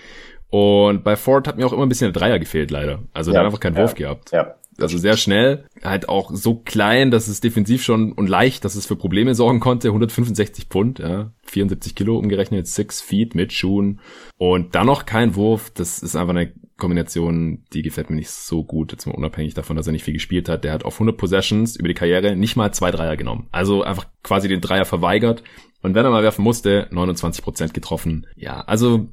Und 0.49 1.03
bei 1.03 1.15
Ford 1.15 1.47
hat 1.47 1.57
mir 1.57 1.65
auch 1.65 1.73
immer 1.73 1.83
ein 1.83 1.89
bisschen 1.89 2.11
der 2.11 2.19
Dreier 2.19 2.39
gefehlt, 2.39 2.71
leider. 2.71 3.03
Also 3.13 3.31
ja, 3.31 3.33
der 3.35 3.41
hat 3.41 3.45
einfach 3.47 3.59
keinen 3.59 3.77
Wurf 3.77 3.93
gehabt. 3.93 4.31
Ja. 4.31 4.55
Also 4.81 4.97
sehr 4.97 5.17
schnell, 5.17 5.65
halt 5.83 6.09
auch 6.09 6.31
so 6.33 6.55
klein, 6.55 7.11
dass 7.11 7.27
es 7.27 7.41
defensiv 7.41 7.83
schon 7.83 8.13
und 8.13 8.27
leicht, 8.27 8.65
dass 8.65 8.75
es 8.75 8.85
für 8.85 8.95
Probleme 8.95 9.35
sorgen 9.35 9.59
konnte. 9.59 9.89
165 9.89 10.65
Pfund, 10.65 10.99
ja, 10.99 11.31
74 11.43 11.95
Kilo 11.95 12.17
umgerechnet, 12.17 12.67
6 12.67 13.01
Feet 13.01 13.35
mit 13.35 13.53
Schuhen 13.53 13.99
und 14.37 14.75
dann 14.75 14.87
noch 14.87 15.05
kein 15.05 15.35
Wurf. 15.35 15.71
Das 15.73 15.99
ist 15.99 16.15
einfach 16.15 16.35
eine 16.35 16.53
Kombination, 16.77 17.65
die 17.73 17.83
gefällt 17.83 18.09
mir 18.09 18.15
nicht 18.15 18.31
so 18.31 18.63
gut, 18.63 18.91
jetzt 18.91 19.05
mal 19.05 19.15
unabhängig 19.15 19.53
davon, 19.53 19.75
dass 19.75 19.85
er 19.85 19.91
nicht 19.91 20.05
viel 20.05 20.13
gespielt 20.13 20.49
hat. 20.49 20.63
Der 20.63 20.73
hat 20.73 20.85
auf 20.85 20.95
100 20.95 21.17
Possessions 21.17 21.75
über 21.75 21.87
die 21.87 21.93
Karriere 21.93 22.35
nicht 22.35 22.55
mal 22.55 22.73
zwei 22.73 22.89
Dreier 22.89 23.17
genommen. 23.17 23.47
Also 23.51 23.83
einfach 23.83 24.07
quasi 24.23 24.47
den 24.47 24.61
Dreier 24.61 24.85
verweigert. 24.85 25.43
Und 25.81 25.93
wenn 25.93 26.05
er 26.05 26.11
mal 26.11 26.23
werfen 26.23 26.43
musste, 26.43 26.87
29 26.91 27.43
Prozent 27.43 27.73
getroffen. 27.73 28.25
Ja, 28.35 28.61
also 28.61 29.09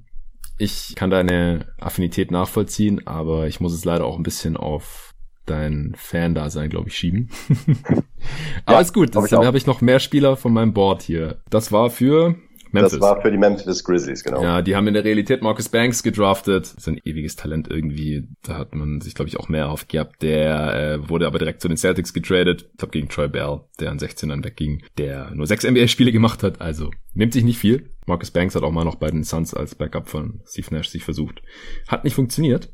ich 0.59 0.95
kann 0.95 1.11
deine 1.11 1.67
Affinität 1.79 2.31
nachvollziehen, 2.31 3.07
aber 3.07 3.47
ich 3.47 3.61
muss 3.61 3.75
es 3.75 3.85
leider 3.85 4.05
auch 4.05 4.17
ein 4.17 4.23
bisschen 4.23 4.57
auf 4.57 5.15
dein 5.47 5.95
Fan-Dasein, 5.97 6.71
glaube 6.71 6.89
ich, 6.89 6.97
schieben. 6.97 7.31
aber 8.67 8.77
ja, 8.77 8.81
ist 8.81 8.93
gut, 8.93 9.15
dann 9.15 9.47
habe 9.47 9.57
ich 9.57 9.67
noch 9.67 9.81
mehr 9.81 10.01
Spieler 10.01 10.37
von 10.37 10.53
meinem 10.53 10.73
Board 10.73 11.03
hier. 11.03 11.41
Das 11.51 11.73
war 11.73 11.91
für 11.91 12.37
Memphis. 12.73 12.93
Das 12.93 13.01
war 13.01 13.23
für 13.23 13.31
die 13.31 13.39
Memphis 13.39 13.85
Grizzlies, 13.85 14.23
genau. 14.23 14.43
Ja, 14.43 14.63
die 14.63 14.77
haben 14.77 14.87
in 14.87 14.95
der 14.95 15.05
Realität 15.05 15.43
Marcus 15.43 15.69
Banks 15.69 16.03
gedraftet. 16.03 16.65
Das 16.65 16.75
ist 16.75 16.89
ein 16.89 17.01
ewiges 17.05 17.37
Talent 17.37 17.69
irgendwie. 17.69 18.29
Da 18.43 18.59
hat 18.59 18.75
man 18.75 19.01
sich, 19.01 19.15
glaube 19.15 19.29
ich, 19.29 19.39
auch 19.39 19.49
mehr 19.49 19.65
erhofft 19.65 19.89
gehabt. 19.89 20.23
Der 20.23 20.75
äh, 20.75 21.09
wurde 21.09 21.27
aber 21.27 21.39
direkt 21.39 21.61
zu 21.61 21.69
den 21.69 21.77
Celtics 21.77 22.13
getradet. 22.13 22.69
Ich 22.73 22.79
glaube 22.79 22.93
gegen 22.93 23.09
Troy 23.09 23.29
Bell, 23.29 23.61
der 23.81 23.91
an 23.91 23.99
16 23.99 24.29
dann 24.29 24.45
wegging, 24.45 24.83
der 24.99 25.31
nur 25.35 25.47
sechs 25.47 25.65
NBA-Spiele 25.65 26.13
gemacht 26.13 26.43
hat. 26.43 26.61
Also 26.61 26.91
nimmt 27.15 27.33
sich 27.33 27.45
nicht 27.45 27.59
viel. 27.59 27.91
Marcus 28.07 28.31
Banks 28.31 28.55
hat 28.55 28.63
auch 28.63 28.73
mal 28.73 28.85
noch 28.85 28.97
bei 28.97 29.11
den 29.11 29.25
Suns 29.25 29.55
als 29.55 29.75
Backup 29.75 30.09
von 30.09 30.41
Steve 30.47 30.75
Nash 30.75 30.89
sich 30.89 31.03
versucht. 31.03 31.43
Hat 31.89 32.05
nicht 32.05 32.15
funktioniert. 32.15 32.71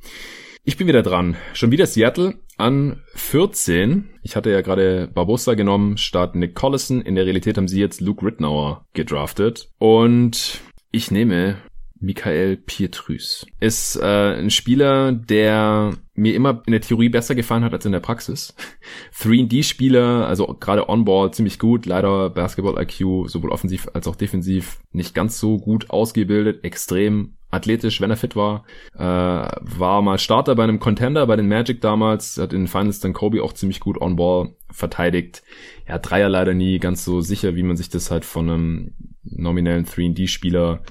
Ich 0.64 0.76
bin 0.76 0.86
wieder 0.86 1.02
dran. 1.02 1.36
Schon 1.54 1.72
wieder 1.72 1.86
Seattle 1.86 2.34
an 2.56 3.02
14. 3.14 4.08
Ich 4.22 4.36
hatte 4.36 4.52
ja 4.52 4.60
gerade 4.60 5.08
Barbosa 5.12 5.54
genommen 5.54 5.96
statt 5.96 6.36
Nick 6.36 6.54
Collison. 6.54 7.02
In 7.02 7.16
der 7.16 7.24
Realität 7.24 7.56
haben 7.56 7.66
sie 7.66 7.80
jetzt 7.80 8.00
Luke 8.00 8.24
Rittenauer 8.24 8.86
gedraftet. 8.92 9.70
Und 9.78 10.60
ich 10.92 11.10
nehme 11.10 11.56
Michael 12.02 12.56
Pietrus. 12.56 13.46
Ist 13.60 13.96
äh, 13.96 14.34
ein 14.34 14.50
Spieler, 14.50 15.12
der 15.12 15.92
mir 16.14 16.34
immer 16.34 16.62
in 16.66 16.72
der 16.72 16.80
Theorie 16.80 17.08
besser 17.08 17.34
gefallen 17.34 17.64
hat 17.64 17.72
als 17.72 17.86
in 17.86 17.92
der 17.92 18.00
Praxis. 18.00 18.54
3D-Spieler, 19.16 20.26
also 20.26 20.46
gerade 20.58 20.88
On-Ball 20.88 21.32
ziemlich 21.32 21.60
gut, 21.60 21.86
leider 21.86 22.28
Basketball-IQ 22.30 23.28
sowohl 23.28 23.50
offensiv 23.50 23.88
als 23.94 24.08
auch 24.08 24.16
defensiv 24.16 24.80
nicht 24.90 25.14
ganz 25.14 25.38
so 25.38 25.58
gut 25.58 25.90
ausgebildet, 25.90 26.64
extrem 26.64 27.34
athletisch, 27.52 28.00
wenn 28.00 28.10
er 28.10 28.16
fit 28.16 28.34
war. 28.34 28.64
Äh, 28.94 29.00
war 29.00 30.02
mal 30.02 30.18
Starter 30.18 30.56
bei 30.56 30.64
einem 30.64 30.80
Contender, 30.80 31.26
bei 31.26 31.36
den 31.36 31.48
Magic 31.48 31.80
damals, 31.80 32.36
hat 32.36 32.52
in 32.52 32.62
den 32.62 32.68
Finals 32.68 32.98
dann 32.98 33.12
Kobe 33.12 33.44
auch 33.44 33.52
ziemlich 33.52 33.78
gut 33.78 34.00
on-ball 34.00 34.56
verteidigt. 34.70 35.44
Ja, 35.86 35.98
Dreier 35.98 36.28
leider 36.28 36.54
nie 36.54 36.80
ganz 36.80 37.04
so 37.04 37.20
sicher, 37.20 37.54
wie 37.54 37.62
man 37.62 37.76
sich 37.76 37.90
das 37.90 38.10
halt 38.10 38.24
von 38.24 38.50
einem 38.50 38.94
nominellen 39.22 39.84
3D-Spieler 39.84 40.82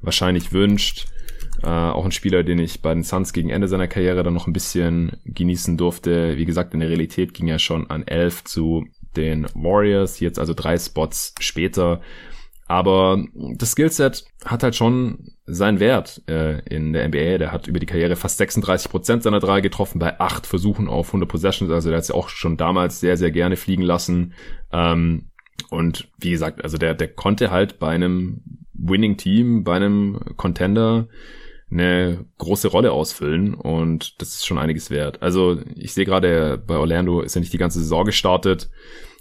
wahrscheinlich 0.00 0.52
wünscht. 0.52 1.06
Äh, 1.62 1.68
auch 1.68 2.04
ein 2.04 2.12
Spieler, 2.12 2.42
den 2.42 2.58
ich 2.58 2.82
bei 2.82 2.92
den 2.92 3.02
Suns 3.02 3.32
gegen 3.32 3.50
Ende 3.50 3.68
seiner 3.68 3.88
Karriere 3.88 4.22
dann 4.22 4.34
noch 4.34 4.46
ein 4.46 4.52
bisschen 4.52 5.12
genießen 5.24 5.76
durfte. 5.76 6.36
Wie 6.36 6.44
gesagt, 6.44 6.74
in 6.74 6.80
der 6.80 6.88
Realität 6.90 7.34
ging 7.34 7.48
er 7.48 7.58
schon 7.58 7.90
an 7.90 8.06
11 8.06 8.44
zu 8.44 8.86
den 9.16 9.46
Warriors, 9.54 10.20
jetzt 10.20 10.38
also 10.38 10.52
drei 10.54 10.78
Spots 10.78 11.34
später. 11.40 12.00
Aber 12.68 13.24
das 13.54 13.72
Skillset 13.72 14.24
hat 14.44 14.64
halt 14.64 14.74
schon 14.74 15.30
sein 15.46 15.78
Wert 15.78 16.22
äh, 16.28 16.60
in 16.68 16.92
der 16.92 17.06
NBA. 17.08 17.38
Der 17.38 17.52
hat 17.52 17.68
über 17.68 17.78
die 17.78 17.86
Karriere 17.86 18.16
fast 18.16 18.38
36 18.38 18.90
Prozent 18.90 19.22
seiner 19.22 19.38
Dreier 19.38 19.60
getroffen 19.60 20.00
bei 20.00 20.18
acht 20.18 20.46
Versuchen 20.46 20.88
auf 20.88 21.08
100 21.08 21.28
Possessions. 21.28 21.70
Also 21.70 21.90
der 21.90 21.98
hat 21.98 22.04
sie 22.04 22.14
auch 22.14 22.28
schon 22.28 22.56
damals 22.56 22.98
sehr, 22.98 23.16
sehr 23.16 23.30
gerne 23.30 23.56
fliegen 23.56 23.82
lassen. 23.82 24.34
Ähm, 24.72 25.30
und 25.70 26.08
wie 26.18 26.30
gesagt, 26.30 26.62
also 26.62 26.76
der, 26.76 26.94
der 26.94 27.08
konnte 27.08 27.50
halt 27.50 27.78
bei 27.78 27.90
einem 27.90 28.42
Winning 28.78 29.16
Team, 29.16 29.64
bei 29.64 29.76
einem 29.76 30.20
Contender 30.36 31.08
eine 31.70 32.24
große 32.38 32.68
Rolle 32.68 32.92
ausfüllen 32.92 33.54
und 33.54 34.20
das 34.20 34.34
ist 34.34 34.46
schon 34.46 34.58
einiges 34.58 34.90
wert. 34.90 35.22
Also 35.22 35.60
ich 35.74 35.94
sehe 35.94 36.04
gerade 36.04 36.62
bei 36.64 36.76
Orlando 36.76 37.20
ist 37.20 37.36
er 37.36 37.40
nicht 37.40 37.52
die 37.52 37.58
ganze 37.58 37.80
Saison 37.80 38.04
gestartet, 38.04 38.70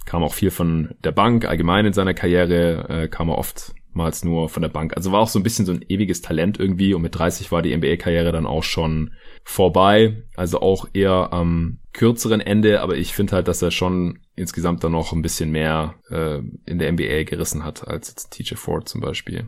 kam 0.06 0.24
auch 0.24 0.34
viel 0.34 0.52
von 0.52 0.94
der 1.04 1.12
Bank, 1.12 1.46
allgemein 1.46 1.88
in 1.88 1.94
seiner 1.94 2.14
Karriere 2.14 2.88
äh, 2.90 3.08
kam 3.08 3.30
er 3.30 3.38
oft 3.40 3.74
oftmals 3.96 4.26
nur 4.26 4.50
von 4.50 4.62
der 4.62 4.70
Bank. 4.70 4.96
Also 4.96 5.12
war 5.14 5.22
auch 5.22 5.30
so 5.30 5.40
ein 5.40 5.44
bisschen 5.44 5.66
so 5.66 5.72
ein 5.72 5.86
ewiges 5.88 6.22
Talent 6.22 6.60
irgendwie 6.60 6.94
und 6.94 7.02
mit 7.02 7.18
30 7.18 7.52
war 7.52 7.62
die 7.62 7.76
NBA-Karriere 7.76 8.34
dann 8.34 8.46
auch 8.46 8.64
schon 8.64 9.14
vorbei. 9.46 10.24
Also 10.36 10.60
auch 10.60 10.88
eher 10.94 11.32
am 11.32 11.80
kürzeren 11.96 12.42
Ende, 12.42 12.82
aber 12.82 12.98
ich 12.98 13.14
finde 13.14 13.34
halt, 13.34 13.48
dass 13.48 13.62
er 13.62 13.72
schon 13.72 14.20
insgesamt 14.36 14.84
dann 14.84 14.92
noch 14.92 15.14
ein 15.14 15.22
bisschen 15.22 15.50
mehr 15.50 15.96
äh, 16.10 16.40
in 16.66 16.78
der 16.78 16.92
NBA 16.92 17.24
gerissen 17.24 17.64
hat 17.64 17.88
als 17.88 18.10
jetzt 18.10 18.32
TJ 18.32 18.56
Ford 18.56 18.88
zum 18.88 19.02
Beispiel. 19.02 19.46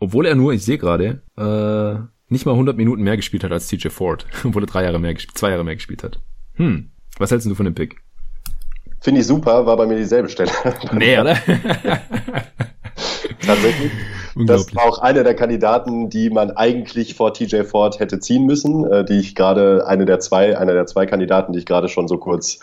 Obwohl 0.00 0.26
er 0.26 0.34
nur, 0.34 0.52
ich 0.52 0.64
sehe 0.64 0.78
gerade, 0.78 1.22
äh, 1.36 1.96
nicht 2.32 2.46
mal 2.46 2.52
100 2.52 2.76
Minuten 2.76 3.02
mehr 3.02 3.16
gespielt 3.16 3.44
hat 3.44 3.52
als 3.52 3.68
TJ 3.68 3.88
Ford, 3.88 4.26
obwohl 4.44 4.64
er 4.64 4.66
drei 4.66 4.82
Jahre 4.82 4.98
mehr, 4.98 5.14
zwei 5.34 5.50
Jahre 5.50 5.64
mehr 5.64 5.76
gespielt 5.76 6.02
hat. 6.02 6.20
Hm, 6.54 6.90
was 7.18 7.30
hältst 7.30 7.46
du 7.46 7.54
von 7.54 7.66
dem 7.66 7.74
Pick? 7.74 7.96
Finde 9.00 9.20
ich 9.20 9.26
super, 9.26 9.66
war 9.66 9.76
bei 9.76 9.86
mir 9.86 9.98
dieselbe 9.98 10.30
Stelle. 10.30 10.50
Nee, 10.94 11.18
oder? 11.18 11.36
Tatsächlich. 13.40 13.92
Das 14.36 14.74
war 14.74 14.84
auch 14.84 14.98
einer 14.98 15.22
der 15.22 15.34
Kandidaten, 15.34 16.10
die 16.10 16.30
man 16.30 16.50
eigentlich 16.50 17.14
vor 17.14 17.32
TJ 17.32 17.62
Ford 17.62 18.00
hätte 18.00 18.18
ziehen 18.18 18.46
müssen, 18.46 18.84
äh, 18.90 19.04
die 19.04 19.18
ich 19.18 19.34
gerade, 19.34 19.86
eine 19.86 20.04
der 20.04 20.20
zwei, 20.20 20.58
einer 20.58 20.72
der 20.72 20.86
zwei 20.86 21.06
Kandidaten, 21.06 21.52
die 21.52 21.60
ich 21.60 21.66
gerade 21.66 21.88
schon 21.88 22.08
so 22.08 22.18
kurz 22.18 22.58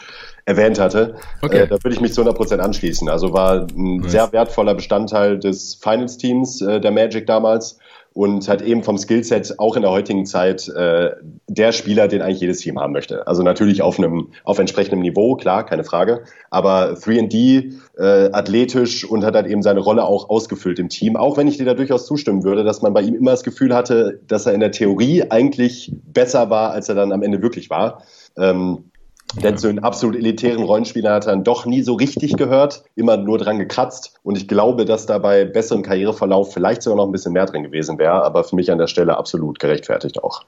erwähnt 0.45 0.79
hatte. 0.79 1.15
Okay. 1.41 1.61
Äh, 1.61 1.67
da 1.67 1.75
würde 1.83 1.93
ich 1.93 2.01
mich 2.01 2.13
zu 2.13 2.21
100 2.21 2.35
Prozent 2.35 2.61
anschließen. 2.61 3.07
Also 3.09 3.33
war 3.33 3.67
ein 3.67 3.97
nice. 3.97 4.11
sehr 4.11 4.31
wertvoller 4.33 4.75
Bestandteil 4.75 5.39
des 5.39 5.75
Finals-Teams 5.75 6.61
äh, 6.61 6.81
der 6.81 6.91
Magic 6.91 7.27
damals 7.27 7.77
und 8.13 8.49
hat 8.49 8.61
eben 8.61 8.83
vom 8.83 8.97
Skillset 8.97 9.57
auch 9.57 9.75
in 9.75 9.83
der 9.83 9.91
heutigen 9.91 10.25
Zeit 10.25 10.67
äh, 10.67 11.11
der 11.47 11.71
Spieler, 11.71 12.07
den 12.07 12.21
eigentlich 12.21 12.41
jedes 12.41 12.59
Team 12.59 12.77
haben 12.77 12.91
möchte. 12.91 13.25
Also 13.25 13.41
natürlich 13.41 13.81
auf 13.81 13.97
einem 13.97 14.29
auf 14.43 14.59
entsprechendem 14.59 14.99
Niveau, 14.99 15.35
klar, 15.35 15.65
keine 15.65 15.85
Frage, 15.85 16.23
aber 16.49 16.93
3D 16.93 17.73
äh, 17.97 18.29
athletisch 18.33 19.05
und 19.05 19.23
hat 19.23 19.35
halt 19.35 19.47
eben 19.47 19.61
seine 19.61 19.79
Rolle 19.79 20.03
auch 20.03 20.29
ausgefüllt 20.29 20.79
im 20.79 20.89
Team, 20.89 21.15
auch 21.15 21.37
wenn 21.37 21.47
ich 21.47 21.57
dir 21.57 21.65
da 21.65 21.73
durchaus 21.73 22.05
zustimmen 22.05 22.43
würde, 22.43 22.63
dass 22.63 22.81
man 22.81 22.93
bei 22.93 23.01
ihm 23.01 23.15
immer 23.15 23.31
das 23.31 23.43
Gefühl 23.43 23.73
hatte, 23.73 24.19
dass 24.27 24.45
er 24.45 24.53
in 24.53 24.59
der 24.59 24.71
Theorie 24.71 25.23
eigentlich 25.29 25.93
besser 26.05 26.49
war, 26.49 26.71
als 26.71 26.89
er 26.89 26.95
dann 26.95 27.13
am 27.13 27.23
Ende 27.23 27.41
wirklich 27.41 27.69
war. 27.69 28.03
Ähm, 28.37 28.90
denn 29.35 29.57
zu 29.57 29.67
den 29.67 29.79
absolut 29.79 30.15
elitären 30.15 30.63
Rollenspielern 30.63 31.13
hat 31.13 31.25
er 31.25 31.31
dann 31.31 31.43
doch 31.43 31.65
nie 31.65 31.83
so 31.83 31.93
richtig 31.93 32.37
gehört, 32.37 32.83
immer 32.95 33.17
nur 33.17 33.37
dran 33.37 33.59
gekratzt. 33.59 34.19
Und 34.23 34.37
ich 34.37 34.47
glaube, 34.47 34.85
dass 34.85 35.05
da 35.05 35.17
bei 35.17 35.45
besserem 35.45 35.83
Karriereverlauf 35.83 36.53
vielleicht 36.53 36.81
sogar 36.81 36.97
noch 36.97 37.05
ein 37.05 37.11
bisschen 37.11 37.33
mehr 37.33 37.45
drin 37.45 37.63
gewesen 37.63 37.97
wäre, 37.97 38.23
aber 38.23 38.43
für 38.43 38.55
mich 38.55 38.71
an 38.71 38.77
der 38.77 38.87
Stelle 38.87 39.17
absolut 39.17 39.59
gerechtfertigt 39.59 40.23
auch. 40.23 40.43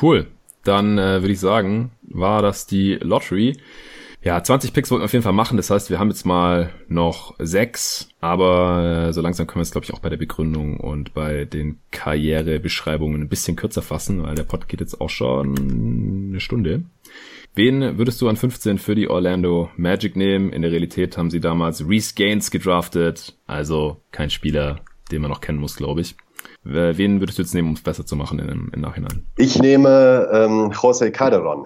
Cool. 0.00 0.26
Dann 0.64 0.98
äh, 0.98 1.20
würde 1.20 1.32
ich 1.32 1.40
sagen, 1.40 1.90
war 2.02 2.40
das 2.40 2.66
die 2.66 2.94
Lottery. 2.94 3.58
Ja, 4.22 4.42
20 4.42 4.72
Picks 4.72 4.90
wollten 4.90 5.02
wir 5.02 5.04
auf 5.04 5.12
jeden 5.12 5.22
Fall 5.22 5.34
machen. 5.34 5.58
Das 5.58 5.68
heißt, 5.68 5.90
wir 5.90 5.98
haben 5.98 6.08
jetzt 6.08 6.24
mal 6.24 6.70
noch 6.88 7.34
sechs, 7.38 8.08
aber 8.22 9.08
äh, 9.08 9.12
so 9.12 9.20
langsam 9.20 9.46
können 9.46 9.60
wir 9.60 9.64
es, 9.64 9.70
glaube 9.70 9.84
ich, 9.84 9.92
auch 9.92 9.98
bei 9.98 10.08
der 10.08 10.16
Begründung 10.16 10.80
und 10.80 11.12
bei 11.12 11.44
den 11.44 11.78
Karrierebeschreibungen 11.90 13.20
ein 13.20 13.28
bisschen 13.28 13.54
kürzer 13.54 13.82
fassen, 13.82 14.22
weil 14.22 14.34
der 14.34 14.44
Pod 14.44 14.66
geht 14.66 14.80
jetzt 14.80 14.98
auch 14.98 15.10
schon 15.10 16.30
eine 16.30 16.40
Stunde. 16.40 16.84
Wen 17.56 17.98
würdest 17.98 18.20
du 18.20 18.28
an 18.28 18.36
15 18.36 18.78
für 18.78 18.96
die 18.96 19.08
Orlando 19.08 19.70
Magic 19.76 20.16
nehmen? 20.16 20.52
In 20.52 20.62
der 20.62 20.72
Realität 20.72 21.16
haben 21.16 21.30
sie 21.30 21.38
damals 21.38 21.88
Reese 21.88 22.12
Gaines 22.14 22.50
gedraftet, 22.50 23.38
also 23.46 24.00
kein 24.10 24.28
Spieler, 24.28 24.80
den 25.12 25.22
man 25.22 25.30
noch 25.30 25.40
kennen 25.40 25.60
muss, 25.60 25.76
glaube 25.76 26.00
ich. 26.00 26.16
Wen 26.64 27.20
würdest 27.20 27.38
du 27.38 27.42
jetzt 27.42 27.54
nehmen, 27.54 27.68
um 27.68 27.74
es 27.74 27.82
besser 27.82 28.04
zu 28.04 28.16
machen 28.16 28.40
im, 28.40 28.70
im 28.74 28.80
Nachhinein? 28.80 29.26
Ich 29.36 29.56
nehme 29.60 30.28
ähm, 30.32 30.72
José 30.72 31.12
Calderon. 31.12 31.64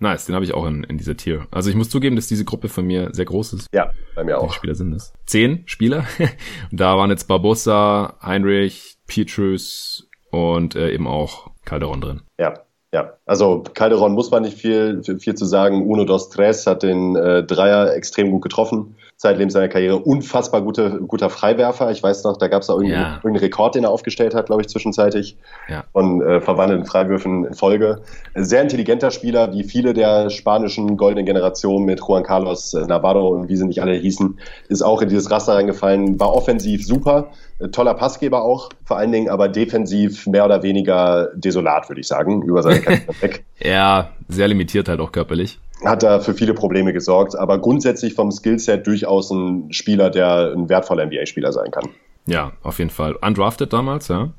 Nice, 0.00 0.26
den 0.26 0.34
habe 0.34 0.44
ich 0.44 0.52
auch 0.52 0.66
in, 0.66 0.84
in 0.84 0.98
dieser 0.98 1.16
Tier. 1.16 1.46
Also 1.50 1.70
ich 1.70 1.76
muss 1.76 1.88
zugeben, 1.88 2.16
dass 2.16 2.26
diese 2.26 2.44
Gruppe 2.44 2.68
von 2.68 2.86
mir 2.86 3.08
sehr 3.12 3.24
groß 3.24 3.54
ist. 3.54 3.68
Ja, 3.72 3.92
bei 4.14 4.24
mir 4.24 4.38
auch. 4.38 4.42
Wie 4.42 4.48
viele 4.48 4.56
Spieler 4.56 4.74
sind 4.74 4.90
das? 4.90 5.14
Zehn 5.24 5.62
Spieler. 5.66 6.04
da 6.72 6.98
waren 6.98 7.10
jetzt 7.10 7.26
Barbosa, 7.26 8.16
Heinrich, 8.22 8.98
Petrus 9.06 10.10
und 10.30 10.74
äh, 10.74 10.92
eben 10.92 11.06
auch 11.06 11.50
Calderon 11.64 12.00
drin. 12.02 12.22
Ja, 12.38 12.54
ja, 12.92 13.14
also 13.24 13.62
Calderon 13.74 14.12
muss 14.12 14.30
man 14.30 14.42
nicht 14.42 14.58
viel, 14.58 15.02
viel, 15.20 15.34
zu 15.34 15.44
sagen. 15.44 15.86
Uno 15.86 16.04
dos 16.04 16.28
Tres 16.28 16.66
hat 16.66 16.82
den 16.82 17.14
äh, 17.14 17.44
Dreier 17.44 17.94
extrem 17.94 18.30
gut 18.30 18.42
getroffen. 18.42 18.96
Zeitlebens 19.20 19.52
seiner 19.52 19.68
Karriere 19.68 19.98
unfassbar 19.98 20.62
gute, 20.62 20.98
guter 21.06 21.28
Freiwerfer. 21.28 21.90
Ich 21.90 22.02
weiß 22.02 22.24
noch, 22.24 22.38
da 22.38 22.48
gab 22.48 22.62
es 22.62 22.70
auch 22.70 22.76
irgendeinen, 22.76 23.02
ja. 23.02 23.14
irgendeinen 23.16 23.44
Rekord, 23.44 23.74
den 23.74 23.84
er 23.84 23.90
aufgestellt 23.90 24.34
hat, 24.34 24.46
glaube 24.46 24.62
ich, 24.62 24.68
zwischenzeitlich 24.68 25.36
ja. 25.68 25.84
von 25.92 26.22
äh, 26.22 26.40
verwandelten 26.40 26.86
Freiwürfen 26.86 27.44
in 27.44 27.52
Folge. 27.52 28.00
Sehr 28.34 28.62
intelligenter 28.62 29.10
Spieler, 29.10 29.52
wie 29.52 29.62
viele 29.62 29.92
der 29.92 30.30
spanischen 30.30 30.96
goldenen 30.96 31.26
Generationen 31.26 31.84
mit 31.84 32.00
Juan 32.00 32.22
Carlos 32.22 32.72
äh, 32.72 32.86
Navarro 32.86 33.28
und 33.28 33.50
wie 33.50 33.56
sie 33.58 33.66
nicht 33.66 33.82
alle 33.82 33.92
hießen, 33.92 34.38
ist 34.70 34.80
auch 34.80 35.02
in 35.02 35.10
dieses 35.10 35.30
Raster 35.30 35.52
reingefallen. 35.52 36.18
War 36.18 36.34
offensiv 36.34 36.86
super, 36.86 37.28
äh, 37.58 37.68
toller 37.68 37.92
Passgeber 37.92 38.42
auch, 38.42 38.70
vor 38.86 38.96
allen 38.96 39.12
Dingen 39.12 39.28
aber 39.28 39.50
defensiv 39.50 40.26
mehr 40.28 40.46
oder 40.46 40.62
weniger 40.62 41.28
desolat, 41.34 41.90
würde 41.90 42.00
ich 42.00 42.08
sagen, 42.08 42.40
über 42.40 42.62
seine 42.62 42.80
Karriere 42.80 43.14
weg. 43.20 43.44
ja, 43.62 44.12
sehr 44.28 44.48
limitiert 44.48 44.88
halt 44.88 45.00
auch 45.00 45.12
körperlich. 45.12 45.58
Hat 45.84 46.02
da 46.02 46.20
für 46.20 46.34
viele 46.34 46.54
Probleme 46.54 46.92
gesorgt, 46.92 47.36
aber 47.36 47.58
grundsätzlich 47.58 48.14
vom 48.14 48.30
Skillset 48.30 48.86
durchaus 48.86 49.30
ein 49.30 49.72
Spieler, 49.72 50.10
der 50.10 50.52
ein 50.54 50.68
wertvoller 50.68 51.06
NBA-Spieler 51.06 51.52
sein 51.52 51.70
kann. 51.70 51.88
Ja, 52.26 52.52
auf 52.62 52.78
jeden 52.78 52.90
Fall. 52.90 53.16
Undrafted 53.16 53.72
damals, 53.72 54.08
ja. 54.08 54.32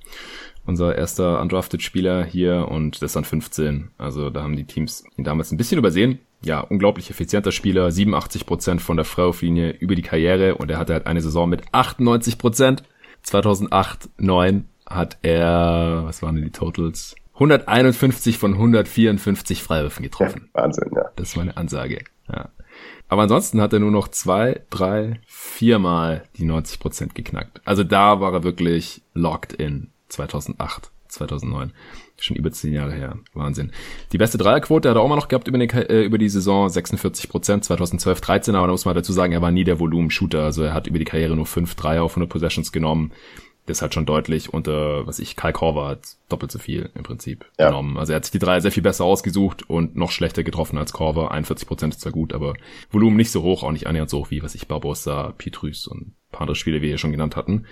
Unser 0.65 0.95
erster 0.95 1.41
Undrafted-Spieler 1.41 2.23
hier 2.23 2.67
und 2.69 3.01
das 3.01 3.13
dann 3.13 3.23
15. 3.23 3.89
Also 3.97 4.29
da 4.29 4.43
haben 4.43 4.55
die 4.55 4.65
Teams 4.65 5.03
ihn 5.17 5.23
damals 5.23 5.51
ein 5.51 5.57
bisschen 5.57 5.79
übersehen. 5.79 6.19
Ja, 6.43 6.59
unglaublich 6.59 7.09
effizienter 7.09 7.51
Spieler, 7.51 7.91
87 7.91 8.45
Prozent 8.45 8.81
von 8.81 8.97
der 8.97 9.05
Freiwurflinie 9.05 9.71
über 9.71 9.95
die 9.95 10.03
Karriere 10.03 10.55
und 10.55 10.69
er 10.69 10.77
hatte 10.77 10.93
halt 10.93 11.07
eine 11.07 11.21
Saison 11.21 11.49
mit 11.49 11.67
98%. 11.69 12.37
Prozent. 12.37 12.83
2008, 13.23 14.09
9 14.17 14.65
hat 14.87 15.17
er, 15.21 16.03
was 16.05 16.21
waren 16.21 16.35
denn 16.35 16.43
die 16.43 16.51
Totals? 16.51 17.15
151 17.41 18.37
von 18.37 18.53
154 18.53 19.63
Freiwürfen 19.63 20.03
getroffen. 20.03 20.49
Ja, 20.55 20.61
Wahnsinn, 20.61 20.91
ja. 20.95 21.09
Das 21.15 21.29
ist 21.29 21.37
meine 21.37 21.57
Ansage. 21.57 22.03
Ja. 22.31 22.49
Aber 23.09 23.23
ansonsten 23.23 23.59
hat 23.59 23.73
er 23.73 23.79
nur 23.79 23.89
noch 23.89 24.09
zwei, 24.09 24.61
drei, 24.69 25.19
viermal 25.25 26.23
die 26.37 26.45
90 26.45 26.79
Prozent 26.79 27.15
geknackt. 27.15 27.59
Also 27.65 27.83
da 27.83 28.21
war 28.21 28.31
er 28.33 28.43
wirklich 28.43 29.01
locked 29.15 29.53
in 29.53 29.89
2008, 30.09 30.91
2009. 31.07 31.73
Schon 32.19 32.37
über 32.37 32.51
zehn 32.51 32.73
Jahre 32.73 32.93
her. 32.93 33.17
Wahnsinn. 33.33 33.71
Die 34.11 34.19
beste 34.19 34.37
Dreierquote 34.37 34.87
hat 34.87 34.95
er 34.95 35.01
auch 35.01 35.09
mal 35.09 35.15
noch 35.15 35.27
gehabt 35.27 35.47
über 35.47 35.57
die, 35.57 35.65
äh, 35.65 36.03
über 36.03 36.19
die 36.19 36.29
Saison. 36.29 36.69
46 36.69 37.27
Prozent, 37.27 37.65
2012, 37.65 38.21
13. 38.21 38.53
Aber 38.53 38.67
da 38.67 38.73
muss 38.73 38.85
man 38.85 38.93
dazu 38.93 39.13
sagen, 39.13 39.33
er 39.33 39.41
war 39.41 39.51
nie 39.51 39.63
der 39.63 39.79
Volumen-Shooter. 39.79 40.43
Also 40.43 40.61
er 40.61 40.75
hat 40.75 40.85
über 40.85 40.99
die 40.99 41.05
Karriere 41.05 41.35
nur 41.35 41.47
fünf 41.47 41.73
Dreier 41.73 42.03
auf 42.03 42.11
100 42.11 42.29
Possessions 42.29 42.71
genommen 42.71 43.11
das 43.65 43.77
ist 43.77 43.81
halt 43.81 43.93
schon 43.93 44.05
deutlich 44.05 44.53
unter, 44.53 45.05
was 45.05 45.19
ich, 45.19 45.35
Kai 45.35 45.51
Korver 45.51 45.87
hat 45.87 45.99
doppelt 46.29 46.51
so 46.51 46.59
viel 46.59 46.89
im 46.95 47.03
Prinzip 47.03 47.45
ja. 47.59 47.67
genommen. 47.67 47.97
Also 47.97 48.13
er 48.13 48.17
hat 48.17 48.25
sich 48.25 48.31
die 48.31 48.39
drei 48.39 48.59
sehr 48.59 48.71
viel 48.71 48.83
besser 48.83 49.05
ausgesucht 49.05 49.69
und 49.69 49.95
noch 49.95 50.11
schlechter 50.11 50.43
getroffen 50.43 50.77
als 50.77 50.93
Korver. 50.93 51.31
41 51.31 51.67
Prozent 51.67 51.93
ist 51.93 52.01
zwar 52.01 52.11
gut, 52.11 52.33
aber 52.33 52.53
Volumen 52.89 53.17
nicht 53.17 53.31
so 53.31 53.43
hoch, 53.43 53.63
auch 53.63 53.71
nicht 53.71 53.87
annähernd 53.87 54.09
so 54.09 54.19
hoch 54.19 54.31
wie, 54.31 54.41
was 54.41 54.55
ich, 54.55 54.67
Barbosa, 54.67 55.33
Pietrus 55.37 55.87
und 55.87 56.01
ein 56.07 56.15
paar 56.31 56.41
andere 56.41 56.55
Spiele, 56.55 56.77
wie 56.77 56.83
wir 56.83 56.89
hier 56.89 56.97
schon 56.97 57.11
genannt 57.11 57.35
hatten. 57.35 57.65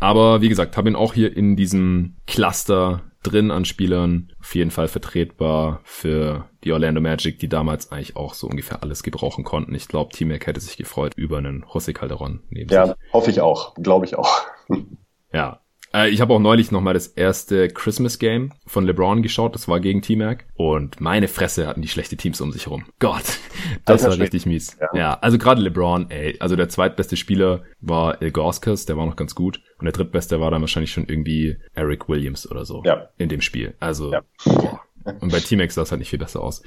Aber 0.00 0.40
wie 0.40 0.48
gesagt, 0.48 0.76
habe 0.76 0.88
ihn 0.88 0.96
auch 0.96 1.14
hier 1.14 1.36
in 1.36 1.56
diesem 1.56 2.16
Cluster 2.26 3.02
drin 3.22 3.50
an 3.50 3.64
Spielern. 3.64 4.32
Auf 4.40 4.54
jeden 4.54 4.70
Fall 4.70 4.86
vertretbar 4.88 5.80
für 5.82 6.48
die 6.62 6.72
Orlando 6.72 7.00
Magic, 7.00 7.38
die 7.38 7.48
damals 7.48 7.90
eigentlich 7.90 8.16
auch 8.16 8.34
so 8.34 8.46
ungefähr 8.46 8.82
alles 8.82 9.02
gebrauchen 9.02 9.44
konnten. 9.44 9.74
Ich 9.74 9.88
glaube, 9.88 10.14
Team 10.14 10.28
Mac 10.28 10.46
hätte 10.46 10.60
sich 10.60 10.76
gefreut 10.76 11.14
über 11.16 11.38
einen 11.38 11.64
José 11.64 11.92
Calderon 11.92 12.40
neben 12.50 12.70
Ja, 12.72 12.86
sich. 12.88 12.96
hoffe 13.12 13.30
ich 13.30 13.40
auch. 13.40 13.74
Glaube 13.74 14.06
ich 14.06 14.16
auch. 14.16 14.42
Ja. 15.34 15.60
Äh, 15.92 16.10
ich 16.10 16.20
habe 16.20 16.32
auch 16.34 16.40
neulich 16.40 16.70
nochmal 16.70 16.94
das 16.94 17.06
erste 17.06 17.68
Christmas 17.68 18.18
Game 18.18 18.52
von 18.66 18.84
LeBron 18.84 19.22
geschaut. 19.22 19.54
Das 19.54 19.68
war 19.68 19.80
gegen 19.80 20.02
T-Mac. 20.02 20.46
Und 20.54 21.00
meine 21.00 21.28
Fresse 21.28 21.66
hatten 21.66 21.82
die 21.82 21.88
schlechte 21.88 22.16
Teams 22.16 22.40
um 22.40 22.52
sich 22.52 22.66
herum. 22.66 22.86
Gott, 22.98 23.24
das, 23.84 24.02
das 24.02 24.10
war 24.10 24.18
richtig 24.18 24.46
mies. 24.46 24.76
Ja, 24.80 24.88
ja 24.94 25.14
also 25.20 25.38
gerade 25.38 25.60
LeBron, 25.60 26.10
ey. 26.10 26.36
Also 26.40 26.56
der 26.56 26.68
zweitbeste 26.68 27.16
Spieler 27.16 27.64
war 27.80 28.22
Ilgauskas, 28.22 28.86
der 28.86 28.96
war 28.96 29.06
noch 29.06 29.16
ganz 29.16 29.34
gut. 29.34 29.60
Und 29.78 29.84
der 29.84 29.92
drittbeste 29.92 30.40
war 30.40 30.50
dann 30.50 30.60
wahrscheinlich 30.60 30.92
schon 30.92 31.06
irgendwie 31.06 31.56
Eric 31.74 32.08
Williams 32.08 32.50
oder 32.50 32.64
so. 32.64 32.82
Ja. 32.84 33.10
In 33.18 33.28
dem 33.28 33.40
Spiel. 33.40 33.74
Also, 33.80 34.12
ja. 34.12 34.22
boah. 34.44 34.80
Und 35.20 35.30
bei 35.30 35.40
T-Max 35.40 35.74
sah 35.74 35.82
es 35.82 35.90
halt 35.90 35.98
nicht 35.98 36.10
viel 36.10 36.18
besser 36.18 36.40
aus. 36.40 36.62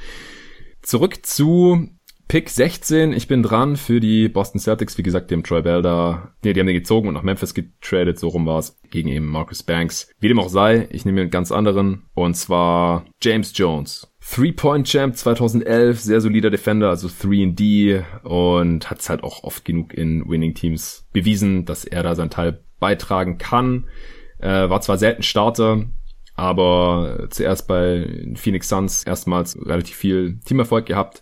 Zurück 0.84 1.26
zu 1.26 1.90
Pick 2.28 2.50
16, 2.50 3.14
ich 3.14 3.30
bin 3.30 3.42
dran 3.42 3.78
für 3.78 4.02
die 4.02 4.28
Boston 4.28 4.60
Celtics. 4.60 4.98
Wie 4.98 5.04
gesagt, 5.04 5.32
haben 5.32 5.44
Troy 5.44 5.62
Bell 5.62 5.82
da, 5.82 6.34
nee, 6.44 6.52
die 6.52 6.60
haben 6.60 6.68
den 6.68 6.76
gezogen 6.76 7.08
und 7.08 7.14
nach 7.14 7.24
Memphis 7.24 7.54
getradet, 7.54 8.20
so 8.20 8.28
rum 8.28 8.46
war's 8.46 8.78
gegen 8.90 9.08
eben 9.08 9.28
Marcus 9.28 9.64
Banks. 9.64 10.12
Wie 10.20 10.28
dem 10.28 10.40
auch 10.40 10.50
sei, 10.50 10.90
ich 10.92 11.06
nehme 11.06 11.22
einen 11.22 11.30
ganz 11.30 11.54
anderen, 11.54 12.04
und 12.16 12.36
zwar 12.36 13.06
James 13.22 13.54
Jones. 13.56 14.12
Three-Point-Champ 14.20 15.16
2011, 15.16 16.02
sehr 16.02 16.20
solider 16.20 16.50
Defender, 16.50 16.90
also 16.90 17.08
3D 17.08 18.04
und 18.24 18.90
hat 18.90 19.00
es 19.00 19.10
halt 19.10 19.24
auch 19.24 19.44
oft 19.44 19.64
genug 19.64 19.94
in 19.94 20.28
Winning-Teams 20.28 21.08
bewiesen, 21.14 21.64
dass 21.64 21.86
er 21.86 22.04
da 22.04 22.14
seinen 22.14 22.30
Teil 22.30 22.62
beitragen 22.82 23.38
kann. 23.38 23.88
Äh, 24.40 24.70
war 24.70 24.82
zwar 24.82 24.98
selten 24.98 25.24
Starter, 25.24 25.86
aber 26.36 27.28
zuerst 27.30 27.70
bei 27.70 28.34
Phoenix 28.36 28.68
Suns 28.68 29.06
erstmals 29.06 29.58
relativ 29.66 29.96
viel 29.96 30.40
Teamerfolg 30.44 30.88
gehabt 30.88 31.22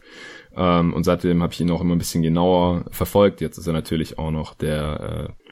ähm, 0.55 0.93
und 0.93 1.03
seitdem 1.03 1.43
habe 1.43 1.53
ich 1.53 1.61
ihn 1.61 1.71
auch 1.71 1.81
immer 1.81 1.95
ein 1.95 1.99
bisschen 1.99 2.21
genauer 2.21 2.85
verfolgt. 2.91 3.41
Jetzt 3.41 3.57
ist 3.57 3.67
er 3.67 3.73
natürlich 3.73 4.17
auch 4.17 4.31
noch 4.31 4.53
der 4.53 5.29
äh, 5.39 5.45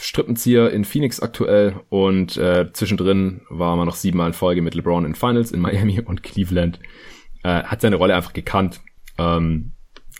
Strippenzieher 0.00 0.70
in 0.70 0.84
Phoenix 0.84 1.20
aktuell 1.20 1.80
und 1.88 2.36
äh, 2.36 2.70
zwischendrin 2.72 3.42
war 3.48 3.76
man 3.76 3.86
noch 3.86 3.96
siebenmal 3.96 4.28
in 4.28 4.34
Folge 4.34 4.60
mit 4.60 4.74
LeBron 4.74 5.06
in 5.06 5.14
Finals 5.14 5.52
in 5.52 5.60
Miami 5.60 6.00
und 6.00 6.22
Cleveland. 6.22 6.78
Äh, 7.42 7.62
hat 7.62 7.80
seine 7.80 7.96
Rolle 7.96 8.14
einfach 8.14 8.32
gekannt 8.32 8.80
ähm, 9.18 9.72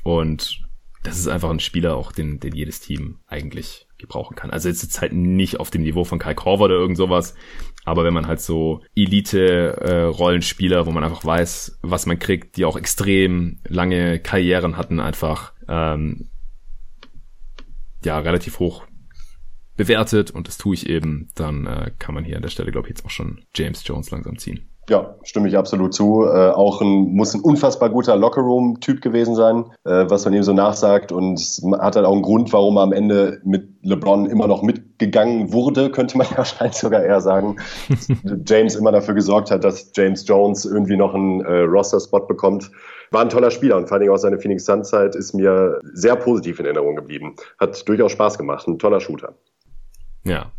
und 0.03 0.61
das 1.03 1.19
ist 1.19 1.29
einfach 1.29 1.51
ein 1.51 1.61
Spieler 1.61 1.97
auch, 1.97 2.13
den, 2.13 2.41
den 2.41 2.55
jedes 2.55 2.81
Team 2.81 3.19
eigentlich 3.27 3.87
gebrauchen 3.99 4.37
kann. 4.37 4.51
Also 4.51 4.69
jetzt 4.69 4.83
ist 4.83 5.01
halt 5.01 5.13
nicht 5.13 5.61
auf 5.61 5.71
dem 5.71 5.83
Niveau 5.83 6.05
von 6.05 6.19
Kai 6.19 6.35
Korver 6.35 6.65
oder 6.65 6.77
irgend 6.77 6.97
sowas, 6.97 7.35
aber 7.85 8.05
wenn 8.05 8.15
man 8.15 8.27
halt 8.27 8.41
so 8.41 8.83
Elite-Rollenspieler, 8.97 10.81
äh, 10.81 10.87
wo 10.87 10.91
man 10.91 11.05
einfach 11.05 11.25
weiß, 11.25 11.79
was 11.83 12.07
man 12.07 12.19
kriegt, 12.19 12.57
die 12.57 12.65
auch 12.65 12.77
extrem 12.77 13.59
lange 13.69 14.19
Karrieren 14.19 14.77
hatten, 14.77 15.01
einfach 15.01 15.53
ähm, 15.69 16.29
ja 18.05 18.19
relativ 18.19 18.59
hoch 18.59 18.85
bewertet 19.77 20.31
und 20.31 20.49
das 20.49 20.57
tue 20.57 20.75
ich 20.75 20.89
eben, 20.89 21.29
dann 21.35 21.67
äh, 21.67 21.91
kann 21.99 22.15
man 22.15 22.25
hier 22.25 22.37
an 22.37 22.43
der 22.43 22.49
Stelle, 22.49 22.73
glaube 22.73 22.89
ich, 22.89 22.97
jetzt 22.97 23.05
auch 23.05 23.11
schon 23.11 23.43
James 23.55 23.87
Jones 23.87 24.11
langsam 24.11 24.39
ziehen. 24.39 24.69
Ja, 24.91 25.15
stimme 25.23 25.49
ich 25.49 25.57
absolut 25.57 25.95
zu. 25.95 26.25
Äh, 26.25 26.51
auch 26.51 26.83
ein, 26.83 27.15
muss 27.15 27.33
ein 27.35 27.41
unfassbar 27.41 27.89
guter 27.89 28.17
Lockerroom-Typ 28.17 29.01
gewesen 29.01 29.35
sein, 29.35 29.65
äh, 29.85 30.05
was 30.09 30.25
man 30.27 30.35
ihm 30.35 30.43
so 30.43 30.53
nachsagt. 30.53 31.11
Und 31.11 31.41
hat 31.79 31.97
halt 31.97 32.05
auch 32.05 32.13
einen 32.13 32.23
Grund, 32.23 32.53
warum 32.53 32.77
er 32.77 32.83
am 32.83 32.93
Ende 32.93 33.41
mit 33.45 33.69
LeBron 33.83 34.27
immer 34.27 34.47
noch 34.47 34.63
mitgegangen 34.63 35.53
wurde, 35.53 35.91
könnte 35.91 36.19
man 36.19 36.27
ja 36.31 36.37
wahrscheinlich 36.39 36.77
sogar 36.77 37.03
eher 37.03 37.21
sagen. 37.21 37.57
James 38.47 38.77
immer 38.77 38.93
dafür 38.93 39.15
gesorgt 39.15 39.51
hat, 39.51 39.65
dass 39.65 39.91
James 39.95 40.27
Jones 40.29 40.67
irgendwie 40.67 40.97
noch 40.97 41.15
einen 41.15 41.41
äh, 41.41 41.61
Roster-Spot 41.61 42.21
bekommt. 42.21 42.71
War 43.11 43.23
ein 43.23 43.31
toller 43.31 43.51
Spieler 43.51 43.77
und 43.77 43.89
vor 43.89 43.99
allem 43.99 44.11
auch 44.11 44.19
seine 44.19 44.39
Phoenix 44.39 44.67
Sun-Zeit 44.67 45.15
ist 45.15 45.35
mir 45.35 45.79
sehr 45.95 46.17
positiv 46.17 46.59
in 46.59 46.67
Erinnerung 46.67 46.97
geblieben. 46.97 47.37
Hat 47.59 47.89
durchaus 47.89 48.13
Spaß 48.13 48.37
gemacht. 48.37 48.67
Ein 48.69 48.79
toller 48.79 49.01
Shooter. 49.01 49.35
Ja, 50.25 50.53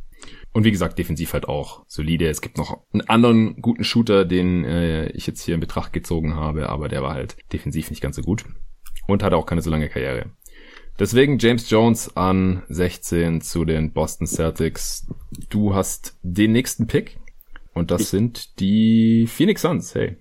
und 0.56 0.64
wie 0.64 0.72
gesagt, 0.72 0.97
defensiv 0.97 1.34
halt 1.34 1.49
auch 1.49 1.84
solide. 1.86 2.30
Es 2.30 2.39
gibt 2.39 2.58
noch 2.58 2.80
einen 2.93 3.01
anderen 3.10 3.62
guten 3.62 3.84
Shooter, 3.84 4.24
den 4.24 4.64
äh, 4.64 5.10
ich 5.10 5.28
jetzt 5.28 5.41
hier 5.41 5.53
in 5.53 5.60
Betracht 5.60 5.91
gezogen 5.91 6.36
habe, 6.36 6.70
aber 6.70 6.88
der 6.88 7.03
war 7.03 7.14
halt 7.14 7.36
defensiv 7.51 7.89
nicht 7.89 8.01
ganz 8.01 8.16
so 8.16 8.22
gut 8.22 8.45
und 9.06 9.22
hatte 9.22 9.36
auch 9.36 9.45
keine 9.45 9.62
so 9.62 9.70
lange 9.70 9.89
Karriere. 9.89 10.32
Deswegen 10.97 11.39
James 11.39 11.70
Jones 11.70 12.16
an 12.16 12.64
16 12.70 13.41
zu 13.41 13.66
den 13.66 13.91
Boston 13.91 14.28
Celtics. 14.28 15.10
Du 15.49 15.76
hast 15.76 16.18
den 16.24 16.53
nächsten 16.53 16.88
Pick 16.88 17.20
und 17.74 17.91
das 17.91 18.10
sind 18.10 18.62
die 18.62 19.28
Phoenix 19.28 19.62
Suns. 19.62 19.93
Hey. 19.93 20.16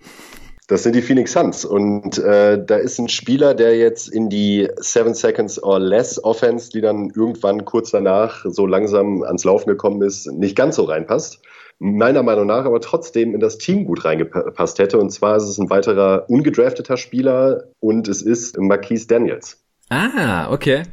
Das 0.66 0.82
sind 0.82 0.94
die 0.94 1.02
Phoenix 1.02 1.32
Suns. 1.32 1.64
Und 1.64 2.18
äh, 2.18 2.62
da 2.64 2.76
ist 2.76 2.98
ein 2.98 3.08
Spieler, 3.08 3.54
der 3.54 3.76
jetzt 3.76 4.08
in 4.08 4.30
die 4.30 4.68
Seven 4.76 5.14
Seconds 5.14 5.62
or 5.62 5.78
Less 5.78 6.22
Offense, 6.22 6.70
die 6.70 6.80
dann 6.80 7.10
irgendwann 7.14 7.64
kurz 7.66 7.90
danach 7.90 8.44
so 8.48 8.66
langsam 8.66 9.22
ans 9.22 9.44
Laufen 9.44 9.68
gekommen 9.68 10.00
ist, 10.02 10.26
nicht 10.32 10.56
ganz 10.56 10.76
so 10.76 10.84
reinpasst. 10.84 11.42
Meiner 11.80 12.22
Meinung 12.22 12.46
nach 12.46 12.64
aber 12.64 12.80
trotzdem 12.80 13.34
in 13.34 13.40
das 13.40 13.58
Team 13.58 13.84
gut 13.84 14.04
reingepasst 14.04 14.78
hätte. 14.78 14.98
Und 14.98 15.10
zwar 15.10 15.36
ist 15.36 15.44
es 15.44 15.58
ein 15.58 15.68
weiterer 15.68 16.24
ungedrafteter 16.28 16.96
Spieler 16.96 17.64
und 17.80 18.08
es 18.08 18.22
ist 18.22 18.58
Marquise 18.58 19.06
Daniels. 19.06 19.62
Ah, 19.90 20.50
okay. 20.50 20.84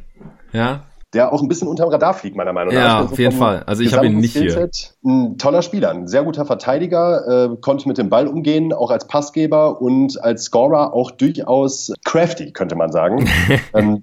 Ja, 0.52 0.84
der 1.12 1.32
auch 1.32 1.42
ein 1.42 1.48
bisschen 1.48 1.68
unterm 1.68 1.90
Radar 1.90 2.14
fliegt, 2.14 2.36
meiner 2.36 2.52
Meinung 2.52 2.74
nach. 2.74 2.80
Ja, 2.80 2.98
also 2.98 3.12
auf 3.12 3.18
jeden 3.18 3.36
Fall. 3.36 3.62
Also 3.66 3.82
ich 3.82 3.92
habe 3.92 4.06
ihn 4.06 4.18
nicht 4.18 4.36
hier. 4.36 4.70
Ein 5.04 5.36
toller 5.36 5.62
Spieler, 5.62 5.90
ein 5.90 6.08
sehr 6.08 6.24
guter 6.24 6.46
Verteidiger, 6.46 7.50
äh, 7.52 7.56
konnte 7.60 7.86
mit 7.86 7.98
dem 7.98 8.08
Ball 8.08 8.26
umgehen, 8.26 8.72
auch 8.72 8.90
als 8.90 9.06
Passgeber 9.06 9.82
und 9.82 10.22
als 10.22 10.44
Scorer 10.44 10.94
auch 10.94 11.10
durchaus 11.10 11.92
crafty, 12.04 12.52
könnte 12.52 12.76
man 12.76 12.92
sagen. 12.92 13.28
ähm, 13.74 14.02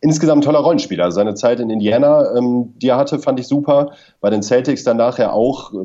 insgesamt 0.00 0.44
toller 0.44 0.60
Rollenspieler. 0.60 1.10
Seine 1.10 1.34
Zeit 1.34 1.58
in 1.58 1.70
Indiana, 1.70 2.36
ähm, 2.36 2.74
die 2.76 2.88
er 2.88 2.96
hatte, 2.98 3.18
fand 3.18 3.40
ich 3.40 3.48
super. 3.48 3.92
Bei 4.20 4.30
den 4.30 4.42
Celtics 4.42 4.84
dann 4.84 4.98
nachher 4.98 5.32
auch 5.32 5.72
äh, 5.74 5.76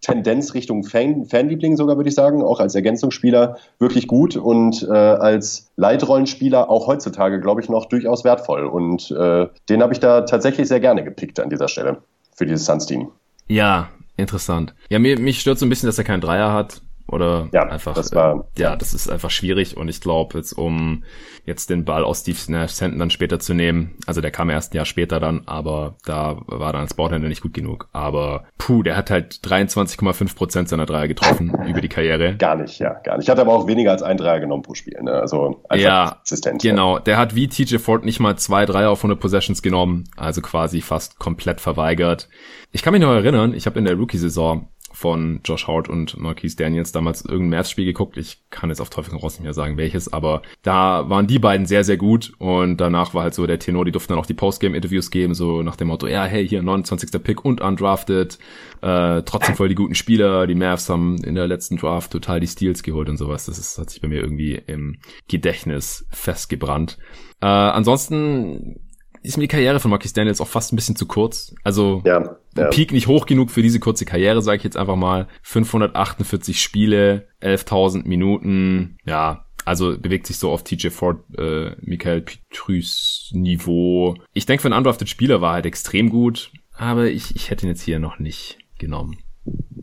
Tendenz 0.00 0.54
Richtung 0.54 0.84
Fan, 0.84 1.26
Fanliebling 1.26 1.76
sogar, 1.76 1.96
würde 1.96 2.08
ich 2.08 2.14
sagen. 2.14 2.42
Auch 2.42 2.60
als 2.60 2.74
Ergänzungsspieler 2.74 3.58
wirklich 3.78 4.06
gut 4.06 4.36
und 4.36 4.82
äh, 4.82 4.92
als 4.92 5.70
Leitrollenspieler 5.76 6.70
auch 6.70 6.86
heutzutage, 6.86 7.40
glaube 7.40 7.60
ich, 7.60 7.68
noch 7.68 7.86
durchaus 7.86 8.24
wertvoll. 8.24 8.64
Und 8.64 9.10
äh, 9.10 9.48
den 9.68 9.82
habe 9.82 9.92
ich 9.92 10.00
da 10.00 10.22
tatsächlich 10.22 10.68
sehr 10.68 10.80
gerne 10.80 11.04
gepickt 11.04 11.40
an 11.40 11.50
dieser 11.50 11.68
Stelle 11.68 11.98
für 12.34 12.46
dieses 12.46 12.64
Suns-Team. 12.66 13.08
Ja, 13.48 13.88
interessant. 14.16 14.74
Ja, 14.88 14.98
mir, 14.98 15.18
mich 15.18 15.40
stört 15.40 15.58
so 15.58 15.66
ein 15.66 15.68
bisschen, 15.68 15.88
dass 15.88 15.98
er 15.98 16.04
keinen 16.04 16.20
Dreier 16.20 16.52
hat. 16.52 16.80
Oder 17.08 17.48
ja, 17.52 17.62
einfach, 17.62 17.94
das 17.94 18.14
war, 18.14 18.48
äh, 18.56 18.60
ja, 18.60 18.76
das 18.76 18.92
ist 18.92 19.08
einfach 19.08 19.30
schwierig 19.30 19.76
und 19.76 19.88
ich 19.88 20.00
glaube, 20.00 20.36
jetzt 20.36 20.52
um 20.52 21.04
jetzt 21.46 21.70
den 21.70 21.86
Ball 21.86 22.04
aus 22.04 22.20
Steve 22.20 22.68
Händen 22.78 22.98
dann 22.98 23.10
später 23.10 23.40
zu 23.40 23.54
nehmen, 23.54 23.94
also 24.06 24.20
der 24.20 24.30
kam 24.30 24.50
erst 24.50 24.72
ein 24.72 24.76
Jahr 24.76 24.84
später 24.84 25.18
dann, 25.18 25.42
aber 25.46 25.96
da 26.04 26.36
war 26.46 26.74
dann 26.74 26.82
das 26.82 26.92
Ballhändler 26.92 27.30
nicht 27.30 27.40
gut 27.40 27.54
genug. 27.54 27.88
Aber 27.92 28.44
puh, 28.58 28.82
der 28.82 28.96
hat 28.96 29.10
halt 29.10 29.40
23,5 29.42 30.36
Prozent 30.36 30.68
seiner 30.68 30.84
Dreier 30.84 31.08
getroffen 31.08 31.52
über 31.66 31.80
die 31.80 31.88
Karriere. 31.88 32.36
Gar 32.36 32.56
nicht, 32.56 32.78
ja, 32.78 32.92
gar 33.02 33.16
nicht. 33.16 33.24
Ich 33.24 33.30
hatte 33.30 33.40
aber 33.40 33.54
auch 33.54 33.66
weniger 33.66 33.90
als 33.90 34.02
ein 34.02 34.18
Dreier 34.18 34.40
genommen 34.40 34.62
pro 34.62 34.74
Spiel, 34.74 34.98
ne? 35.02 35.12
also 35.12 35.62
einfach 35.68 35.84
ja, 35.84 36.18
Assistent. 36.22 36.60
Genau, 36.60 36.96
ja. 36.96 37.02
der 37.02 37.16
hat 37.16 37.34
wie 37.34 37.48
TJ 37.48 37.78
Ford 37.78 38.04
nicht 38.04 38.20
mal 38.20 38.36
zwei 38.36 38.66
Dreier 38.66 38.90
auf 38.90 38.98
100 38.98 39.18
Possessions 39.18 39.62
genommen, 39.62 40.04
also 40.16 40.42
quasi 40.42 40.82
fast 40.82 41.18
komplett 41.18 41.62
verweigert. 41.62 42.28
Ich 42.70 42.82
kann 42.82 42.92
mich 42.92 43.00
noch 43.00 43.12
erinnern, 43.12 43.54
ich 43.54 43.64
habe 43.64 43.78
in 43.78 43.86
der 43.86 43.94
Rookie-Saison 43.94 44.68
von 44.98 45.38
Josh 45.44 45.68
Howard 45.68 45.88
und 45.88 46.18
Marquise 46.18 46.56
Daniels 46.56 46.90
damals 46.90 47.24
irgendein 47.24 47.60
Mavs-Spiel 47.60 47.84
geguckt. 47.84 48.16
Ich 48.16 48.42
kann 48.50 48.68
jetzt 48.68 48.80
auf 48.80 48.90
Teufel 48.90 49.16
raus 49.16 49.34
nicht 49.34 49.44
mehr 49.44 49.54
sagen, 49.54 49.76
welches, 49.76 50.12
aber 50.12 50.42
da 50.62 51.08
waren 51.08 51.28
die 51.28 51.38
beiden 51.38 51.66
sehr, 51.66 51.84
sehr 51.84 51.96
gut 51.96 52.32
und 52.38 52.78
danach 52.78 53.14
war 53.14 53.22
halt 53.22 53.34
so 53.34 53.46
der 53.46 53.60
Tenor, 53.60 53.84
die 53.84 53.92
durften 53.92 54.14
dann 54.14 54.18
auch 54.18 54.26
die 54.26 54.34
Postgame-Interviews 54.34 55.12
geben, 55.12 55.34
so 55.34 55.62
nach 55.62 55.76
dem 55.76 55.86
Motto, 55.86 56.08
ja, 56.08 56.24
hey, 56.24 56.48
hier 56.48 56.64
29. 56.64 57.22
Pick 57.22 57.44
und 57.44 57.60
undrafted, 57.60 58.40
äh, 58.80 59.22
trotzdem 59.22 59.54
voll 59.54 59.68
die 59.68 59.76
guten 59.76 59.94
Spieler, 59.94 60.48
die 60.48 60.56
Mavs 60.56 60.88
haben 60.88 61.22
in 61.22 61.36
der 61.36 61.46
letzten 61.46 61.76
Draft 61.76 62.10
total 62.10 62.40
die 62.40 62.48
Steals 62.48 62.82
geholt 62.82 63.08
und 63.08 63.18
sowas. 63.18 63.46
Das 63.46 63.56
ist, 63.56 63.78
hat 63.78 63.90
sich 63.90 64.00
bei 64.00 64.08
mir 64.08 64.20
irgendwie 64.20 64.60
im 64.66 64.98
Gedächtnis 65.28 66.06
festgebrannt. 66.10 66.98
Äh, 67.40 67.46
ansonsten 67.46 68.80
ist 69.22 69.36
mir 69.36 69.44
die 69.44 69.48
Karriere 69.48 69.80
von 69.80 69.90
Marquis 69.90 70.12
Daniels 70.12 70.40
auch 70.40 70.48
fast 70.48 70.72
ein 70.72 70.76
bisschen 70.76 70.96
zu 70.96 71.06
kurz. 71.06 71.54
Also 71.64 72.02
ja, 72.04 72.38
ja. 72.56 72.68
Peak 72.68 72.92
nicht 72.92 73.06
hoch 73.06 73.26
genug 73.26 73.50
für 73.50 73.62
diese 73.62 73.80
kurze 73.80 74.04
Karriere, 74.04 74.42
sage 74.42 74.58
ich 74.58 74.64
jetzt 74.64 74.76
einfach 74.76 74.96
mal. 74.96 75.28
548 75.42 76.60
Spiele, 76.60 77.28
11.000 77.42 78.06
Minuten, 78.06 78.98
ja. 79.04 79.44
Also 79.64 79.98
bewegt 79.98 80.26
sich 80.26 80.38
so 80.38 80.50
auf 80.50 80.64
TJ 80.64 80.88
Ford, 80.88 81.18
äh, 81.36 81.72
Michael 81.80 82.22
Petrus 82.22 83.30
Niveau. 83.34 84.16
Ich 84.32 84.46
denke, 84.46 84.62
für 84.62 84.68
einen 84.68 84.78
undrafted 84.78 85.10
Spieler 85.10 85.42
war 85.42 85.50
er 85.50 85.54
halt 85.54 85.66
extrem 85.66 86.08
gut, 86.08 86.52
aber 86.72 87.08
ich, 87.08 87.36
ich 87.36 87.50
hätte 87.50 87.66
ihn 87.66 87.70
jetzt 87.70 87.82
hier 87.82 87.98
noch 87.98 88.18
nicht 88.18 88.58
genommen. 88.78 89.18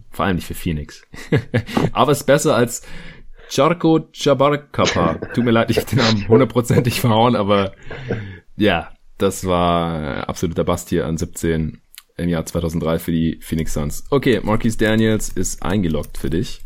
Vor 0.10 0.26
allem 0.26 0.38
nicht 0.38 0.48
für 0.48 0.56
Phoenix. 0.56 1.04
aber 1.92 2.14
es 2.14 2.22
ist 2.22 2.26
besser 2.26 2.56
als 2.56 2.82
Charko 3.50 4.10
Chabarkapa. 4.12 5.16
Tut 5.34 5.44
mir 5.44 5.52
leid, 5.52 5.70
ich 5.70 5.78
habe 5.78 5.88
den 5.88 6.00
Namen 6.00 6.28
hundertprozentig 6.28 7.00
verhauen, 7.00 7.36
aber 7.36 7.74
ja, 8.56 8.90
das 9.18 9.46
war 9.46 10.28
absoluter 10.28 10.64
Bast 10.64 10.90
hier 10.90 11.06
an 11.06 11.18
17 11.18 11.82
im 12.18 12.30
Jahr 12.30 12.46
2003 12.46 13.00
für 13.00 13.12
die 13.12 13.40
Phoenix 13.42 13.74
Suns. 13.74 14.06
Okay, 14.10 14.40
Marquise 14.44 14.78
Daniels 14.78 15.30
ist 15.30 15.64
eingeloggt 15.64 16.18
für 16.18 16.30
dich. 16.30 16.62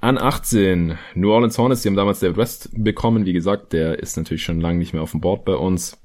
An 0.00 0.18
18, 0.18 0.98
New 1.14 1.30
Orleans 1.30 1.56
Hornets, 1.56 1.82
die 1.82 1.88
haben 1.88 1.96
damals 1.96 2.20
David 2.20 2.36
West 2.36 2.70
bekommen. 2.74 3.24
Wie 3.24 3.32
gesagt, 3.32 3.72
der 3.72 3.98
ist 3.98 4.16
natürlich 4.16 4.42
schon 4.42 4.60
lange 4.60 4.78
nicht 4.78 4.92
mehr 4.92 5.02
auf 5.02 5.12
dem 5.12 5.20
Board 5.20 5.46
bei 5.46 5.54
uns. 5.54 5.98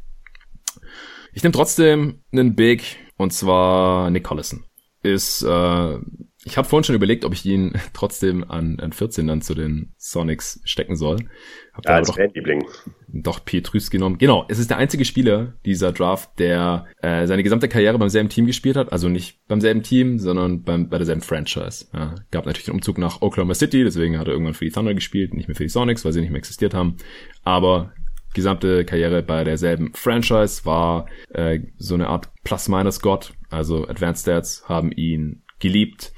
Ich 1.34 1.44
nehme 1.44 1.54
trotzdem 1.54 2.22
einen 2.32 2.56
Big, 2.56 2.98
und 3.18 3.34
zwar 3.34 4.10
Nick 4.10 4.24
Collison. 4.24 4.64
Ist 5.04 5.44
äh, 5.44 5.98
ich 6.50 6.58
habe 6.58 6.68
vorhin 6.68 6.84
schon 6.84 6.96
überlegt, 6.96 7.26
ob 7.26 7.34
ich 7.34 7.46
ihn 7.46 7.74
trotzdem 7.94 8.44
an, 8.50 8.80
an 8.80 8.92
14 8.92 9.28
dann 9.28 9.42
zu 9.42 9.54
den 9.54 9.94
Sonics 9.98 10.60
stecken 10.64 10.96
soll. 10.96 11.18
Hab 11.74 11.86
ja, 11.86 11.92
als 11.96 12.08
doch, 12.08 12.16
Fanliebling. 12.16 12.66
Doch 13.08 13.46
Petrus 13.46 13.90
genommen. 13.90 14.18
Genau, 14.18 14.46
es 14.50 14.60
ist 14.60 14.70
der 14.70 14.78
einzige 14.78 15.06
Spieler 15.06 15.54
dieser 15.66 15.92
Draft, 15.92 16.40
der 16.40 16.88
äh, 17.02 17.28
seine 17.28 17.44
gesamte 17.44 17.70
Karriere 17.70 17.98
beim 18.00 18.10
selben 18.10 18.30
Team 18.30 18.48
gespielt 18.48 18.76
hat. 18.76 18.92
Also 18.92 19.10
nicht 19.10 19.40
beim 19.48 19.62
selben 19.62 19.84
Team, 19.84 20.20
sondern 20.20 20.64
beim, 20.64 20.90
bei 20.90 20.98
derselben 20.98 21.22
Franchise. 21.22 21.86
Ja, 21.94 22.16
gab 22.32 22.46
natürlich 22.46 22.66
den 22.66 22.76
Umzug 22.76 22.98
nach 22.98 23.22
Oklahoma 23.22 23.54
City, 23.54 23.84
deswegen 23.84 24.18
hat 24.18 24.28
er 24.28 24.34
irgendwann 24.34 24.56
für 24.56 24.66
die 24.66 24.72
Thunder 24.72 24.94
gespielt, 24.94 25.34
nicht 25.34 25.48
mehr 25.48 25.56
für 25.56 25.64
die 25.64 25.70
Sonics, 25.70 26.04
weil 26.04 26.12
sie 26.12 26.22
nicht 26.22 26.32
mehr 26.32 26.40
existiert 26.40 26.74
haben. 26.74 26.98
Aber 27.44 27.94
gesamte 28.34 28.86
Karriere 28.86 29.22
bei 29.22 29.44
derselben 29.44 29.94
Franchise 29.94 30.66
war 30.66 31.08
äh, 31.30 31.60
so 31.78 31.94
eine 31.94 32.08
Art 32.08 32.30
Plus-Minus-Gott. 32.44 33.34
Also 33.50 33.88
Advanced 33.88 34.24
Stats 34.24 34.64
haben 34.68 34.92
ihn 34.92 35.44
geliebt. 35.60 36.14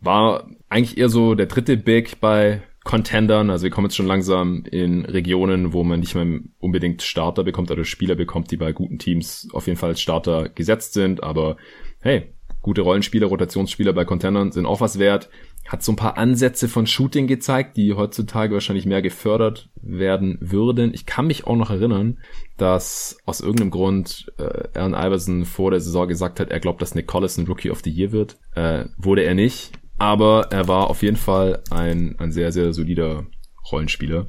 War 0.00 0.48
eigentlich 0.68 0.98
eher 0.98 1.08
so 1.08 1.34
der 1.34 1.46
dritte 1.46 1.76
Big 1.76 2.20
bei 2.20 2.62
Contendern. 2.88 3.50
Also 3.50 3.64
wir 3.64 3.70
kommen 3.70 3.86
jetzt 3.86 3.96
schon 3.96 4.06
langsam 4.06 4.64
in 4.64 5.04
Regionen, 5.04 5.74
wo 5.74 5.84
man 5.84 6.00
nicht 6.00 6.14
mehr 6.14 6.40
unbedingt 6.58 7.02
Starter 7.02 7.44
bekommt 7.44 7.70
oder 7.70 7.84
Spieler 7.84 8.14
bekommt, 8.14 8.50
die 8.50 8.56
bei 8.56 8.72
guten 8.72 8.98
Teams 8.98 9.48
auf 9.52 9.66
jeden 9.66 9.78
Fall 9.78 9.90
als 9.90 10.00
Starter 10.00 10.48
gesetzt 10.48 10.94
sind. 10.94 11.22
Aber 11.22 11.58
hey, 12.00 12.32
gute 12.62 12.80
Rollenspieler, 12.80 13.26
Rotationsspieler 13.26 13.92
bei 13.92 14.04
Contendern 14.04 14.52
sind 14.52 14.64
auch 14.64 14.80
was 14.80 14.98
wert. 14.98 15.28
Hat 15.66 15.82
so 15.82 15.92
ein 15.92 15.96
paar 15.96 16.16
Ansätze 16.16 16.66
von 16.66 16.86
Shooting 16.86 17.26
gezeigt, 17.26 17.76
die 17.76 17.92
heutzutage 17.92 18.54
wahrscheinlich 18.54 18.86
mehr 18.86 19.02
gefördert 19.02 19.68
werden 19.82 20.38
würden. 20.40 20.94
Ich 20.94 21.04
kann 21.04 21.26
mich 21.26 21.46
auch 21.46 21.56
noch 21.56 21.70
erinnern, 21.70 22.18
dass 22.56 23.18
aus 23.26 23.40
irgendeinem 23.40 23.70
Grund 23.70 24.32
äh, 24.38 24.78
Aaron 24.78 24.94
Iverson 24.94 25.44
vor 25.44 25.72
der 25.72 25.80
Saison 25.80 26.08
gesagt 26.08 26.40
hat, 26.40 26.50
er 26.50 26.60
glaubt, 26.60 26.80
dass 26.80 26.94
Nick 26.94 27.06
Collison 27.06 27.46
Rookie 27.46 27.70
of 27.70 27.82
the 27.84 27.90
Year 27.90 28.12
wird. 28.12 28.38
Äh, 28.54 28.86
wurde 28.96 29.24
er 29.24 29.34
nicht. 29.34 29.72
Aber 29.98 30.48
er 30.50 30.68
war 30.68 30.90
auf 30.90 31.02
jeden 31.02 31.16
Fall 31.16 31.62
ein, 31.70 32.16
ein 32.18 32.32
sehr, 32.32 32.52
sehr 32.52 32.72
solider 32.72 33.26
Rollenspieler. 33.70 34.26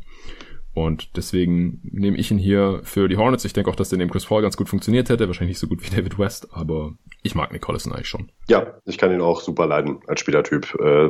Und 0.73 1.17
deswegen 1.17 1.81
nehme 1.83 2.17
ich 2.17 2.31
ihn 2.31 2.37
hier 2.37 2.81
für 2.83 3.09
die 3.09 3.17
Hornets. 3.17 3.43
Ich 3.43 3.53
denke 3.53 3.69
auch, 3.69 3.75
dass 3.75 3.89
der 3.89 3.97
neben 3.97 4.11
Chris 4.11 4.25
Paul 4.25 4.41
ganz 4.41 4.55
gut 4.55 4.69
funktioniert 4.69 5.09
hätte. 5.09 5.27
Wahrscheinlich 5.27 5.55
nicht 5.55 5.59
so 5.59 5.67
gut 5.67 5.83
wie 5.83 5.95
David 5.95 6.17
West, 6.17 6.47
aber 6.51 6.93
ich 7.21 7.35
mag 7.35 7.51
Nick 7.51 7.61
Collison 7.61 7.91
eigentlich 7.91 8.07
schon. 8.07 8.31
Ja, 8.47 8.75
ich 8.85 8.97
kann 8.97 9.11
ihn 9.11 9.21
auch 9.21 9.41
super 9.41 9.67
leiden 9.67 9.99
als 10.07 10.21
Spielertyp. 10.21 10.75
Äh, 10.79 11.09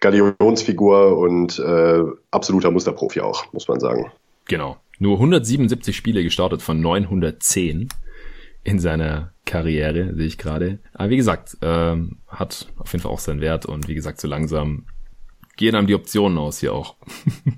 Galionsfigur 0.00 1.18
und 1.18 1.58
äh, 1.58 2.02
absoluter 2.30 2.70
Musterprofi 2.70 3.20
auch, 3.20 3.52
muss 3.52 3.68
man 3.68 3.80
sagen. 3.80 4.10
Genau. 4.46 4.78
Nur 4.98 5.16
177 5.16 5.96
Spiele 5.96 6.22
gestartet 6.22 6.62
von 6.62 6.80
910 6.80 7.88
in 8.64 8.78
seiner 8.78 9.32
Karriere, 9.44 10.14
sehe 10.14 10.26
ich 10.26 10.38
gerade. 10.38 10.78
Aber 10.94 11.10
wie 11.10 11.16
gesagt, 11.16 11.56
ähm, 11.62 12.18
hat 12.28 12.68
auf 12.78 12.92
jeden 12.92 13.02
Fall 13.02 13.12
auch 13.12 13.18
seinen 13.18 13.40
Wert 13.40 13.66
und 13.66 13.88
wie 13.88 13.94
gesagt, 13.94 14.20
so 14.20 14.28
langsam 14.28 14.86
gehen 15.56 15.74
einem 15.74 15.86
die 15.86 15.94
Optionen 15.94 16.38
aus 16.38 16.58
hier 16.58 16.72
auch. 16.72 16.96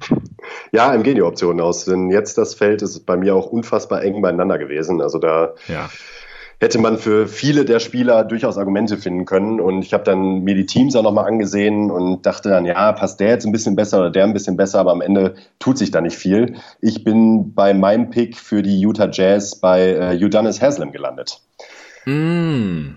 ja, 0.73 0.91
einem 0.91 1.03
gehen 1.03 1.15
die 1.15 1.23
Optionen 1.23 1.61
aus, 1.61 1.85
denn 1.85 2.11
jetzt 2.11 2.39
das 2.39 2.55
Feld 2.55 2.83
ist 2.83 3.07
bei 3.07 3.17
mir 3.17 3.37
auch 3.37 3.47
unfassbar 3.47 4.03
eng 4.03 4.21
beieinander 4.21 4.59
gewesen. 4.59 5.01
Also 5.01 5.19
da 5.19 5.55
ja 5.69 5.89
hätte 6.61 6.79
man 6.79 6.99
für 6.99 7.27
viele 7.27 7.65
der 7.65 7.81
Spieler 7.81 8.25
durchaus 8.25 8.59
Argumente 8.59 8.97
finden 8.97 9.25
können. 9.25 9.61
Und 9.61 9.83
ich 9.83 9.93
habe 9.93 10.05
dann 10.05 10.41
mir 10.41 10.55
die 10.55 10.67
Teams 10.67 10.97
auch 10.97 11.03
nochmal 11.03 11.27
angesehen 11.27 11.91
und 11.91 12.25
dachte 12.27 12.49
dann, 12.49 12.65
ja, 12.65 12.93
passt 12.93 13.21
der 13.21 13.29
jetzt 13.29 13.47
ein 13.47 13.53
bisschen 13.53 13.77
besser 13.77 13.99
oder 13.99 14.11
der 14.11 14.25
ein 14.25 14.33
bisschen 14.33 14.57
besser, 14.57 14.81
aber 14.81 14.93
am 14.93 15.01
Ende 15.01 15.35
tut 15.59 15.79
sich 15.79 15.91
da 15.91 16.01
nicht 16.01 16.17
viel. 16.17 16.55
Ich 16.81 17.05
bin 17.05 17.55
bei 17.55 17.75
meinem 17.75 18.11
Pick 18.11 18.37
für 18.37 18.63
die 18.63 18.81
Utah 18.81 19.09
Jazz 19.11 19.57
bei 19.57 19.95
äh, 19.95 20.25
Udonis 20.25 20.61
Haslam 20.61 20.93
gelandet. 20.93 21.41
Mm. 22.07 22.97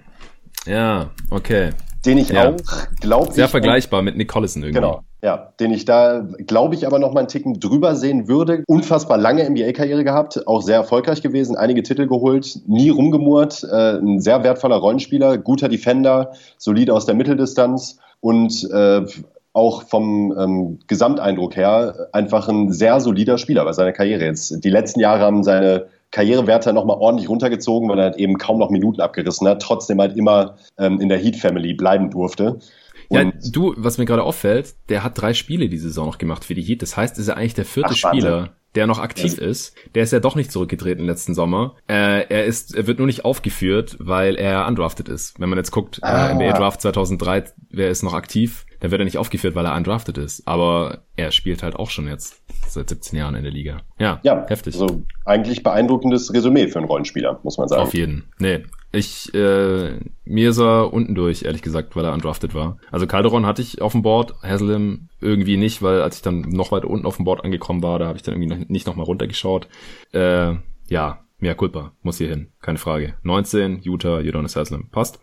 Ja, 0.65 1.11
okay. 1.29 1.71
Den 2.05 2.17
ich 2.17 2.29
ja. 2.29 2.49
auch, 2.49 2.55
glaube 2.99 3.27
ich. 3.29 3.35
Sehr 3.35 3.47
vergleichbar 3.47 4.01
mit 4.01 4.17
Nick 4.17 4.29
Collison 4.29 4.63
irgendwie. 4.63 4.79
Genau. 4.79 5.03
Ja, 5.23 5.51
den 5.59 5.71
ich 5.71 5.85
da, 5.85 6.27
glaube 6.45 6.75
ich, 6.75 6.85
aber 6.85 6.99
noch 6.99 7.11
mal 7.11 7.21
einen 7.21 7.27
Ticken 7.27 7.59
drüber 7.59 7.95
sehen 7.95 8.27
würde. 8.27 8.63
Unfassbar 8.67 9.17
lange 9.17 9.49
NBA-Karriere 9.49 10.03
gehabt, 10.03 10.47
auch 10.47 10.61
sehr 10.61 10.75
erfolgreich 10.75 11.23
gewesen, 11.23 11.55
einige 11.55 11.81
Titel 11.81 12.05
geholt, 12.05 12.59
nie 12.67 12.89
rumgemurrt, 12.89 13.63
äh, 13.63 13.97
ein 13.97 14.21
sehr 14.21 14.43
wertvoller 14.43 14.75
Rollenspieler, 14.75 15.39
guter 15.39 15.69
Defender, 15.69 16.33
solide 16.57 16.93
aus 16.93 17.07
der 17.07 17.15
Mitteldistanz 17.15 17.97
und 18.19 18.69
äh, 18.71 19.05
auch 19.53 19.83
vom 19.83 20.35
ähm, 20.37 20.79
Gesamteindruck 20.85 21.55
her 21.55 22.09
einfach 22.11 22.47
ein 22.47 22.71
sehr 22.71 22.99
solider 22.99 23.39
Spieler 23.39 23.65
bei 23.65 23.73
seiner 23.73 23.91
Karriere. 23.91 24.23
Jetzt 24.23 24.63
die 24.63 24.69
letzten 24.69 24.99
Jahre 24.99 25.21
haben 25.21 25.43
seine 25.43 25.87
Karrierewerte 26.11 26.73
nochmal 26.73 26.97
ordentlich 26.99 27.29
runtergezogen, 27.29 27.89
weil 27.89 27.99
er 27.99 28.05
halt 28.05 28.17
eben 28.17 28.37
kaum 28.37 28.59
noch 28.59 28.69
Minuten 28.69 29.01
abgerissen 29.01 29.47
hat, 29.47 29.61
trotzdem 29.61 29.99
halt 29.99 30.15
immer 30.15 30.55
ähm, 30.77 31.01
in 31.01 31.09
der 31.09 31.17
Heat 31.17 31.35
Family 31.35 31.73
bleiben 31.73 32.09
durfte. 32.09 32.59
Ja, 33.09 33.31
du, 33.51 33.73
was 33.77 33.97
mir 33.97 34.05
gerade 34.05 34.23
auffällt, 34.23 34.75
der 34.89 35.03
hat 35.03 35.19
drei 35.19 35.33
Spiele 35.33 35.69
die 35.69 35.77
Saison 35.77 36.07
noch 36.07 36.17
gemacht 36.17 36.43
für 36.43 36.55
die 36.55 36.61
Heat. 36.61 36.81
Das 36.81 36.97
heißt, 36.97 37.17
ist 37.17 37.27
er 37.27 37.37
eigentlich 37.37 37.53
der 37.53 37.65
vierte 37.65 37.91
Ach, 37.91 37.95
Spieler, 37.95 38.49
der 38.75 38.87
noch 38.87 38.99
aktiv 38.99 39.37
ja. 39.39 39.47
ist. 39.47 39.75
Der 39.95 40.03
ist 40.03 40.11
ja 40.11 40.19
doch 40.19 40.35
nicht 40.35 40.51
zurückgetreten 40.51 41.05
letzten 41.05 41.33
Sommer. 41.33 41.75
Äh, 41.87 42.27
er 42.27 42.45
ist, 42.45 42.75
er 42.75 42.87
wird 42.87 42.97
nur 42.99 43.07
nicht 43.07 43.23
aufgeführt, 43.23 43.95
weil 43.99 44.35
er 44.35 44.67
undrafted 44.67 45.07
ist. 45.07 45.39
Wenn 45.39 45.49
man 45.49 45.57
jetzt 45.57 45.71
guckt, 45.71 45.99
äh, 45.99 46.05
ah. 46.05 46.29
äh, 46.29 46.33
NBA 46.33 46.57
Draft 46.57 46.81
2003, 46.81 47.45
wer 47.69 47.89
ist 47.89 48.03
noch 48.03 48.13
aktiv? 48.13 48.65
Dann 48.79 48.91
wird 48.91 49.01
er 49.01 49.05
nicht 49.05 49.17
aufgeführt, 49.17 49.55
weil 49.55 49.65
er 49.65 49.75
undrafted 49.75 50.17
ist. 50.17 50.47
Aber 50.47 51.03
er 51.15 51.31
spielt 51.31 51.63
halt 51.63 51.75
auch 51.75 51.89
schon 51.89 52.07
jetzt 52.07 52.41
seit 52.67 52.89
17 52.89 53.17
Jahren 53.17 53.35
in 53.35 53.43
der 53.43 53.51
Liga. 53.51 53.81
Ja, 53.99 54.19
ja 54.23 54.45
heftig. 54.47 54.75
Also 54.79 55.03
eigentlich 55.25 55.63
beeindruckendes 55.63 56.33
Resümee 56.33 56.67
für 56.67 56.79
einen 56.79 56.87
Rollenspieler, 56.87 57.39
muss 57.43 57.57
man 57.57 57.67
sagen. 57.67 57.81
Auf 57.81 57.93
jeden. 57.93 58.25
Nee, 58.39 58.63
ich, 58.91 59.33
äh, 59.33 59.99
mir 60.25 60.49
ist 60.49 60.59
er 60.59 60.93
unten 60.93 61.13
durch, 61.13 61.43
ehrlich 61.43 61.61
gesagt, 61.61 61.95
weil 61.95 62.05
er 62.05 62.13
undrafted 62.13 62.55
war. 62.55 62.77
Also 62.91 63.05
Calderon 63.05 63.45
hatte 63.45 63.61
ich 63.61 63.81
auf 63.81 63.91
dem 63.91 64.01
Board, 64.01 64.33
Haslam 64.41 65.09
irgendwie 65.19 65.57
nicht, 65.57 65.81
weil 65.81 66.01
als 66.01 66.17
ich 66.17 66.21
dann 66.21 66.41
noch 66.41 66.71
weiter 66.71 66.89
unten 66.89 67.05
auf 67.05 67.17
dem 67.17 67.25
Board 67.25 67.43
angekommen 67.43 67.83
war, 67.83 67.99
da 67.99 68.07
habe 68.07 68.17
ich 68.17 68.23
dann 68.23 68.35
irgendwie 68.35 68.55
noch, 68.55 68.69
nicht 68.69 68.87
nochmal 68.87 69.05
runtergeschaut. 69.05 69.67
Äh, 70.13 70.55
ja, 70.87 71.25
mehr 71.39 71.55
Culpa, 71.55 71.93
muss 72.01 72.17
hier 72.17 72.29
hin, 72.29 72.51
keine 72.61 72.77
Frage. 72.77 73.15
19, 73.23 73.81
Utah, 73.83 74.19
Udonis 74.19 74.55
Haslam, 74.55 74.89
passt. 74.89 75.19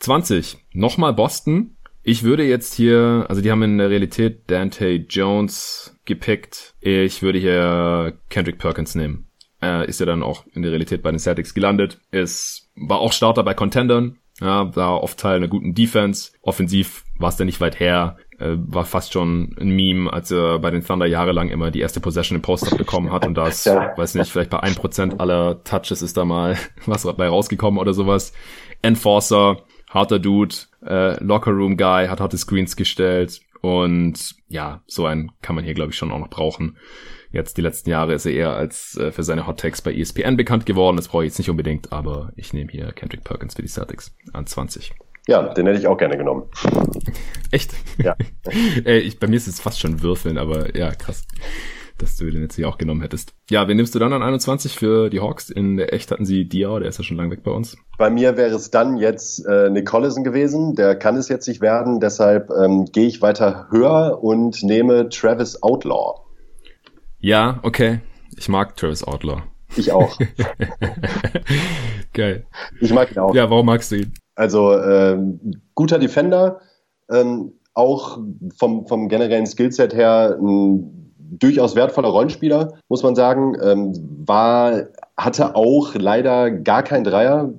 20, 0.00 0.58
nochmal 0.72 1.14
Boston. 1.14 1.76
Ich 2.04 2.24
würde 2.24 2.44
jetzt 2.44 2.74
hier, 2.74 3.26
also 3.28 3.40
die 3.40 3.50
haben 3.50 3.62
in 3.62 3.78
der 3.78 3.90
Realität 3.90 4.50
Dante 4.50 5.06
Jones 5.08 5.96
gepickt. 6.04 6.74
Ich 6.80 7.22
würde 7.22 7.38
hier 7.38 8.18
Kendrick 8.28 8.58
Perkins 8.58 8.94
nehmen. 8.94 9.28
Äh, 9.62 9.88
ist 9.88 10.00
ja 10.00 10.06
dann 10.06 10.24
auch 10.24 10.44
in 10.52 10.62
der 10.62 10.72
Realität 10.72 11.02
bei 11.02 11.10
den 11.10 11.20
Celtics 11.20 11.54
gelandet. 11.54 12.00
Ist, 12.10 12.70
war 12.74 12.98
auch 12.98 13.12
Starter 13.12 13.44
bei 13.44 13.54
Contendern. 13.54 14.18
Ja, 14.40 14.74
war 14.74 15.02
oft 15.02 15.20
Teil 15.20 15.36
einer 15.36 15.46
guten 15.46 15.74
Defense. 15.74 16.32
Offensiv 16.42 17.04
war 17.16 17.28
es 17.28 17.36
dann 17.36 17.46
nicht 17.46 17.60
weit 17.60 17.78
her. 17.78 18.16
Äh, 18.40 18.56
war 18.56 18.84
fast 18.84 19.12
schon 19.12 19.54
ein 19.60 19.70
Meme, 19.70 20.12
als 20.12 20.32
er 20.32 20.58
bei 20.58 20.72
den 20.72 20.84
Thunder 20.84 21.06
jahrelang 21.06 21.50
immer 21.50 21.70
die 21.70 21.80
erste 21.80 22.00
Possession 22.00 22.34
im 22.36 22.42
Post-Up 22.42 22.76
bekommen 22.76 23.12
hat 23.12 23.24
und 23.24 23.34
das, 23.34 23.64
ja. 23.66 23.96
weiß 23.96 24.16
nicht, 24.16 24.32
vielleicht 24.32 24.50
bei 24.50 24.58
ein 24.58 24.74
Prozent 24.74 25.20
aller 25.20 25.62
Touches 25.62 26.02
ist 26.02 26.16
da 26.16 26.24
mal 26.24 26.58
was 26.86 27.02
dabei 27.02 27.28
rausgekommen 27.28 27.78
oder 27.78 27.94
sowas. 27.94 28.32
Enforcer, 28.80 29.58
harter 29.88 30.18
Dude, 30.18 30.56
äh, 30.84 31.22
Locker 31.22 31.52
Room 31.52 31.76
Guy, 31.76 32.06
hat 32.08 32.20
harte 32.20 32.38
Screens 32.38 32.76
gestellt 32.76 33.40
und 33.60 34.34
ja, 34.48 34.82
so 34.86 35.06
einen 35.06 35.32
kann 35.40 35.54
man 35.54 35.64
hier 35.64 35.74
glaube 35.74 35.90
ich 35.90 35.96
schon 35.96 36.12
auch 36.12 36.18
noch 36.18 36.30
brauchen. 36.30 36.76
Jetzt 37.30 37.56
die 37.56 37.62
letzten 37.62 37.88
Jahre 37.88 38.12
ist 38.12 38.26
er 38.26 38.32
eher 38.32 38.52
als 38.54 38.96
äh, 38.98 39.10
für 39.10 39.22
seine 39.22 39.46
Hot 39.46 39.60
Takes 39.60 39.80
bei 39.80 39.94
ESPN 39.94 40.36
bekannt 40.36 40.66
geworden. 40.66 40.96
Das 40.96 41.08
brauche 41.08 41.24
ich 41.24 41.30
jetzt 41.30 41.38
nicht 41.38 41.48
unbedingt, 41.48 41.90
aber 41.90 42.30
ich 42.36 42.52
nehme 42.52 42.70
hier 42.70 42.92
Kendrick 42.92 43.24
Perkins 43.24 43.54
für 43.54 43.62
die 43.62 43.68
Celtics 43.68 44.14
an 44.34 44.46
20. 44.46 44.92
Ja, 45.28 45.54
den 45.54 45.66
hätte 45.66 45.78
ich 45.78 45.86
auch 45.86 45.96
gerne 45.96 46.18
genommen. 46.18 46.44
Echt? 47.50 47.72
Ja. 47.98 48.16
Ey, 48.84 48.98
ich, 48.98 49.18
bei 49.18 49.28
mir 49.28 49.36
ist 49.36 49.46
es 49.46 49.60
fast 49.60 49.80
schon 49.80 50.02
Würfeln, 50.02 50.36
aber 50.36 50.76
ja, 50.76 50.92
krass, 50.94 51.24
dass 52.02 52.16
du 52.16 52.28
den 52.30 52.42
jetzt 52.42 52.56
hier 52.56 52.68
auch 52.68 52.78
genommen 52.78 53.00
hättest. 53.00 53.32
Ja, 53.48 53.68
wen 53.68 53.76
nimmst 53.76 53.94
du 53.94 53.98
dann 53.98 54.12
an 54.12 54.22
21 54.22 54.74
für 54.74 55.08
die 55.08 55.20
Hawks? 55.20 55.50
In 55.50 55.76
der 55.76 55.92
Echt 55.94 56.10
hatten 56.10 56.24
sie 56.24 56.48
Diao, 56.48 56.78
der 56.78 56.88
ist 56.88 56.98
ja 56.98 57.04
schon 57.04 57.16
lange 57.16 57.30
weg 57.30 57.42
bei 57.44 57.52
uns. 57.52 57.76
Bei 57.96 58.10
mir 58.10 58.36
wäre 58.36 58.54
es 58.54 58.70
dann 58.70 58.98
jetzt 58.98 59.46
äh, 59.46 59.70
Nick 59.70 59.86
Collison 59.86 60.24
gewesen. 60.24 60.74
Der 60.74 60.96
kann 60.96 61.16
es 61.16 61.28
jetzt 61.28 61.46
nicht 61.46 61.60
werden, 61.60 62.00
deshalb 62.00 62.50
ähm, 62.50 62.86
gehe 62.86 63.06
ich 63.06 63.22
weiter 63.22 63.68
höher 63.70 64.18
und 64.22 64.62
nehme 64.62 65.08
Travis 65.08 65.62
Outlaw. 65.62 66.20
Ja, 67.20 67.60
okay. 67.62 68.00
Ich 68.36 68.48
mag 68.48 68.76
Travis 68.76 69.04
Outlaw. 69.04 69.42
Ich 69.76 69.92
auch. 69.92 70.18
Geil. 72.12 72.46
Ich 72.80 72.92
mag 72.92 73.12
ihn 73.12 73.18
auch. 73.18 73.34
Ja, 73.34 73.48
warum 73.48 73.66
magst 73.66 73.92
du 73.92 73.96
ihn? 73.96 74.12
Also 74.34 74.76
ähm, 74.78 75.62
guter 75.74 75.98
Defender, 75.98 76.60
ähm, 77.10 77.52
auch 77.74 78.18
vom, 78.58 78.86
vom 78.86 79.08
generellen 79.08 79.46
Skillset 79.46 79.94
her 79.94 80.36
ein 80.40 81.01
durchaus 81.38 81.74
wertvoller 81.74 82.08
Rollenspieler, 82.08 82.74
muss 82.88 83.02
man 83.02 83.14
sagen. 83.14 83.56
Ähm, 83.62 83.92
war, 84.26 84.84
hatte 85.16 85.56
auch 85.56 85.94
leider 85.94 86.50
gar 86.50 86.82
kein 86.82 87.04
Dreier, 87.04 87.50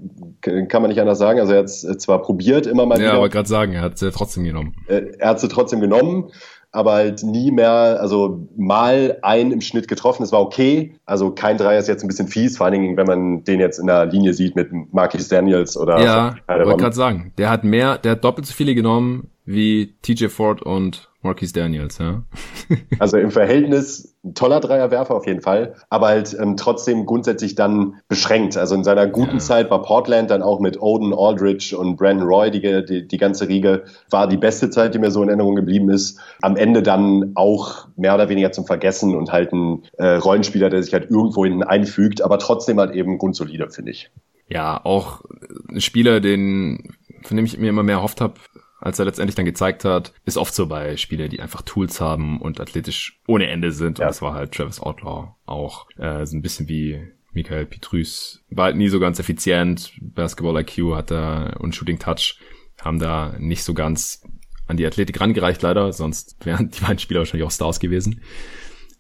kann 0.42 0.82
man 0.82 0.90
nicht 0.90 1.00
anders 1.00 1.20
sagen. 1.20 1.40
Also 1.40 1.54
er 1.54 1.60
hat 1.60 1.66
es 1.66 1.82
zwar 1.82 2.22
probiert, 2.22 2.68
immer 2.68 2.86
mal 2.86 2.96
ja, 2.96 3.02
wieder. 3.02 3.12
Ja, 3.14 3.18
aber 3.18 3.30
gerade 3.30 3.48
sagen, 3.48 3.74
er 3.74 3.82
hat 3.82 3.98
sie 3.98 4.12
trotzdem 4.12 4.44
genommen. 4.44 4.76
Äh, 4.88 5.04
er 5.20 5.30
hat 5.30 5.40
sie 5.40 5.48
trotzdem 5.48 5.80
genommen 5.80 6.32
aber 6.74 6.94
halt 6.94 7.24
nie 7.24 7.52
mehr, 7.52 8.00
also 8.02 8.48
mal 8.58 9.20
ein 9.22 9.52
im 9.52 9.62
Schnitt 9.62 9.88
getroffen. 9.88 10.24
Es 10.24 10.32
war 10.32 10.42
okay. 10.42 10.96
Also 11.06 11.30
kein 11.30 11.58
Dreier 11.58 11.80
ist 11.80 11.88
jetzt 11.88 12.04
ein 12.04 12.08
bisschen 12.08 12.28
fies, 12.28 12.58
vor 12.58 12.66
allen 12.66 12.74
Dingen, 12.74 12.98
wenn 12.98 13.06
man 13.06 13.44
den 13.44 13.60
jetzt 13.60 13.78
in 13.78 13.86
der 13.86 14.08
Linie 14.08 14.34
sieht 14.34 14.56
mit 14.56 14.70
Marquis 14.92 15.28
Daniels 15.28 15.78
oder. 15.78 16.04
Ja, 16.04 16.36
wollte 16.48 16.78
gerade 16.78 16.96
sagen, 16.96 17.32
der 17.38 17.52
hat 17.52 17.64
mehr, 17.64 18.00
der 18.00 18.14
hat 18.14 18.24
doppelt 18.24 18.48
so 18.48 18.54
viele 18.54 18.74
genommen 18.74 19.30
wie 19.46 19.94
TJ 20.02 20.28
Ford 20.28 20.64
und 20.64 21.10
Marquis 21.24 21.54
Daniels, 21.54 21.98
ja. 21.98 22.24
also 23.00 23.18
im 23.18 23.32
Verhältnis 23.32 24.16
ein 24.24 24.36
toller 24.36 24.60
Dreierwerfer 24.60 25.16
auf 25.16 25.26
jeden 25.26 25.42
Fall, 25.42 25.76
aber 25.90 26.08
halt 26.08 26.36
ähm, 26.40 26.58
trotzdem 26.58 27.06
grundsätzlich 27.06 27.56
dann 27.56 27.96
beschränkt. 28.08 28.58
Also 28.58 28.76
in 28.76 28.84
seiner 28.84 29.08
guten 29.08 29.36
ja. 29.36 29.40
Zeit 29.40 29.72
war 29.72 29.82
Portland 29.82 30.30
dann 30.30 30.42
auch 30.42 30.60
mit 30.60 30.82
Odin 30.82 31.14
Aldridge 31.14 31.78
und 31.78 31.98
Brandon 31.98 32.28
Roy, 32.28 32.52
die, 32.52 32.86
die, 32.86 33.08
die 33.08 33.18
ganze 33.18 33.48
Riege, 33.48 33.86
war 34.10 34.28
die 34.28 34.38
beste 34.38 34.70
Zeit, 34.70 34.94
die 34.94 35.00
mir 35.00 35.12
so 35.12 35.24
in 35.24 35.30
Erinnerung 35.30 35.56
geblieben 35.56 35.90
ist. 35.90 36.20
Am 36.42 36.58
Ende 36.58 36.84
dann 36.84 37.32
auch 37.36 37.88
mehr 37.96 38.16
oder 38.16 38.30
weniger 38.30 38.52
zum 38.52 38.66
Vergessen 38.66 39.16
und 39.16 39.32
halt 39.32 39.54
ein 39.54 39.84
äh, 39.98 40.16
Rollenspieler, 40.16 40.70
der 40.70 40.84
sich 40.84 40.94
halt 40.94 41.10
irgendwo 41.10 41.46
hinten 41.46 41.64
einfügt, 41.64 42.22
aber 42.22 42.38
trotzdem 42.38 42.80
halt 42.80 42.94
eben 42.94 43.18
grundsolide, 43.18 43.70
finde 43.70 43.92
ich. 43.92 44.12
Ja, 44.50 44.80
auch 44.84 45.22
ein 45.70 45.82
Spieler, 45.82 46.20
den 46.20 46.94
von 47.24 47.38
dem 47.38 47.46
ich 47.46 47.58
mir 47.58 47.70
immer 47.70 47.84
mehr 47.84 47.98
erhofft 47.98 48.22
habe, 48.22 48.36
als 48.84 49.00
er 49.00 49.06
letztendlich 49.06 49.36
dann 49.36 49.46
gezeigt 49.46 49.86
hat, 49.86 50.14
ist 50.26 50.38
oft 50.38 50.54
so 50.54 50.68
bei 50.68 50.98
Spielern, 50.98 51.30
die 51.30 51.40
einfach 51.40 51.62
Tools 51.62 52.02
haben 52.02 52.42
und 52.42 52.60
athletisch 52.60 53.22
ohne 53.28 53.48
Ende 53.48 53.72
sind. 53.72 54.00
Ja. 54.00 54.06
Und 54.06 54.10
das 54.10 54.22
war 54.22 54.34
halt 54.34 54.52
Travis 54.52 54.82
Outlaw 54.82 55.36
auch. 55.46 55.90
Äh, 55.98 56.26
so 56.26 56.36
ein 56.36 56.42
bisschen 56.42 56.68
wie 56.68 57.02
Michael 57.32 57.66
Petrus. 57.66 58.44
War 58.50 58.66
halt 58.66 58.76
nie 58.76 58.90
so 58.90 59.00
ganz 59.00 59.20
effizient. 59.20 59.94
Basketball 60.02 60.60
IQ 60.60 60.96
hat 60.96 61.12
da 61.12 61.56
und 61.60 61.74
Shooting 61.74 61.98
Touch 61.98 62.38
haben 62.82 63.00
da 63.00 63.36
nicht 63.40 63.64
so 63.64 63.74
ganz 63.74 64.22
an 64.68 64.76
die 64.76 64.86
Athletik 64.86 65.20
rangereicht 65.20 65.62
leider, 65.62 65.94
sonst 65.94 66.46
wären 66.46 66.70
die 66.76 66.82
beiden 66.82 67.00
Spieler 67.00 67.22
wahrscheinlich 67.22 67.48
auch 67.48 67.52
Stars 67.52 67.80
gewesen. 67.80 68.22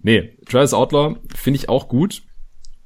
Nee, 0.01 0.37
Travis 0.45 0.73
Outlaw 0.73 1.17
finde 1.35 1.57
ich 1.57 1.67
auch 1.67 1.89
gut. 1.89 2.23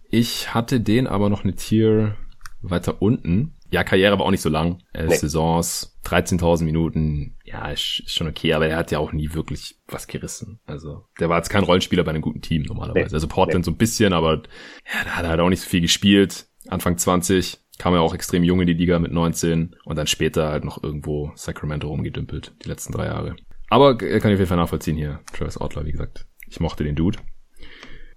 Ich 0.09 0.53
hatte 0.55 0.79
den 0.79 1.05
aber 1.05 1.29
noch 1.29 1.43
eine 1.43 1.53
Tier 1.53 2.15
weiter 2.61 3.03
unten. 3.03 3.53
Ja, 3.69 3.83
Karriere 3.83 4.17
war 4.17 4.25
auch 4.25 4.31
nicht 4.31 4.41
so 4.41 4.49
lang. 4.49 4.81
Äh, 4.93 5.07
nee. 5.07 5.15
Saisons, 5.15 5.96
13.000 6.07 6.63
Minuten, 6.63 7.35
ja, 7.43 7.69
ist, 7.69 8.01
ist, 8.05 8.15
schon 8.15 8.27
okay, 8.27 8.53
aber 8.53 8.67
er 8.67 8.77
hat 8.77 8.91
ja 8.91 8.99
auch 8.99 9.11
nie 9.11 9.33
wirklich 9.33 9.75
was 9.87 10.07
gerissen. 10.07 10.59
Also, 10.65 11.05
der 11.19 11.29
war 11.29 11.37
jetzt 11.37 11.49
kein 11.49 11.63
Rollenspieler 11.63 12.03
bei 12.03 12.11
einem 12.11 12.21
guten 12.21 12.41
Team 12.41 12.63
normalerweise. 12.63 13.15
Also 13.15 13.27
Portland 13.27 13.65
so 13.65 13.71
ein 13.71 13.77
bisschen, 13.77 14.13
aber 14.13 14.43
ja, 14.85 15.03
da 15.03 15.09
hat 15.11 15.23
er 15.25 15.29
halt 15.31 15.39
auch 15.41 15.49
nicht 15.49 15.61
so 15.61 15.69
viel 15.69 15.81
gespielt. 15.81 16.47
Anfang 16.69 16.97
20, 16.97 17.59
kam 17.77 17.93
er 17.93 18.01
auch 18.01 18.13
extrem 18.13 18.43
jung 18.43 18.61
in 18.61 18.67
die 18.67 18.73
Liga 18.73 18.99
mit 18.99 19.11
19 19.11 19.75
und 19.83 19.97
dann 19.97 20.07
später 20.07 20.49
halt 20.49 20.63
noch 20.63 20.81
irgendwo 20.81 21.31
Sacramento 21.35 21.87
rumgedümpelt, 21.87 22.55
die 22.63 22.69
letzten 22.69 22.93
drei 22.93 23.05
Jahre. 23.05 23.35
Aber 23.69 24.01
er 24.01 24.19
kann 24.19 24.31
ich 24.31 24.35
auf 24.35 24.39
jeden 24.39 24.47
Fall 24.47 24.57
nachvollziehen 24.57 24.97
hier, 24.97 25.19
Travis 25.33 25.57
Outlaw, 25.57 25.85
wie 25.85 25.91
gesagt. 25.91 26.25
Ich 26.47 26.59
mochte 26.59 26.83
den 26.83 26.95
Dude. 26.95 27.19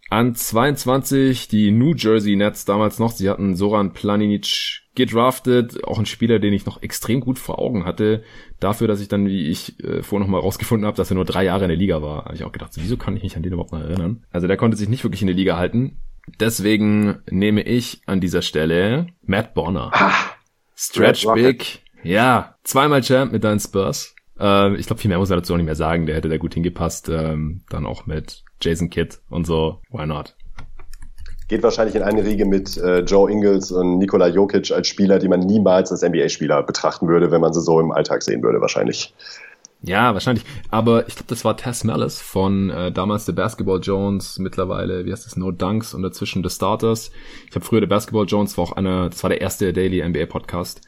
An 0.08 0.34
22 0.34 1.48
die 1.48 1.70
New 1.70 1.94
Jersey 1.94 2.36
Nets 2.36 2.64
damals 2.64 2.98
noch. 2.98 3.12
Sie 3.12 3.28
hatten 3.28 3.54
Soran 3.54 3.92
Planinic 3.92 4.79
gedraftet, 4.94 5.84
auch 5.84 5.98
ein 5.98 6.06
Spieler, 6.06 6.38
den 6.38 6.52
ich 6.52 6.66
noch 6.66 6.82
extrem 6.82 7.20
gut 7.20 7.38
vor 7.38 7.58
Augen 7.58 7.84
hatte. 7.84 8.22
Dafür, 8.58 8.88
dass 8.88 9.00
ich 9.00 9.08
dann, 9.08 9.26
wie 9.26 9.48
ich 9.48 9.78
äh, 9.84 10.02
vorher 10.02 10.26
noch 10.26 10.32
mal 10.32 10.40
rausgefunden 10.40 10.86
habe, 10.86 10.96
dass 10.96 11.10
er 11.10 11.14
nur 11.14 11.24
drei 11.24 11.44
Jahre 11.44 11.64
in 11.64 11.68
der 11.68 11.76
Liga 11.76 12.02
war, 12.02 12.24
habe 12.24 12.34
ich 12.34 12.44
auch 12.44 12.52
gedacht, 12.52 12.72
wieso 12.74 12.96
kann 12.96 13.16
ich 13.16 13.22
mich 13.22 13.36
an 13.36 13.42
den 13.42 13.52
überhaupt 13.52 13.72
noch 13.72 13.80
erinnern? 13.80 14.24
Also 14.30 14.46
der 14.46 14.56
konnte 14.56 14.76
sich 14.76 14.88
nicht 14.88 15.04
wirklich 15.04 15.22
in 15.22 15.28
der 15.28 15.36
Liga 15.36 15.56
halten. 15.56 15.98
Deswegen 16.38 17.18
nehme 17.30 17.62
ich 17.62 18.02
an 18.06 18.20
dieser 18.20 18.42
Stelle 18.42 19.06
Matt 19.22 19.54
Bonner. 19.54 19.90
Ah, 19.92 20.12
Stretch 20.76 21.26
Big. 21.34 21.82
Ja, 22.02 22.56
zweimal 22.64 23.02
Champ 23.02 23.32
mit 23.32 23.44
deinen 23.44 23.60
Spurs. 23.60 24.14
Ähm, 24.38 24.76
ich 24.76 24.86
glaube, 24.86 25.00
viel 25.00 25.08
mehr 25.08 25.18
muss 25.18 25.30
er 25.30 25.36
dazu 25.36 25.52
auch 25.52 25.56
nicht 25.58 25.66
mehr 25.66 25.74
sagen. 25.74 26.06
Der 26.06 26.16
hätte 26.16 26.28
da 26.28 26.38
gut 26.38 26.54
hingepasst. 26.54 27.08
Ähm, 27.08 27.62
dann 27.68 27.86
auch 27.86 28.06
mit 28.06 28.42
Jason 28.60 28.90
Kidd 28.90 29.18
und 29.28 29.46
so. 29.46 29.80
Why 29.90 30.06
not? 30.06 30.34
Geht 31.50 31.64
wahrscheinlich 31.64 31.96
in 31.96 32.02
eine 32.02 32.24
Riege 32.24 32.46
mit 32.46 32.76
äh, 32.76 33.00
Joe 33.00 33.28
Ingles 33.28 33.72
und 33.72 33.98
Nikola 33.98 34.28
Jokic 34.28 34.70
als 34.70 34.86
Spieler, 34.86 35.18
die 35.18 35.26
man 35.26 35.40
niemals 35.40 35.90
als 35.90 36.02
NBA-Spieler 36.02 36.62
betrachten 36.62 37.08
würde, 37.08 37.32
wenn 37.32 37.40
man 37.40 37.52
sie 37.52 37.60
so 37.60 37.80
im 37.80 37.90
Alltag 37.90 38.22
sehen 38.22 38.40
würde, 38.44 38.60
wahrscheinlich. 38.60 39.12
Ja, 39.82 40.14
wahrscheinlich. 40.14 40.44
Aber 40.70 41.08
ich 41.08 41.16
glaube, 41.16 41.26
das 41.26 41.44
war 41.44 41.56
Tess 41.56 41.82
Mellis 41.82 42.20
von 42.20 42.70
äh, 42.70 42.92
damals 42.92 43.26
The 43.26 43.32
Basketball 43.32 43.80
Jones, 43.82 44.38
mittlerweile, 44.38 45.04
wie 45.04 45.10
heißt 45.10 45.26
das, 45.26 45.36
No 45.36 45.50
Dunks 45.50 45.92
und 45.92 46.04
dazwischen 46.04 46.44
The 46.44 46.50
Starters. 46.50 47.10
Ich 47.48 47.56
habe 47.56 47.64
früher 47.64 47.80
The 47.80 47.86
Basketball 47.86 48.26
Jones, 48.28 48.56
war 48.56 48.66
auch 48.66 48.72
einer, 48.76 49.10
das 49.10 49.20
war 49.24 49.30
der 49.30 49.40
erste 49.40 49.72
Daily 49.72 50.08
NBA 50.08 50.26
Podcast. 50.26 50.82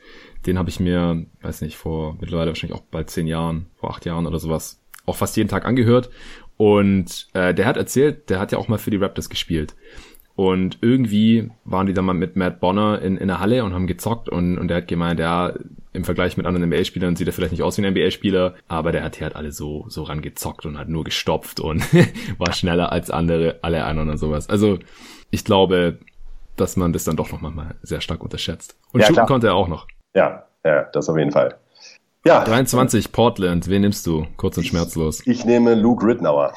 Den 0.46 0.60
habe 0.60 0.68
ich 0.68 0.78
mir, 0.78 1.26
weiß 1.40 1.62
nicht, 1.62 1.76
vor 1.76 2.16
mittlerweile 2.20 2.50
wahrscheinlich 2.50 2.78
auch 2.78 2.84
bald 2.84 3.10
zehn 3.10 3.26
Jahren, 3.26 3.66
vor 3.74 3.90
acht 3.90 4.06
Jahren 4.06 4.28
oder 4.28 4.38
sowas, 4.38 4.80
auch 5.06 5.16
fast 5.16 5.36
jeden 5.36 5.48
Tag 5.48 5.64
angehört. 5.64 6.08
Und 6.56 7.26
äh, 7.32 7.52
der 7.52 7.66
hat 7.66 7.76
erzählt, 7.76 8.30
der 8.30 8.38
hat 8.38 8.52
ja 8.52 8.58
auch 8.58 8.68
mal 8.68 8.78
für 8.78 8.92
die 8.92 8.98
Raptors 8.98 9.28
gespielt. 9.28 9.74
Und 10.34 10.78
irgendwie 10.80 11.50
waren 11.64 11.86
die 11.86 11.92
dann 11.92 12.06
mal 12.06 12.14
mit 12.14 12.36
Matt 12.36 12.60
Bonner 12.60 13.02
in, 13.02 13.16
in 13.16 13.28
der 13.28 13.40
Halle 13.40 13.64
und 13.64 13.74
haben 13.74 13.86
gezockt 13.86 14.28
und, 14.28 14.56
und 14.58 14.68
der 14.68 14.78
hat 14.78 14.88
gemeint, 14.88 15.20
ja, 15.20 15.52
im 15.92 16.04
Vergleich 16.04 16.38
mit 16.38 16.46
anderen 16.46 16.70
NBA-Spielern 16.70 17.16
sieht 17.16 17.26
er 17.26 17.34
vielleicht 17.34 17.52
nicht 17.52 17.62
aus 17.62 17.76
wie 17.76 17.84
ein 17.84 17.92
NBA-Spieler, 17.92 18.54
aber 18.66 18.92
der 18.92 19.04
hat 19.04 19.16
hier 19.16 19.26
halt 19.26 19.36
alle 19.36 19.52
so, 19.52 19.84
so 19.88 20.04
rangezockt 20.04 20.64
und 20.64 20.78
hat 20.78 20.88
nur 20.88 21.04
gestopft 21.04 21.60
und 21.60 21.82
war 22.38 22.52
schneller 22.54 22.92
als 22.92 23.10
andere, 23.10 23.58
alle 23.60 23.84
anderen 23.84 24.08
und 24.08 24.16
sowas. 24.16 24.48
Also, 24.48 24.78
ich 25.30 25.44
glaube, 25.44 25.98
dass 26.56 26.76
man 26.76 26.92
das 26.92 27.04
dann 27.04 27.16
doch 27.16 27.30
noch 27.30 27.40
mal 27.40 27.74
sehr 27.82 28.00
stark 28.00 28.22
unterschätzt. 28.22 28.76
Und 28.92 29.00
ja, 29.00 29.06
shooten 29.06 29.16
klar. 29.16 29.26
konnte 29.26 29.46
er 29.48 29.54
auch 29.54 29.68
noch. 29.68 29.86
Ja, 30.14 30.46
ja, 30.64 30.84
das 30.92 31.08
auf 31.10 31.18
jeden 31.18 31.32
Fall. 31.32 31.56
Ja. 32.24 32.44
23, 32.44 33.12
Portland, 33.12 33.68
wen 33.68 33.82
nimmst 33.82 34.06
du? 34.06 34.26
Kurz 34.36 34.56
und 34.56 34.64
schmerzlos. 34.64 35.20
Ich, 35.20 35.40
ich 35.40 35.44
nehme 35.44 35.74
Luke 35.74 36.06
Rittenauer. 36.06 36.54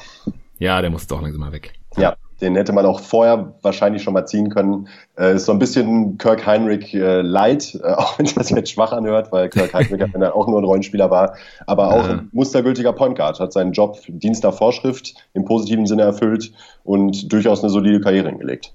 Ja, 0.58 0.80
der 0.80 0.90
muss 0.90 1.02
jetzt 1.02 1.12
auch 1.12 1.20
langsam 1.20 1.40
mal 1.40 1.52
weg. 1.52 1.74
Ja, 1.96 2.16
den 2.40 2.54
hätte 2.54 2.72
man 2.72 2.84
auch 2.84 3.00
vorher 3.00 3.54
wahrscheinlich 3.62 4.02
schon 4.02 4.14
mal 4.14 4.26
ziehen 4.26 4.50
können. 4.50 4.88
Äh, 5.18 5.36
ist 5.36 5.46
so 5.46 5.52
ein 5.52 5.58
bisschen 5.58 6.18
Kirk 6.18 6.46
Heinrich 6.46 6.94
äh, 6.94 7.22
light, 7.22 7.78
äh, 7.82 7.88
auch 7.96 8.18
wenn 8.18 8.26
das 8.26 8.50
jetzt 8.50 8.70
schwach 8.70 8.92
anhört, 8.92 9.32
weil 9.32 9.48
Kirk 9.48 9.72
Heinrich 9.72 10.02
dann 10.12 10.22
auch 10.24 10.46
nur 10.46 10.60
ein 10.60 10.64
Rollenspieler 10.64 11.10
war, 11.10 11.36
aber 11.66 11.92
auch 11.92 12.08
ein 12.08 12.28
mustergültiger 12.32 12.92
Point 12.92 13.16
Guard, 13.16 13.40
hat 13.40 13.52
seinen 13.52 13.72
Job 13.72 13.98
Dienst 14.08 14.44
nach 14.44 14.54
Vorschrift 14.54 15.14
im 15.34 15.44
positiven 15.44 15.86
Sinne 15.86 16.02
erfüllt 16.02 16.52
und 16.84 17.32
durchaus 17.32 17.62
eine 17.62 17.70
solide 17.70 18.00
Karriere 18.00 18.28
hingelegt. 18.28 18.72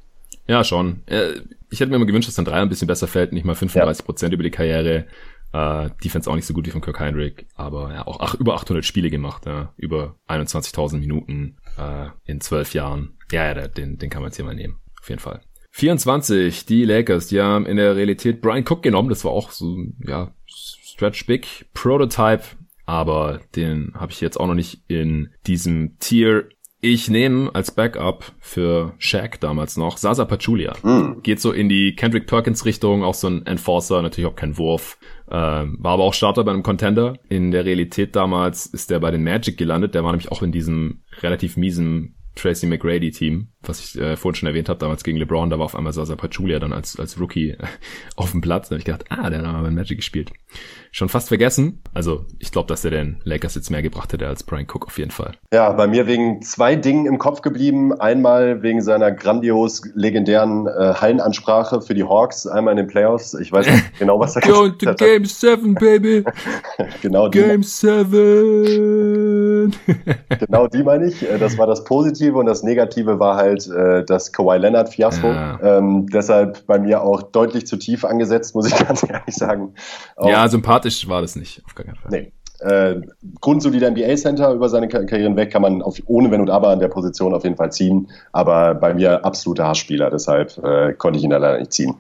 Ja, 0.48 0.64
schon. 0.64 1.04
Äh, 1.06 1.42
ich 1.70 1.80
hätte 1.80 1.90
mir 1.90 1.98
immer 1.98 2.06
gewünscht, 2.06 2.28
dass 2.28 2.36
dann 2.36 2.46
drei 2.46 2.62
ein 2.62 2.70
bisschen 2.70 2.88
besser 2.88 3.08
fällt, 3.08 3.32
nicht 3.32 3.46
mal 3.46 3.56
35 3.56 4.06
Prozent 4.06 4.32
ja. 4.32 4.36
über 4.36 4.44
die 4.44 4.52
Karriere. 4.52 5.06
Äh, 5.54 5.90
Defense 6.04 6.30
auch 6.30 6.36
nicht 6.36 6.46
so 6.46 6.54
gut 6.54 6.66
wie 6.66 6.72
von 6.72 6.82
Kirk 6.82 7.00
Heinrich, 7.00 7.46
aber 7.56 7.94
ja, 7.94 8.08
auch 8.08 8.20
ach, 8.22 8.36
über 8.36 8.56
800 8.56 8.86
Spiele 8.86 9.10
gemacht, 9.10 9.46
ja, 9.46 9.74
über 9.76 10.16
21.000 10.30 10.98
Minuten 11.00 11.58
äh, 11.78 12.08
in 12.26 12.42
zwölf 12.42 12.74
Jahren. 12.74 13.18
Ja, 13.32 13.46
ja, 13.46 13.68
den, 13.68 13.98
den 13.98 14.10
kann 14.10 14.22
man 14.22 14.30
jetzt 14.30 14.38
hier 14.38 14.46
mal 14.46 14.56
nehmen, 14.56 14.80
auf 15.02 15.10
jeden 15.10 15.22
Fall. 15.22 15.42
24, 15.72 16.66
die 16.66 16.84
Lakers, 16.84 17.28
die 17.28 17.40
haben 17.40 17.66
in 17.66 17.78
der 17.78 17.96
Realität 17.96 18.42
Brian 18.42 18.66
Cook 18.68 18.84
genommen, 18.84 19.10
das 19.10 19.24
war 19.24 19.32
auch 19.32 19.52
so, 19.52 19.78
ja, 20.06 20.34
Stretch 20.48 21.26
Big 21.26 21.68
Prototype, 21.74 22.44
aber 22.86 23.40
den 23.56 23.94
habe 23.96 24.12
ich 24.12 24.20
jetzt 24.20 24.38
auch 24.40 24.48
noch 24.48 24.54
nicht 24.54 24.84
in 24.88 25.30
diesem 25.46 25.98
Tier 26.00 26.50
ich 26.84 27.10
nehme 27.10 27.54
als 27.54 27.72
Backup 27.72 28.34
für 28.40 28.94
Shaq 28.98 29.40
damals 29.40 29.78
noch 29.78 29.98
Sasa 29.98 30.26
Pachulia. 30.26 30.74
Mm. 30.82 31.22
Geht 31.22 31.40
so 31.40 31.52
in 31.52 31.70
die 31.70 31.96
Kendrick 31.96 32.26
Perkins 32.26 32.66
Richtung, 32.66 33.04
auch 33.04 33.14
so 33.14 33.28
ein 33.28 33.46
Enforcer, 33.46 34.02
natürlich 34.02 34.28
auch 34.28 34.36
kein 34.36 34.58
Wurf. 34.58 34.98
Ähm, 35.30 35.78
war 35.80 35.94
aber 35.94 36.04
auch 36.04 36.16
Starter 36.16 36.44
bei 36.44 36.52
einem 36.52 36.64
Contender. 36.64 37.14
In 37.30 37.52
der 37.52 37.66
Realität 37.66 38.16
damals 38.16 38.66
ist 38.66 38.90
der 38.90 39.00
bei 39.00 39.12
den 39.12 39.24
Magic 39.24 39.58
gelandet. 39.58 39.94
Der 39.94 40.04
war 40.04 40.12
nämlich 40.12 40.32
auch 40.32 40.42
in 40.42 40.52
diesem 40.52 41.01
relativ 41.22 41.58
miesen 41.58 42.16
Tracy 42.36 42.66
McGrady-Team, 42.66 43.48
was 43.62 43.80
ich 43.80 44.02
äh, 44.02 44.16
vorhin 44.16 44.36
schon 44.36 44.48
erwähnt 44.48 44.70
habe, 44.70 44.80
damals 44.80 45.04
gegen 45.04 45.18
LeBron, 45.18 45.50
da 45.50 45.60
war 45.60 45.66
auf 45.66 45.76
einmal 45.76 45.92
Sasa 45.92 46.16
Pachulia 46.16 46.60
dann 46.60 46.72
als, 46.72 46.98
als 46.98 47.20
Rookie 47.20 47.58
auf 48.16 48.32
dem 48.32 48.40
Platz. 48.42 48.70
Da 48.70 48.76
habe 48.76 48.80
ich 48.80 48.86
gedacht, 48.86 49.06
ah, 49.10 49.30
der 49.30 49.40
hat 49.40 49.46
mal 49.46 49.70
Magic 49.70 49.98
gespielt. 49.98 50.32
Schon 50.92 51.10
fast 51.10 51.28
vergessen. 51.28 51.82
Also 51.94 52.26
ich 52.40 52.52
glaube, 52.52 52.68
dass 52.68 52.86
er 52.86 52.92
den 52.92 53.22
Lakers 53.24 53.56
jetzt 53.56 53.70
mehr 53.70 53.82
gebracht 53.82 54.14
hätte 54.14 54.28
als 54.28 54.44
Brian 54.44 54.66
Cook 54.66 54.88
auf 54.88 54.98
jeden 54.98 55.12
Fall. 55.12 55.34
Ja, 55.54 55.72
bei 55.72 55.88
mir 55.88 56.08
wegen 56.08 56.42
zwei 56.42 56.76
Dingen 56.76 57.06
im 57.06 57.18
Kopf 57.18 57.42
geblieben. 57.42 57.94
Einmal 57.94 58.64
wegen 58.64 58.82
seiner 58.82 59.12
grandios 59.12 59.82
legendären 59.94 60.68
äh, 60.68 60.94
Hallenansprache 60.96 61.82
für 61.82 61.94
die 61.94 62.04
Hawks, 62.04 62.48
einmal 62.48 62.72
in 62.74 62.78
den 62.78 62.88
Playoffs. 62.88 63.34
Ich 63.34 63.52
weiß 63.52 63.68
nicht 63.68 64.00
genau, 64.00 64.20
was 64.20 64.38
er 64.38 64.42
Go 64.42 64.70
to 64.70 64.94
Game 64.96 65.26
7, 65.26 65.76
baby! 65.76 66.24
genau 67.02 67.30
Game 67.30 67.64
7! 67.64 69.51
genau 70.40 70.68
die 70.68 70.84
meine 70.84 71.08
ich. 71.08 71.30
Äh, 71.30 71.38
das 71.38 71.58
war 71.58 71.68
das 71.68 71.84
Positive 71.84 72.38
und 72.38 72.46
das 72.46 72.64
Negative 72.64 73.20
war 73.20 73.36
halt 73.36 73.68
äh, 73.68 74.04
das 74.06 74.32
Kawhi 74.32 74.58
Leonard 74.58 74.90
Fiasko. 74.90 75.28
Ja. 75.28 75.60
Ähm, 75.62 76.08
deshalb 76.08 76.66
bei 76.68 76.80
mir 76.80 77.02
auch 77.02 77.22
deutlich 77.22 77.68
zu 77.68 77.78
tief 77.78 78.06
angesetzt, 78.06 78.56
muss 78.56 78.68
ich 78.68 78.76
ganz 78.88 79.04
ehrlich 79.08 79.36
sagen. 79.36 79.74
Auch 80.16 80.30
ja, 80.30 80.48
sympathisch 80.48 81.08
war 81.08 81.22
das 81.22 81.36
nicht, 81.36 81.62
auf 81.66 81.76
gar 81.76 81.86
keinen 81.86 81.98
Fall. 81.98 82.12
Nee. 82.12 82.32
Äh, 82.62 83.02
grundsolider 83.40 83.90
NBA-Center 83.90 84.54
über 84.54 84.70
seine 84.70 84.88
Karrieren 84.88 85.36
weg 85.36 85.52
kann 85.52 85.64
man 85.64 85.82
auf, 85.82 85.98
ohne 86.06 86.30
Wenn 86.30 86.42
und 86.42 86.52
Aber 86.52 86.70
an 86.70 86.80
der 86.80 86.90
Position 86.90 87.34
auf 87.34 87.44
jeden 87.44 87.56
Fall 87.56 87.72
ziehen. 87.72 88.12
Aber 88.34 88.76
bei 88.76 88.94
mir 88.94 89.26
absoluter 89.26 89.68
Hassspieler, 89.68 90.12
deshalb 90.12 90.58
äh, 90.64 90.94
konnte 90.94 91.18
ich 91.18 91.24
ihn 91.24 91.32
da 91.32 91.38
leider 91.38 91.58
nicht 91.58 91.74
ziehen. 91.74 91.96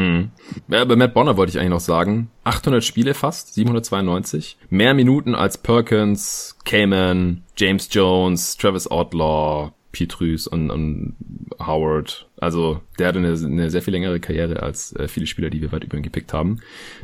Hm. 0.00 0.30
Ja, 0.68 0.82
bei 0.86 0.96
Matt 0.96 1.12
Bonner 1.12 1.36
wollte 1.36 1.50
ich 1.50 1.58
eigentlich 1.58 1.70
noch 1.70 1.80
sagen, 1.80 2.30
800 2.44 2.82
Spiele 2.82 3.12
fast, 3.12 3.52
792. 3.52 4.56
Mehr 4.70 4.94
Minuten 4.94 5.34
als 5.34 5.58
Perkins, 5.58 6.56
Cayman, 6.64 7.42
James 7.54 7.90
Jones, 7.92 8.56
Travis 8.56 8.86
Outlaw, 8.86 9.72
Petrus 9.92 10.46
und, 10.46 10.70
und 10.70 11.16
Howard. 11.58 12.28
Also 12.38 12.80
der 12.98 13.08
hatte 13.08 13.18
eine, 13.18 13.32
eine 13.32 13.70
sehr 13.70 13.82
viel 13.82 13.92
längere 13.92 14.20
Karriere 14.20 14.62
als 14.62 14.96
äh, 14.96 15.06
viele 15.06 15.26
Spieler, 15.26 15.50
die 15.50 15.60
wir 15.60 15.70
weit 15.70 15.84
über 15.84 15.98
ihn 15.98 16.02
gepickt 16.02 16.32
haben. 16.32 16.60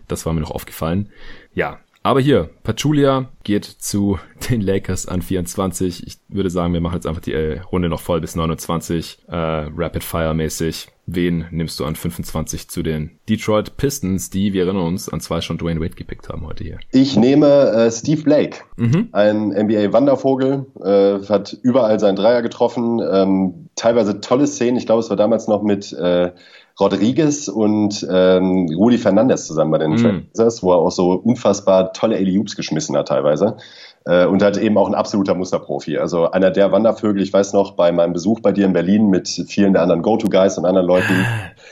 Das 0.09 0.24
war 0.24 0.32
mir 0.32 0.40
noch 0.40 0.51
aufgefallen. 0.52 1.10
Ja, 1.55 1.81
aber 2.06 2.20
hier, 2.20 2.50
Pachulia 2.62 3.30
geht 3.42 3.64
zu 3.64 4.18
den 4.50 4.60
Lakers 4.60 5.06
an 5.08 5.22
24. 5.22 6.06
Ich 6.06 6.18
würde 6.28 6.50
sagen, 6.50 6.72
wir 6.72 6.80
machen 6.80 6.94
jetzt 6.94 7.06
einfach 7.06 7.20
die 7.20 7.32
äh, 7.32 7.60
Runde 7.60 7.88
noch 7.88 8.00
voll 8.00 8.20
bis 8.20 8.36
29, 8.36 9.18
äh, 9.28 9.34
Rapid 9.34 10.04
Fire 10.04 10.34
mäßig. 10.34 10.88
Wen 11.08 11.46
nimmst 11.52 11.78
du 11.78 11.84
an 11.84 11.94
25 11.94 12.68
zu 12.68 12.82
den 12.82 13.18
Detroit 13.28 13.76
Pistons, 13.76 14.28
die, 14.28 14.52
wir 14.52 14.64
erinnern 14.64 14.82
uns, 14.82 15.08
an 15.08 15.20
zwei 15.20 15.40
schon 15.40 15.56
Dwayne 15.56 15.80
Wade 15.80 15.94
gepickt 15.94 16.28
haben 16.28 16.44
heute 16.46 16.64
hier? 16.64 16.78
Ich 16.90 17.16
nehme 17.16 17.46
äh, 17.46 17.90
Steve 17.92 18.22
Blake, 18.22 18.58
mhm. 18.76 19.08
ein 19.12 19.48
NBA-Wandervogel, 19.50 20.66
äh, 20.82 21.24
hat 21.28 21.56
überall 21.62 22.00
seinen 22.00 22.16
Dreier 22.16 22.42
getroffen, 22.42 23.00
ähm, 23.08 23.68
teilweise 23.76 24.20
tolle 24.20 24.48
Szenen. 24.48 24.76
Ich 24.76 24.86
glaube, 24.86 25.00
es 25.00 25.10
war 25.10 25.16
damals 25.16 25.46
noch 25.46 25.62
mit 25.62 25.92
äh, 25.92 26.32
Rodriguez 26.78 27.48
und 27.48 28.07
ähm, 28.11 28.69
Rudi 28.77 28.98
Fernandez 28.98 29.47
zusammen 29.47 29.70
bei 29.70 29.78
den 29.78 29.93
mm. 29.93 29.97
Trailblazers, 29.97 30.62
wo 30.62 30.73
er 30.73 30.78
auch 30.78 30.90
so 30.90 31.12
unfassbar 31.12 31.93
tolle 31.93 32.16
Alley-Oops 32.16 32.55
geschmissen 32.55 32.97
hat 32.97 33.09
teilweise. 33.09 33.57
Äh, 34.06 34.26
und 34.26 34.40
halt 34.40 34.56
eben 34.56 34.78
auch 34.78 34.86
ein 34.86 34.94
absoluter 34.94 35.34
Musterprofi. 35.34 35.98
Also 35.98 36.30
einer 36.30 36.52
der 36.52 36.70
Wandervögel, 36.70 37.20
ich 37.20 37.32
weiß 37.32 37.52
noch, 37.54 37.72
bei 37.72 37.90
meinem 37.90 38.12
Besuch 38.12 38.38
bei 38.38 38.52
dir 38.52 38.64
in 38.64 38.72
Berlin 38.72 39.10
mit 39.10 39.26
vielen 39.48 39.72
der 39.72 39.82
anderen 39.82 40.02
Go-To-Guys 40.02 40.58
und 40.58 40.64
anderen 40.64 40.86
Leuten, 40.86 41.26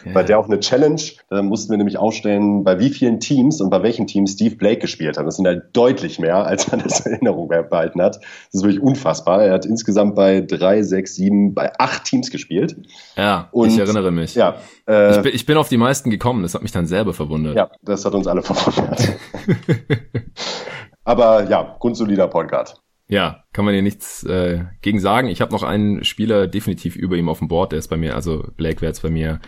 ja. 0.04 0.12
bei 0.12 0.24
der 0.24 0.40
auch 0.40 0.46
eine 0.46 0.58
Challenge, 0.58 1.00
da 1.30 1.42
mussten 1.42 1.70
wir 1.70 1.76
nämlich 1.76 1.96
aufstellen, 1.96 2.64
bei 2.64 2.80
wie 2.80 2.90
vielen 2.90 3.20
Teams 3.20 3.60
und 3.60 3.70
bei 3.70 3.84
welchen 3.84 4.08
Teams 4.08 4.32
Steve 4.32 4.56
Blake 4.56 4.80
gespielt 4.80 5.16
hat. 5.16 5.24
Das 5.28 5.36
sind 5.36 5.46
halt 5.46 5.66
deutlich 5.74 6.18
mehr, 6.18 6.44
als 6.44 6.68
man 6.72 6.82
das 6.82 7.06
in 7.06 7.12
Erinnerung 7.12 7.46
behalten 7.46 8.02
hat. 8.02 8.16
Das 8.16 8.24
ist 8.54 8.62
wirklich 8.64 8.82
unfassbar. 8.82 9.44
Er 9.44 9.52
hat 9.52 9.64
insgesamt 9.64 10.16
bei 10.16 10.40
drei, 10.40 10.82
sechs, 10.82 11.14
sieben, 11.14 11.54
bei 11.54 11.70
acht 11.78 12.02
Teams 12.04 12.32
gespielt. 12.32 12.74
Ja, 13.16 13.48
und, 13.52 13.68
ich 13.68 13.78
erinnere 13.78 14.10
mich. 14.10 14.34
Ja, 14.34 14.56
äh, 14.88 15.18
ich, 15.18 15.22
bin, 15.22 15.34
ich 15.36 15.46
bin 15.46 15.56
auf 15.56 15.68
die 15.68 15.76
meisten 15.76 16.10
gekommen, 16.10 16.42
das 16.42 16.54
hat 16.54 16.62
mich 16.62 16.72
dann 16.72 16.86
selber 16.86 17.12
verwundert. 17.12 17.54
Ja, 17.54 17.70
das 17.82 18.04
hat 18.04 18.12
uns 18.12 18.26
alle 18.26 18.42
verwundert. 18.42 19.14
Aber 21.04 21.48
ja, 21.48 21.76
grundsolider 21.78 22.28
Point 22.28 22.50
Guard. 22.50 22.74
Ja, 23.06 23.44
kann 23.52 23.66
man 23.66 23.74
hier 23.74 23.82
nichts 23.82 24.24
äh, 24.24 24.64
gegen 24.80 24.98
sagen. 24.98 25.28
Ich 25.28 25.40
habe 25.40 25.52
noch 25.52 25.62
einen 25.62 26.04
Spieler 26.04 26.46
definitiv 26.46 26.96
über 26.96 27.16
ihm 27.16 27.28
auf 27.28 27.38
dem 27.38 27.48
Board, 27.48 27.72
der 27.72 27.78
ist 27.78 27.88
bei 27.88 27.98
mir, 27.98 28.14
also 28.14 28.44
Blake 28.56 28.80
wäre 28.80 28.90
jetzt 28.90 29.02
bei 29.02 29.10
mir 29.10 29.40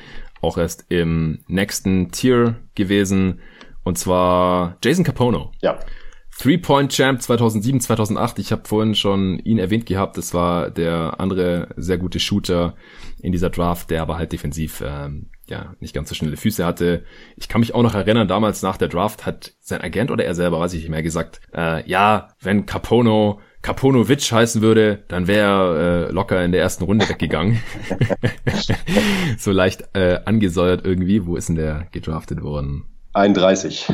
auch 0.42 0.58
erst 0.58 0.84
im 0.90 1.40
nächsten 1.48 2.10
Tier 2.10 2.56
gewesen. 2.74 3.40
Und 3.82 3.98
zwar 3.98 4.76
Jason 4.82 5.04
Capono. 5.04 5.52
Ja. 5.62 5.78
Three-Point-Champ 6.38 7.22
2007, 7.22 7.80
2008. 7.80 8.38
Ich 8.40 8.52
habe 8.52 8.68
vorhin 8.68 8.94
schon 8.94 9.38
ihn 9.38 9.58
erwähnt 9.58 9.86
gehabt. 9.86 10.18
Das 10.18 10.34
war 10.34 10.70
der 10.70 11.18
andere 11.18 11.68
sehr 11.76 11.96
gute 11.96 12.20
Shooter 12.20 12.74
in 13.22 13.32
dieser 13.32 13.48
Draft, 13.48 13.90
der 13.90 14.02
aber 14.02 14.18
halt 14.18 14.32
defensiv 14.32 14.82
ähm, 14.84 15.30
ja 15.48 15.74
nicht 15.80 15.94
ganz 15.94 16.08
so 16.08 16.14
schnelle 16.14 16.36
Füße 16.36 16.64
hatte. 16.64 17.04
Ich 17.36 17.48
kann 17.48 17.60
mich 17.60 17.74
auch 17.74 17.82
noch 17.82 17.94
erinnern, 17.94 18.28
damals 18.28 18.62
nach 18.62 18.76
der 18.76 18.88
Draft 18.88 19.26
hat 19.26 19.54
sein 19.60 19.80
Agent 19.80 20.10
oder 20.10 20.24
er 20.24 20.34
selber, 20.34 20.60
weiß 20.60 20.74
ich 20.74 20.80
nicht 20.80 20.90
mehr, 20.90 21.02
gesagt, 21.02 21.40
äh, 21.54 21.88
ja, 21.88 22.28
wenn 22.40 22.66
Capono 22.66 23.40
Kaponovic 23.66 24.30
heißen 24.30 24.62
würde, 24.62 25.02
dann 25.08 25.26
wäre 25.26 26.06
er 26.06 26.08
äh, 26.08 26.12
locker 26.12 26.44
in 26.44 26.52
der 26.52 26.60
ersten 26.60 26.84
Runde 26.84 27.08
weggegangen. 27.08 27.60
so 29.38 29.50
leicht 29.50 29.88
äh, 29.94 30.20
angesäuert 30.24 30.86
irgendwie. 30.86 31.26
Wo 31.26 31.34
ist 31.34 31.48
denn 31.48 31.56
der 31.56 31.88
gedraftet 31.90 32.42
worden? 32.42 32.84
31. 33.14 33.92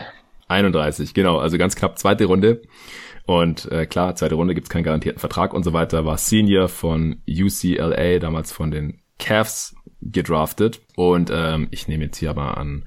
31, 0.49 1.15
genau. 1.15 1.39
Also 1.39 1.57
ganz 1.57 1.75
knapp 1.75 1.99
zweite 1.99 2.27
Runde. 2.27 2.61
Und 3.25 3.71
äh, 3.71 3.87
klar, 3.87 4.15
zweite 4.15 4.35
Runde 4.35 4.55
gibt's 4.55 4.69
keinen 4.69 4.85
garantierten 4.85 5.21
Vertrag 5.21 5.55
und 5.55 5.63
so 5.63 5.73
weiter. 5.73 6.05
War 6.05 6.19
Senior 6.19 6.69
von 6.69 7.23
UCLA, 7.27 8.19
damals 8.19 8.53
von 8.53 8.71
den 8.71 9.01
Cavs 9.23 9.75
gedraftet. 10.01 10.81
Und 10.97 11.31
ähm, 11.33 11.69
ich 11.71 11.89
nehme 11.89 12.05
jetzt 12.05 12.19
hier 12.19 12.31
aber 12.31 12.59
an 12.59 12.85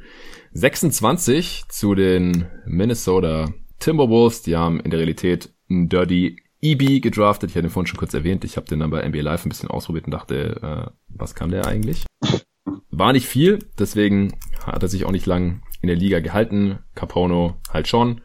26 0.54 1.64
zu 1.70 1.96
den 1.96 2.48
Minnesota 2.66 3.54
Timberwolves. 3.80 4.42
Die 4.42 4.56
haben 4.56 4.80
in 4.82 4.92
der 4.92 5.00
Realität 5.00 5.54
ein 5.70 5.90
Dirty 5.90 6.38
EB 6.62 7.02
gedraftet. 7.02 7.50
Ich 7.50 7.56
hatte 7.56 7.68
ihn 7.68 7.72
vorhin 7.72 7.88
schon 7.88 8.00
kurz 8.00 8.14
erwähnt. 8.14 8.44
Ich 8.44 8.58
habe 8.58 8.68
den 8.68 8.80
dann 8.80 8.92
bei 8.92 9.08
NBA 9.08 9.22
Live 9.22 9.46
ein 9.46 9.50
bisschen 9.50 9.70
ausprobiert 9.70 10.06
und 10.06 10.12
dachte, 10.12 10.60
äh, 10.62 10.92
was 11.08 11.36
kann 11.36 11.52
der 11.52 11.66
eigentlich? 11.66 12.06
War 12.92 13.14
nicht 13.14 13.28
viel, 13.28 13.60
deswegen 13.78 14.34
hat 14.66 14.82
er 14.82 14.88
sich 14.88 15.06
auch 15.06 15.12
nicht 15.12 15.26
lang 15.26 15.62
in 15.82 15.88
der 15.88 15.98
Liga 15.98 16.20
gehalten. 16.20 16.80
Capono 16.96 17.58
halt 17.72 17.88
schon. 17.88 18.22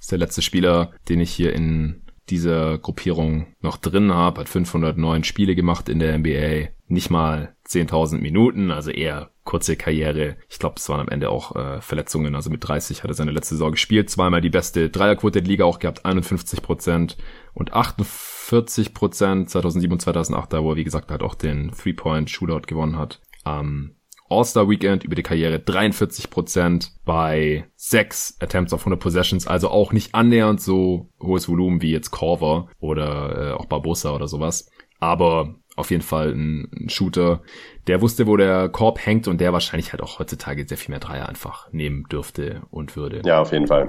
Ist 0.00 0.12
der 0.12 0.18
letzte 0.18 0.42
Spieler, 0.42 0.92
den 1.08 1.20
ich 1.20 1.30
hier 1.30 1.52
in 1.52 1.99
dieser 2.30 2.78
Gruppierung 2.78 3.54
noch 3.60 3.76
drin 3.76 4.12
habe. 4.12 4.40
Hat 4.40 4.48
509 4.48 5.24
Spiele 5.24 5.54
gemacht 5.54 5.88
in 5.88 5.98
der 5.98 6.16
NBA. 6.18 6.70
Nicht 6.86 7.10
mal 7.10 7.54
10.000 7.68 8.18
Minuten, 8.18 8.70
also 8.70 8.90
eher 8.90 9.30
kurze 9.44 9.76
Karriere. 9.76 10.36
Ich 10.48 10.58
glaube, 10.58 10.76
es 10.78 10.88
waren 10.88 11.00
am 11.00 11.08
Ende 11.08 11.30
auch 11.30 11.54
äh, 11.56 11.80
Verletzungen. 11.80 12.34
Also 12.34 12.50
mit 12.50 12.66
30 12.66 13.02
hat 13.02 13.10
er 13.10 13.14
seine 13.14 13.30
letzte 13.30 13.54
Saison 13.54 13.72
gespielt. 13.72 14.10
Zweimal 14.10 14.40
die 14.40 14.50
beste 14.50 14.90
Dreierquote 14.90 15.42
der 15.42 15.48
Liga 15.48 15.64
auch 15.64 15.78
gehabt, 15.78 16.04
51 16.04 16.62
Prozent 16.62 17.16
und 17.52 17.72
48 17.72 18.94
Prozent 18.94 19.50
2007 19.50 19.92
und 19.92 20.00
2008, 20.00 20.52
da 20.52 20.62
wo 20.62 20.72
er 20.72 20.76
wie 20.76 20.84
gesagt 20.84 21.10
halt 21.10 21.22
auch 21.22 21.34
den 21.34 21.72
Three-Point-Shootout 21.72 22.66
gewonnen 22.66 22.96
hat. 22.96 23.20
Am 23.44 23.96
All-Star 24.30 24.68
Weekend 24.68 25.04
über 25.04 25.14
die 25.14 25.22
Karriere 25.22 25.58
43 25.58 26.30
Prozent 26.30 26.92
bei 27.04 27.66
sechs 27.76 28.36
Attempts 28.40 28.72
auf 28.72 28.82
100 28.82 29.00
Possessions, 29.00 29.46
also 29.46 29.68
auch 29.68 29.92
nicht 29.92 30.14
annähernd 30.14 30.60
so 30.60 31.08
hohes 31.20 31.48
Volumen 31.48 31.82
wie 31.82 31.90
jetzt 31.90 32.10
Corver 32.10 32.68
oder 32.78 33.50
äh, 33.50 33.52
auch 33.52 33.66
Barbosa 33.66 34.14
oder 34.14 34.28
sowas. 34.28 34.70
Aber 35.00 35.56
auf 35.76 35.90
jeden 35.90 36.02
Fall 36.02 36.32
ein, 36.32 36.68
ein, 36.72 36.88
Shooter, 36.88 37.42
der 37.86 38.00
wusste, 38.00 38.26
wo 38.26 38.36
der 38.36 38.68
Korb 38.68 39.04
hängt 39.04 39.28
und 39.28 39.40
der 39.40 39.52
wahrscheinlich 39.52 39.92
halt 39.92 40.02
auch 40.02 40.18
heutzutage 40.18 40.66
sehr 40.66 40.76
viel 40.78 40.92
mehr 40.92 41.00
Dreier 41.00 41.28
einfach 41.28 41.72
nehmen 41.72 42.04
dürfte 42.10 42.62
und 42.70 42.96
würde. 42.96 43.22
Ja, 43.24 43.40
auf 43.40 43.52
jeden 43.52 43.66
Fall. 43.66 43.88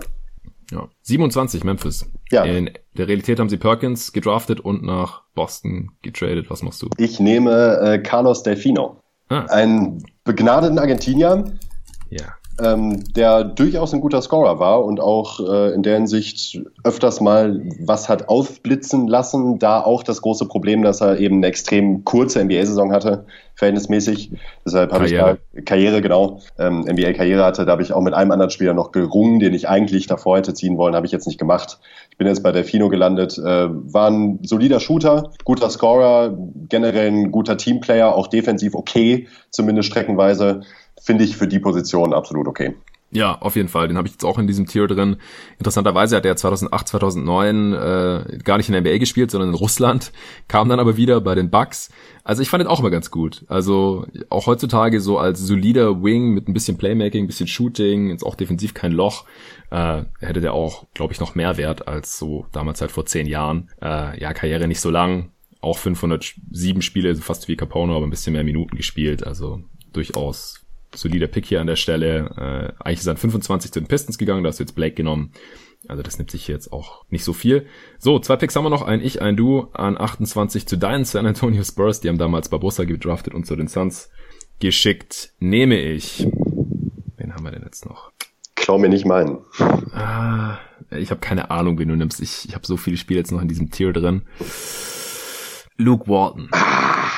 Ja. 0.71 0.87
27 1.01 1.63
Memphis. 1.63 2.09
Ja. 2.31 2.45
In 2.45 2.71
der 2.97 3.07
Realität 3.07 3.39
haben 3.39 3.49
sie 3.49 3.57
Perkins 3.57 4.13
gedraftet 4.13 4.61
und 4.61 4.83
nach 4.83 5.23
Boston 5.35 5.91
getradet. 6.01 6.49
Was 6.49 6.63
machst 6.63 6.81
du? 6.81 6.89
Ich 6.97 7.19
nehme 7.19 7.77
äh, 7.81 7.99
Carlos 7.99 8.41
Delfino. 8.43 9.01
Ah. 9.27 9.45
Ein 9.49 10.03
begnadeten 10.31 10.79
Argentinier. 10.79 11.43
Ja 12.09 12.40
ähm, 12.61 13.03
der 13.15 13.43
durchaus 13.43 13.93
ein 13.93 14.01
guter 14.01 14.21
Scorer 14.21 14.59
war 14.59 14.85
und 14.85 14.99
auch 14.99 15.39
äh, 15.39 15.73
in 15.73 15.83
der 15.83 15.95
Hinsicht 15.95 16.61
öfters 16.83 17.19
mal 17.19 17.61
was 17.79 18.09
hat 18.09 18.29
aufblitzen 18.29 19.07
lassen. 19.07 19.57
Da 19.59 19.81
auch 19.81 20.03
das 20.03 20.21
große 20.21 20.45
Problem, 20.47 20.83
dass 20.83 21.01
er 21.01 21.19
eben 21.19 21.37
eine 21.37 21.47
extrem 21.47 22.05
kurze 22.05 22.43
NBA-Saison 22.43 22.91
hatte, 22.91 23.25
verhältnismäßig. 23.55 24.31
Deshalb 24.65 24.91
habe 24.91 25.05
ich 25.05 25.13
da 25.13 25.37
Karriere, 25.65 26.01
genau, 26.01 26.41
ähm, 26.59 26.81
NBA-Karriere 26.81 27.43
hatte. 27.43 27.65
Da 27.65 27.71
habe 27.71 27.81
ich 27.81 27.93
auch 27.93 28.01
mit 28.01 28.13
einem 28.13 28.31
anderen 28.31 28.51
Spieler 28.51 28.73
noch 28.73 28.91
gerungen, 28.91 29.39
den 29.39 29.53
ich 29.53 29.67
eigentlich 29.67 30.07
davor 30.07 30.37
hätte 30.37 30.53
ziehen 30.53 30.77
wollen, 30.77 30.95
habe 30.95 31.05
ich 31.05 31.11
jetzt 31.11 31.27
nicht 31.27 31.39
gemacht. 31.39 31.79
Ich 32.11 32.17
bin 32.17 32.27
jetzt 32.27 32.43
bei 32.43 32.51
Delfino 32.51 32.89
gelandet. 32.89 33.37
Äh, 33.37 33.69
war 33.69 34.09
ein 34.09 34.39
solider 34.43 34.79
Shooter, 34.79 35.31
guter 35.43 35.69
Scorer, 35.69 36.37
generell 36.69 37.07
ein 37.07 37.31
guter 37.31 37.57
Teamplayer, 37.57 38.13
auch 38.13 38.27
defensiv 38.27 38.75
okay, 38.75 39.27
zumindest 39.49 39.89
streckenweise 39.89 40.61
finde 41.01 41.23
ich 41.23 41.35
für 41.35 41.47
die 41.47 41.59
Position 41.59 42.13
absolut 42.13 42.47
okay. 42.47 42.75
Ja, 43.13 43.37
auf 43.41 43.57
jeden 43.57 43.67
Fall. 43.67 43.89
Den 43.89 43.97
habe 43.97 44.07
ich 44.07 44.13
jetzt 44.13 44.23
auch 44.23 44.39
in 44.39 44.47
diesem 44.47 44.67
Tier 44.67 44.87
drin. 44.87 45.17
Interessanterweise 45.57 46.15
hat 46.15 46.25
er 46.25 46.37
2008, 46.37 46.87
2009 46.87 47.73
äh, 47.73 48.37
gar 48.41 48.55
nicht 48.55 48.69
in 48.69 48.73
der 48.73 48.81
NBA 48.81 48.99
gespielt, 48.99 49.31
sondern 49.31 49.49
in 49.49 49.55
Russland. 49.55 50.13
Kam 50.47 50.69
dann 50.69 50.79
aber 50.79 50.95
wieder 50.95 51.19
bei 51.19 51.35
den 51.35 51.49
Bucks. 51.49 51.89
Also 52.23 52.41
ich 52.41 52.49
fand 52.49 52.63
ihn 52.63 52.67
auch 52.67 52.79
immer 52.79 52.89
ganz 52.89 53.11
gut. 53.11 53.43
Also 53.49 54.07
auch 54.29 54.47
heutzutage 54.47 55.01
so 55.01 55.17
als 55.17 55.41
solider 55.41 56.01
Wing 56.01 56.29
mit 56.29 56.47
ein 56.47 56.53
bisschen 56.53 56.77
Playmaking, 56.77 57.25
ein 57.25 57.27
bisschen 57.27 57.47
Shooting, 57.47 58.09
jetzt 58.09 58.23
auch 58.23 58.35
defensiv 58.35 58.73
kein 58.73 58.93
Loch, 58.93 59.25
äh, 59.71 60.03
hätte 60.19 60.39
der 60.39 60.53
auch, 60.53 60.85
glaube 60.93 61.11
ich, 61.11 61.19
noch 61.19 61.35
mehr 61.35 61.57
Wert 61.57 61.89
als 61.89 62.17
so 62.17 62.45
damals 62.53 62.79
halt 62.79 62.91
vor 62.91 63.05
zehn 63.05 63.27
Jahren. 63.27 63.69
Äh, 63.81 64.21
ja, 64.21 64.33
Karriere 64.33 64.69
nicht 64.69 64.79
so 64.79 64.89
lang. 64.89 65.31
Auch 65.59 65.77
507 65.77 66.81
Spiele, 66.81 67.13
so 67.13 67.21
fast 67.21 67.49
wie 67.49 67.57
Capono, 67.57 67.97
aber 67.97 68.07
ein 68.07 68.09
bisschen 68.09 68.33
mehr 68.33 68.45
Minuten 68.45 68.77
gespielt. 68.77 69.27
Also 69.27 69.61
durchaus 69.91 70.60
solider 70.95 71.27
Pick 71.27 71.45
hier 71.45 71.61
an 71.61 71.67
der 71.67 71.75
Stelle. 71.75 72.73
Äh, 72.79 72.83
eigentlich 72.83 72.99
ist 72.99 73.07
er 73.07 73.11
an 73.11 73.17
25 73.17 73.71
zu 73.71 73.79
den 73.79 73.87
Pistons 73.87 74.17
gegangen, 74.17 74.43
da 74.43 74.49
hast 74.49 74.59
du 74.59 74.63
jetzt 74.63 74.75
Blake 74.75 74.95
genommen. 74.95 75.31
Also 75.87 76.03
das 76.03 76.17
nimmt 76.17 76.29
sich 76.29 76.45
hier 76.45 76.55
jetzt 76.55 76.71
auch 76.71 77.05
nicht 77.09 77.23
so 77.23 77.33
viel. 77.33 77.65
So, 77.97 78.19
zwei 78.19 78.35
Picks 78.35 78.55
haben 78.55 78.65
wir 78.65 78.69
noch, 78.69 78.83
ein 78.83 79.01
Ich, 79.01 79.21
ein 79.21 79.35
Du, 79.35 79.67
an 79.73 79.97
28 79.99 80.67
zu 80.67 80.77
deinen 80.77 81.05
San 81.05 81.25
Antonio 81.25 81.63
Spurs, 81.63 82.01
die 82.01 82.09
haben 82.09 82.19
damals 82.19 82.49
Barbosa 82.49 82.83
gedraftet 82.83 83.33
und 83.33 83.45
zu 83.45 83.55
den 83.55 83.67
Suns 83.67 84.09
geschickt. 84.59 85.33
Nehme 85.39 85.79
ich. 85.79 86.27
Wen 87.17 87.33
haben 87.33 87.43
wir 87.43 87.51
denn 87.51 87.63
jetzt 87.63 87.85
noch? 87.85 88.11
Klau 88.55 88.77
mir 88.77 88.89
nicht 88.89 89.05
meinen. 89.05 89.39
Ah, 89.93 90.59
ich 90.91 91.09
habe 91.09 91.19
keine 91.19 91.49
Ahnung, 91.49 91.79
wen 91.79 91.87
du 91.87 91.95
nimmst. 91.95 92.21
Ich, 92.21 92.47
ich 92.47 92.53
habe 92.53 92.67
so 92.67 92.77
viele 92.77 92.97
Spiele 92.97 93.19
jetzt 93.19 93.31
noch 93.31 93.41
in 93.41 93.47
diesem 93.47 93.71
Tier 93.71 93.91
drin. 93.91 94.21
Luke 95.77 96.07
Walton. 96.07 96.49
Ah. 96.51 97.09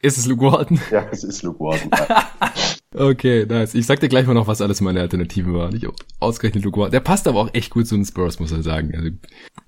Ist 0.00 0.18
es 0.18 0.26
Luke 0.26 0.42
Walton? 0.42 0.80
Ja, 0.90 1.06
es 1.12 1.22
ist 1.22 1.42
Luke 1.42 1.60
Walton. 1.60 1.90
Okay, 2.94 3.44
nice. 3.46 3.74
Ich 3.74 3.86
sag 3.86 4.00
dir 4.00 4.08
gleich 4.08 4.26
mal 4.26 4.34
noch, 4.34 4.46
was 4.46 4.60
alles 4.60 4.80
meine 4.80 5.00
Alternativen 5.00 5.52
waren. 5.52 5.74
Ich 5.74 5.86
ausgerechnet 6.20 6.64
Luke 6.64 6.78
Walton. 6.78 6.92
Der 6.92 7.00
passt 7.00 7.26
aber 7.26 7.40
auch 7.40 7.50
echt 7.52 7.70
gut 7.70 7.88
zu 7.88 7.96
den 7.96 8.04
Spurs, 8.04 8.38
muss 8.38 8.52
er 8.52 8.62
sagen. 8.62 8.94
Also, 8.94 9.10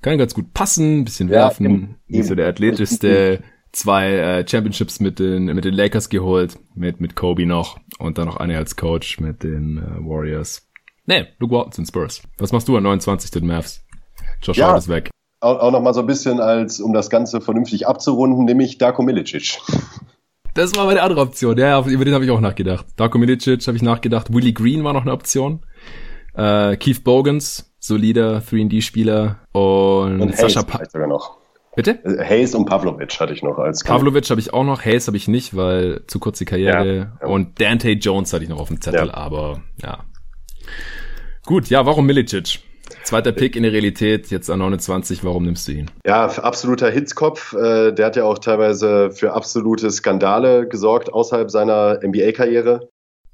kann 0.00 0.16
ganz 0.16 0.32
gut 0.32 0.54
passen, 0.54 1.04
bisschen 1.04 1.28
werfen. 1.28 1.96
Ja, 2.08 2.18
nicht 2.18 2.28
so 2.28 2.34
der 2.34 2.48
athletischste. 2.48 3.42
Zwei 3.72 4.12
äh, 4.14 4.48
Championships 4.48 5.00
mit 5.00 5.18
den 5.18 5.46
mit 5.46 5.66
den 5.66 5.74
Lakers 5.74 6.08
geholt, 6.08 6.56
mit 6.74 7.00
mit 7.00 7.14
Kobe 7.14 7.44
noch 7.44 7.78
und 7.98 8.16
dann 8.16 8.26
noch 8.26 8.36
eine 8.36 8.56
als 8.56 8.76
Coach 8.76 9.20
mit 9.20 9.42
den 9.42 9.76
äh, 9.76 10.02
Warriors. 10.02 10.66
Nee, 11.04 11.26
Luke 11.38 11.54
Walton 11.54 11.72
zu 11.72 11.82
den 11.82 11.86
Spurs. 11.86 12.22
Was 12.38 12.52
machst 12.52 12.68
du 12.68 12.76
an 12.76 12.84
29 12.84 13.30
zu 13.30 13.40
den 13.40 13.48
Mavs? 13.48 13.84
Josh 14.40 14.56
ja. 14.56 14.68
Hart 14.68 14.78
ist 14.78 14.88
weg. 14.88 15.10
Auch, 15.40 15.58
auch 15.58 15.70
noch 15.72 15.82
mal 15.82 15.92
so 15.92 16.00
ein 16.00 16.06
bisschen 16.06 16.40
als, 16.40 16.80
um 16.80 16.94
das 16.94 17.10
Ganze 17.10 17.42
vernünftig 17.42 17.86
abzurunden, 17.86 18.46
nämlich 18.46 18.78
Darko 18.78 19.02
Milicic. 19.02 19.60
Das 20.56 20.74
war 20.74 20.86
meine 20.86 21.02
andere 21.02 21.20
Option. 21.20 21.58
Ja, 21.58 21.84
über 21.86 22.06
den 22.06 22.14
habe 22.14 22.24
ich 22.24 22.30
auch 22.30 22.40
nachgedacht. 22.40 22.86
Darko 22.96 23.18
Milicic 23.18 23.66
habe 23.66 23.76
ich 23.76 23.82
nachgedacht. 23.82 24.32
Willie 24.32 24.54
Green 24.54 24.82
war 24.84 24.94
noch 24.94 25.02
eine 25.02 25.12
Option. 25.12 25.60
Äh, 26.34 26.78
Keith 26.78 27.04
Bogans, 27.04 27.74
solider 27.78 28.38
3D-Spieler. 28.38 29.40
Und, 29.52 30.22
und 30.22 30.34
Sascha 30.34 30.62
pa 30.62 30.82
sogar 30.86 31.08
noch. 31.08 31.36
Bitte? 31.76 32.02
Äh, 32.04 32.24
Hayes 32.24 32.54
und 32.54 32.64
Pavlovic 32.64 33.20
hatte 33.20 33.34
ich 33.34 33.42
noch 33.42 33.58
als 33.58 33.84
Pavlovic 33.84 34.30
habe 34.30 34.40
ich 34.40 34.54
auch 34.54 34.64
noch, 34.64 34.82
Hayes 34.82 35.06
habe 35.08 35.18
ich 35.18 35.28
nicht, 35.28 35.54
weil 35.54 36.04
zu 36.06 36.18
kurze 36.18 36.46
Karriere. 36.46 36.96
Ja, 36.96 37.18
ja. 37.20 37.26
Und 37.26 37.60
Dante 37.60 37.90
Jones 37.90 38.32
hatte 38.32 38.44
ich 38.44 38.48
noch 38.48 38.58
auf 38.58 38.68
dem 38.68 38.80
Zettel, 38.80 39.08
ja. 39.08 39.14
aber 39.14 39.60
ja. 39.82 40.04
Gut, 41.44 41.68
ja, 41.68 41.84
warum 41.84 42.06
Milicic? 42.06 42.60
Zweiter 43.06 43.30
Pick 43.30 43.54
in 43.54 43.62
der 43.62 43.72
Realität, 43.72 44.32
jetzt 44.32 44.50
an 44.50 44.58
29, 44.58 45.22
warum 45.22 45.44
nimmst 45.44 45.68
du 45.68 45.72
ihn? 45.72 45.90
Ja, 46.04 46.26
absoluter 46.26 46.90
Hitzkopf. 46.90 47.52
Äh, 47.52 47.92
der 47.92 48.06
hat 48.06 48.16
ja 48.16 48.24
auch 48.24 48.40
teilweise 48.40 49.12
für 49.12 49.32
absolute 49.32 49.92
Skandale 49.92 50.66
gesorgt 50.66 51.12
außerhalb 51.12 51.48
seiner 51.48 52.00
NBA-Karriere. 52.02 52.88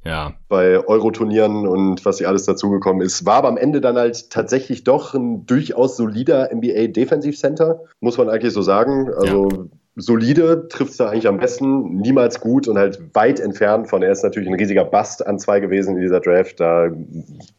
Ja. 0.05 0.35
Bei 0.51 0.87
Euro-Turnieren 0.87 1.67
und 1.67 2.05
was 2.05 2.19
hier 2.19 2.29
alles 2.29 2.45
dazugekommen 2.45 3.01
ist. 3.01 3.25
War 3.25 3.37
aber 3.37 3.49
am 3.49 3.57
Ende 3.57 3.81
dann 3.81 3.97
halt 3.97 4.29
tatsächlich 4.29 4.85
doch 4.85 5.15
ein 5.15 5.47
durchaus 5.47 5.97
solider 5.97 6.51
NBA-Defensiv-Center, 6.55 7.81
muss 8.01 8.19
man 8.19 8.29
eigentlich 8.29 8.53
so 8.53 8.61
sagen. 8.61 9.09
Also 9.15 9.49
ja 9.49 9.59
solide, 9.95 10.69
trifft 10.69 10.93
es 10.93 10.97
da 10.97 11.11
eigentlich 11.11 11.29
am 11.29 11.39
besten, 11.39 11.97
niemals 11.97 12.41
gut 12.41 12.67
und 12.67 12.79
halt 12.79 13.15
weit 13.15 13.41
entfernt 13.41 13.89
von, 13.89 14.03
er 14.03 14.13
ist 14.13 14.23
natürlich 14.23 14.49
ein 14.49 14.55
riesiger 14.55 14.85
Bust 14.85 15.27
an 15.27 15.39
zwei 15.39 15.61
gewesen 15.61 15.97
in 15.97 16.03
dieser 16.03 16.21
Draft, 16.21 16.61
da 16.61 16.91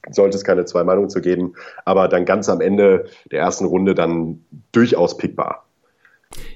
sollte 0.09 0.37
es 0.37 0.43
keine 0.43 0.65
zwei 0.65 0.83
Meinungen 0.83 1.09
zu 1.09 1.21
geben, 1.21 1.53
aber 1.85 2.07
dann 2.07 2.25
ganz 2.25 2.49
am 2.49 2.61
Ende 2.61 3.05
der 3.31 3.41
ersten 3.41 3.65
Runde 3.65 3.93
dann 3.93 4.43
durchaus 4.71 5.17
pickbar. 5.17 5.65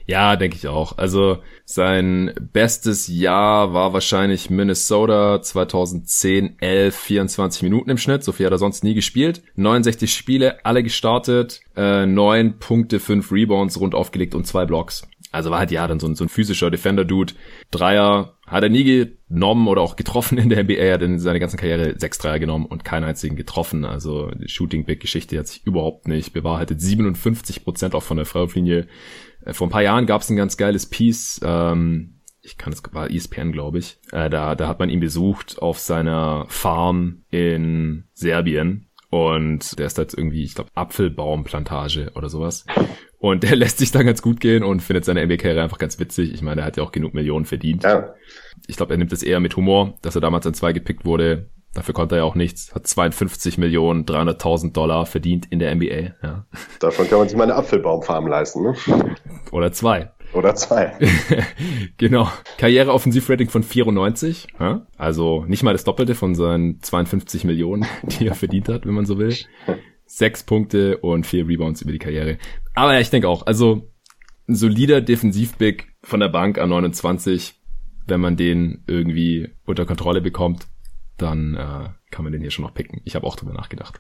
Ja, 0.05 0.35
denke 0.37 0.55
ich 0.55 0.67
auch. 0.67 0.97
Also 0.97 1.39
sein 1.65 2.33
bestes 2.53 3.07
Jahr 3.07 3.73
war 3.73 3.93
wahrscheinlich 3.93 4.49
Minnesota 4.49 5.41
2010, 5.41 6.55
11, 6.59 6.95
24 6.95 7.63
Minuten 7.63 7.89
im 7.89 7.97
Schnitt. 7.97 8.23
So 8.23 8.31
viel 8.31 8.45
hat 8.45 8.53
er 8.53 8.57
sonst 8.57 8.83
nie 8.83 8.93
gespielt. 8.93 9.41
69 9.55 10.13
Spiele, 10.13 10.65
alle 10.65 10.81
gestartet, 10.81 11.61
äh, 11.75 12.05
9 12.05 12.57
Punkte, 12.59 12.99
5 12.99 13.31
Rebounds 13.31 13.79
rund 13.79 13.95
aufgelegt 13.95 14.33
und 14.33 14.47
zwei 14.47 14.65
Blocks. 14.65 15.07
Also 15.37 15.51
war 15.51 15.59
halt 15.59 15.71
ja 15.71 15.87
dann 15.87 15.99
so 15.99 16.07
ein, 16.07 16.15
so 16.15 16.25
ein 16.25 16.29
physischer 16.29 16.69
Defender-Dude. 16.71 17.33
Dreier 17.71 18.37
hat 18.45 18.63
er 18.63 18.69
nie 18.69 18.83
genommen 18.83 19.67
oder 19.67 19.81
auch 19.81 19.95
getroffen 19.95 20.37
in 20.37 20.49
der 20.49 20.63
NBA. 20.63 20.73
Er 20.73 20.95
hat 20.95 21.01
in 21.01 21.19
seiner 21.19 21.39
ganzen 21.39 21.57
Karriere 21.57 21.97
sechs 21.97 22.17
Dreier 22.17 22.39
genommen 22.39 22.65
und 22.65 22.83
keinen 22.83 23.03
einzigen 23.03 23.35
getroffen. 23.35 23.85
Also 23.85 24.31
die 24.31 24.49
Shooting-Big-Geschichte 24.49 25.37
hat 25.37 25.47
sich 25.47 25.65
überhaupt 25.65 26.07
nicht 26.07 26.33
bewahrheitet. 26.33 26.81
57 26.81 27.63
Prozent 27.63 27.95
auch 27.95 28.03
von 28.03 28.17
der 28.17 28.25
Freiwurflinie. 28.25 28.87
Äh, 29.45 29.53
vor 29.53 29.67
ein 29.67 29.71
paar 29.71 29.83
Jahren 29.83 30.05
gab 30.05 30.21
es 30.21 30.29
ein 30.29 30.37
ganz 30.37 30.57
geiles 30.57 30.87
Piece. 30.87 31.39
Ähm, 31.43 32.15
ich 32.41 32.57
kann 32.57 32.73
es 32.73 32.81
war 32.91 33.11
ESPN, 33.11 33.51
glaube 33.51 33.79
ich. 33.79 33.99
Äh, 34.11 34.29
da, 34.29 34.55
da 34.55 34.67
hat 34.67 34.79
man 34.79 34.89
ihn 34.89 35.01
besucht 35.01 35.61
auf 35.61 35.79
seiner 35.79 36.45
Farm 36.47 37.23
in 37.29 38.05
Serbien. 38.13 38.87
Und 39.09 39.79
der 39.79 39.87
ist 39.87 39.97
jetzt 39.97 40.17
irgendwie, 40.17 40.43
ich 40.43 40.55
glaube, 40.55 40.69
Apfelbaumplantage 40.73 42.11
oder 42.15 42.29
sowas. 42.29 42.65
Und 43.19 43.43
der 43.43 43.55
lässt 43.55 43.79
sich 43.79 43.91
dann 43.91 44.05
ganz 44.05 44.21
gut 44.21 44.39
gehen 44.39 44.63
und 44.63 44.81
findet 44.81 45.05
seine 45.05 45.25
NBA-Karriere 45.25 45.63
einfach 45.63 45.79
ganz 45.79 45.99
witzig. 45.99 46.33
Ich 46.33 46.41
meine, 46.41 46.61
er 46.61 46.67
hat 46.67 46.77
ja 46.77 46.83
auch 46.83 46.91
genug 46.91 47.13
Millionen 47.13 47.45
verdient. 47.45 47.83
Ja. 47.83 48.13
Ich 48.67 48.77
glaube, 48.77 48.93
er 48.93 48.97
nimmt 48.97 49.13
es 49.13 49.23
eher 49.23 49.39
mit 49.39 49.55
Humor, 49.55 49.95
dass 50.01 50.15
er 50.15 50.21
damals 50.21 50.45
an 50.45 50.53
zwei 50.53 50.73
gepickt 50.73 51.05
wurde. 51.05 51.49
Dafür 51.73 51.93
konnte 51.93 52.15
er 52.15 52.19
ja 52.19 52.23
auch 52.23 52.35
nichts. 52.35 52.73
Hat 52.73 52.87
52 52.87 53.57
Millionen, 53.57 54.05
300.000 54.05 54.71
Dollar 54.71 55.05
verdient 55.05 55.45
in 55.51 55.59
der 55.59 55.75
NBA. 55.75 56.15
Ja. 56.23 56.45
Davon 56.79 57.07
kann 57.07 57.19
man 57.19 57.27
sich 57.27 57.37
mal 57.37 57.43
eine 57.43 57.55
Apfelbaumfarm 57.55 58.27
leisten, 58.27 58.63
ne? 58.63 58.75
Oder 59.51 59.71
zwei. 59.71 60.11
Oder 60.33 60.55
zwei. 60.55 60.93
genau. 61.97 62.29
Karriereoffensivrating 62.57 63.49
von 63.49 63.63
94. 63.63 64.47
Ja? 64.59 64.85
Also 64.97 65.45
nicht 65.47 65.63
mal 65.63 65.71
das 65.71 65.83
Doppelte 65.83 66.15
von 66.15 66.35
seinen 66.35 66.81
52 66.81 67.43
Millionen, 67.43 67.85
die 68.03 68.27
er 68.27 68.35
verdient 68.35 68.69
hat, 68.69 68.85
wenn 68.85 68.93
man 68.93 69.05
so 69.05 69.17
will. 69.17 69.35
Sechs 70.07 70.43
Punkte 70.43 70.97
und 70.97 71.25
vier 71.25 71.47
Rebounds 71.47 71.81
über 71.81 71.91
die 71.91 71.99
Karriere. 71.99 72.37
Aber 72.73 72.93
ja, 72.93 72.99
ich 72.99 73.09
denke 73.09 73.27
auch, 73.27 73.45
also 73.45 73.91
ein 74.47 74.55
solider 74.55 75.01
Defensivbig 75.01 75.87
von 76.01 76.19
der 76.19 76.29
Bank 76.29 76.57
an 76.57 76.69
29, 76.69 77.55
wenn 78.07 78.21
man 78.21 78.37
den 78.37 78.83
irgendwie 78.87 79.49
unter 79.65 79.85
Kontrolle 79.85 80.21
bekommt, 80.21 80.67
dann 81.17 81.55
äh, 81.55 81.89
kann 82.09 82.23
man 82.23 82.31
den 82.31 82.41
hier 82.41 82.51
schon 82.51 82.63
noch 82.63 82.73
picken. 82.73 83.01
Ich 83.03 83.15
habe 83.15 83.27
auch 83.27 83.35
drüber 83.35 83.53
nachgedacht. 83.53 83.99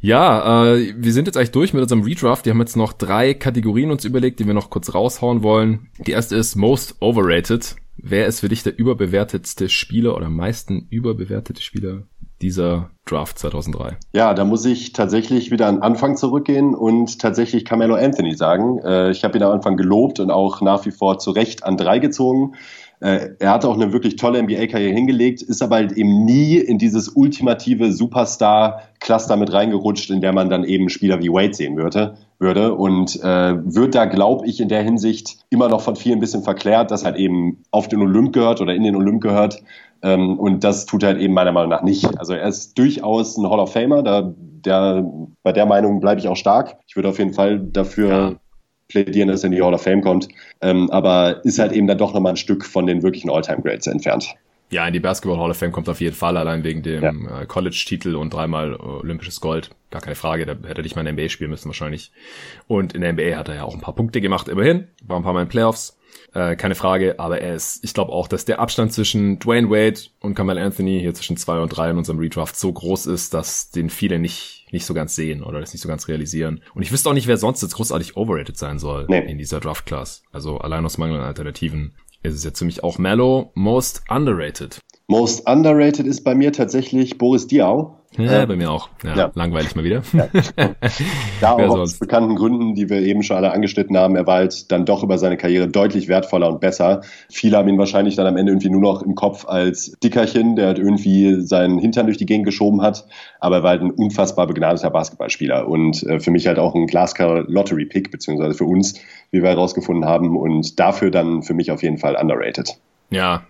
Ja, 0.00 0.74
äh, 0.74 0.94
wir 0.96 1.12
sind 1.12 1.26
jetzt 1.26 1.36
eigentlich 1.36 1.50
durch 1.50 1.72
mit 1.72 1.82
unserem 1.82 2.02
Redraft. 2.02 2.44
Wir 2.44 2.52
haben 2.52 2.60
jetzt 2.60 2.76
noch 2.76 2.92
drei 2.92 3.34
Kategorien 3.34 3.90
uns 3.90 4.04
überlegt, 4.04 4.38
die 4.40 4.46
wir 4.46 4.54
noch 4.54 4.70
kurz 4.70 4.94
raushauen 4.94 5.42
wollen. 5.42 5.88
Die 5.98 6.12
erste 6.12 6.36
ist 6.36 6.56
Most 6.56 6.96
Overrated. 7.00 7.76
Wer 7.96 8.26
ist 8.26 8.40
für 8.40 8.48
dich 8.48 8.62
der 8.62 8.78
überbewertetste 8.78 9.68
Spieler 9.68 10.16
oder 10.16 10.28
meisten 10.28 10.88
überbewertete 10.90 11.62
Spieler 11.62 12.06
dieser 12.44 12.90
Draft 13.06 13.38
2003? 13.38 13.96
Ja, 14.12 14.34
da 14.34 14.44
muss 14.44 14.64
ich 14.66 14.92
tatsächlich 14.92 15.50
wieder 15.50 15.66
an 15.66 15.80
Anfang 15.80 16.16
zurückgehen 16.16 16.74
und 16.74 17.18
tatsächlich 17.18 17.64
Carmelo 17.64 17.94
Anthony 17.94 18.34
sagen. 18.34 18.78
Äh, 18.80 19.10
ich 19.10 19.24
habe 19.24 19.38
ihn 19.38 19.42
am 19.42 19.52
Anfang 19.52 19.76
gelobt 19.76 20.20
und 20.20 20.30
auch 20.30 20.60
nach 20.60 20.84
wie 20.84 20.90
vor 20.90 21.18
zu 21.18 21.30
Recht 21.30 21.64
an 21.64 21.78
drei 21.78 21.98
gezogen. 21.98 22.54
Äh, 23.00 23.30
er 23.38 23.50
hatte 23.50 23.68
auch 23.68 23.74
eine 23.74 23.92
wirklich 23.92 24.16
tolle 24.16 24.42
NBA-Karriere 24.42 24.94
hingelegt, 24.94 25.42
ist 25.42 25.62
aber 25.62 25.76
halt 25.76 25.92
eben 25.92 26.24
nie 26.24 26.56
in 26.56 26.78
dieses 26.78 27.08
ultimative 27.08 27.92
Superstar-Cluster 27.92 29.36
mit 29.36 29.52
reingerutscht, 29.52 30.10
in 30.10 30.20
der 30.20 30.32
man 30.32 30.48
dann 30.48 30.64
eben 30.64 30.88
Spieler 30.88 31.20
wie 31.20 31.28
Wade 31.28 31.54
sehen 31.54 31.76
würde. 31.76 32.16
würde. 32.38 32.74
Und 32.74 33.22
äh, 33.22 33.54
wird 33.64 33.94
da, 33.94 34.04
glaube 34.06 34.46
ich, 34.46 34.60
in 34.60 34.68
der 34.68 34.82
Hinsicht 34.82 35.38
immer 35.50 35.68
noch 35.68 35.80
von 35.80 35.96
vielen 35.96 36.18
ein 36.18 36.20
bisschen 36.20 36.42
verklärt, 36.42 36.90
dass 36.90 37.04
halt 37.04 37.16
eben 37.16 37.62
auf 37.70 37.88
den 37.88 38.00
Olymp 38.00 38.32
gehört 38.32 38.60
oder 38.60 38.74
in 38.74 38.84
den 38.84 38.96
Olymp 38.96 39.22
gehört. 39.22 39.62
Ähm, 40.02 40.38
und 40.38 40.64
das 40.64 40.86
tut 40.86 41.02
er 41.02 41.10
halt 41.10 41.20
eben 41.20 41.34
meiner 41.34 41.52
Meinung 41.52 41.70
nach 41.70 41.82
nicht. 41.82 42.18
Also 42.18 42.34
er 42.34 42.48
ist 42.48 42.78
durchaus 42.78 43.36
ein 43.36 43.48
Hall 43.48 43.60
of 43.60 43.72
Famer, 43.72 44.02
da, 44.02 44.32
der, 44.36 45.04
bei 45.42 45.52
der 45.52 45.66
Meinung 45.66 46.00
bleibe 46.00 46.20
ich 46.20 46.28
auch 46.28 46.36
stark. 46.36 46.76
Ich 46.86 46.96
würde 46.96 47.08
auf 47.08 47.18
jeden 47.18 47.34
Fall 47.34 47.58
dafür 47.58 48.08
ja 48.08 48.34
plädieren, 48.88 49.28
dass 49.28 49.42
er 49.42 49.46
in 49.46 49.52
die 49.52 49.62
Hall 49.62 49.74
of 49.74 49.82
Fame 49.82 50.02
kommt. 50.02 50.28
Ähm, 50.60 50.90
aber 50.90 51.44
ist 51.44 51.58
halt 51.58 51.72
eben 51.72 51.86
dann 51.86 51.98
doch 51.98 52.14
nochmal 52.14 52.32
ein 52.32 52.36
Stück 52.36 52.64
von 52.64 52.86
den 52.86 53.02
wirklichen 53.02 53.30
All-Time-Grades 53.30 53.86
entfernt. 53.86 54.34
Ja, 54.70 54.86
in 54.86 54.92
die 54.92 55.00
Basketball 55.00 55.38
Hall 55.38 55.50
of 55.50 55.56
Fame 55.56 55.72
kommt 55.72 55.88
auf 55.88 56.00
jeden 56.00 56.16
Fall, 56.16 56.36
allein 56.36 56.64
wegen 56.64 56.82
dem 56.82 57.02
ja. 57.02 57.42
äh, 57.42 57.46
College-Titel 57.46 58.16
und 58.16 58.32
dreimal 58.32 58.74
olympisches 58.74 59.40
Gold. 59.40 59.70
Gar 59.90 60.02
keine 60.02 60.16
Frage, 60.16 60.46
da 60.46 60.52
hätte 60.52 60.80
er 60.80 60.82
nicht 60.82 60.96
mal 60.96 61.06
in 61.06 61.14
der 61.14 61.24
NBA 61.24 61.28
spielen 61.28 61.50
müssen 61.50 61.68
wahrscheinlich. 61.68 62.10
Und 62.66 62.92
in 62.92 63.02
der 63.02 63.12
NBA 63.12 63.36
hat 63.36 63.48
er 63.48 63.56
ja 63.56 63.64
auch 63.64 63.74
ein 63.74 63.80
paar 63.80 63.94
Punkte 63.94 64.20
gemacht, 64.20 64.48
immerhin. 64.48 64.88
War 65.04 65.18
ein 65.18 65.22
paar 65.22 65.32
Mal 65.34 65.42
in 65.42 65.48
Playoffs. 65.48 65.98
Äh, 66.32 66.56
keine 66.56 66.74
Frage, 66.74 67.20
aber 67.20 67.40
er 67.40 67.54
ist, 67.54 67.84
ich 67.84 67.94
glaube 67.94 68.12
auch, 68.12 68.26
dass 68.26 68.44
der 68.44 68.58
Abstand 68.58 68.92
zwischen 68.92 69.38
Dwayne 69.38 69.70
Wade 69.70 70.00
und 70.18 70.34
Kamal 70.34 70.58
Anthony 70.58 70.98
hier 70.98 71.14
zwischen 71.14 71.36
zwei 71.36 71.60
und 71.60 71.68
drei 71.68 71.90
in 71.90 71.98
unserem 71.98 72.18
Redraft 72.18 72.56
so 72.56 72.72
groß 72.72 73.06
ist, 73.06 73.34
dass 73.34 73.70
den 73.70 73.90
viele 73.90 74.18
nicht, 74.18 74.63
nicht 74.74 74.84
so 74.84 74.92
ganz 74.92 75.14
sehen 75.14 75.42
oder 75.42 75.60
das 75.60 75.72
nicht 75.72 75.80
so 75.80 75.88
ganz 75.88 76.08
realisieren. 76.08 76.60
Und 76.74 76.82
ich 76.82 76.92
wüsste 76.92 77.08
auch 77.08 77.14
nicht, 77.14 77.26
wer 77.26 77.38
sonst 77.38 77.62
jetzt 77.62 77.76
großartig 77.76 78.16
overrated 78.16 78.58
sein 78.58 78.78
soll 78.78 79.06
nee. 79.08 79.30
in 79.30 79.38
dieser 79.38 79.60
Draft-Class. 79.60 80.22
Also 80.32 80.58
allein 80.58 80.84
aus 80.84 80.98
Mangel 80.98 81.18
an 81.18 81.24
Alternativen 81.24 81.94
ist 82.22 82.34
es 82.34 82.44
jetzt 82.44 82.58
für 82.58 82.64
mich 82.66 82.84
auch 82.84 82.98
Mellow, 82.98 83.50
most 83.54 84.02
underrated. 84.10 84.78
Most 85.06 85.46
underrated 85.48 86.06
ist 86.06 86.24
bei 86.24 86.34
mir 86.34 86.52
tatsächlich 86.52 87.18
Boris 87.18 87.46
Diaw. 87.46 87.94
Ja, 88.16 88.42
äh, 88.42 88.46
bei 88.46 88.56
mir 88.56 88.70
auch. 88.70 88.88
Ja, 89.02 89.16
ja. 89.16 89.30
Langweilig 89.34 89.74
mal 89.74 89.84
wieder. 89.84 90.02
Ja. 90.12 90.28
da 91.40 91.52
auch 91.52 91.78
aus 91.78 91.98
bekannten 91.98 92.36
Gründen, 92.36 92.74
die 92.74 92.88
wir 92.88 93.00
eben 93.02 93.22
schon 93.22 93.36
alle 93.36 93.52
angeschnitten 93.52 93.96
haben. 93.96 94.16
Er 94.16 94.26
war 94.26 94.36
halt 94.36 94.70
dann 94.70 94.86
doch 94.86 95.02
über 95.02 95.18
seine 95.18 95.36
Karriere 95.36 95.68
deutlich 95.68 96.08
wertvoller 96.08 96.48
und 96.48 96.60
besser. 96.60 97.02
Viele 97.30 97.56
haben 97.56 97.68
ihn 97.68 97.78
wahrscheinlich 97.78 98.16
dann 98.16 98.26
am 98.26 98.36
Ende 98.36 98.52
irgendwie 98.52 98.70
nur 98.70 98.80
noch 98.80 99.02
im 99.02 99.14
Kopf 99.14 99.46
als 99.46 99.96
Dickerchen, 100.02 100.56
der 100.56 100.66
halt 100.66 100.78
irgendwie 100.78 101.40
seinen 101.40 101.78
Hintern 101.78 102.06
durch 102.06 102.18
die 102.18 102.26
Gegend 102.26 102.46
geschoben 102.46 102.82
hat. 102.82 103.06
Aber 103.40 103.56
er 103.56 103.62
war 103.62 103.70
halt 103.70 103.82
ein 103.82 103.90
unfassbar 103.90 104.46
begnadeter 104.46 104.90
Basketballspieler 104.90 105.66
und 105.68 106.02
äh, 106.04 106.20
für 106.20 106.30
mich 106.30 106.46
halt 106.46 106.58
auch 106.58 106.74
ein 106.74 106.86
Glasgow 106.86 107.44
Lottery 107.48 107.86
Pick, 107.86 108.10
beziehungsweise 108.10 108.54
für 108.54 108.64
uns, 108.64 108.94
wie 109.30 109.42
wir 109.42 109.50
herausgefunden 109.50 110.04
haben. 110.04 110.36
Und 110.36 110.78
dafür 110.78 111.10
dann 111.10 111.42
für 111.42 111.54
mich 111.54 111.70
auf 111.70 111.82
jeden 111.82 111.98
Fall 111.98 112.16
underrated. 112.16 112.78
Ja, 113.10 113.42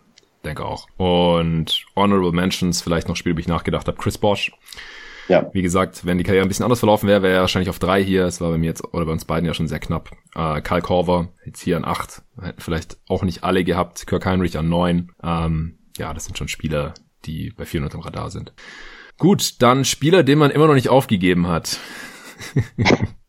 denke 0.45 0.65
auch. 0.65 0.87
Und 0.97 1.85
Honorable 1.97 2.33
Mentions, 2.33 2.83
vielleicht 2.83 3.09
noch 3.09 3.17
Spiel, 3.17 3.35
wo 3.35 3.41
ich 3.41 3.49
nachgedacht 3.49 3.87
habe, 3.87 3.99
Chris 3.99 4.19
Bosch. 4.19 4.53
Ja. 5.29 5.51
Wie 5.53 5.63
gesagt, 5.63 6.05
wenn 6.05 6.19
die 6.19 6.25
Karriere 6.25 6.45
ein 6.45 6.49
bisschen 6.49 6.65
anders 6.65 6.81
verlaufen 6.81 7.09
wäre, 7.09 7.23
wäre 7.23 7.35
er 7.35 7.41
wahrscheinlich 7.41 7.71
auf 7.71 7.79
drei 7.79 8.05
hier. 8.05 8.27
Es 8.27 8.41
war 8.41 8.51
bei 8.51 8.59
mir 8.59 8.67
jetzt, 8.67 8.85
oder 8.93 9.07
bei 9.07 9.13
uns 9.13 9.25
beiden 9.25 9.47
ja 9.47 9.55
schon 9.55 9.69
sehr 9.69 9.79
knapp. 9.79 10.11
Äh, 10.35 10.61
Kyle 10.61 10.83
Korver, 10.83 11.29
jetzt 11.47 11.61
hier 11.61 11.77
an 11.77 11.85
acht. 11.85 12.23
Hätten 12.41 12.61
vielleicht 12.61 12.99
auch 13.09 13.23
nicht 13.23 13.43
alle 13.43 13.65
gehabt. 13.65 14.07
Kirk 14.07 14.27
Heinrich 14.27 14.59
an 14.59 14.69
neun. 14.69 15.13
Ähm, 15.23 15.79
ja, 15.97 16.13
das 16.13 16.27
sind 16.27 16.37
schon 16.37 16.49
Spieler, 16.49 16.93
die 17.25 17.51
bei 17.57 17.65
400 17.65 17.95
im 17.95 18.01
Radar 18.01 18.31
sind. 18.31 18.53
Gut, 19.17 19.63
dann 19.63 19.85
Spieler, 19.85 20.25
den 20.25 20.39
man 20.39 20.51
immer 20.51 20.67
noch 20.67 20.75
nicht 20.75 20.91
aufgegeben 20.91 21.47
hat. 21.47 21.79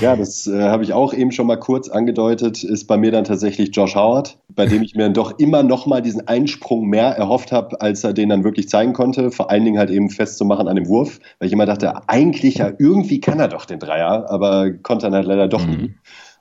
Ja, 0.00 0.16
das 0.16 0.46
äh, 0.46 0.62
habe 0.62 0.84
ich 0.84 0.92
auch 0.92 1.12
eben 1.12 1.32
schon 1.32 1.46
mal 1.46 1.56
kurz 1.56 1.88
angedeutet, 1.88 2.64
ist 2.64 2.86
bei 2.86 2.96
mir 2.96 3.10
dann 3.10 3.24
tatsächlich 3.24 3.74
Josh 3.74 3.94
Howard, 3.94 4.38
bei 4.48 4.66
dem 4.66 4.82
ich 4.82 4.94
mir 4.94 5.08
doch 5.10 5.38
immer 5.38 5.62
noch 5.62 5.86
mal 5.86 6.00
diesen 6.00 6.26
Einsprung 6.26 6.86
mehr 6.86 7.08
erhofft 7.08 7.52
habe, 7.52 7.80
als 7.80 8.04
er 8.04 8.12
den 8.12 8.28
dann 8.28 8.44
wirklich 8.44 8.68
zeigen 8.68 8.92
konnte. 8.92 9.30
Vor 9.30 9.50
allen 9.50 9.64
Dingen 9.64 9.78
halt 9.78 9.90
eben 9.90 10.10
festzumachen 10.10 10.68
an 10.68 10.76
dem 10.76 10.86
Wurf, 10.86 11.18
weil 11.38 11.48
ich 11.48 11.52
immer 11.52 11.66
dachte, 11.66 12.08
eigentlich 12.08 12.56
ja, 12.56 12.72
irgendwie 12.78 13.20
kann 13.20 13.40
er 13.40 13.48
doch 13.48 13.64
den 13.64 13.78
Dreier, 13.78 14.30
aber 14.30 14.72
konnte 14.72 15.06
dann 15.06 15.14
halt 15.14 15.26
leider 15.26 15.48
doch 15.48 15.66
mhm. 15.66 15.72
nie. 15.72 15.94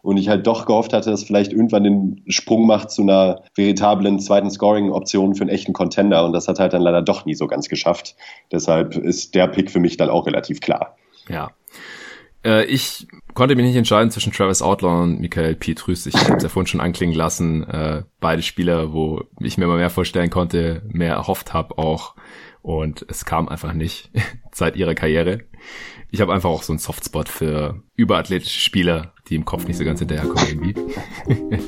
Und 0.04 0.16
ich 0.18 0.30
halt 0.30 0.48
doch 0.48 0.66
gehofft 0.66 0.94
hatte, 0.94 1.10
dass 1.10 1.24
vielleicht 1.24 1.52
irgendwann 1.52 1.84
den 1.84 2.24
Sprung 2.28 2.66
macht 2.66 2.92
zu 2.92 3.02
einer 3.02 3.42
veritablen 3.56 4.20
zweiten 4.20 4.50
Scoring-Option 4.50 5.36
für 5.36 5.42
einen 5.42 5.50
echten 5.50 5.74
Contender. 5.74 6.24
Und 6.24 6.32
das 6.32 6.48
hat 6.48 6.60
halt 6.60 6.72
dann 6.72 6.82
leider 6.82 7.02
doch 7.02 7.26
nie 7.26 7.36
so 7.36 7.48
ganz 7.48 7.68
geschafft. 7.68 8.16
Deshalb 8.52 8.96
ist 8.96 9.36
der 9.36 9.48
Pick 9.48 9.70
für 9.70 9.80
mich 9.80 9.98
dann 9.98 10.10
auch 10.10 10.26
relativ 10.26 10.62
klar. 10.62 10.96
Ja, 11.28 11.50
äh, 12.48 12.66
ich 12.66 13.08
konnte 13.34 13.56
mich 13.56 13.66
nicht 13.66 13.76
entscheiden 13.76 14.10
zwischen 14.10 14.32
Travis 14.32 14.62
Outlaw 14.62 15.04
und 15.04 15.20
Michael 15.20 15.56
Pietrus. 15.56 16.06
Ich 16.06 16.16
habe 16.16 16.38
es 16.38 16.44
ja 16.44 16.50
vorhin 16.50 16.68
schon 16.68 16.80
anklingen 16.80 17.16
lassen. 17.16 17.64
Äh, 17.64 18.04
beide 18.20 18.42
Spieler, 18.42 18.94
wo 18.94 19.24
ich 19.42 19.58
mir 19.58 19.68
mal 19.68 19.78
mehr 19.78 19.90
vorstellen 19.90 20.30
konnte, 20.30 20.82
mehr 20.88 21.16
erhofft 21.16 21.54
habe 21.54 21.78
auch. 21.78 22.16
Und 22.62 23.06
es 23.10 23.26
kam 23.26 23.50
einfach 23.50 23.74
nicht 23.74 24.12
seit 24.52 24.78
ihrer 24.78 24.96
Karriere. 24.96 25.42
Ich 26.10 26.22
habe 26.22 26.34
einfach 26.34 26.50
auch 26.50 26.64
so 26.64 26.72
einen 26.72 26.80
Softspot 26.80 27.28
für 27.28 27.84
überathletische 27.96 28.62
Spieler, 28.62 29.14
die 29.28 29.36
im 29.36 29.44
Kopf 29.44 29.68
nicht 29.68 29.78
so 29.78 29.84
ganz 29.84 30.00
hinterherkommen 30.00 30.48
irgendwie. 30.48 30.76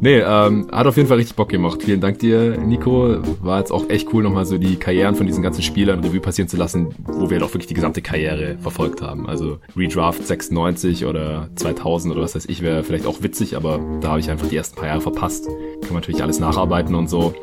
Nee, 0.00 0.20
ähm, 0.20 0.68
hat 0.70 0.86
auf 0.86 0.96
jeden 0.96 1.08
Fall 1.08 1.16
richtig 1.16 1.34
Bock 1.34 1.48
gemacht. 1.48 1.82
Vielen 1.82 2.00
Dank 2.00 2.20
dir, 2.20 2.56
Nico. 2.56 3.16
War 3.42 3.58
jetzt 3.58 3.72
auch 3.72 3.88
echt 3.88 4.12
cool, 4.12 4.22
nochmal 4.22 4.46
so 4.46 4.56
die 4.56 4.76
Karrieren 4.76 5.16
von 5.16 5.26
diesen 5.26 5.42
ganzen 5.42 5.62
Spielern 5.62 6.00
Revue 6.04 6.20
passieren 6.20 6.48
zu 6.48 6.56
lassen, 6.56 6.94
wo 7.04 7.30
wir 7.30 7.40
doch 7.40 7.48
wirklich 7.48 7.66
die 7.66 7.74
gesamte 7.74 8.00
Karriere 8.00 8.58
verfolgt 8.60 9.02
haben. 9.02 9.28
Also 9.28 9.58
Redraft 9.76 10.24
96 10.24 11.04
oder 11.04 11.48
2000 11.56 12.14
oder 12.14 12.22
was 12.22 12.36
weiß 12.36 12.46
ich, 12.46 12.62
wäre 12.62 12.84
vielleicht 12.84 13.06
auch 13.06 13.22
witzig, 13.22 13.56
aber 13.56 13.80
da 14.00 14.10
habe 14.10 14.20
ich 14.20 14.30
einfach 14.30 14.48
die 14.48 14.56
ersten 14.56 14.76
paar 14.76 14.86
Jahre 14.86 15.00
verpasst. 15.00 15.46
Kann 15.46 15.92
man 15.92 15.94
natürlich 15.94 16.22
alles 16.22 16.38
nacharbeiten 16.38 16.94
und 16.94 17.08
so. 17.08 17.34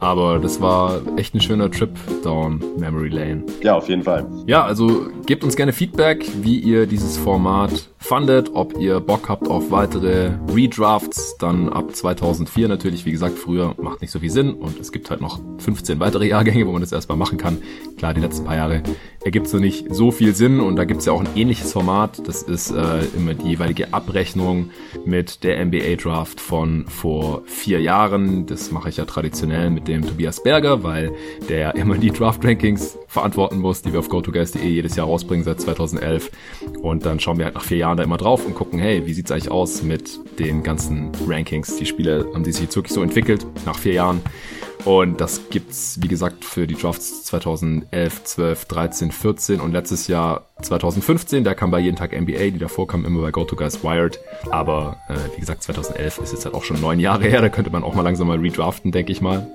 Aber 0.00 0.38
das 0.38 0.60
war 0.60 1.00
echt 1.16 1.34
ein 1.34 1.40
schöner 1.40 1.70
Trip 1.70 1.90
down 2.24 2.60
Memory 2.78 3.10
Lane. 3.10 3.44
Ja, 3.62 3.76
auf 3.76 3.88
jeden 3.88 4.02
Fall. 4.02 4.26
Ja, 4.46 4.64
also 4.64 5.06
gebt 5.26 5.44
uns 5.44 5.54
gerne 5.54 5.72
Feedback, 5.72 6.26
wie 6.42 6.58
ihr 6.58 6.86
dieses 6.86 7.16
Format 7.16 7.90
fandet, 7.98 8.50
ob 8.54 8.78
ihr 8.78 8.98
Bock 8.98 9.28
habt 9.28 9.48
auf 9.48 9.70
weitere 9.70 10.30
Redrafts, 10.52 11.36
dann 11.38 11.68
ab 11.68 11.94
2004 12.00 12.68
natürlich, 12.68 13.04
wie 13.04 13.12
gesagt, 13.12 13.38
früher 13.38 13.74
macht 13.78 14.00
nicht 14.00 14.10
so 14.10 14.20
viel 14.20 14.30
Sinn 14.30 14.54
und 14.54 14.80
es 14.80 14.90
gibt 14.90 15.10
halt 15.10 15.20
noch 15.20 15.38
15 15.58 16.00
weitere 16.00 16.26
Jahrgänge, 16.26 16.66
wo 16.66 16.72
man 16.72 16.80
das 16.80 16.92
erstmal 16.92 17.18
machen 17.18 17.36
kann. 17.36 17.58
Klar, 17.98 18.14
die 18.14 18.20
letzten 18.20 18.44
paar 18.44 18.56
Jahre 18.56 18.82
ergibt 19.24 19.48
so 19.48 19.58
nicht 19.58 19.94
so 19.94 20.10
viel 20.10 20.34
Sinn 20.34 20.60
und 20.60 20.76
da 20.76 20.84
gibt's 20.84 21.04
ja 21.04 21.12
auch 21.12 21.20
ein 21.20 21.28
ähnliches 21.36 21.72
Format, 21.72 22.26
das 22.26 22.42
ist 22.42 22.70
äh, 22.70 23.00
immer 23.16 23.34
die 23.34 23.48
jeweilige 23.48 23.92
Abrechnung 23.92 24.70
mit 25.04 25.44
der 25.44 25.64
NBA 25.64 25.96
Draft 25.96 26.40
von 26.40 26.86
vor 26.86 27.42
vier 27.44 27.80
Jahren. 27.80 28.46
Das 28.46 28.70
mache 28.70 28.88
ich 28.88 28.96
ja 28.96 29.04
traditionell 29.04 29.70
mit 29.70 29.88
dem 29.88 30.06
Tobias 30.06 30.42
Berger, 30.42 30.82
weil 30.82 31.12
der 31.48 31.74
immer 31.76 31.98
die 31.98 32.10
Draft 32.10 32.44
Rankings 32.44 32.96
verantworten 33.08 33.58
muss, 33.58 33.82
die 33.82 33.92
wir 33.92 34.00
auf 34.00 34.08
GoToGuys.de 34.08 34.66
jedes 34.66 34.96
Jahr 34.96 35.06
rausbringen 35.06 35.44
seit 35.44 35.60
2011 35.60 36.30
und 36.80 37.04
dann 37.04 37.20
schauen 37.20 37.38
wir 37.38 37.44
halt 37.44 37.54
nach 37.54 37.64
vier 37.64 37.78
Jahren 37.78 37.96
da 37.96 38.02
immer 38.02 38.16
drauf 38.16 38.46
und 38.46 38.54
gucken, 38.54 38.78
hey, 38.78 39.06
wie 39.06 39.12
sieht's 39.12 39.30
eigentlich 39.30 39.50
aus 39.50 39.82
mit 39.82 40.18
den 40.38 40.62
ganzen 40.62 41.10
Rankings? 41.26 41.76
Die 41.76 41.86
Spiele 41.86 42.26
haben 42.32 42.44
die 42.44 42.52
sich 42.52 42.62
jetzt 42.62 42.76
wirklich 42.76 42.94
so 42.94 43.02
entwickelt 43.02 43.46
nach 43.66 43.78
vier 43.78 43.94
Jahren. 43.94 44.22
Und 44.84 45.20
das 45.20 45.48
gibt's, 45.50 45.98
wie 46.00 46.08
gesagt, 46.08 46.44
für 46.44 46.66
die 46.66 46.74
Drafts 46.74 47.24
2011, 47.24 48.24
12, 48.24 48.64
13, 48.64 49.12
14 49.12 49.60
und 49.60 49.72
letztes 49.72 50.08
Jahr 50.08 50.46
2015. 50.62 51.44
Da 51.44 51.54
kam 51.54 51.70
bei 51.70 51.80
jeden 51.80 51.96
Tag 51.96 52.18
NBA, 52.18 52.50
die 52.50 52.58
davor 52.58 52.86
kam 52.86 53.04
immer 53.04 53.20
bei 53.22 53.30
GoToGuys 53.30 53.82
Wired. 53.84 54.20
Aber 54.50 54.98
äh, 55.08 55.14
wie 55.36 55.40
gesagt, 55.40 55.62
2011 55.62 56.18
ist 56.18 56.32
jetzt 56.32 56.44
halt 56.44 56.54
auch 56.54 56.64
schon 56.64 56.80
neun 56.80 57.00
Jahre 57.00 57.24
her. 57.24 57.40
Da 57.40 57.48
könnte 57.48 57.70
man 57.70 57.84
auch 57.84 57.94
mal 57.94 58.02
langsam 58.02 58.28
mal 58.28 58.38
redraften, 58.38 58.92
denke 58.92 59.12
ich 59.12 59.20
mal 59.20 59.46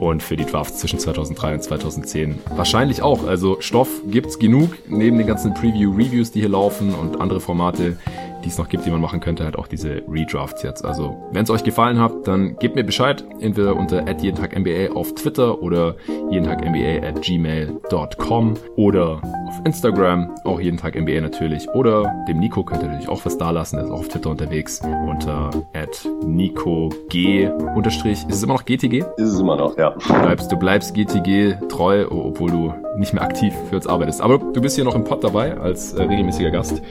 und 0.00 0.22
für 0.22 0.36
die 0.36 0.44
Drafts 0.44 0.78
zwischen 0.78 0.98
2003 0.98 1.54
und 1.54 1.62
2010 1.62 2.38
wahrscheinlich 2.54 3.02
auch. 3.02 3.26
Also 3.26 3.60
Stoff 3.60 3.88
gibt's 4.06 4.38
genug, 4.38 4.76
neben 4.88 5.18
den 5.18 5.26
ganzen 5.26 5.54
Preview-Reviews, 5.54 6.30
die 6.30 6.40
hier 6.40 6.48
laufen 6.48 6.94
und 6.94 7.20
andere 7.20 7.40
Formate, 7.40 7.96
die 8.44 8.48
es 8.48 8.58
noch 8.58 8.68
gibt, 8.68 8.86
die 8.86 8.90
man 8.90 9.00
machen 9.00 9.20
könnte, 9.20 9.44
halt 9.44 9.56
auch 9.56 9.66
diese 9.66 10.02
Redrafts 10.08 10.62
jetzt. 10.62 10.84
Also, 10.84 11.16
wenn 11.32 11.44
es 11.44 11.50
euch 11.50 11.64
gefallen 11.64 11.98
hat, 11.98 12.26
dann 12.26 12.56
gebt 12.56 12.76
mir 12.76 12.84
Bescheid, 12.84 13.24
entweder 13.40 13.76
unter 13.76 14.08
jeden 14.20 14.36
Tag 14.36 14.58
NBA 14.58 14.94
auf 14.94 15.14
Twitter 15.14 15.62
oder 15.62 15.96
jeden 16.30 16.44
Tag 16.44 16.64
NBA 16.64 17.06
at 17.06 17.22
gmail.com 17.22 18.54
oder 18.76 19.20
auf 19.48 19.60
Instagram, 19.64 20.34
auch 20.44 20.60
jeden 20.60 20.76
Tag 20.76 20.94
NBA 20.98 21.20
natürlich, 21.20 21.68
oder 21.70 22.12
dem 22.28 22.38
Nico 22.38 22.62
könnt 22.62 22.82
ihr 22.82 22.88
natürlich 22.88 23.08
auch 23.08 23.24
was 23.24 23.38
da 23.38 23.50
lassen, 23.50 23.76
der 23.76 23.86
ist 23.86 23.90
auch 23.90 24.00
auf 24.00 24.08
Twitter 24.08 24.30
unterwegs 24.30 24.80
unter 25.08 25.50
at 25.74 26.08
Nico 26.24 26.90
G 27.08 27.48
unterstrich. 27.74 28.24
Ist 28.28 28.36
es 28.36 28.42
immer 28.42 28.54
noch 28.54 28.64
GTG? 28.64 29.04
Ist 29.16 29.32
es 29.32 29.40
immer 29.40 29.56
noch, 29.56 29.76
ja. 29.76 29.90
Du 29.90 30.20
bleibst, 30.20 30.52
du 30.52 30.56
bleibst 30.56 30.94
GTG 30.94 31.56
treu, 31.68 32.06
obwohl 32.10 32.50
du 32.50 32.74
nicht 32.98 33.12
mehr 33.12 33.22
aktiv 33.22 33.54
für 33.68 33.76
uns 33.76 33.86
arbeitest. 33.86 34.20
Aber 34.20 34.38
du 34.38 34.60
bist 34.60 34.74
hier 34.74 34.84
noch 34.84 34.94
im 34.94 35.04
Pod 35.04 35.22
dabei 35.22 35.56
als 35.56 35.92
äh, 35.94 36.02
regelmäßiger 36.02 36.50
Gast. 36.50 36.82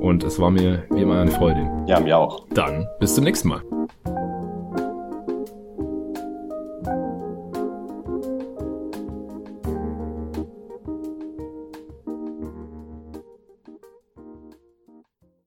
Und 0.00 0.24
es 0.24 0.38
war 0.38 0.50
mir 0.50 0.84
wie 0.90 1.02
immer 1.02 1.20
eine 1.20 1.30
Freude. 1.30 1.68
Ja, 1.86 2.00
mir 2.00 2.16
auch. 2.18 2.46
Dann 2.54 2.86
bis 3.00 3.14
zum 3.14 3.24
nächsten 3.24 3.48
Mal. 3.48 3.62